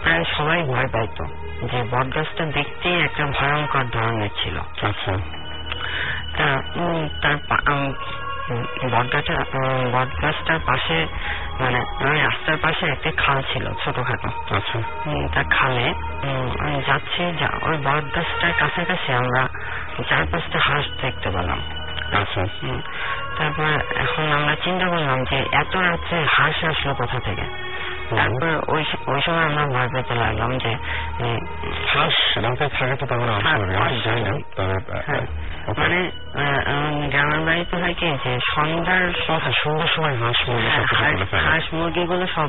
প্রায় 0.02 0.24
সবাই 0.24 0.62
ভয় 0.62 0.88
পাইতো 0.92 1.24
যে 1.66 1.82
বট 1.90 2.14
গাছটা 2.14 2.44
দেখতেই 2.44 3.02
একটা 3.02 3.26
ভয়ঙ্কর 3.26 3.84
ধরনের 3.92 4.28
ছিল। 4.42 4.59
আচ্ছা। 4.59 5.18
তা 6.36 6.62
তার 7.22 7.36
বটগাছটা 8.90 9.44
বটগাছটার 9.92 10.59
পাশে 10.66 11.07
মানে 11.61 12.09
ওই 12.11 12.20
রাস্তার 12.20 12.57
পাশে 12.62 12.86
একটা 12.86 13.11
খাল 13.16 13.42
ছিল 13.52 13.72
ছোটখাটো। 13.84 14.57
আচ্ছা। 14.57 14.82
তা 15.34 15.42
খালে 15.50 15.94
যাচ্ছি 16.86 17.32
যা- 17.40 17.68
ওই 17.68 17.76
বট 17.76 18.16
গাছটার 18.16 18.52
কাছাকাছি 18.59 19.12
আমরা 19.12 19.48
চার 20.09 20.26
পাঁচটা 20.32 20.59
হাঁস 20.59 20.84
দেখতে 21.02 21.30
পেলাম। 21.30 21.61
তারপর 23.38 23.68
এখন 23.96 24.32
আমরা 24.32 24.55
চিন্তা 24.64 24.86
করলাম 24.88 25.24
যে 25.24 25.38
এত 25.52 25.76
রাত্রে 25.76 26.24
হাঁস 26.28 26.64
আসলো 26.64 26.94
কোথা 26.94 27.18
থেকে? 27.20 27.46
তারপর 28.11 28.42
ওই 28.68 28.82
ওই 29.07 29.20
সময় 29.22 29.44
আমরা 29.44 29.64
ভয় 29.66 29.88
পেতে 29.92 30.14
লাগলাম 30.14 30.59
যে 30.59 30.72
হাঁস 31.86 32.14
রাতে 32.36 32.68
থাকে 32.68 32.96
তো 32.96 33.07
তেমন 33.07 33.28
অস্বাভাবিক 33.30 33.76
আমি 33.80 34.00
জানি 34.05 34.20
না 34.20 34.32
তবে 34.57 34.76
আহ, 34.92 35.02
হ্যাঁ। 35.07 35.24
মানে 35.78 35.98
গ্রামের 37.09 37.40
বাড়িতে 37.40 37.76
হয় 37.76 37.94
কি 37.94 38.07
যে 38.24 38.38
সন্ধ্যার 38.55 39.05
সন্ধ্যার 39.26 39.88
সময় 39.88 40.16
হাঁস 40.16 40.48
মুরগি 40.48 40.68
হ্যাঁ, 40.68 40.84
হাঁস- 40.94 41.44
হাঁস 41.44 41.74
মুরগিগুলো 41.74 42.26
সব 42.26 42.48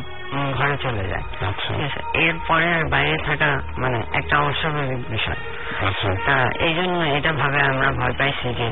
ঘরে 0.54 0.78
চলে 0.78 1.04
যায়। 1.08 1.24
আচ্ছা। 1.48 1.68
ঠিক 1.68 1.82
আছে। 1.82 2.00
এরপরে 2.18 2.74
আর 2.74 2.84
বাইরে 2.86 3.18
থাকা 3.18 3.50
মানে 3.78 4.04
একটা 4.14 4.40
অস্বাভাবিক 4.40 5.02
বিষয়। 5.10 5.40
আচ্ছা। 5.88 6.10
তা 6.26 6.36
এই 6.60 6.74
জন্য 6.74 7.00
এটা 7.18 7.34
ভাবে 7.34 7.62
আমরা 7.62 7.92
ভয় 7.92 8.14
পাইছি 8.18 8.54
যে 8.54 8.68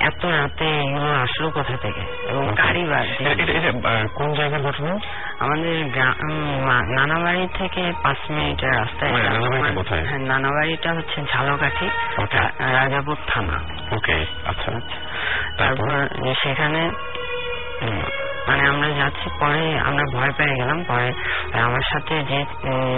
এত 0.00 0.24
রাতে 0.24 0.64
এগুলো 0.64 1.14
আসলো 1.14 1.50
কোথা 1.50 1.76
থেকে? 1.76 2.28
এবং 2.28 2.54
গাড়ি 2.58 2.84
বাদ 2.84 3.06
এটা, 3.20 3.88
আহ, 3.88 4.06
কোন 4.14 4.34
জায়গার 4.34 4.60
ঘটনা? 4.60 4.98
আমাদের 5.38 5.86
নানাবাড়ি 6.88 7.48
থেকে 7.54 7.92
পাঁচ 8.02 8.16
মিনিটের 8.30 8.70
রাস্তায় 8.70 9.12
মানে 9.12 9.28
নানাবাড়িটা 9.28 9.94
হ্যাঁ, 9.96 10.18
নানাবাড়িটা 10.18 10.92
হচ্ছে 10.92 11.22
ঝালকাঠি। 11.32 11.86
রাজাপুর 12.72 13.16
থানা। 13.26 13.60
ওকে 13.96 14.26
আচ্ছা। 14.46 14.80
তারপর 15.58 16.08
সেখানে 16.42 16.90
মানে 18.50 18.68
আমরা 18.68 18.88
যাচ্ছি 18.88 19.30
পরে 19.40 19.78
আমরা 19.78 20.04
ভয় 20.12 20.32
পেয়ে 20.36 20.56
গেলাম 20.56 20.84
পরে 20.84 21.12
আমার 21.58 21.80
সাথে 21.92 22.22
যে 22.22 22.44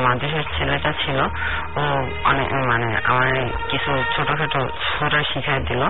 মাদ্রাসার 0.03 0.43
ছেলেটা 0.59 0.93
ছিল 0.93 1.21
ও 1.77 2.07
অনেক 2.25 2.53
মানে 2.53 2.97
আমার 3.05 3.49
কিছু 3.71 4.03
ছোটখাটো 4.17 4.69
ছোড়া 4.69 5.23
শিখাই 5.23 5.61
দিল। 5.61 5.89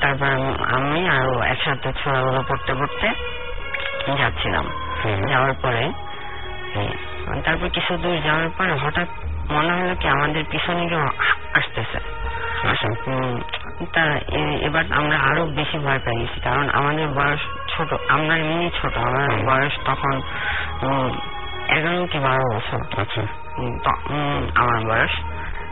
তারপর 0.00 0.26
আমি- 0.74 1.10
আর 1.10 1.42
একসাথে 1.42 1.92
ছোড়াগুলো 2.04 2.44
পড়তে 2.48 2.74
পড়তে 2.74 3.08
যাচ্ছিলাম। 4.18 4.68
যাওয়ার 5.28 5.52
পরে 5.62 5.92
তারপর 7.44 7.68
কিছু 7.68 7.96
দূর 7.96 8.20
যাওয়ার 8.24 8.48
পরে 8.58 8.72
হঠাৎ 8.72 9.08
মনে 9.50 9.72
হলো 9.72 9.94
কি 10.00 10.08
আমাদের 10.08 10.44
পিছনে 10.50 10.88
কেউ 10.88 11.06
আসতেছে। 11.54 12.23
তা 13.92 14.04
এবার 14.62 14.84
আমরা 14.92 15.16
আরও 15.18 15.46
বেশি 15.46 15.78
ভয় 15.78 15.98
পেয়ে 15.98 16.18
গেছি 16.20 16.40
কারণ 16.40 16.68
আমাদের 16.68 17.08
বয়স 17.08 17.40
ছোট 17.68 17.92
আমরা 18.08 18.36
এমনি 18.36 18.70
ছোট 18.82 18.96
আমার 18.96 19.28
বয়স 19.46 19.74
তখন 19.84 20.20
এগারো 21.68 22.06
কি 22.06 22.18
বারো 22.18 22.44
বছর। 22.54 22.80
আচ্ছা। 23.00 23.22
আমার 24.54 24.80
বয়স। 24.84 25.10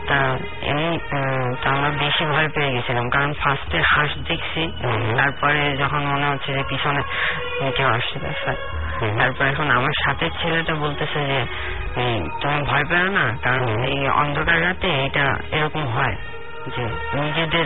তা 0.07 0.37
এমনি 0.61 0.99
তা 1.63 1.69
আমরা 1.69 1.89
বেশি 1.89 2.25
ভয় 2.25 2.49
পেয়ে 2.49 2.71
গেছিলাম 2.71 3.09
কারণ 3.09 3.33
ফার্স্টে 3.33 3.81
হাঁস 3.81 4.17
দেখছি 4.27 4.71
তারপরে 5.17 5.77
যখন 5.77 6.01
মনে 6.05 6.25
হচ্ছে 6.27 6.53
যে 6.53 6.63
পিছনে 6.69 7.01
কেউ 7.77 7.87
আসছে 7.87 8.17
হুম। 9.01 9.17
তারপর 9.19 9.45
এখন 9.45 9.71
আমার 9.71 9.95
সাথে 10.05 10.29
ছেলেটা 10.41 10.75
বলতেছে 10.75 11.19
যে 11.25 11.39
তুমি 12.41 12.61
ভয় 12.61 12.85
পেও 12.89 13.07
না 13.09 13.25
কারণ 13.43 13.83
এই 13.83 14.07
অন্ধকার 14.07 14.63
রাতে 14.63 14.89
এটা 15.05 15.35
এরকম 15.51 15.85
হয়। 15.87 16.15
যে 16.67 16.85
নিজেদের 17.19 17.65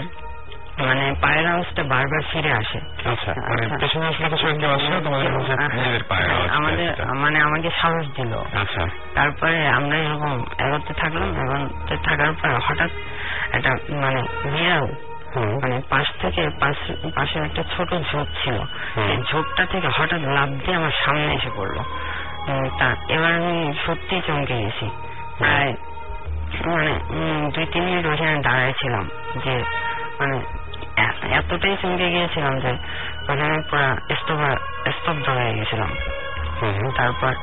মানে 0.85 1.15
পায়ের 1.21 1.47
আওয়াজটা 1.47 1.83
বারবার 1.83 2.21
ফিরে 2.33 2.51
আসে। 2.51 3.09
আচ্ছা 3.09 3.33
মানে 3.37 3.61
আচ্ছা। 3.61 3.77
পেছনে 3.77 4.07
আসলে 4.07 4.29
কিছু 4.29 4.47
একটা 4.47 4.73
আসলে 4.73 5.01
তোমাদের 5.03 5.31
নিজেদের 5.31 6.03
পায়ের 6.03 6.31
আওয়াজ 6.31 6.49
আমাদের 6.49 7.13
মানে 7.15 7.39
আমাকে 7.39 7.69
সাহস 7.81 8.05
দিল। 8.15 8.33
আচ্ছা। 8.61 8.87
তারপরে 9.15 9.67
আমরা 9.67 9.97
এরকম 9.97 10.45
এগোতে 10.59 10.93
থাকলাম 10.93 11.35
এগোতে 11.35 11.97
থাকার 12.03 12.33
পর 12.33 12.49
হঠাৎ 12.49 12.89
একটা 13.51 13.77
মানে 13.89 14.21
বিড়াল 14.43 14.87
মানে 15.35 15.81
পাশ 15.89 16.07
থেকে 16.21 16.49
পাশ- 16.59 17.09
পাশে 17.15 17.39
একটা 17.39 17.63
ছোট 17.77 17.89
ঝোপ 17.89 18.27
ছিল। 18.43 18.59
সেই 18.93 19.23
ঝোপটা 19.31 19.65
থেকে 19.65 19.87
হঠাৎ 19.87 20.21
লাফ 20.21 20.49
দিয়ে 20.49 20.75
আমার 20.75 20.91
সামনে 21.05 21.33
এসে 21.33 21.49
পড়ল। 21.55 21.77
তা 22.79 22.95
এবার 23.09 23.33
আমি 23.33 23.73
সত্যি 23.87 24.21
চমকে 24.27 24.57
গেছি। 24.57 24.89
প্রায় 25.37 25.73
মানে 26.65 26.99
দুই 27.53 27.65
তিন 27.65 27.83
মিনিট 27.83 28.05
ওখানে 28.05 28.41
দাঁড়াইছিলাম 28.41 29.09
যে 29.43 29.63
মানে 30.19 30.41
এতটাই 31.31 31.77
চমকে 31.81 32.09
গিয়েছিলাম 32.09 32.59
যে 32.59 32.69
ওখানে 33.23 33.61
পুরো 33.71 34.55
স্তব্ধ 34.91 35.29
হয়ে 35.29 35.53
গেছিলাম। 35.53 35.89
তারপর 36.97 37.33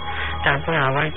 তারপর 0.44 0.74
আবার 0.74 1.11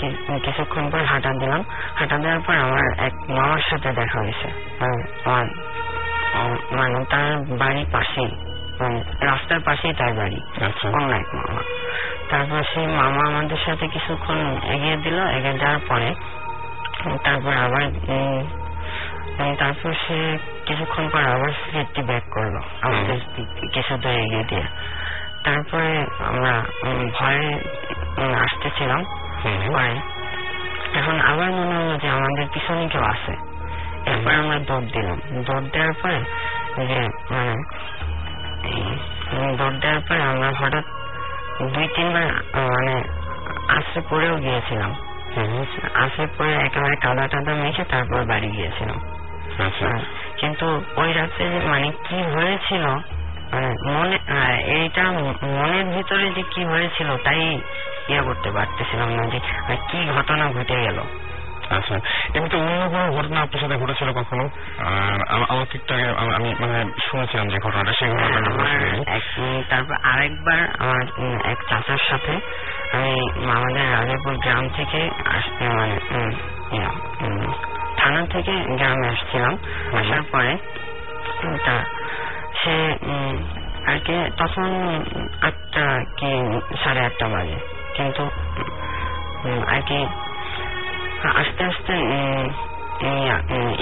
কিছুক্ষণ 0.44 0.90
পর 0.90 1.04
হাঁটা 1.04 1.34
দিলাম। 1.34 1.64
হাঁটা 1.96 2.18
দেওয়ার 2.18 2.40
পর 2.40 2.54
আমার 2.54 3.00
এক 3.00 3.14
মামার 3.30 3.60
সাথে 3.70 3.92
দেখা 3.92 4.20
হয়েছে। 4.20 4.76
মানে 4.82 5.04
আমার 5.24 5.46
মানে 6.72 7.06
তার 7.10 7.58
বাড়ি 7.58 7.86
পাশেই 7.92 8.32
মানে 8.80 9.04
রাস্তার 9.26 9.60
পাশেই 9.60 9.94
তার 9.94 10.14
বাড়ি। 10.14 10.66
আচ্ছা। 10.66 10.90
অন্য 10.90 11.16
এক 11.16 11.36
মামা। 11.36 11.62
তারপর 12.30 12.64
সেই 12.74 12.88
মামা 12.88 13.24
আমাদের 13.24 13.58
সাথে 13.66 13.88
কিছুক্ষণ 13.88 14.58
এগিয়ে 14.64 14.98
দিল। 14.98 15.28
এগিয়ে 15.28 15.58
যাওয়ার 15.58 15.80
পরে 15.88 16.14
তারপর 17.24 17.54
আবার 17.66 17.86
তারপর 19.58 19.94
সে 20.08 20.38
কিছুক্ষণ 20.66 21.10
পর 21.10 21.24
আবার 21.24 21.52
সিটটি 21.64 22.02
ব্যাক 22.02 22.24
করল 22.32 22.56
আমাদের 22.82 23.20
কিছু 23.74 23.94
এগিয়ে 24.10 24.44
দিয়ে 24.44 24.66
তারপরে 25.44 26.06
আমরা 26.20 26.54
ভয়ে 27.20 27.48
আসতেছিলাম 28.46 29.02
পরে 29.74 29.96
এখন 31.00 31.20
আবার 31.22 31.50
মনে 31.52 31.76
হলো 31.80 31.98
যে 31.98 32.08
আমাদের 32.10 32.46
পিছনে 32.54 32.88
কেউ 32.88 33.04
আছে 33.04 33.34
এরপর 34.10 34.32
আমরা 34.32 34.60
দৌড় 34.60 34.88
দিলাম। 34.94 35.18
দৌড় 35.48 35.68
দেওয়ার 35.74 35.94
পরে 36.02 36.20
যে 36.90 37.02
মানে 37.32 37.56
দৌড় 39.58 39.78
দেওয়ার 39.82 40.02
পরে 40.08 40.22
আমরা 40.22 40.50
হঠাৎ 40.60 40.86
দুই, 41.74 41.88
তিনবার 41.96 42.28
মানে 42.74 43.04
আশ্রে 43.68 44.02
পড়েও 44.10 44.36
গিয়েছিলাম। 44.38 44.92
আশ্রে 45.94 46.28
পড়ে 46.38 46.54
একেবারে 46.54 46.96
কাদা 46.96 47.28
টাদা 47.28 47.54
মেখে 47.54 47.84
তারপর 47.84 48.26
বাড়ি 48.26 48.48
গিয়েছিলাম। 48.48 49.02
আচ্ছা। 49.68 50.00
কিন্তু 50.38 50.82
ওই 50.96 51.14
রাত্রে 51.14 51.50
যে 51.50 51.60
মানে 51.60 51.92
কি 52.10 52.16
হয়েছিল 52.16 52.86
মানে 53.52 53.76
মনে 53.86 54.20
এইটা 54.66 55.12
মনের 55.44 55.86
ভিতরে 55.86 56.32
যে 56.32 56.44
কি 56.52 56.64
হয়েছিল 56.64 57.18
তাই 57.18 57.62
ইয়ে 58.10 58.22
করতে 58.22 58.52
পারতেছিলাম 58.52 59.10
না 59.10 59.24
যে 59.26 59.40
কি 59.92 60.08
ঘটনা 60.16 60.52
ঘটে 60.52 60.82
গেল। 60.84 61.00
আচ্ছা। 61.70 62.00
এমনিতে 62.36 62.58
অন্য 62.58 62.90
কোনো 62.90 63.12
ঘটনা 63.12 63.42
আপনার 63.42 63.62
সাথে 63.62 63.76
ঘটেছিল 63.76 64.14
কখনো? 64.14 64.50
আমার 65.50 65.66
ঠিক 65.72 65.92
আগে 65.92 66.36
আমি 66.36 66.56
মানে 66.60 66.86
শুনেছিলাম 67.12 67.50
যে 67.50 67.58
ঘটনাটা 67.58 67.94
সেই 67.94 68.10
ঘটনাটা 68.10 68.52
তারপর 69.70 69.96
আরেকবার 70.04 70.68
আমার 70.80 71.02
এক 71.46 71.58
চাচার 71.70 71.98
সাথে 72.10 72.40
আমি 72.96 73.14
আমাদের 73.58 73.86
রাজাপুর 73.94 74.34
গ্রাম 74.38 74.64
থেকে 74.78 75.02
মানে 75.78 75.96
থানা 77.98 78.22
থেকে 78.26 78.54
গ্রামে 78.80 79.08
আসছিলাম। 79.08 79.54
আসার 80.00 80.24
পরে 80.32 80.54
তা 81.66 81.76
সে 82.62 82.76
আর 83.90 84.00
কি 84.06 84.16
তখন 84.38 84.70
আটটা 85.42 85.86
কি 86.18 86.30
সাড়ে 86.84 87.02
আটটা 87.06 87.26
বাজে। 87.28 87.58
কিন্তু 87.98 88.24
আর 89.74 89.82
কি 89.90 90.00
আস্তে 91.42 91.64
আস্তে 91.64 91.94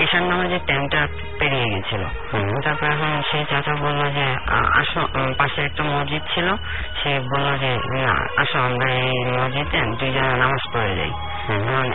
ঈশান 0.04 0.24
নামাজের 0.30 0.60
টাইমটা 0.68 1.08
পেরিয়ে 1.40 1.68
গেছিল। 1.74 2.04
তারপর 2.64 2.86
এখন 2.86 3.12
সেই 3.32 3.44
চাচা 3.50 3.74
বলল 3.76 4.02
যে 4.18 4.26
আসো 4.80 5.02
পাশে 5.38 5.60
একটা 5.62 5.84
মসজিদ 5.84 6.24
ছিল। 6.34 6.48
সে 7.00 7.12
বলল 7.32 7.48
যে 7.64 7.72
আসো 8.42 8.58
আমরা 8.68 8.88
এই 8.92 9.18
মসজিদে 9.38 9.80
দুইজনে 10.00 10.34
নামাজ 10.44 10.64
পড়ে 10.74 10.96
যাই। 11.00 11.12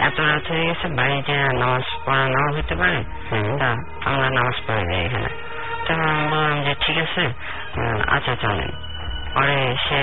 এত 0.07 0.21
রাত 0.21 0.45
হয়ে 0.51 0.65
গেছে 0.67 0.87
বাড়িতে 0.99 1.33
নামাজ 1.63 1.85
পড়া 2.05 2.25
নাও 2.35 2.49
হতে 2.57 2.75
পারে। 2.75 3.01
তা 3.61 3.69
আমরা 4.11 4.29
নামাজ 4.39 4.57
পড়ে 4.67 4.85
যাই 4.91 5.03
এখানে। 5.07 5.31
তারপর 5.85 6.07
আমি 6.13 6.25
বললাম 6.33 6.59
যে 6.67 6.73
ঠিক 6.85 6.97
আছে 7.05 7.25
আচ্ছা 8.17 8.35
চলেন। 8.43 8.71
পরে 9.35 9.59
সে 9.89 10.01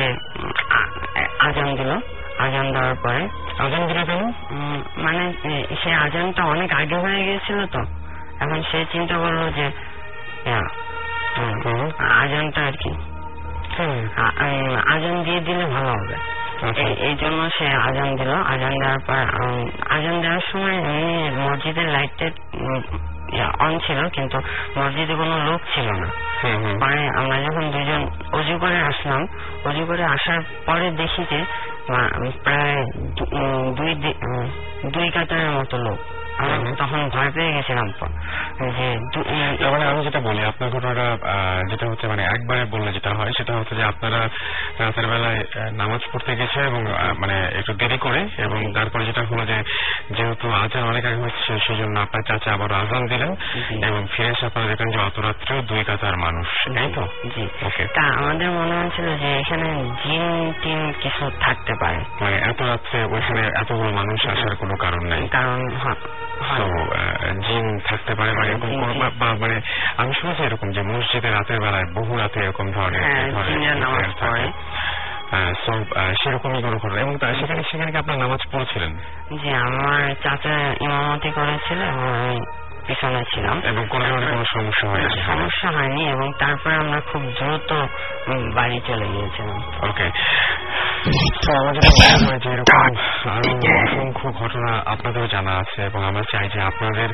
আজান 1.47 1.69
দিল। 1.79 1.91
আজান 2.39 2.71
দেওয়ার 2.71 2.95
পরে। 2.95 3.29
আজান 3.59 3.87
দিলে 3.87 4.05
কেন 4.05 4.31
মানে 4.97 5.33
সে 5.83 5.93
আজানটা 5.93 6.43
অনেক 6.43 6.73
আগে 6.73 6.95
হয়ে 6.95 7.23
গিয়েছিল 7.23 7.65
তো। 7.65 7.79
এখন 8.39 8.63
সে 8.71 8.85
চিন্তা 8.91 9.17
করল 9.17 9.51
যে 9.51 9.71
আজানটা 11.99 12.65
আর 12.65 12.71
কি। 12.71 12.89
আজান 14.93 15.23
দিয়ে 15.23 15.39
দিলে 15.39 15.65
ভালো 15.65 15.89
হবে। 15.89 16.15
আচ্ছা। 16.69 16.83
এই- 16.83 17.15
জন্য 17.15 17.49
সে 17.57 17.67
আজান 17.67 18.15
দিল। 18.15 18.31
আজান 18.31 18.79
দেওয়ার 18.79 18.99
পর 18.99 19.15
আজান 19.89 20.21
দেওয়ার 20.21 20.39
সময় 20.51 20.81
মসজিদের 21.31 21.87
লাইটটা 21.87 22.29
অন 23.59 23.73
ছিল 23.85 23.99
কিন্তু 24.09 24.37
মসজিদে 24.77 25.15
কোনো 25.15 25.35
লোক 25.47 25.61
ছিল 25.73 25.87
না। 26.01 26.07
পরে 26.81 27.01
আমরা 27.19 27.37
যখন 27.41 27.65
দুজন 27.71 28.01
অজু 28.37 28.55
করে 28.57 28.77
আসলাম 28.89 29.21
অজু 29.69 29.83
করে 29.85 30.03
আসার 30.03 30.41
পরে 30.65 30.87
দেখি 30.91 31.21
যে 31.31 31.39
প্রায় 32.43 32.77
দুই 33.77 33.91
দুই 34.93 35.07
কাতারের 35.09 35.51
মতো 35.57 35.77
লোক। 35.77 35.99
হুম। 36.39 36.75
তখন 36.75 37.09
ভয় 37.09 37.31
পেয়ে 37.31 37.53
গেছিলাম 37.53 37.91
তো। 37.99 38.05
যে 38.65 39.69
মানে 39.69 39.85
আমি 39.85 40.03
যেটা 40.03 40.19
বলি 40.19 40.43
আপনার 40.43 40.69
ঘটনাটা 40.69 41.17
যেটা 41.69 41.87
হচ্ছে 41.87 42.07
মানে 42.07 42.23
একবারে 42.23 42.65
বললে 42.65 42.93
যেটা 42.93 43.13
হয় 43.13 43.31
সেটা 43.37 43.55
হচ্ছে 43.55 43.75
যে 43.75 43.83
আপনারা 43.83 44.29
রাতের 44.79 45.07
বেলায় 45.07 45.45
নামাজ 45.71 46.01
পড়তে 46.13 46.35
গেছে 46.35 46.59
এবং 46.59 46.85
মানে 47.17 47.47
একটু 47.59 47.73
দেরি 47.73 47.97
করে 47.97 48.27
এবং 48.37 48.73
তারপরে 48.73 49.05
যেটা 49.05 49.21
হলো 49.21 49.45
যে 49.45 49.63
যেহেতু 50.11 50.51
আজান 50.51 50.83
অনেক 50.83 51.05
আগে 51.05 51.15
হচ্ছে 51.15 51.59
সেই 51.67 51.77
জন্য 51.77 51.99
আপনার 51.99 52.23
চাচা 52.23 52.53
আবার 52.53 52.73
আজান 52.73 53.07
দিলেন 53.07 53.35
এবং 53.83 54.07
ফিরে 54.11 54.29
এসে 54.29 54.45
আপনারা 54.45 54.67
দেখেন 54.67 54.91
যে 54.91 54.97
অত 54.97 55.19
রাত্রেও 55.19 55.61
দুই 55.61 55.83
কাতার 55.83 56.17
মানুষ 56.17 56.47
তাই 56.75 56.93
তো? 56.95 57.07
তা 57.95 58.01
আমাদের 58.01 58.49
মনে 58.49 58.85
হচ্ছিল 58.85 59.17
যে 59.17 59.39
এখানে 59.39 59.85
জিন 60.05 60.53
টিন 60.63 60.93
কিছু 61.01 61.31
থাকতে 61.39 61.73
পারে। 61.79 61.97
মানে 62.21 62.37
এত 62.37 62.61
রাত্রে 62.61 63.03
ওইখানে 63.03 63.51
এতগুলো 63.55 63.91
মানুষ 63.91 64.27
আসার 64.27 64.55
কোনো 64.55 64.75
কারণ 64.75 65.05
নাই। 65.05 65.27
কারণ 65.31 65.69
হয়। 66.41 66.59
তো 66.59 66.65
জিন 67.41 67.79
থাকতে 67.79 68.15
পারে 68.15 68.31
বা 68.33 68.45
এরকম। 68.45 68.99
বা- 69.19 69.35
মানে 69.35 69.61
আমি 69.97 70.13
শুনেছি 70.13 70.43
এরকম 70.43 70.71
যে 70.71 70.81
মসজিদে 70.81 71.29
রাতের 71.29 71.59
বেলায় 71.59 71.85
বহু 71.93 72.17
রাতে 72.17 72.39
এরকম 72.39 72.71
ধরনের 72.71 73.01
হ্যাঁ, 73.01 73.75
নামাজ 73.75 74.05
পড়ে। 74.19 74.51
so, 75.65 75.71
আহ, 75.71 76.13
সেরকমই 76.23 76.61
কোনো 76.61 76.77
ঘটনা 76.77 77.01
এবং 77.01 77.17
সেখানে 77.39 77.63
সেখানে 77.71 77.91
কি 77.91 77.97
আপনার 77.97 78.17
নামাজ 78.17 78.39
পড়েছিলেন 78.51 78.97
যে 79.43 79.53
আমার 79.53 80.15
চাচা 80.23 80.73
ইমামতি 80.81 81.29
করেছিল 81.29 81.81
এবং 81.81 82.29
আমি 82.29 82.45
পিছনে 82.87 83.23
ছিলাম। 83.33 83.61
এবং 83.63 83.83
কোনো 83.89 84.05
ধরনের 84.09 84.31
কোনো 84.31 84.45
সমস্যা 84.45 84.89
হয়নি 84.89 85.21
সমস্যা 85.25 85.69
হয়নি 85.71 86.03
এবং 86.09 86.27
তারপরে 86.39 86.75
আমরা 86.75 86.99
খুব 87.01 87.21
দ্রুত 87.21 87.71
বাড়ি 88.55 88.81
চলে 88.87 89.07
গিয়েছিলাম। 89.07 89.89
ওকে। 89.89 90.07
তো 91.45 91.51
আমার 91.61 91.75
মনে 92.23 92.39
যে 92.39 92.49
এরকম 92.53 92.79
আরও 93.31 93.49
অসংখ্য 93.83 94.27
ঘটনা 94.31 94.71
জানা 95.27 95.53
আছে 95.57 95.79
এবং 95.85 96.05
আমরা 96.05 96.23
চাই 96.31 96.49
যে 96.53 96.61
আপনাদের 96.61 97.09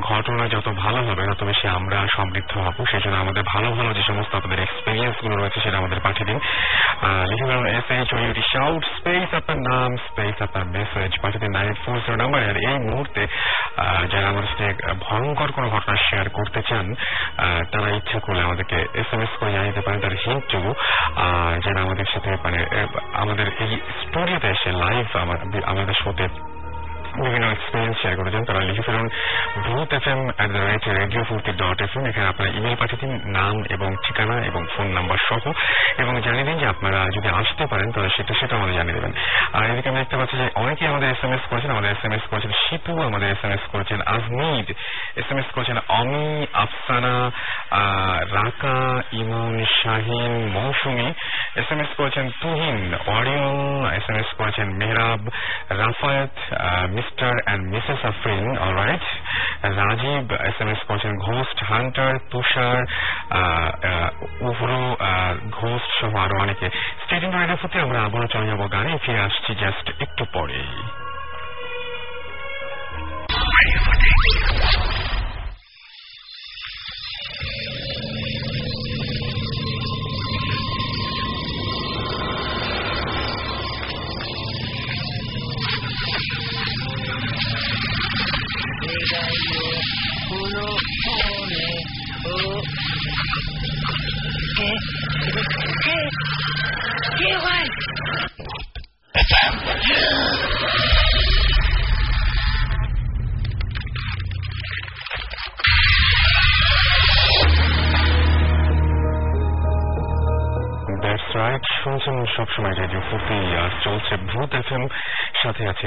ঘটনা 0.00 0.48
যত 0.48 0.68
ভালো 0.68 0.98
হবে 0.98 1.22
তত 1.26 1.44
বেশি 1.44 1.68
আমরা 1.68 1.98
সমৃদ্ধ 2.16 2.52
হব। 2.58 2.84
সেই 2.90 3.00
জন্য 3.04 3.16
আমাদের 3.16 3.42
ভালো 3.46 3.68
ভালো 3.70 3.94
যে 3.94 4.02
সমস্ত 4.02 4.34
আপনাদের 4.34 4.60
এক্সপিরিয়েন্সগুলো 4.60 5.34
রয়েছে 5.36 5.60
সেটা 5.60 5.76
আমাদের 5.78 6.00
পাঠিয়ে 6.00 6.26
দিন। 6.30 6.38
লিখে 7.30 7.44
দিন 7.44 7.66
S 7.66 7.90
H 7.90 8.14
O 8.14 8.18
U T 8.18 8.42
shout 8.52 8.82
space 8.96 9.34
আপনার 9.34 9.58
নাম 9.70 9.96
স্পেস 9.96 10.42
আপনার 10.42 10.64
মেসেজ 10.66 11.10
পাঠিয়ে 11.22 11.40
দিন 11.40 11.52
নাইন 11.58 11.74
ফোর 11.84 11.96
জিরো 11.96 12.16
নাম্বার 12.16 12.56
এই 12.56 12.78
মুহূর্তে 12.88 13.22
যারা 14.12 14.26
আমাদের 14.28 14.48
সাথে 14.48 14.68
ভয়ঙ্কর 15.16 15.52
কোনো 15.52 15.68
ঘটনা 15.70 15.96
শেয়ার 15.96 16.28
করতে 16.28 16.62
চান 16.62 16.86
তারা 17.72 17.88
ইচ্ছা 17.96 18.20
করলে 18.20 18.42
আমাদেরকে 18.42 18.76
এস 18.94 19.08
এম 19.12 19.20
এস 19.20 19.32
করে 19.40 19.52
জানিয়ে 19.52 19.80
পারেন। 19.80 20.00
তার 20.00 20.14
হিন্টটুকু 20.26 20.70
আহ, 21.16 21.60
যারা 21.64 21.80
আমাদের 21.82 22.04
সাথে 22.04 22.30
মানে 22.44 22.58
আমাদের 23.12 23.46
এই 23.58 23.76
স্টুডিওতে 24.00 24.48
এসে 24.48 24.70
লাইভ 24.72 25.06
আমাদের 25.64 25.94
শোতে 25.94 26.55
বিভিন্ন 27.24 27.46
এক্সপিরিয়েন্স 27.50 27.96
শেয়ার 28.02 28.14
করেছেন 28.20 28.42
তারা 28.48 28.60
লিখে 28.68 28.84
ফেলুন 28.86 29.06
Bhoot 29.64 29.90
F 29.98 30.06
M 30.12 30.20
at 30.36 30.48
the 30.54 30.62
rate 30.68 30.84
radio 31.00 31.22
Foorti 31.28 31.52
dot 31.62 31.78
F 31.86 31.92
M 31.96 32.02
এখানে 32.10 32.26
আপনার 32.32 32.48
ইমেল 32.58 32.76
পাঠিয়ে 32.80 33.00
দিন, 33.02 33.12
নাম 33.38 33.54
এবং 33.74 33.88
ঠিকানা 34.04 34.36
এবং 34.48 34.62
ফোন 34.74 34.86
নাম্বার 34.96 35.18
সহ, 35.28 35.44
এবং 36.02 36.12
জানিয়ে 36.26 36.46
দিন 36.48 36.56
যে 36.62 36.66
আপনারা 36.74 37.00
যদি 37.16 37.28
আসতে 37.40 37.64
পারেন, 37.72 37.88
তাহলে 37.92 38.10
সেটা 38.16 38.32
সেটা 38.40 38.54
আমাদের 38.58 38.76
জানিয়ে 38.78 38.96
দেবেন। 38.98 39.12
আর 39.56 39.64
এদিকে 39.70 39.88
আমি 39.90 39.98
দেখতে 40.02 40.16
পাচ্ছি 40.20 40.34
যে 40.40 40.46
অনেকেই 40.62 40.88
আমাদের 40.92 41.08
এস 41.14 41.22
এম 41.26 41.32
এস 41.36 41.44
করেছেন, 41.50 41.70
আমাদের 41.74 41.90
এস 41.94 42.02
এম 42.06 42.12
এস 42.16 42.24
করেছেন 42.30 42.52
শিপু, 42.64 42.92
আমাদের 43.08 43.28
এস 43.34 43.42
এম 43.46 43.52
এস 43.56 43.64
করেছেন 43.72 43.98
আজমিদ 44.14 44.66
এস 45.20 45.28
এম 45.32 45.38
এস 45.42 45.48
করেছেন 45.56 45.76
Omi, 46.00 46.28
Afsana 46.64 47.16
Raka, 48.36 48.78
Emon, 49.20 49.54
Shahin, 49.80 50.32
Mousumi 50.56 51.08
S 51.60 51.68
M 51.72 51.80
S 51.84 51.90
করেছেন 51.98 52.24
Tuhin 52.40 52.78
Orion 53.16 53.56
S 53.98 54.06
M 54.10 54.16
S 54.22 54.30
করেছেন 54.38 54.66
Mehrab, 54.80 55.20
Rafayet 55.80 56.34
Mr 57.06 57.32
and 57.44 57.62
Mrs 57.74 58.00
Afrin 58.12 58.46
alright 58.58 59.04
Rajib 59.80 60.26
S 60.48 60.56
M 60.60 60.68
S 60.68 60.80
করেছেন 60.88 61.12
ghost 61.26 61.58
hunter 61.70 62.12
Tushar 62.30 62.80
উভরো 64.48 64.82
ghost 65.60 65.90
সহ 66.00 66.12
আরও 66.24 66.36
অনেকে। 66.44 66.66
Stadium 67.02 67.32
rider 67.34 67.58
আমরা 67.86 67.98
আবারও 68.06 68.32
চলে 68.34 68.46
যাব 68.46 68.62
গানে, 68.74 68.92
ফিরে 69.04 69.20
আসছি 69.26 69.50
জাস্ট 69.62 69.86
একটু 70.04 70.22
পরেই। 70.34 70.70
দ্যাটস 77.06 77.86
রাইট 77.86 77.95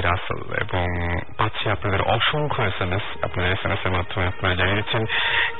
রাসেল 0.00 0.40
এবং 0.60 0.86
পাচ্ছি 1.38 1.64
আপনাদের 1.70 2.00
অসংখ্য 2.14 2.62
এস 2.62 2.78
এম 2.82 2.92
এস 2.92 3.06
আপনাদের 3.24 3.52
এস 3.52 3.62
এম 3.64 3.72
এস 3.72 3.82
এর 3.84 3.92
মাধ্যমে 3.92 4.26
আপনারা 4.26 4.54
জানিয়েছেন 4.54 5.02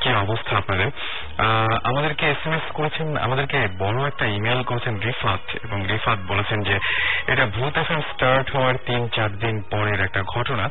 কি 0.01 0.09
অবস্থা 0.15 0.57
আপনাদের। 0.57 0.89
আমাদেরকে 1.85 2.25
এস 2.31 2.47
এম 2.47 2.53
এস 2.53 2.67
করেছেন, 2.75 3.17
আমাদেরকে 3.17 3.59
বড় 3.79 3.99
একটা 4.07 4.27
ইমেল 4.27 4.63
করেছেন 4.63 4.95
রিফাত, 5.01 5.43
এবং 5.65 5.79
রিফাত 5.89 6.19
বলেছেন 6.29 6.63
যে, 6.63 6.77
এটা 7.33 7.47
ভূত 7.47 7.79
এফএম 7.79 8.01
স্টার্ট 8.01 8.57
হওয়ার 8.57 8.75
তিন 8.87 9.09
চার 9.09 9.31
দিন 9.39 9.63
পরের 9.71 10.01
একটা 10.01 10.23
ঘটনা। 10.35 10.69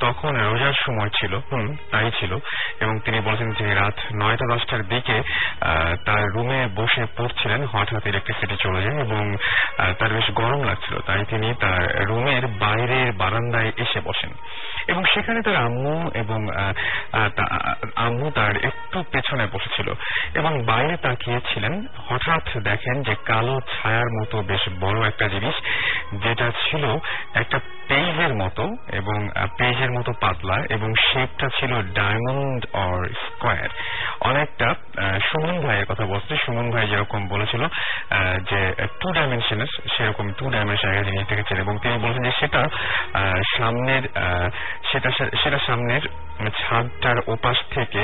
তখন 0.00 0.36
রোজার 0.36 0.72
সময় 0.86 1.10
ছিল, 1.20 1.34
হুম, 1.52 1.76
তাই 1.90 2.10
ছিল। 2.20 2.32
এবং 2.80 2.98
তিনি 3.04 3.20
বলেছেন 3.20 3.50
যে 3.52 3.74
রাত 3.74 3.98
নয়টা 4.22 4.46
দশটার 4.54 4.82
দিকে 4.82 5.16
তার 6.06 6.22
রুমে 6.34 6.60
বসে 6.74 7.04
পড়ছিলেন, 7.16 7.60
হঠাৎ 7.72 8.06
ইলেকট্রিসিটি 8.06 8.56
চলে 8.60 8.82
যায় 8.82 8.98
এবং 8.98 9.24
তার 9.98 10.10
বেশ 10.12 10.30
গরম 10.34 10.60
লাগছিল। 10.64 10.98
তাই 11.06 11.24
তিনি 11.30 11.54
তার 11.60 12.06
রুমের 12.06 12.46
বাইরের 12.46 13.12
বারান্দায় 13.12 13.70
এসে 13.76 14.00
বসেন। 14.00 14.30
এবং 14.90 15.02
সেখানে 15.14 15.40
তার 15.42 15.56
আম্মু 15.56 15.96
এবং 16.14 16.40
আম্মু 17.96 18.26
তার 18.30 18.54
একটু 18.64 18.98
পেছনে 19.12 19.44
বসেছিল 19.52 19.88
এবং 20.34 20.52
বাইরে 20.64 20.96
তাকিয়েছিলেন। 20.96 21.74
হঠাৎ 22.08 22.44
দেখেন 22.68 22.96
যে 23.02 23.14
কালো 23.24 23.56
ছায়ার 23.72 24.08
মতো 24.20 24.36
বেশ 24.42 24.64
বড় 24.80 24.98
একটা 25.08 25.26
জিনিস, 25.28 25.56
যেটা 26.22 26.46
ছিল 26.62 26.84
একটা 27.34 27.58
পেজের 27.88 28.32
মতো 28.34 28.64
এবং 28.92 29.18
পেজের 29.58 29.90
মতো 29.92 30.10
পাতলা 30.20 30.56
এবং 30.70 30.88
শেপটা 31.08 31.48
ছিল 31.58 31.72
ডায়মন্ড 31.92 32.62
অর 32.84 32.98
স্কোয়ার 33.22 33.70
অনেকটা 34.20 34.68
সুমন 35.28 35.56
ভাইয়ের 35.60 35.86
কথা 35.86 36.04
বলছে। 36.06 36.32
সুমন 36.44 36.66
ভাই 36.70 36.86
যেরকম 36.86 37.20
বলেছিল 37.28 37.62
যে 38.50 38.60
টু 39.00 39.08
ডাইমেনশনের 39.12 39.70
সেরকম 39.96 40.26
টু 40.38 40.44
ডাইমেনশনের 40.50 41.04
জিনিস 41.04 41.24
দেখেছেন 41.28 41.58
এবং 41.58 41.74
তিনি 41.82 41.96
বলেছেন 41.98 42.24
যে 42.24 42.34
সেটা 42.40 42.62
সামনের 43.56 44.04
সেটা 44.92 45.10
সেটা 45.42 45.58
সামনের 45.66 46.04
ছাদটার 46.58 47.18
ওপাশ 47.26 47.58
থেকে 47.74 48.02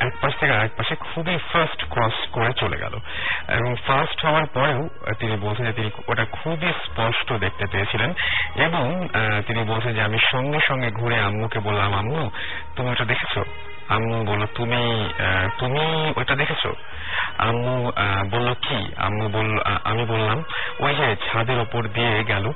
এক 0.00 0.14
পাশ 0.20 0.32
থেকে 0.40 0.52
আরেক 0.52 0.72
পাশে 0.76 0.94
খুবই 0.94 1.38
ফার্স্ট 1.52 1.80
ক্রস 1.92 2.18
করে 2.32 2.52
চলে 2.52 2.76
গেল। 2.76 2.94
এবং 3.48 3.76
ফার্স্ট 3.86 4.26
হওয়ার 4.26 4.46
পরেও 4.46 4.88
তিনি 5.18 5.36
বলছেন 5.36 5.66
যে 5.66 5.72
তিনি 5.72 5.90
ওটা 6.08 6.24
খুবই 6.32 6.72
স্পষ্ট 6.84 7.32
দেখতে 7.32 7.64
পেয়েছিলেন। 7.72 8.10
এবং 8.66 9.08
তিনি 9.46 9.60
বলছেন 9.64 9.94
যে 9.94 10.02
আমি 10.02 10.18
সঙ্গে 10.32 10.60
সঙ্গে 10.68 10.90
ঘুরে 10.90 11.18
আম্মুকে 11.20 11.58
বললাম, 11.58 11.90
আম্মু, 11.94 12.30
তুমি 12.76 12.88
ওটা 12.90 13.04
দেখেছ? 13.04 13.34
আম্মু 13.88 14.24
বলল, 14.24 14.46
তুমি 14.54 14.82
তুমি 15.58 16.12
ওটা 16.16 16.34
দেখেছ? 16.36 16.64
আম্মু 17.38 17.92
বলল, 18.30 18.54
কি? 18.54 18.78
আম্মু 18.96 19.28
বলল 19.28 19.54
আমি 19.84 20.02
বললাম, 20.04 20.38
ওই 20.80 20.92
যে 20.94 21.16
ছাদের 21.26 21.58
ওপর 21.58 21.82
দিয়ে 21.88 22.24
গেল 22.24 22.52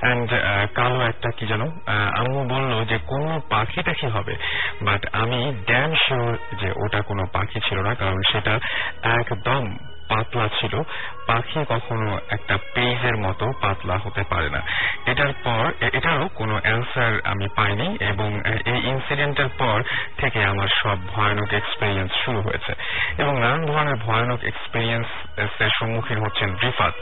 অ্যান্ড 0.00 0.28
কালো 0.74 1.00
একটা 1.00 1.28
কি 1.36 1.44
যেন 1.46 1.62
আম্মু 2.20 2.40
বলল 2.54 2.72
যে 2.84 2.98
কোনো 3.06 3.40
পাখি 3.50 3.80
টাখি 3.82 4.06
হবে? 4.06 4.34
বাট 4.82 5.02
আমি 5.12 5.40
ড্যাম 5.66 5.90
শিওর 5.94 6.32
যে 6.60 6.68
ওটা 6.84 7.00
কোনো 7.02 7.22
পাখি 7.32 7.58
ছিল 7.66 7.78
না, 7.78 7.92
কারণ 7.94 8.20
সেটা 8.32 8.54
একদম 9.20 9.62
পাতলা 10.08 10.46
ছিল। 10.60 10.74
পাখি 11.26 11.64
কখনো 11.68 12.20
একটা 12.30 12.58
পেজের 12.74 13.16
মতো 13.16 13.52
পাতলা 13.62 13.96
হতে 14.04 14.22
পারে 14.30 14.50
না। 14.50 14.60
এটার 15.06 15.32
পর 15.44 15.72
এটারও 15.80 16.28
কোনো 16.34 16.60
অ্যান্সার 16.62 17.20
আমি 17.24 17.48
পাইনি 17.56 17.96
এবং 18.00 18.40
এই 18.66 18.78
ইনসিডেন্টের 18.88 19.48
পর 19.58 19.82
থেকে 20.16 20.44
আমার 20.44 20.68
সব 20.82 20.98
ভয়ানক 21.14 21.52
এক্সপিরিয়েন্স 21.52 22.12
শুরু 22.24 22.40
হয়েছে। 22.40 22.74
এবং 23.18 23.40
নানান 23.40 23.66
ধরনের 23.66 23.96
ভয়ানক 23.96 24.44
এক্সপিরিয়েন্স 24.44 25.06
এর 25.60 25.70
সম্মুখীন 25.80 26.18
হচ্ছেন 26.18 26.56
রিফাত। 26.62 26.94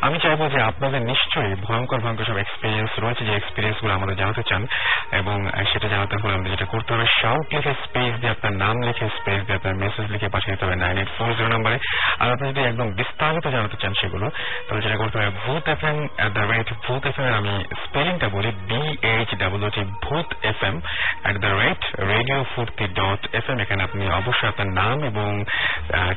আমি 0.00 0.18
চাইব 0.18 0.48
যে 0.48 0.62
আপনাদের 0.62 1.02
নিশ্চয়ই 1.02 1.54
ভয়ঙ্কর 1.54 2.00
ভয়ঙ্কর 2.00 2.24
সব 2.24 2.36
এক্সপিরিয়েন্স 2.36 2.90
রয়েছে 2.98 3.24
যে 3.24 3.34
এক্সপিরিয়েন্সগুলো 3.34 3.94
আমাদের 3.94 4.16
জানাতে 4.16 4.42
চান 4.42 4.66
এবং 5.12 5.50
সেটা 5.72 5.88
জানাতে 5.88 6.16
হলে 6.22 6.34
আমাদের 6.34 6.52
যেটা 6.52 6.64
করতে 6.64 6.94
হবে 6.94 7.06
শাউট 7.22 7.54
লিখে 7.54 7.74
স্পেস 7.84 8.20
দিয়ে 8.20 8.30
আপনার 8.30 8.52
নাম 8.52 8.82
লিখে 8.82 9.08
স্পেস 9.08 9.44
দিয়ে 9.44 9.54
আপনার 9.54 9.74
মেসেজ 9.74 10.10
লিখে 10.10 10.28
পাঠিয়ে 10.28 10.56
দিতে 10.56 10.64
হবে 10.64 10.76
নাইন 10.76 10.98
এইট 10.98 11.08
ফোর 11.18 11.34
জিরো 11.36 11.48
নাম্বারে 11.48 11.78
আর 12.18 12.32
আপনি 12.32 12.48
যদি 12.48 12.60
একদম 12.60 12.88
বিস্তারিত 12.90 13.48
জানাতে 13.48 13.63
চান 13.82 13.92
সেগুলো। 14.02 14.26
তাহলে 14.66 14.82
যেটা 14.84 14.96
করতে 15.02 15.16
হবে, 15.18 15.32
Bhoot 15.44 15.64
F 15.74 15.82
M 15.90 15.98
at 16.18 16.30
the 16.38 16.44
rate 16.52 16.68
Bhoot 16.84 17.02
F 17.10 17.16
M 17.20 17.26
আমি 17.40 17.54
স্পেলিংটা 17.84 18.28
বলি 18.36 18.50
B 18.70 18.82
H 19.12 19.30
double 19.42 19.62
T 19.76 19.82
Bhoot 20.04 20.28
F 20.50 20.60
M 20.68 20.76
at 21.24 21.36
the 21.44 21.52
rate 21.62 21.82
radio 22.12 22.40
Foorti 22.52 22.86
dot 23.00 23.20
F 23.38 23.46
M 23.50 23.56
এখানে 23.64 23.80
আপনি 23.88 24.02
অবশ্যই 24.20 24.48
আপনার 24.52 24.68
নাম 24.80 24.96
এবং 25.10 25.30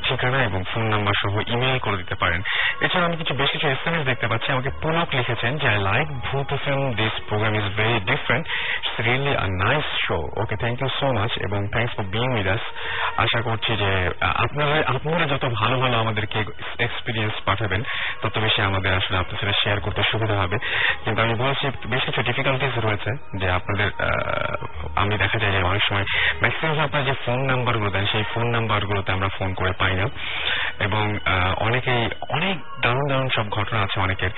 ঠিকানা 0.05 0.39
এবং 0.49 0.59
ফোন 0.71 0.83
নাম্বার 0.93 1.13
সহ 1.21 1.33
ইমেল 1.53 1.79
করে 1.85 1.97
দিতে 2.01 2.15
পারেন। 2.21 2.39
এছাড়া 2.85 3.05
আমি 3.07 3.17
কিছু 3.21 3.33
বেশ 3.39 3.49
কিছু 3.55 3.67
এস 3.73 3.83
এম 3.87 3.93
এস 3.97 4.03
দেখতে 4.11 4.27
পাচ্ছি, 4.31 4.47
আমাকে 4.55 4.71
পুনক 4.81 5.09
লিখেছেন 5.17 5.51
যে 5.61 5.67
I 5.73 5.79
like 5.89 6.07
Bhoot 6.27 6.47
F 6.57 6.65
M 6.73 6.81
this 6.99 7.13
program 7.29 7.53
is 7.59 7.67
very 7.79 7.97
different 8.11 8.45
it's 8.77 8.95
really 9.07 9.33
a 9.43 9.47
nice 9.63 9.85
show 10.05 10.17
okay 10.41 10.55
thank 10.63 10.77
you 10.81 10.89
so 10.99 11.07
much 11.17 11.31
এবং 11.47 11.59
thanks 11.73 11.93
for 11.97 12.05
being 12.15 12.27
with 12.37 12.47
us 12.55 12.63
আশা 13.23 13.39
করছি 13.47 13.71
যে 13.81 13.91
আপনারা 14.43 14.75
আপনারা 14.93 15.25
যত 15.33 15.43
ভালো 15.59 15.75
ভালো 15.83 15.95
আমাদেরকে 16.03 16.39
এক্সপিরিয়েন্স 16.87 17.35
পাঠাবেন 17.45 17.81
তত 18.21 18.35
বেশি 18.45 18.59
আমাদের 18.61 18.91
আসলে 18.93 19.17
আপনার 19.17 19.39
সাথে 19.41 19.55
শেয়ার 19.63 19.79
করতে 19.79 20.01
সুবিধা 20.11 20.35
হবে। 20.41 20.57
কিন্তু 21.03 21.19
আমি 21.21 21.35
বলছি, 21.43 21.65
বেশ 21.87 22.03
কিছু 22.05 22.21
ডিফিকাল্টিস 22.21 22.73
রয়েছে 22.85 23.11
যে 23.39 23.47
আপনাদের 23.57 23.87
আমি 24.95 25.17
দেখা 25.23 25.37
যায় 25.39 25.51
যে 25.51 25.59
অনেক 25.71 25.83
সময় 25.89 26.05
ম্যাক্সিমাম 26.41 26.79
আপনার 26.79 27.05
যে 27.05 27.13
ফোন 27.25 27.39
নাম্বারগুলো 27.51 27.89
দেন, 27.91 28.05
সেই 28.11 28.23
ফোন 28.33 28.45
নাম্বারগুলোতে 28.55 29.09
আমরা 29.11 29.29
ফোন 29.37 29.49
করে 29.53 29.71
পাই 29.81 29.93
না। 29.99 30.05
এবং 30.79 31.03
অনেকেই, 31.67 32.03
অনেক 32.29 32.55
দারুণ 32.83 33.05
দারুণ 33.09 33.29
সব 33.35 33.45
ঘটনা 33.49 33.79
আছে 33.81 33.97
অনেকের, 33.99 34.31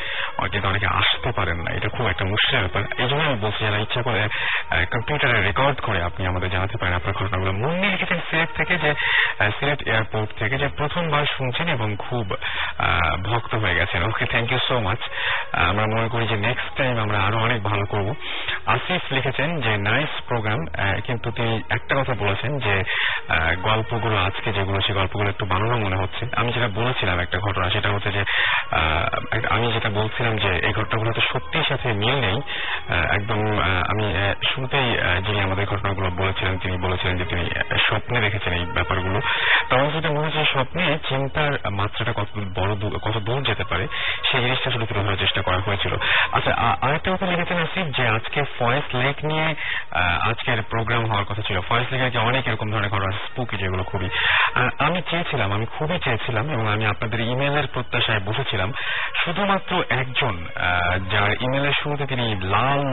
কিন্তু 0.52 0.68
অনেকে 0.68 0.88
আসতে 1.02 1.30
পারেন 1.38 1.58
না। 1.66 1.70
এটা 1.78 1.90
খুব 1.96 2.06
একটা 2.08 2.26
মুশকিলের 2.26 2.64
ব্যাপার। 2.66 2.84
এই 3.04 3.08
জন্য 3.10 3.24
আমি 3.24 3.40
বলছি, 3.46 3.60
যারা 3.66 3.80
ইচ্ছা 3.86 4.02
করে 4.08 4.22
কম্পিউটারে 4.94 5.38
রেকর্ড 5.42 5.78
করে 5.88 6.00
আপনি 6.10 6.22
আমাদের 6.32 6.50
জানাতে 6.50 6.76
পারেন 6.78 6.94
আপনার 7.00 7.18
ঘটনাগুলো। 7.20 7.52
মুন্নি 7.62 7.88
লিখেছেন 7.94 8.20
সিলেট 8.30 8.50
থেকে 8.60 8.74
যে 8.84 8.92
সিলেট 9.58 9.82
এয়ারপোর্ট 9.88 10.30
থেকে 10.40 10.56
যে 10.58 10.68
প্রথমবার 10.80 11.24
শুনছেন 11.38 11.68
এবং 11.76 11.90
খুব 12.06 12.26
ভক্ত 13.28 13.54
হয়ে 13.62 13.78
গেছেন। 13.80 14.00
Okay 14.10 14.26
thank 14.34 14.48
you 14.52 14.60
so 14.68 14.76
much 14.88 15.02
আমরা 15.70 15.86
মনে 15.96 16.08
করি 16.14 16.26
যে 16.32 16.38
নেক্সট 16.48 16.70
টাইম 16.78 16.94
আমরা 17.06 17.18
আরও 17.28 17.38
অনেক 17.48 17.60
ভালো 17.70 17.86
করব। 17.86 18.08
আসিফ 18.76 19.04
লিখেছেন 19.16 19.50
যে 19.66 19.72
নাইস 19.90 20.14
প্রোগ্রাম 20.28 20.60
কিন্তু 21.08 21.28
তিনি 21.38 21.54
একটা 21.70 21.94
কথা 22.00 22.14
বলেছেন 22.24 22.52
যে 22.66 22.76
গল্পগুলো 23.68 24.16
আজকে 24.28 24.50
যেগুলো 24.58 24.78
সেই 24.86 24.96
গল্পগুলো 25.00 25.28
একটু 25.30 25.46
বানানো 25.52 25.76
মনে 25.86 25.98
হচ্ছে। 26.02 26.24
আমি 26.40 26.50
যেটা 26.56 26.70
বলেছিলাম 26.80 27.18
একটা 27.20 27.38
ঘটনা, 27.40 27.66
সেটা 27.70 27.90
হচ্ছে 27.94 28.12
যে 28.18 28.24
আমি 29.56 29.66
যেটা 29.76 29.90
বলছিলাম 30.00 30.34
যে, 30.44 30.52
এই 30.68 30.74
ঘটনাগুলো 30.80 31.12
তো 31.18 31.22
সত্যির 31.32 31.68
সাথে 31.70 31.88
মিল 32.02 32.16
নেই। 32.26 32.38
একদম 33.18 33.40
আমি 33.92 34.06
শুনতেই 34.52 34.88
যিনি 35.26 35.40
আমাদের 35.48 35.66
ঘটনাগুলো 35.66 36.08
বলেছিলেন, 36.22 36.54
তিনি 36.64 36.76
বলেছিলেন 36.78 37.16
যে, 37.20 37.26
তিনি 37.32 37.44
স্বপ্নে 37.88 38.18
দেখেছেন 38.26 38.52
এই 38.60 38.66
ব্যাপারগুলো। 38.78 39.18
তখন 39.70 39.88
যেটা 39.94 40.10
মনে 40.16 40.26
হচ্ছে 40.28 40.44
স্বপ্নে 40.54 40.86
চিন্তার 41.10 41.52
মাত্রাটা 41.80 42.14
কত 42.20 42.30
বড় 42.58 42.69
কত 43.06 43.18
দূর 43.18 43.40
যেতে 43.44 43.64
পারে, 43.64 43.88
সেই 44.32 44.42
জিনিসটা 44.44 44.70
আসলে 44.70 44.86
তুলে 44.86 45.04
ধরার 45.04 45.18
চেষ্টা 45.18 45.42
করা 45.42 45.58
হয়েছিল। 45.66 45.94
আচ্ছা 46.32 46.52
আরেকটা 46.82 47.10
কথা 47.12 47.26
লিখেছেন 47.26 47.58
আসিফ 47.58 47.88
যে 47.98 48.04
আজকে 48.08 48.40
ফয়েস্ট 48.60 48.96
লেক 48.96 49.18
নিয়ে 49.26 49.48
আজকের 50.30 50.60
প্রোগ্রাম 50.70 51.04
হওয়ার 51.06 51.26
কথা 51.26 51.42
ছিল। 51.42 51.58
ফয়েস্ট 51.62 51.94
লেকে 51.94 52.10
যে 52.10 52.20
অনেক 52.20 52.48
এরকম 52.48 52.68
ধরনের 52.72 52.90
ঘটনা 52.90 53.12
স্পুকি 53.12 53.56
যেগুলো 53.58 53.84
খুবই। 53.84 54.10
আমি 54.80 55.00
চেয়েছিলাম, 55.10 55.54
আমি 55.54 55.66
খুবই 55.78 56.00
চেয়েছিলাম 56.00 56.46
এবং 56.50 56.66
আমি 56.74 56.86
আপনাদের 56.86 57.20
ইমেলের 57.20 57.68
প্রত্যাশায় 57.74 58.20
বসেছিলাম। 58.20 58.70
শুধুমাত্র 59.26 59.84
একজন 59.90 60.34
যার 61.12 61.32
ইমেলের 61.42 61.76
শুরুতে 61.84 62.06
তিনি 62.06 62.26
লাল 62.44 62.84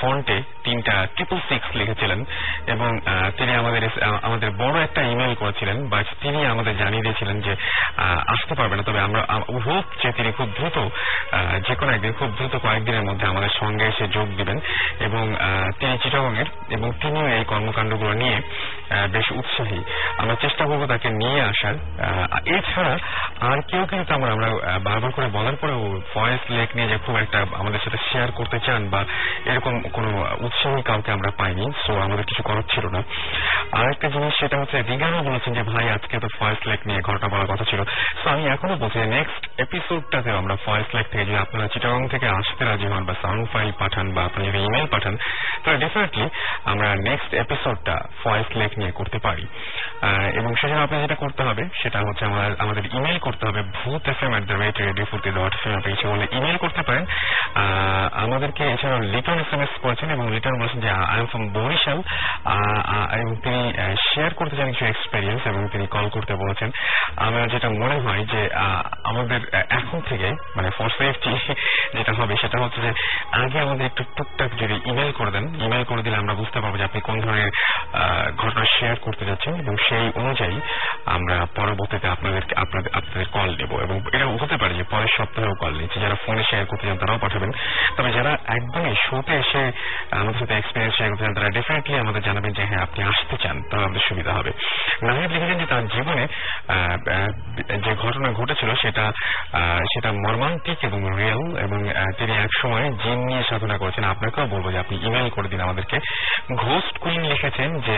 ফন্টে 0.00 0.42
তিনটা 0.64 0.94
ট্রিপল 1.14 1.38
সিক্স 1.48 1.66
লিখেছিলেন 1.76 2.24
এবং 2.66 2.90
তিনি 3.38 3.52
আমাদের 3.54 3.82
আমাদের 4.22 4.50
বড় 4.50 4.76
একটা 4.82 5.02
ইমেল 5.02 5.34
করেছিলেন 5.34 5.88
বা 5.88 5.98
তিনি 6.20 6.46
আমাদের 6.46 6.74
জানিয়ে 6.78 7.02
দিয়েছিলেন 7.02 7.36
যে 7.40 7.52
আসতে 8.36 8.54
পারবে 8.54 8.74
না। 8.76 8.82
তবে 8.82 9.00
আমরা 9.00 9.20
হোপ 9.66 9.84
যে 10.02 10.08
তিনি 10.16 10.30
খুব 10.32 10.48
দ্রুত 10.56 10.76
যে 11.66 11.74
কোনো 11.74 11.90
একদিন, 11.92 12.12
খুব 12.12 12.30
দ্রুত 12.36 12.54
কয়েকদিনের 12.64 13.04
মধ্যে 13.08 13.26
আমাদের 13.26 13.52
সঙ্গে 13.60 13.84
এসে 13.84 14.04
যোগ 14.08 14.28
দিবেন 14.36 14.58
এবং 15.06 15.24
তিনি 15.78 15.94
চিটাগংয়ের 16.02 16.48
এবং 16.70 16.88
তিনিও 17.02 17.26
এই 17.36 17.44
কর্মকাণ্ডগুলো 17.44 18.12
নিয়ে 18.12 18.36
বেশ 19.12 19.30
উৎসাহী। 19.30 19.80
আমরা 20.18 20.34
চেষ্টা 20.34 20.64
করব 20.64 20.86
তাকে 20.86 21.08
নিয়ে 21.08 21.42
আসার। 21.42 21.74
এছাড়া 22.46 22.98
আর 23.40 23.62
কেউ 23.62 23.86
কিন্তু 23.90 24.14
আমরা 24.14 24.32
আমরা 24.32 24.78
বারবার 24.78 25.10
করে 25.10 25.26
বলার 25.26 25.56
পরেও 25.56 26.00
ফয়েস 26.14 26.50
লেক 26.50 26.76
নিয়ে 26.76 26.88
যে 26.88 26.98
খুব 27.06 27.16
একটা 27.16 27.46
আমাদের 27.58 27.80
সাথে 27.80 27.98
শেয়ার 28.12 28.32
করতে 28.32 28.60
চান 28.60 28.88
বা 28.88 29.04
এরকম 29.44 29.82
কোনো 29.92 30.26
উৎসাহী 30.40 30.82
কাউকে 30.82 31.12
আমরা 31.12 31.30
পাইনি 31.30 31.72
সো 31.86 32.00
আমাদের 32.00 32.24
কিছু 32.24 32.42
করার 32.42 32.62
ছিল 32.62 32.86
না। 32.86 33.02
আর 33.72 33.86
একটা 33.86 34.08
জিনিস 34.08 34.34
সেটা 34.40 34.58
হচ্ছে 34.58 34.82
রিগানও 34.82 35.22
বলেছেন 35.22 35.54
যে, 35.54 35.62
ভাই, 35.62 35.90
আজকে 35.90 36.18
তো 36.18 36.28
ফয়েস 36.38 36.66
লেক 36.66 36.86
নিয়ে 36.86 37.00
ঘটনা 37.00 37.28
বলার 37.28 37.46
কথা 37.46 37.64
ছিল। 37.64 37.84
সো 38.22 38.30
আমি 38.30 38.46
এখনও 38.46 38.76
বলছি 38.76 38.98
নেক্সট 38.98 39.60
এপিসোডটাতেও 39.60 40.36
আমরা 40.36 40.56
ফয়েস 40.64 40.94
লেক 40.94 41.06
থেকে 41.06 41.24
যদি 41.24 41.36
আপনারা 41.36 41.68
চিটাগং 41.68 42.08
থেকে 42.08 42.26
আসতে 42.28 42.64
রাজি 42.64 42.86
হন 42.86 43.04
বা 43.04 43.14
সাউন্ড 43.22 43.50
ফাইল 43.50 43.72
পাঠান 43.78 44.14
বা 44.14 44.24
আপনি 44.24 44.46
যদি 44.46 44.58
ইমেল 44.58 44.86
পাঠান, 44.86 45.16
তাহলে 45.64 45.78
ডেফিনেটলি 45.78 46.28
আমরা 46.64 46.94
নেক্সট 46.94 47.34
এপিসোডটা 47.34 48.00
ফয়েস 48.24 48.56
লেক 48.56 48.75
করতে 48.94 49.18
পারি। 49.18 49.46
এবং 50.34 50.54
সেজন্য 50.54 50.80
আপনার 50.80 51.00
যেটা 51.00 51.14
করতে 51.14 51.42
হবে, 51.42 51.64
সেটা 51.82 52.00
হচ্ছে 52.00 52.24
আমাদের 52.24 52.56
আমাদের 52.58 52.84
ইমেল 52.94 53.18
করতে 53.18 53.48
হবে 53.48 53.62
Bhoot 53.62 54.08
F 54.08 54.22
M 54.22 54.30
at 54.30 54.44
the 54.44 54.52
rate 54.52 54.80
radio 54.80 55.04
Foorti 55.04 55.30
dot 55.30 55.54
F 55.54 55.66
M 55.66 55.76
আপনি 55.76 55.94
কিছু 55.94 56.08
বললে 56.08 56.26
ইমেল 56.32 56.56
করতে 56.56 56.82
পারেন। 56.82 57.04
আমাদেরকে 58.12 58.64
এছাড়াও 58.64 59.00
লিটন 59.00 59.38
এস 59.38 59.52
এম 59.52 59.60
এস 59.60 59.68
করেছেন 59.82 60.10
এবং 60.10 60.34
লিটন 60.34 60.60
বলেছেন 60.60 60.80
যে 60.80 60.90
আই 60.90 61.20
এম 61.20 61.26
ফ্রম 61.26 61.48
বরিশাল। 61.52 62.02
এবং 63.20 63.36
তিনি 63.36 63.72
শেয়ার 64.14 64.34
করতে 64.34 64.56
চান 64.56 64.72
কিছু 64.72 64.86
এক্সপিরিয়েন্স 64.86 65.42
এবং 65.46 65.68
তিনি 65.72 65.86
কল 65.86 66.08
করতে 66.08 66.34
বলেছেন। 66.34 66.70
আমার 67.16 67.48
যেটা 67.48 67.68
মনে 67.70 67.96
হয় 67.96 68.24
যে 68.24 68.50
আমাদের 69.04 69.40
এখন 69.70 70.00
থেকে 70.00 70.30
মানে 70.56 70.70
ফর 70.70 70.88
সেফটি 70.98 71.30
যেটা 71.98 72.12
হবে, 72.12 72.36
সেটা 72.40 72.64
হচ্ছে 72.64 72.80
যে, 72.80 72.92
আগে 73.32 73.60
আমাদের 73.60 73.86
একটু 73.86 74.04
টুকটাক 74.16 74.50
যদি 74.58 74.80
ইমেল 74.86 75.12
করে 75.12 75.30
দেন 75.30 75.62
ইমেল 75.62 75.84
করে 75.84 76.02
দিলে 76.02 76.16
আমরা 76.16 76.34
বুঝতে 76.34 76.60
পারব 76.60 76.76
যে 76.76 76.84
আপনি 76.84 77.00
কোন 77.00 77.20
ধরনের 77.20 77.50
ঘটনা 78.36 78.64
শেয়ার 78.74 78.96
করতে 78.96 79.24
যাচ্ছেন 79.24 79.52
এবং 79.62 79.74
সেই 79.88 80.06
অনুযায়ী 80.14 80.56
আমরা 81.16 81.36
পরবর্তীতে 81.56 82.06
আপনাদেরকে, 82.08 82.54
আপনাদের 82.56 82.90
আপনাদের 82.98 83.26
কল 83.32 83.50
নেব 83.60 83.72
এবং 83.86 83.96
এটা 84.12 84.26
হতে 84.42 84.56
পারে 84.56 84.74
যে 84.74 84.84
পরের 84.92 85.12
সপ্তাহেও 85.16 85.60
কল 85.60 85.72
নিচ্ছি। 85.80 85.98
যারা 86.00 86.16
ফোনে 86.24 86.44
শেয়ার 86.50 86.66
করতে 86.66 86.84
চান 86.86 86.96
তারাও 86.96 87.18
পাঠাবেন। 87.18 87.50
তবে 87.96 88.10
যারা 88.12 88.32
একদমই 88.56 88.96
শোতে 89.06 89.32
এসে 89.42 89.62
আমাদের 90.10 90.38
সাথে 90.40 90.54
এক্সপিরিয়েন্স 90.54 90.94
শেয়ার 90.96 91.10
করতে 91.10 91.24
চান, 91.24 91.34
তারা 91.34 91.50
ডেফিনেটলি 91.50 91.96
আমাদের 91.98 92.22
জানাবেন 92.22 92.52
যে 92.52 92.62
হ্যাঁ 92.64 92.82
আপনি 92.82 93.00
আসতে 93.04 93.36
চান, 93.42 93.56
তাহলে 93.70 93.84
আমাদের 93.84 94.04
সুবিধা 94.08 94.32
হবে। 94.32 94.50
নাহিদ 95.02 95.30
লিখেছেন 95.32 95.58
যে 95.58 95.66
তার 95.66 95.84
জীবনে 95.88 96.24
যে 97.84 97.92
ঘটনা 98.02 98.28
ঘটেছিল 98.32 98.70
সেটা 98.82 99.04
সেটা 99.92 100.10
মর্মান্তিক 100.12 100.78
এবং 100.84 101.00
রিয়েল 101.18 101.42
এবং 101.64 101.78
তিনি 102.18 102.32
এক 102.36 102.52
সময় 102.62 102.86
জিন 103.02 103.18
নিয়ে 103.28 103.42
সাধনা 103.48 103.76
করেছেন। 103.78 104.04
আপনাকেও 104.04 104.46
বলব 104.46 104.66
যে 104.72 104.78
আপনি 104.78 104.94
ইমেল 105.06 105.28
করে 105.30 105.48
দিন 105.48 105.60
আমাদেরকে। 105.60 105.96
ঘোস্ট 106.56 106.94
কুইন 106.98 107.22
লিখেছেন 107.22 107.68
যে 107.80 107.96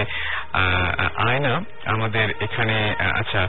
আয়না 1.17 1.63
আমাদের 1.87 2.31
এখানে 2.41 2.95
আচ্ছা 2.99 3.49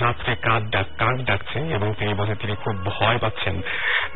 রাত্রে 0.00 0.36
কাক 0.36 0.62
ডাক, 0.62 0.86
কাক 0.98 1.16
ডাকছে 1.24 1.58
এবং 1.58 1.94
তিনি 1.98 2.14
বলছেন 2.14 2.34
তিনি 2.34 2.54
খুব 2.54 2.84
ভয় 2.84 3.18
পাচ্ছেন। 3.18 3.62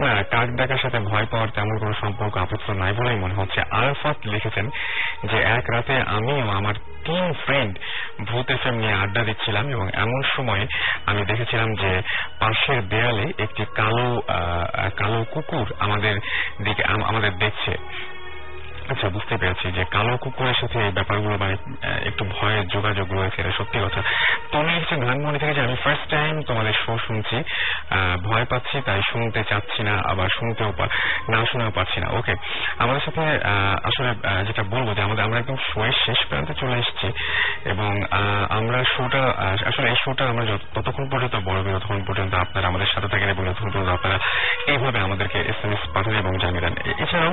না, 0.01 0.23
কাক 0.23 0.49
ডাকার 0.49 0.79
সাথে 0.79 0.99
ভয় 0.99 1.27
পাওয়ার 1.31 1.49
তেমন 1.49 1.79
কোনো 1.79 1.93
সম্পর্ক 2.01 2.37
আপাতত 2.37 2.71
নাই 2.71 2.93
বলেই 2.93 3.17
মনে 3.17 3.35
হচ্ছে। 3.35 3.63
আরাফাত 3.71 4.17
লিখেছেন 4.25 4.71
যে, 5.25 5.37
এক 5.37 5.65
রাতে 5.71 6.03
আমি 6.07 6.43
ও 6.43 6.51
আমার 6.51 6.75
তিন 7.05 7.33
ফ্রেন্ড 7.33 7.79
ভূত 8.27 8.51
এফএম 8.51 8.75
নিয়ে 8.75 8.93
আড্ডা 8.93 9.25
দিচ্ছিলাম 9.25 9.69
এবং 9.69 9.89
এমন 9.95 10.23
সময় 10.37 10.67
আমি 11.07 11.25
দেখেছিলাম 11.25 11.75
যে, 11.75 12.03
পাশের 12.39 12.89
দেয়ালে 12.89 13.33
একটি 13.39 13.65
কালো 13.75 14.23
কালো 14.97 15.25
কুকুর 15.31 15.73
আমাদের 15.79 16.19
দিকে, 16.65 16.85
আম- 16.85 17.05
আমাদের 17.05 17.39
দেখছে। 17.39 17.77
আচ্ছা 18.91 19.07
বুঝতে 19.17 19.35
পেরেছি 19.41 19.67
যে 19.77 19.83
কালো 19.95 20.15
কুকুরের 20.23 20.57
সাথে 20.61 20.79
এই 20.87 20.93
ব্যাপারগুলো 20.99 21.35
মানে 21.43 21.55
একটু 22.11 22.23
ভয়ের 22.35 22.65
যোগাযোগ 22.75 23.07
রয়েছে, 23.19 23.39
এটা 23.43 23.53
সত্যি 23.59 23.79
কথা। 23.85 24.01
তুমি 24.53 24.71
হচ্ছে 24.79 24.95
ধানমন্ডি 25.07 25.39
থেকে 25.43 25.55
যে 25.59 25.63
আমি 25.67 25.77
ফার্স্ট 25.85 26.07
টাইম 26.15 26.35
তোমাদের 26.49 26.75
শো 26.83 26.93
শুনছি 27.07 27.37
ভয় 28.29 28.47
পাচ্ছি, 28.53 28.77
তাই 28.89 29.01
শুনতে 29.13 29.41
চাচ্ছি 29.51 29.81
না, 29.89 29.95
আবার 30.13 30.29
শুনতেও 30.39 30.71
না 31.33 31.39
শুনেও 31.51 31.71
পাচ্ছি 31.79 31.99
না। 32.03 32.09
ওকে 32.19 32.35
আমাদের 32.83 33.03
সাথে 33.07 33.23
আসলে 33.89 34.11
যেটা 34.49 34.63
বলব 34.75 34.89
যে 34.97 35.03
আমাদের, 35.07 35.23
আমরা 35.27 35.39
একদম 35.43 35.57
শোয়ের 35.71 35.97
শেষ 36.05 36.19
প্রান্তে 36.29 36.55
চলে 36.61 36.77
এসেছি 36.83 37.09
এবং 37.73 37.91
আমরা 38.59 38.79
শোটা 38.95 39.23
আসলে 39.71 39.87
এই 39.93 39.99
শোটা 40.05 40.25
আমরা 40.33 40.45
ততক্ষণ 40.77 41.05
পর্যন্ত 41.13 41.35
বড় 41.49 41.59
ততক্ষণ 41.77 42.01
পর্যন্ত 42.09 42.33
আপনারা 42.45 42.67
আমাদের 42.71 42.89
সাথে 42.95 43.09
থাকেন 43.13 43.29
এবং 43.35 43.43
ততক্ষণ 43.49 43.71
পর্যন্ত 43.73 43.91
আপনারা 43.99 44.17
এইভাবে 44.73 44.99
আমাদেরকে 45.07 45.39
এস 45.51 45.61
এম 45.65 45.73
এস 45.77 45.83
পাঠান 45.95 46.15
এবং 46.23 46.33
জানিয়ে 46.43 46.63
দেন। 46.65 46.75
এছাড়াও 47.05 47.33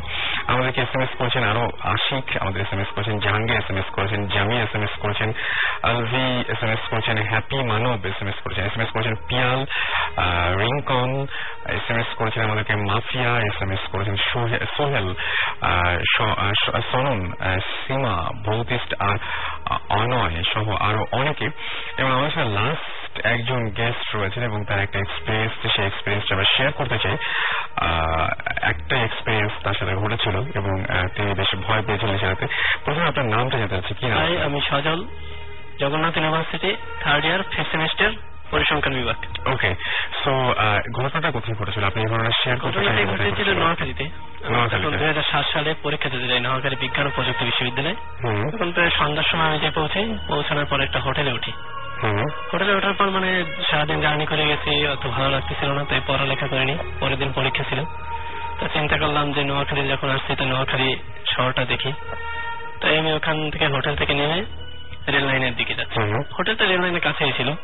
আমাদেরকে 0.51 0.79
এস 0.85 0.93
এম 0.95 1.01
এস 1.05 1.11
করেছেন 1.19 1.43
আরও 1.48 1.65
আশিক 1.84 2.38
আমাদের 2.40 2.61
এস 2.61 2.74
এম 2.74 2.80
এস 2.80 2.90
করেছেন 2.95 3.19
জাহাঙ্গীর 3.19 3.57
এস 3.57 3.69
এম 3.69 3.78
এস 3.78 3.90
করেছেন 3.94 4.28
জামি 4.28 4.57
এস 4.57 4.76
এম 4.76 4.84
এস 4.84 4.95
করেছেন 4.99 5.30
আলভি 5.84 6.28
এস 6.48 6.64
এম 6.64 6.69
এস 6.69 6.84
করেছেন 6.90 7.18
happy 7.30 7.64
Manob 7.64 8.06
S 8.06 8.22
M 8.22 8.28
S 8.28 8.40
করেছেন 8.44 8.65
এস 8.65 8.72
এম 8.76 8.82
এস 8.82 8.90
করেছেন 8.90 9.15
Piyal 9.28 9.60
Rinkon 10.60 11.10
S 11.69 11.91
M 11.91 11.99
S 11.99 12.10
করেছেন 12.15 12.44
আমাদেরকে 12.44 12.76
মাফিয়া 12.76 13.40
এস 13.40 13.61
এম 13.61 13.72
এস 13.72 13.84
করেছেন 13.91 14.15
সোহেল 14.78 15.07
আহ, 15.61 15.98
স- 16.14 16.38
আহ, 16.38 16.52
স- 16.64 16.91
সনন 16.91 17.19
সীমা 17.88 18.15
ভৌতিস্ট 18.45 18.94
আর 18.99 19.18
অনয় 19.90 20.44
সহ 20.53 20.76
আরও 20.80 21.06
অনেকে 21.11 21.48
এবং 21.98 22.11
আমাদের 22.11 22.32
সাথে 22.32 22.49
লাস্ট 22.49 22.94
একজন 23.24 23.69
গেস্ট 23.78 24.15
রয়েছেন 24.15 24.44
এবং 24.44 24.65
তার 24.65 24.80
একটা 24.80 24.99
এক্সপিরিয়েন্স 24.99 25.53
সেই 25.76 25.86
এক্সপিরিয়েন্সটা 25.86 26.36
আমরা 26.36 26.48
শেয়ার 26.57 26.72
করতে 26.72 26.98
চাই। 26.98 27.15
একটা 28.61 28.95
এক্সপিরিয়েন্স 28.98 29.52
তার 29.64 29.74
সাথে 29.74 29.95
ঘটেছিল 29.95 30.36
এবং 30.56 30.74
তিনি 31.15 31.32
বেশ 31.38 31.51
ভয় 31.65 31.84
পেয়েছিলেন 31.85 32.18
সেটাতে 32.22 32.45
প্রথমে 32.84 33.09
আপনার 33.11 33.27
নামটা 33.34 33.55
জানতে 33.59 33.76
চাচ্ছি 33.76 33.93
কি 33.99 34.05
নাম 34.05 34.19
আমি 34.47 34.59
Sajal 34.69 34.99
Jagannath 35.81 36.15
university 36.18 36.72
third 37.03 37.23
year 37.27 37.41
fifth 37.51 37.69
semester 37.73 38.09
পরিসংখ্যান 38.51 38.93
বিভাগ। 38.99 39.18
ওকে 39.53 39.72
সো 40.22 40.31
ঘটনাটা 40.97 41.30
কোথায় 41.35 41.55
ঘটেছিল? 41.59 41.84
আপনি 41.89 41.99
এই 42.03 42.09
ঘটনা 42.14 42.31
শেয়ার 42.41 42.57
করতে 42.64 42.80
চাই 42.85 43.05
ঘটেছিল 43.11 43.49
নোয়াখালীতে। 43.61 44.05
নোয়াখালীতে। 44.51 44.85
তখন 44.85 44.97
দুই 44.99 45.09
হাজার 45.11 45.27
সাত 45.31 45.45
সালে 45.53 45.69
পরীক্ষা 45.85 46.09
দিতে 46.14 46.27
যাই 46.31 46.41
নোয়াখালী 46.45 46.76
বিজ্ঞান 46.84 47.05
ও 47.07 47.11
প্রযুক্তি 47.15 47.43
বিশ্ববিদ্যালয়। 47.49 47.97
তখন 48.53 48.69
প্রায় 48.76 48.91
সন্ধ্যার 48.99 49.30
সময় 49.31 49.47
আমি 49.49 49.59
যে 49.65 49.69
পৌঁছাই 49.77 50.07
পৌঁছানোর 50.30 50.68
পর 50.72 50.80
একটা 50.88 50.99
হোটেলে 51.05 51.31
উঠি। 51.38 51.51
হোটেলে 52.51 52.72
ওঠার 52.76 52.95
পর 52.99 53.07
মানে 53.18 53.30
সারাদিন 53.69 53.99
জার্নি 54.05 54.26
করে 54.31 54.43
গেছি 54.51 54.72
অত 54.93 55.03
ভালো 55.15 55.30
লাগতেছিল 55.35 55.69
না 55.77 55.84
তাই 55.89 56.01
পড়ালেখা 56.07 56.47
করিনি 56.51 56.76
পরের 56.99 57.18
দিন 57.22 57.30
পরীক্ষা 57.38 57.64
ছিল। 57.69 57.80
তো 58.59 58.67
চিন্তা 58.67 58.97
করলাম 58.97 59.31
যে 59.31 59.43
নোয়াখালী 59.43 59.88
যখন 59.88 60.09
আসছি 60.09 60.35
তো 60.35 60.45
নোয়াখালী 60.45 60.95
শহরটা 61.35 61.65
দেখি। 61.65 61.91
তাই 62.81 62.97
আমি 62.97 63.13
ওখান 63.13 63.51
থেকে 63.51 63.67
হোটেল 63.67 63.95
থেকে 63.95 64.13
নেমে 64.13 64.45
রেল 65.07 65.25
লাইনের 65.25 65.55
দিকে 65.55 65.73
যাচ্ছি। 65.73 65.97
হোটেলটা 66.39 66.65
রেল 66.65 66.81
লাইনের 66.81 67.01
কাছেই 67.01 67.34
ছিল। 67.38 67.55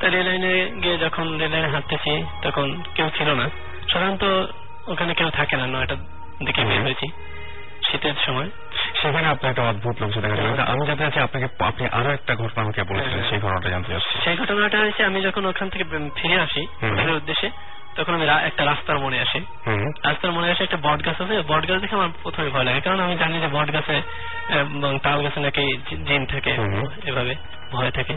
তা 0.00 0.08
রেল 0.08 0.26
লাইনে 0.26 0.70
গিয়ে 0.82 0.98
যখন 0.98 1.38
রেল 1.38 1.50
লাইনে 1.50 1.68
হাঁটতেছি 1.68 2.24
তখন 2.42 2.82
কেউ 2.94 3.10
ছিল 3.18 3.30
না। 3.34 3.50
সাধারণত 3.92 4.24
ওখানে 4.86 5.14
কেউ 5.14 5.30
থাকে 5.30 5.56
না 5.56 5.66
নয়টার 5.66 5.96
দিকে 6.44 6.64
বের। 6.64 6.82
হয়েছি 6.82 7.06
শীতের 7.90 8.14
সময়। 8.26 8.50
সেখানে 9.02 9.26
আপনার 9.26 9.50
একটা 9.50 9.62
অদ্ভুত 9.62 10.02
লোক 10.02 10.10
দেখা 10.10 10.36
কিন্তু 10.36 10.62
আমি 10.62 10.86
জানতে 10.86 11.04
চাচ্ছি 11.04 11.20
আপনাকে 11.20 11.46
আপনি 11.64 11.88
আরও 11.92 12.10
একটা 12.10 12.34
ঘটনা 12.34 12.62
আমাকে 12.62 12.82
বলেছিলেন 12.82 13.18
হ্যাঁ। 13.18 13.30
সেই 13.30 13.38
ঘটনাটা 13.38 13.68
জানতে 13.70 13.92
চাচ্ছি। 13.92 14.18
সেই 14.24 14.36
ঘটনাটা 14.36 14.78
হয়েছে 14.78 15.04
আমি 15.04 15.22
যখন 15.22 15.46
ওখান 15.46 15.68
থেকে 15.68 15.84
ফিরে 16.16 16.40
আসি। 16.40 16.66
হোটেলের 16.82 17.16
উদ্দেশ্যে 17.16 17.50
তখন 17.96 18.12
আমি 18.16 18.26
একটা 18.48 18.62
রাস্তার 18.64 18.98
মোড়ে 19.02 19.18
আসি। 19.24 19.40
রাস্তার 20.06 20.32
মোড়ে 20.34 20.48
আসে 20.52 20.62
একটা 20.64 20.78
বট 20.86 20.98
গাছ 21.06 21.18
আছে। 21.24 21.36
বট 21.50 21.62
গাছ 21.68 21.78
দেখে 21.82 21.96
আমার 21.98 22.10
প্রথমে 22.22 22.48
ভয় 22.54 22.64
লাগে। 22.68 22.80
কারণ 22.86 23.00
আমি 23.06 23.14
জানি 23.22 23.36
যে 23.44 23.48
বট 23.56 23.68
গাছে 23.76 23.96
তাল 25.04 25.18
গাছে 25.24 25.40
নাকি 25.46 25.64
জিন 26.08 26.22
থাকে 26.32 26.52
এভাবে 27.10 27.34
ভয় 27.72 27.90
থাকে। 27.98 28.14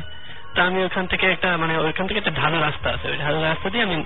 তা 0.56 0.60
আমি 0.70 0.80
ওখান 0.88 1.06
থেকে 1.12 1.26
একটা 1.36 1.50
মানে 1.62 1.74
ওইখান 1.86 2.06
থেকে 2.08 2.20
একটা 2.22 2.34
ঢালু 2.42 2.58
রাস্তা 2.60 2.88
আছে। 2.96 3.06
ওই 3.12 3.18
ঢালু 3.24 3.40
রাস্তা 3.44 3.68
দিয়ে 3.74 3.84
আমি 3.88 3.98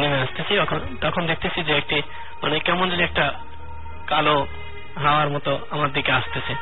নেমে 0.00 0.18
আসতেছি। 0.24 0.52
তখন 1.00 1.22
দেখতেছি 1.26 1.60
যে 1.68 1.72
একটি 1.80 1.98
মানে 2.42 2.56
কেমন 2.66 2.86
যেন 2.90 3.00
একটা 3.00 3.26
কালো 4.06 4.36
হাওয়ার 5.04 5.28
মতো 5.34 5.52
আমার 5.70 5.90
দিকে 5.92 6.12
আসতেছে। 6.20 6.54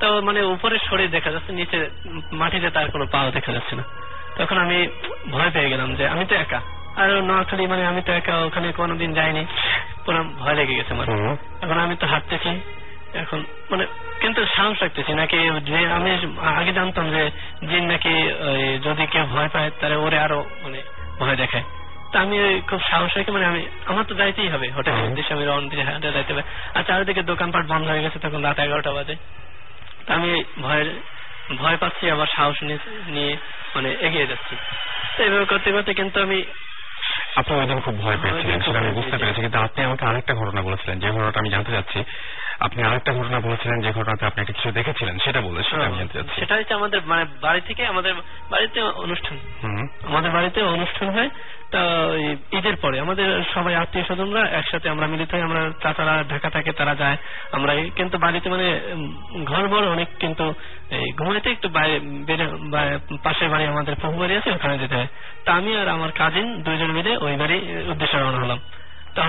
তো 0.00 0.06
মানে 0.26 0.40
উপরে 0.54 0.76
শরীর 0.88 1.10
দেখা 1.10 1.30
যাচ্ছে 1.34 1.52
নিচে 1.52 1.78
মাটিতে 2.40 2.68
তার 2.76 2.90
কোনো 2.94 3.06
পাও 3.12 3.30
দেখা 3.36 3.52
যাচ্ছে 3.56 3.74
না। 3.76 3.84
তখন 4.38 4.56
আমি 4.64 4.78
ভয় 5.30 5.50
পেয়ে 5.54 5.70
গেলাম 5.72 5.88
যে 5.98 6.04
আমি 6.14 6.24
তো 6.30 6.34
একা। 6.44 6.60
আর 6.96 7.08
নোয়াখালী 7.22 7.64
মানে 7.66 7.86
আমি 7.86 8.02
তো 8.02 8.12
একা 8.12 8.34
ওখানে 8.46 8.72
কোনোদিন 8.72 9.10
যাইনি। 9.14 9.42
পুরো 10.04 10.20
ভয় 10.40 10.54
লেগে 10.54 10.74
গেছে 10.74 10.92
আমার। 10.94 11.06
এখন 11.62 11.78
আমি 11.78 11.96
তো 11.96 12.06
হাঁটতেছি। 12.06 12.52
এখন 13.14 13.44
মানে 13.70 13.84
কিন্তু 14.20 14.40
সাহস 14.56 14.76
রাখতেছি 14.82 15.12
নাকি 15.12 15.38
যে 15.68 15.78
আমি 15.98 16.10
আগে 16.60 16.72
জানতাম 16.72 17.04
যে 17.10 17.22
জিন 17.70 17.84
নাকি 17.92 18.14
যদি 18.84 19.06
কেউ 19.06 19.24
ভয় 19.34 19.48
পায় 19.48 19.70
তাহলে 19.80 19.96
ওরে 19.96 20.18
আরও 20.18 20.40
মানে 20.62 20.78
ভয় 21.18 21.36
দেখায়। 21.36 21.64
তা 22.12 22.16
আমি 22.20 22.60
খুব 22.68 22.80
সাহস 22.90 23.10
রেখে 23.16 23.30
মানে 23.32 23.46
আমি 23.46 23.62
আমার 23.86 24.04
তো 24.04 24.14
যাইতেই 24.14 24.48
হবে 24.48 24.66
হোটেলের 24.70 25.00
হুম। 25.00 25.08
উদ্দেশ্যে 25.08 25.34
আমি 25.34 25.44
রওনা 25.44 25.68
দিয়ে 25.68 25.84
হাঁটে 25.84 26.12
যাইতে 26.12 26.32
হবে। 26.32 26.42
আর 26.74 26.82
চারিদিকে 26.82 27.22
দোকানপাট 27.22 27.64
বন্ধ 27.66 27.88
হয়ে 27.88 28.02
গেছে 28.02 28.18
তখন 28.18 28.40
রাত 28.42 28.58
এগারোটা 28.58 28.92
বাজে। 28.92 29.14
তা 30.06 30.14
আমি 30.14 30.44
ভয় 30.62 30.84
ভয় 31.58 31.76
পাচ্ছি 31.76 32.04
আবার 32.10 32.28
সাহস 32.36 32.56
নিয়ে 32.62 32.78
নিয়ে 33.06 33.32
মানে 33.74 33.88
এগিয়ে 34.00 34.26
যাচ্ছি। 34.26 34.54
তো 35.16 35.22
এইভাবে 35.22 35.44
করতে 35.44 35.68
করতে 35.72 35.94
কিন্তু 35.94 36.22
আমি 36.22 36.38
আপনি 37.40 37.52
ওই 37.56 37.66
দিন 37.70 37.80
খুব 37.80 37.96
ভয় 38.02 38.18
পেয়েছিলেন 38.22 38.60
সেটা 38.60 38.78
আমি 38.78 38.92
বুঝতে 38.98 39.16
পেরেছি। 39.20 39.40
কিন্তু 39.40 39.58
আপনি 39.58 39.80
আমাকে 39.88 40.04
আরেকটা 40.06 40.34
ঘটনা 40.34 40.60
বলেছিলেন 40.62 40.96
যে 41.02 41.08
ঘটনাটা 41.10 41.40
আমি 41.40 41.50
জানতে 41.54 41.70
চাচ্ছি। 41.72 42.00
আপনি 42.66 42.82
আরেকটা 42.82 43.12
ঘটনা 43.12 43.38
বলেছিলেন 43.40 43.78
যে 43.84 43.90
ঘটনাতে 43.98 44.26
আপনি 44.26 44.38
একটা 44.40 44.54
কিছু 44.56 44.70
দেখেছিলেন 44.78 45.16
সেটা 45.24 45.40
বলে 45.40 45.60
সেটা 45.62 45.84
আমি 45.86 45.98
জানতে 45.98 46.14
চাচ্ছি। 46.18 46.36
সেটা 46.40 46.54
হচ্ছে 46.56 46.74
আমাদের 46.74 47.00
মানে 47.06 47.24
বাড়ি 47.40 47.60
থেকে 47.60 47.86
আমাদের 47.86 48.12
বাড়িতে 48.50 48.78
অনুষ্ঠান। 49.04 49.36
আমাদের 50.10 50.30
বাড়িতে 50.30 50.60
অনুষ্ঠান 50.62 51.08
হয় 51.10 51.30
তা 51.72 51.80
ঈদের 52.58 52.76
পরে। 52.76 52.96
আমাদের 53.00 53.28
সবাই 53.54 53.74
আত্মীয় 53.74 54.04
স্বজনরা 54.04 54.42
একসাথে 54.58 54.86
আমরা 54.88 55.06
মিলিত 55.06 55.30
হই 55.34 55.42
আমরা 55.48 55.60
চাচারা 55.82 56.14
ঢাকা 56.32 56.48
থাকে 56.50 56.70
তারা 56.72 56.94
যায়। 56.94 57.16
আমরা 57.52 57.72
কিন্তু 57.98 58.16
বাড়িতে 58.18 58.46
মানে 58.54 58.66
ঘর 59.44 59.64
বড় 59.68 59.86
অনেক 59.94 60.08
কিন্তু 60.18 60.54
এই 60.90 61.08
ঘুমাইতে 61.18 61.48
একটু 61.50 61.68
বাইরে 61.68 61.94
পাশের 63.24 63.48
বাড়ি 63.52 63.64
আমাদের 63.66 63.94
প্রভু 64.00 64.16
বাড়ি 64.22 64.34
আছে 64.36 64.50
ওখানে 64.50 64.74
যেতে 64.78 64.94
হয়। 64.94 65.10
তা 65.44 65.50
আমি 65.54 65.70
আর 65.80 65.88
আমার 65.96 66.10
কাজিন 66.20 66.46
দুইজন 66.62 66.90
মিলে 66.98 67.12
ওই 67.26 67.36
বাড়ি 67.42 67.56
উদ্দেশ্যে 67.92 68.18
রওনা 68.18 68.40
হলাম। 68.44 68.60
তা 69.14 69.22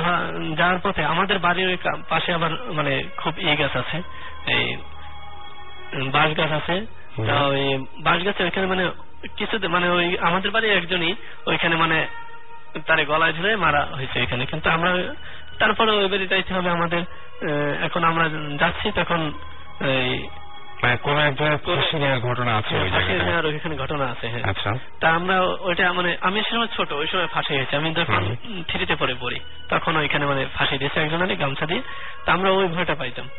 যাওয়ার 0.60 0.80
পথে 0.84 1.02
আমাদের 1.14 1.38
বাড়ির 1.46 1.68
ওই 1.74 1.78
পাশে 2.10 2.30
আবার 2.38 2.52
মানে 2.78 2.94
খুব 3.18 3.34
ই 3.40 3.48
গাছ 3.62 3.74
আছে। 3.82 3.98
এই 4.54 4.66
বাঁশ 6.16 6.30
গাছ 6.40 6.52
আছে। 6.60 6.76
তা 7.28 7.36
ওই 7.52 7.64
বাঁশ 8.06 8.20
গাছে 8.26 8.42
ওইখানে 8.44 8.68
মানে 8.74 8.84
কিছু 9.38 9.56
মানে 9.76 9.88
ওই 9.98 10.08
আমাদের 10.28 10.50
বাড়ির 10.56 10.78
একজনই 10.80 11.14
ওইখানে 11.50 11.76
মানে 11.84 11.98
তারে 12.88 13.04
গলায় 13.12 13.34
ধরে 13.34 13.52
মারা 13.66 13.82
হয়েছে 13.98 14.18
ওইখানে। 14.20 14.44
কিন্তু 14.52 14.68
আমরা 14.76 14.92
তারপরে 15.60 15.92
ওই 16.00 16.08
বাড়ি 16.12 16.26
যাইতে 16.34 16.52
হবে 16.58 16.70
আমাদের। 16.78 17.02
এখন 17.86 18.02
আমরা 18.04 18.26
যাচ্ছি 18.62 18.88
তখন 19.00 19.22
কোন 20.82 21.58
ফাঁসি 21.58 21.98
নেওয়ার 21.98 22.20
ঘটনা 22.20 22.58
আছে 22.58 22.80
ওই 22.80 22.90
জায়গায় 22.90 23.20
নেওয়ার 23.20 23.46
ওইখানে 23.46 23.76
ঘটনা 23.76 24.06
আছে 24.06 24.28
হ্যাঁ। 24.28 24.44
আচ্ছা। 24.44 24.74
তা 25.00 25.10
আমরা 25.10 25.42
ওইটা 25.42 25.94
মানে 25.94 26.18
আমি 26.22 26.44
সময় 26.52 26.68
ছোট 26.78 26.92
ওই 26.92 27.08
সময় 27.08 27.28
ফাঁসি 27.28 27.56
হয়েছে। 27.56 27.76
আমি 27.76 27.94
যখন। 27.94 28.36
থ্রিতে 28.68 28.96
পড়ে 28.96 29.16
পড়ি 29.20 29.40
তখন 29.70 29.98
ওইখানে 29.98 30.26
মানে 30.26 30.46
ফাঁসি 30.54 30.78
দিয়েছে 30.78 31.00
একজনের 31.00 31.38
গামছা 31.38 31.66
দিয়ে। 31.66 31.82
তা 32.26 32.34
আমরা 32.34 32.50
ওই 32.52 32.68
ভয়টা 32.68 32.96
পাইতাম। 32.96 33.30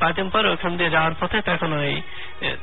পাইতাম 0.00 0.28
পর 0.30 0.46
ওখান 0.46 0.72
দিয়ে 0.76 0.90
যাওয়ার 0.90 1.14
পথে 1.20 1.38
তখন 1.42 1.72
ওই 1.72 1.92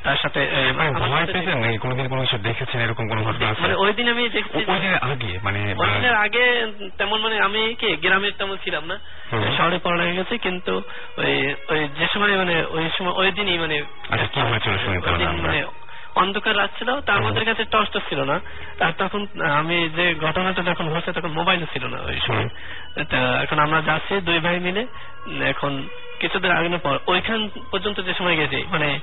তার 0.02 0.16
সাথে 0.16 0.40
ভয় 0.78 1.26
নাকি 1.56 1.78
কোনোদিন 1.78 2.06
কোনো 2.08 2.20
কিছু 2.22 2.38
দেখেছেন 2.38 2.78
এরকম 2.80 3.04
কোনো 3.08 3.20
ঘটনা 3.24 3.46
মানে 3.60 3.74
ওই 3.74 3.92
দিন 3.92 4.06
আমি 4.08 4.22
দেখছি 4.28 4.56
ওই 4.56 4.64
দিনের 4.64 4.98
আগে 5.04 5.30
মানে 5.42 5.60
ওই 5.78 5.88
দিনের 5.94 6.14
আগে 6.16 6.44
তেমন 6.98 7.18
মানে 7.20 7.36
আমি 7.40 7.62
কি 7.74 7.88
গ্রামের 7.96 8.34
তেমন 8.38 8.56
ছিলাম 8.64 8.84
না। 8.86 8.96
শহরে 9.58 9.78
পড়া 9.78 10.02
হয়ে 10.02 10.16
গেছে 10.16 10.34
কিন্তু 10.38 10.74
ওই 11.18 11.34
ওই 11.68 11.80
যে 11.98 12.06
সময় 12.14 12.34
মানে 12.36 12.56
ওই 12.70 12.84
সময় 12.98 13.14
ওই 13.16 13.28
দিনই 13.32 13.58
মানে 13.58 13.76
আচ্ছা 14.10 14.26
কি 14.26 14.40
হয়েছিল 14.40 14.74
শুনি 14.78 14.98
মানে 15.42 15.64
অন্ধকার 16.14 16.56
রাত 16.56 16.70
ছিল 16.78 17.00
তা 17.00 17.12
আমাদের 17.12 17.44
কাছে 17.44 17.64
টর্চ 17.64 17.90
তো 17.90 18.00
ছিল 18.08 18.24
না। 18.24 18.40
আর 18.80 18.92
তখন 18.98 19.26
আমি 19.42 19.88
যে 19.96 20.14
ঘটনাটা 20.14 20.62
যখন 20.62 20.88
হচ্ছে 20.88 21.12
তখন 21.12 21.28
মোবাইল 21.28 21.66
ছিল 21.72 21.86
না 21.86 21.98
ওই 22.02 22.20
সময়। 22.26 22.48
এখন 23.42 23.58
আমরা 23.58 23.80
যাচ্ছি 23.80 24.20
দুই 24.20 24.38
ভাই 24.38 24.60
মিলে। 24.60 24.86
এখন 25.48 25.88
কিছুদিন 26.20 26.50
আগে 26.50 26.76
পর 26.76 26.98
ওইখান 27.06 27.48
পর্যন্ত 27.70 28.00
যে 28.00 28.14
সময় 28.14 28.36
গেছি 28.36 28.64
মানে 28.70 29.00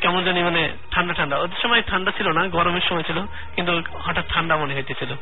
কেমন 0.00 0.24
জানি 0.24 0.42
মানে 0.42 0.72
ঠান্ডা 0.90 1.14
ঠান্ডা। 1.14 1.38
ওদের 1.38 1.58
সময় 1.62 1.82
ঠান্ডা 1.82 2.10
ছিল 2.16 2.28
না 2.32 2.48
গরমের 2.48 2.80
সময় 2.80 3.02
ছিল 3.02 3.18
কিন্তু 3.54 3.82
হঠাৎ 3.94 4.24
ঠান্ডা 4.28 4.56
মনে 4.56 4.74
হইতেছিল। 4.74 5.14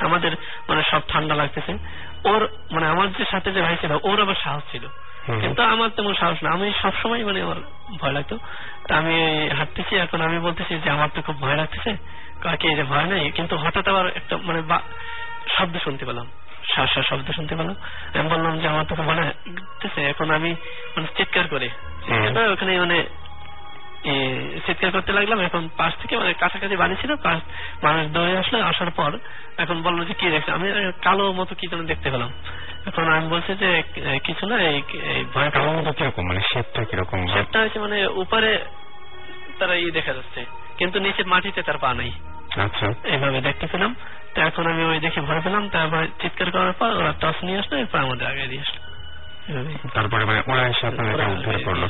আমাদের 0.00 0.32
মানে 0.68 0.82
সব 0.90 1.00
ঠান্ডা 1.08 1.34
লাগতেছে। 1.34 1.78
ওর 2.24 2.48
মানে 2.70 2.86
আমার 2.86 3.12
যে 3.12 3.24
সাথে 3.30 3.52
যে 3.52 3.62
ভাই 3.62 3.76
ছিল 3.80 3.92
ওর 4.02 4.20
আবার 4.20 4.34
সাহস 4.44 4.62
ছিল। 4.70 4.86
কিন্তু 5.26 5.62
আমার 5.62 5.88
তেমন 5.88 6.14
সাহস 6.14 6.42
না। 6.42 6.50
আমি 6.50 6.72
সবসময় 6.82 7.24
মানে 7.24 7.42
আমার 7.42 7.56
ভয় 8.00 8.12
লাগতো। 8.12 8.38
তা 8.88 8.96
আমি 8.96 9.14
হাঁটতেছি 9.58 9.96
এখন 9.96 10.20
আমি 10.20 10.38
বলতেছি 10.38 10.74
যে 10.78 10.90
আমার 10.90 11.08
তো 11.14 11.22
খুব 11.22 11.40
ভয় 11.40 11.56
লাগতেছে। 11.56 11.96
কাকে 12.40 12.74
যে 12.74 12.84
ভয় 12.84 13.06
নাই? 13.06 13.30
কিন্তু 13.30 13.56
হঠাৎ 13.56 13.88
আবার 13.88 14.06
একটা 14.08 14.36
মানে 14.36 14.62
শব্দ 15.58 15.78
শুনতে 15.78 16.04
পেলাম। 16.04 16.26
শ্বাস 16.74 16.98
শব্দ 17.08 17.30
শুনতে 17.30 17.56
পেলাম। 17.56 17.74
আমি 18.14 18.28
বললাম 18.28 18.60
যে 18.60 18.68
আমার 18.68 18.84
তো 18.84 18.94
খুব 18.94 19.06
ভয় 19.06 19.14
লাগতেছে। 19.14 20.00
এখন 20.04 20.30
আমি 20.30 20.50
মানে 20.96 21.06
চিৎকার 21.16 21.46
করে। 21.48 21.68
চিৎকার 22.06 22.32
করে 22.32 22.48
ওখানে 22.48 22.80
মানে 22.80 23.06
চিৎকার 24.66 24.90
করতে 24.90 25.12
লাগলাম। 25.12 25.40
এখন 25.40 25.68
পাশ 25.76 25.92
থেকে 26.02 26.18
মানে 26.18 26.32
কাছাকাছি 26.32 26.76
বাড়ি 26.76 26.96
ছিল। 27.00 27.16
পাশ 27.16 27.40
মানুষ 27.82 28.12
দৌড়ে 28.12 28.38
আসলো। 28.38 28.64
আসার 28.64 28.90
পর 28.90 29.18
এখন 29.58 29.82
বলল 29.82 30.04
যে 30.04 30.14
কি 30.14 30.26
দেখছে? 30.30 30.52
আমি 30.52 30.92
কালো 31.02 31.32
মতো 31.32 31.54
কি 31.54 31.66
যেন 31.66 31.86
দেখতে 31.86 32.10
পেলাম। 32.10 32.30
এখন 32.86 33.12
আমি 33.12 33.28
বলছি 33.28 33.54
যে 33.54 33.82
কিছু 34.24 34.46
না 34.46 34.56
এই 34.60 34.82
ভয় 35.34 35.50
কীরকম? 35.50 36.26
মানে 36.26 36.40
শেপটা 36.40 36.84
কীরকম? 36.84 37.26
শেপটা 37.26 37.60
হচ্ছে 37.60 37.78
মানে 37.78 38.06
উপরে 38.06 38.58
তারা 39.58 39.74
ই 39.74 39.90
দেখা 39.90 40.12
যাচ্ছে 40.12 40.44
কিন্তু 40.78 41.00
নিচে 41.00 41.22
মাটিতে 41.24 41.62
তার 41.62 41.78
পা 41.78 41.94
নাই। 41.94 42.10
আচ্ছা। 42.58 42.86
এইভাবে 43.04 43.40
দেখতে 43.40 43.66
পেলাম 43.66 43.94
তো 44.34 44.40
এখন 44.42 44.66
আমি 44.66 44.84
ওই 44.84 45.00
দেখে 45.00 45.20
ভয় 45.20 45.40
পেলাম 45.40 45.68
তারপর 45.68 46.06
চিৎকার 46.20 46.50
করার 46.50 46.72
পর 46.72 46.90
ওরা 46.96 47.12
টস 47.20 47.44
নিয়ে 47.44 47.58
আসলো 47.58 47.78
এরপর 47.78 47.98
আমাদের 47.98 48.26
আগে 48.26 48.46
দিয়ে 48.46 48.60
আসলো। 48.60 48.91
তারপরে 49.94 50.24
মানে 50.24 50.40
ওরা 50.46 50.64
এসে 50.68 50.86
আপনার 50.86 51.32
উদ্ধার 51.34 51.58
করল। 51.64 51.82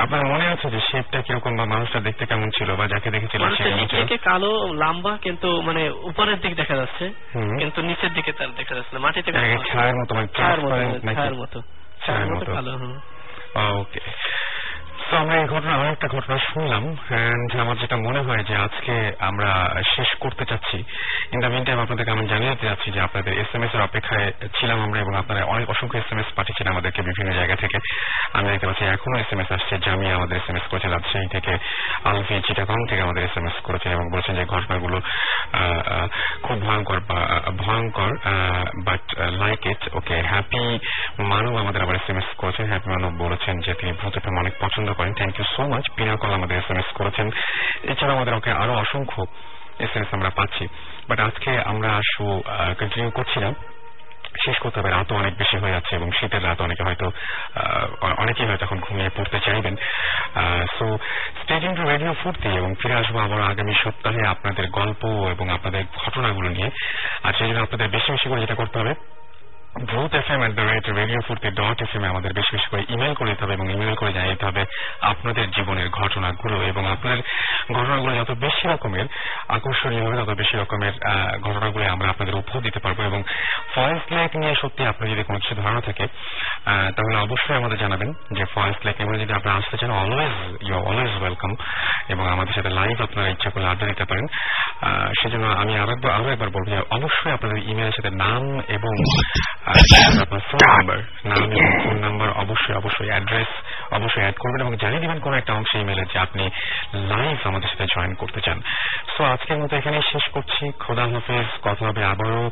আপনার 0.00 0.22
মনে 0.26 0.46
আছে 0.46 0.70
যে 0.70 0.80
শেপটা 0.90 1.22
কীরকম 1.22 1.56
বা 1.56 1.64
মানুষটা 1.64 2.00
দেখতে 2.00 2.26
কেমন 2.26 2.48
ছিল 2.50 2.68
বা 2.76 2.84
যাকে 2.88 3.10
দেখেছিল 3.10 3.42
সে 3.56 4.18
কালো 4.18 4.50
লম্বা 4.72 5.12
কিন্তু 5.16 5.48
মানে 5.62 5.82
উপরের 5.90 6.40
দিক 6.40 6.52
দেখা 6.56 6.76
যাচ্ছে। 6.76 7.04
কিন্তু 7.58 7.82
নিচের 7.82 8.12
দিকে 8.12 8.32
তার 8.32 8.50
দেখা 8.56 8.74
যাচ্ছে 8.74 8.92
না 8.94 9.00
মাটিতে 9.00 9.32
ছায়ার 9.32 9.96
মতো 9.96 10.14
মানে 10.14 10.28
ছায়ার 10.36 10.60
মতো 10.60 10.76
ছায়ের 11.14 11.34
মতো। 11.34 11.58
ছায়ের 12.06 12.26
মতো 12.26 12.52
কালো 12.54 12.72
ওকে 13.80 14.00
আমরা 15.20 15.36
এই 15.42 15.48
ঘটনা 15.54 15.72
আরেকটা 15.80 16.08
ঘটনা 16.16 16.36
শুনলাম 16.50 16.84
আমার 17.62 17.76
যেটা 17.82 17.96
মনে 18.06 18.20
হয় 18.26 18.42
যে 18.48 18.54
আজকে 18.66 18.94
আমরা 19.28 19.50
শেষ 19.94 20.10
করতে 20.22 20.44
চাচ্ছি। 20.50 20.78
ইন 21.34 21.38
দ্য 21.42 21.50
মিন 21.54 21.64
টাইম 21.66 21.78
আপনাদেরকে 21.84 22.12
আমি 22.16 22.24
জানিয়ে 22.32 22.52
দিতে 22.54 22.66
চাচ্ছি 22.70 22.88
যে 22.94 23.00
আপনাদের 23.06 23.32
এস 23.42 23.50
এম 23.56 23.62
এস 23.66 23.72
এর 23.74 23.82
অপেক্ষায় 23.88 24.28
ছিলাম 24.56 24.78
আমরা 24.86 24.98
এবং 25.04 25.12
আপনারা 25.22 25.40
অনেক 25.54 25.66
অসংখ্য 25.74 25.96
এস 26.02 26.08
এম 26.12 26.18
এস 26.22 26.28
পাঠিয়েছেন 26.38 26.66
আমাদেরকে 26.72 27.00
বিভিন্ন 27.08 27.30
জায়গা 27.38 27.56
থেকে। 27.62 27.78
আমি 28.36 28.46
দেখতে 28.50 28.66
পাচ্ছি 28.68 28.84
এখনও 28.84 29.16
এস 29.22 29.30
এম 29.34 29.40
এস 29.42 29.50
আসছে, 29.56 29.74
জামিয়া 29.86 30.14
আমাদের 30.18 30.36
এস 30.40 30.46
এম 30.50 30.56
এস 30.56 30.66
করেছে 30.70 30.88
রাজশাহী 30.88 31.28
থেকে 31.36 31.52
আলফি 32.10 32.34
চিটাগং 32.46 32.78
থেকে 32.90 33.02
আমাদের 33.06 33.22
এস 33.28 33.34
এম 33.40 33.46
এস 33.50 33.56
করেছেন 33.66 33.90
এবং 33.96 34.06
বলেছেন 34.14 34.34
যে 34.38 34.44
ঘটনাগুলো 34.54 34.96
খুব 36.44 36.56
ভয়ঙ্কর 36.66 36.98
ভয়ঙ্কর 37.64 38.10
but 38.86 39.04
like 39.42 39.60
it 39.72 39.82
okay 39.98 40.16
Happy 40.30 40.64
Manob 41.32 41.52
আমাদের 41.62 41.80
আবার 41.84 41.96
এস 42.00 42.06
এম 42.12 42.18
এস 42.22 42.28
করেছেন। 42.42 42.64
হ্যাপি 42.72 42.88
মানব 42.94 43.12
বলেছেন 43.24 43.54
যে 43.64 43.72
তিনি 43.80 43.92
ভূত 44.00 44.14
অনেক 44.42 44.54
পছন্দ 44.60 44.88
করেন। 44.94 45.12
Thank 45.14 45.34
you 45.38 45.46
so 45.56 45.62
much 45.72 45.84
Pinnacle 45.96 46.30
আমাদের 46.38 46.58
এস 46.58 46.68
এম 46.70 46.78
এস 46.78 46.88
করেছেন। 46.98 47.26
এছাড়া 47.82 48.12
আমাদের 48.12 48.34
ওকে 48.34 48.50
আরও 48.62 48.74
অসংখ্য 48.74 49.20
এস 49.84 49.92
এম 49.96 50.02
এস 50.02 50.10
আমরা 50.16 50.30
পাচ্ছি। 50.30 50.64
বাট 51.08 51.18
আজকে 51.20 51.50
আমরা 51.72 51.90
শো 52.12 52.26
কন্টিনিউ 52.80 53.10
করছিলাম। 53.10 53.54
শেষ 54.44 54.56
করতে 54.58 54.76
হবে। 54.80 54.90
রাতও 54.90 55.14
অনেক 55.16 55.34
বেশি 55.36 55.56
হয়ে 55.58 55.72
যাচ্ছে 55.72 55.92
এবং 55.96 56.08
শীতের 56.18 56.44
রাত 56.44 56.58
অনেকে 56.60 56.82
হয়তো 56.82 57.06
অনেকেই 58.22 58.46
হয়তো 58.46 58.64
এখন 58.64 58.78
ঘুমিয়ে 58.80 59.10
পড়তে 59.16 59.38
চাইবেন। 59.46 59.74
সো 60.78 60.86
স্টেডিয়াম 61.42 61.74
টু 61.76 61.82
রেডিও 61.82 62.12
ফুর্তি 62.22 62.48
এবং 62.48 62.74
ফিরে 62.80 62.94
আসব 62.94 63.16
আবার 63.18 63.40
আগামী 63.42 63.74
সপ্তাহে 63.84 64.22
আপনাদের 64.26 64.66
গল্প 64.68 65.02
এবং 65.34 65.46
আপনাদের 65.50 65.82
ঘটনাগুলো 65.96 66.48
নিয়ে। 66.48 66.70
আর 67.22 67.32
সেই 67.38 67.48
জন্য 67.48 67.60
আপনাদের 67.60 67.88
বেশি 67.88 68.08
বেশি 68.12 68.26
করে 68.28 68.40
যেটা 68.40 68.54
করতে 68.54 68.78
হবে 68.78 68.94
Bhoot 69.76 70.14
F 70.14 70.30
M 70.30 70.42
at 70.42 70.50
the 70.50 70.92
radio 70.94 71.20
Foorti 71.28 71.50
dot 71.50 71.82
F 71.82 71.96
M 71.96 72.04
আমাদের 72.04 72.32
বেশি 72.32 72.50
বেশি 72.56 72.68
করে 72.70 72.84
ইমেল 72.88 73.14
করে 73.14 73.30
দিতে 73.30 73.44
হবে 73.44 73.54
এবং 73.54 73.72
ইমেল 73.72 73.94
করে 73.94 74.12
জানিয়ে 74.12 74.36
হবে 74.42 74.64
আপনাদের 75.00 75.50
জীবনের 75.50 75.88
ঘটনাগুলো 75.90 76.62
এবং 76.62 76.90
আপনাদের 76.90 77.22
ঘটনাগুলো 77.72 78.14
যত 78.14 78.30
বেশি 78.30 78.68
রকমের 78.68 79.06
আকর্ষণীয় 79.48 80.02
হবে, 80.04 80.16
তত 80.16 80.30
বেশি 80.38 80.56
রকমের 80.56 80.92
ঘটনাগুলো 81.40 81.92
আমরা 81.92 82.08
আপনাদের 82.08 82.34
উপহার 82.34 82.62
দিতে 82.62 82.78
পারব 82.78 83.00
এবং 83.00 83.22
ফয়েস 83.74 84.12
লেক 84.12 84.36
নিয়ে 84.36 84.54
সত্যি 84.54 84.86
আপনার 84.86 85.10
যদি 85.10 85.22
কোনো 85.22 85.38
কিছু 85.38 85.54
ধারণা 85.54 85.80
থাকে 85.80 86.06
তাহলে 86.96 87.16
অবশ্যই 87.16 87.56
আমাদের 87.56 87.78
জানাবেন 87.78 88.12
যে 88.32 88.44
ফয়েস 88.54 88.76
লেক 88.84 89.00
এবং 89.00 89.18
যদি 89.18 89.32
আপনারা 89.32 89.56
আসতে 89.56 89.76
চান 89.76 89.90
অলওয়েজ 89.90 90.62
ইউ 90.62 90.74
অলওয়েজ 90.74 91.22
ওয়েলকাম 91.22 91.56
এবং 92.08 92.28
আমাদের 92.28 92.54
সাথে 92.54 92.70
লাইভ 92.70 93.02
আপনারা 93.02 93.28
ইচ্ছা 93.28 93.50
করলে 93.50 93.68
আড্ডা 93.68 93.86
দিতে 93.86 94.04
পারেন। 94.04 94.26
সেজন্য 95.20 95.46
আমি 95.46 95.78
আরও 95.78 95.92
একবার 95.92 96.12
আরও 96.14 96.28
একবার 96.30 96.50
বলব 96.50 96.66
যে 96.66 96.82
অবশ্যই 96.90 97.32
আপনাদের 97.32 97.58
ইমেলের 97.58 97.92
সাথে 97.92 98.10
নাম 98.10 98.60
এবং 98.68 98.92
আপনার 99.66 100.40
ফোন 100.40 100.58
নাম্বার 100.68 100.98
নাম 101.24 101.50
এবং 101.52 101.84
ফোন 101.84 101.96
নাম্বার 101.96 102.30
অবশ্যই 102.30 102.74
অবশ্যই 102.74 103.06
অ্যাড্রেস 103.06 103.48
অবশ্যই 103.92 104.20
অ্যাড 104.20 104.34
করবেন 104.34 104.60
এবং 104.60 104.76
জানিয়ে 104.76 105.00
দিবেন 105.00 105.18
কোনো 105.18 105.36
একটা 105.36 105.52
অংশে 105.52 105.78
ইমেলে 105.78 106.04
যে 106.12 106.18
আপনি 106.18 106.48
লাইভ 106.94 107.38
আমাদের 107.44 107.68
সাথে 107.68 107.84
জয়েন 107.84 108.14
করতে 108.14 108.40
চান। 108.40 108.60
সো 109.16 109.24
আজকের 109.24 109.58
মতো 109.58 109.76
এখানেই 109.76 110.02
শেষ 110.12 110.28
করছি। 110.28 110.72
খোদা 110.80 111.02
হাফেজ। 111.02 111.46
কথা 111.62 111.86
হবে 111.86 112.04
আবারও 112.04 112.50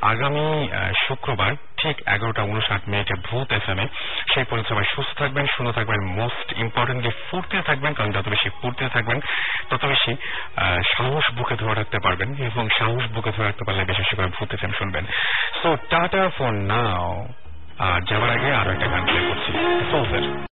আগামী 0.00 0.68
শুক্রবার। 1.08 1.52
ঠিক 1.80 1.96
এগারোটা 2.06 2.42
উনষাট 2.42 2.82
মিনিটে 2.88 3.14
ভূত 3.26 3.48
এফ 3.52 3.66
এম 3.68 3.78
এ 3.78 3.86
সেই 4.32 4.44
পর্যন্ত 4.44 4.68
সবাই 4.68 4.86
সুস্থ 4.94 5.12
থাকবেন 5.18 5.46
শুনে 5.56 5.72
থাকবেন 5.72 6.00
মোস্ট 6.20 6.48
ইম্পর্টেন্টলি 6.56 7.10
ফুর্তিতে 7.28 7.62
থাকবেন, 7.62 7.92
কারণ 7.94 8.10
যত 8.12 8.26
বেশি 8.28 8.48
ফুর্তিতে 8.60 8.90
থাকবেন, 8.90 9.18
তত 9.70 9.82
বেশি 9.84 10.12
সাহস 10.92 11.24
বুকে 11.36 11.54
ধরে 11.56 11.74
রাখতে 11.74 11.98
পারবেন 12.04 12.28
এবং 12.50 12.64
সাহস 12.78 13.04
বুকে 13.14 13.30
ধরে 13.36 13.46
রাখতে 13.46 13.64
পারলে 13.66 13.84
বেশি 13.84 14.16
করে 14.16 14.28
ভূত 14.36 14.50
এফ 14.54 14.62
এম 14.64 14.72
শুনবেন। 14.78 15.04
সো 15.62 15.68
টাটা 15.90 16.22
ফোন 16.38 16.54
নাও 16.70 17.28
আর 17.78 18.00
যাওয়ার 18.08 18.30
আগে 18.36 18.50
আরও 18.60 18.70
একটা 18.72 18.86
গান 18.86 19.02
প্লে 19.06 19.20
করছি। 19.28 19.50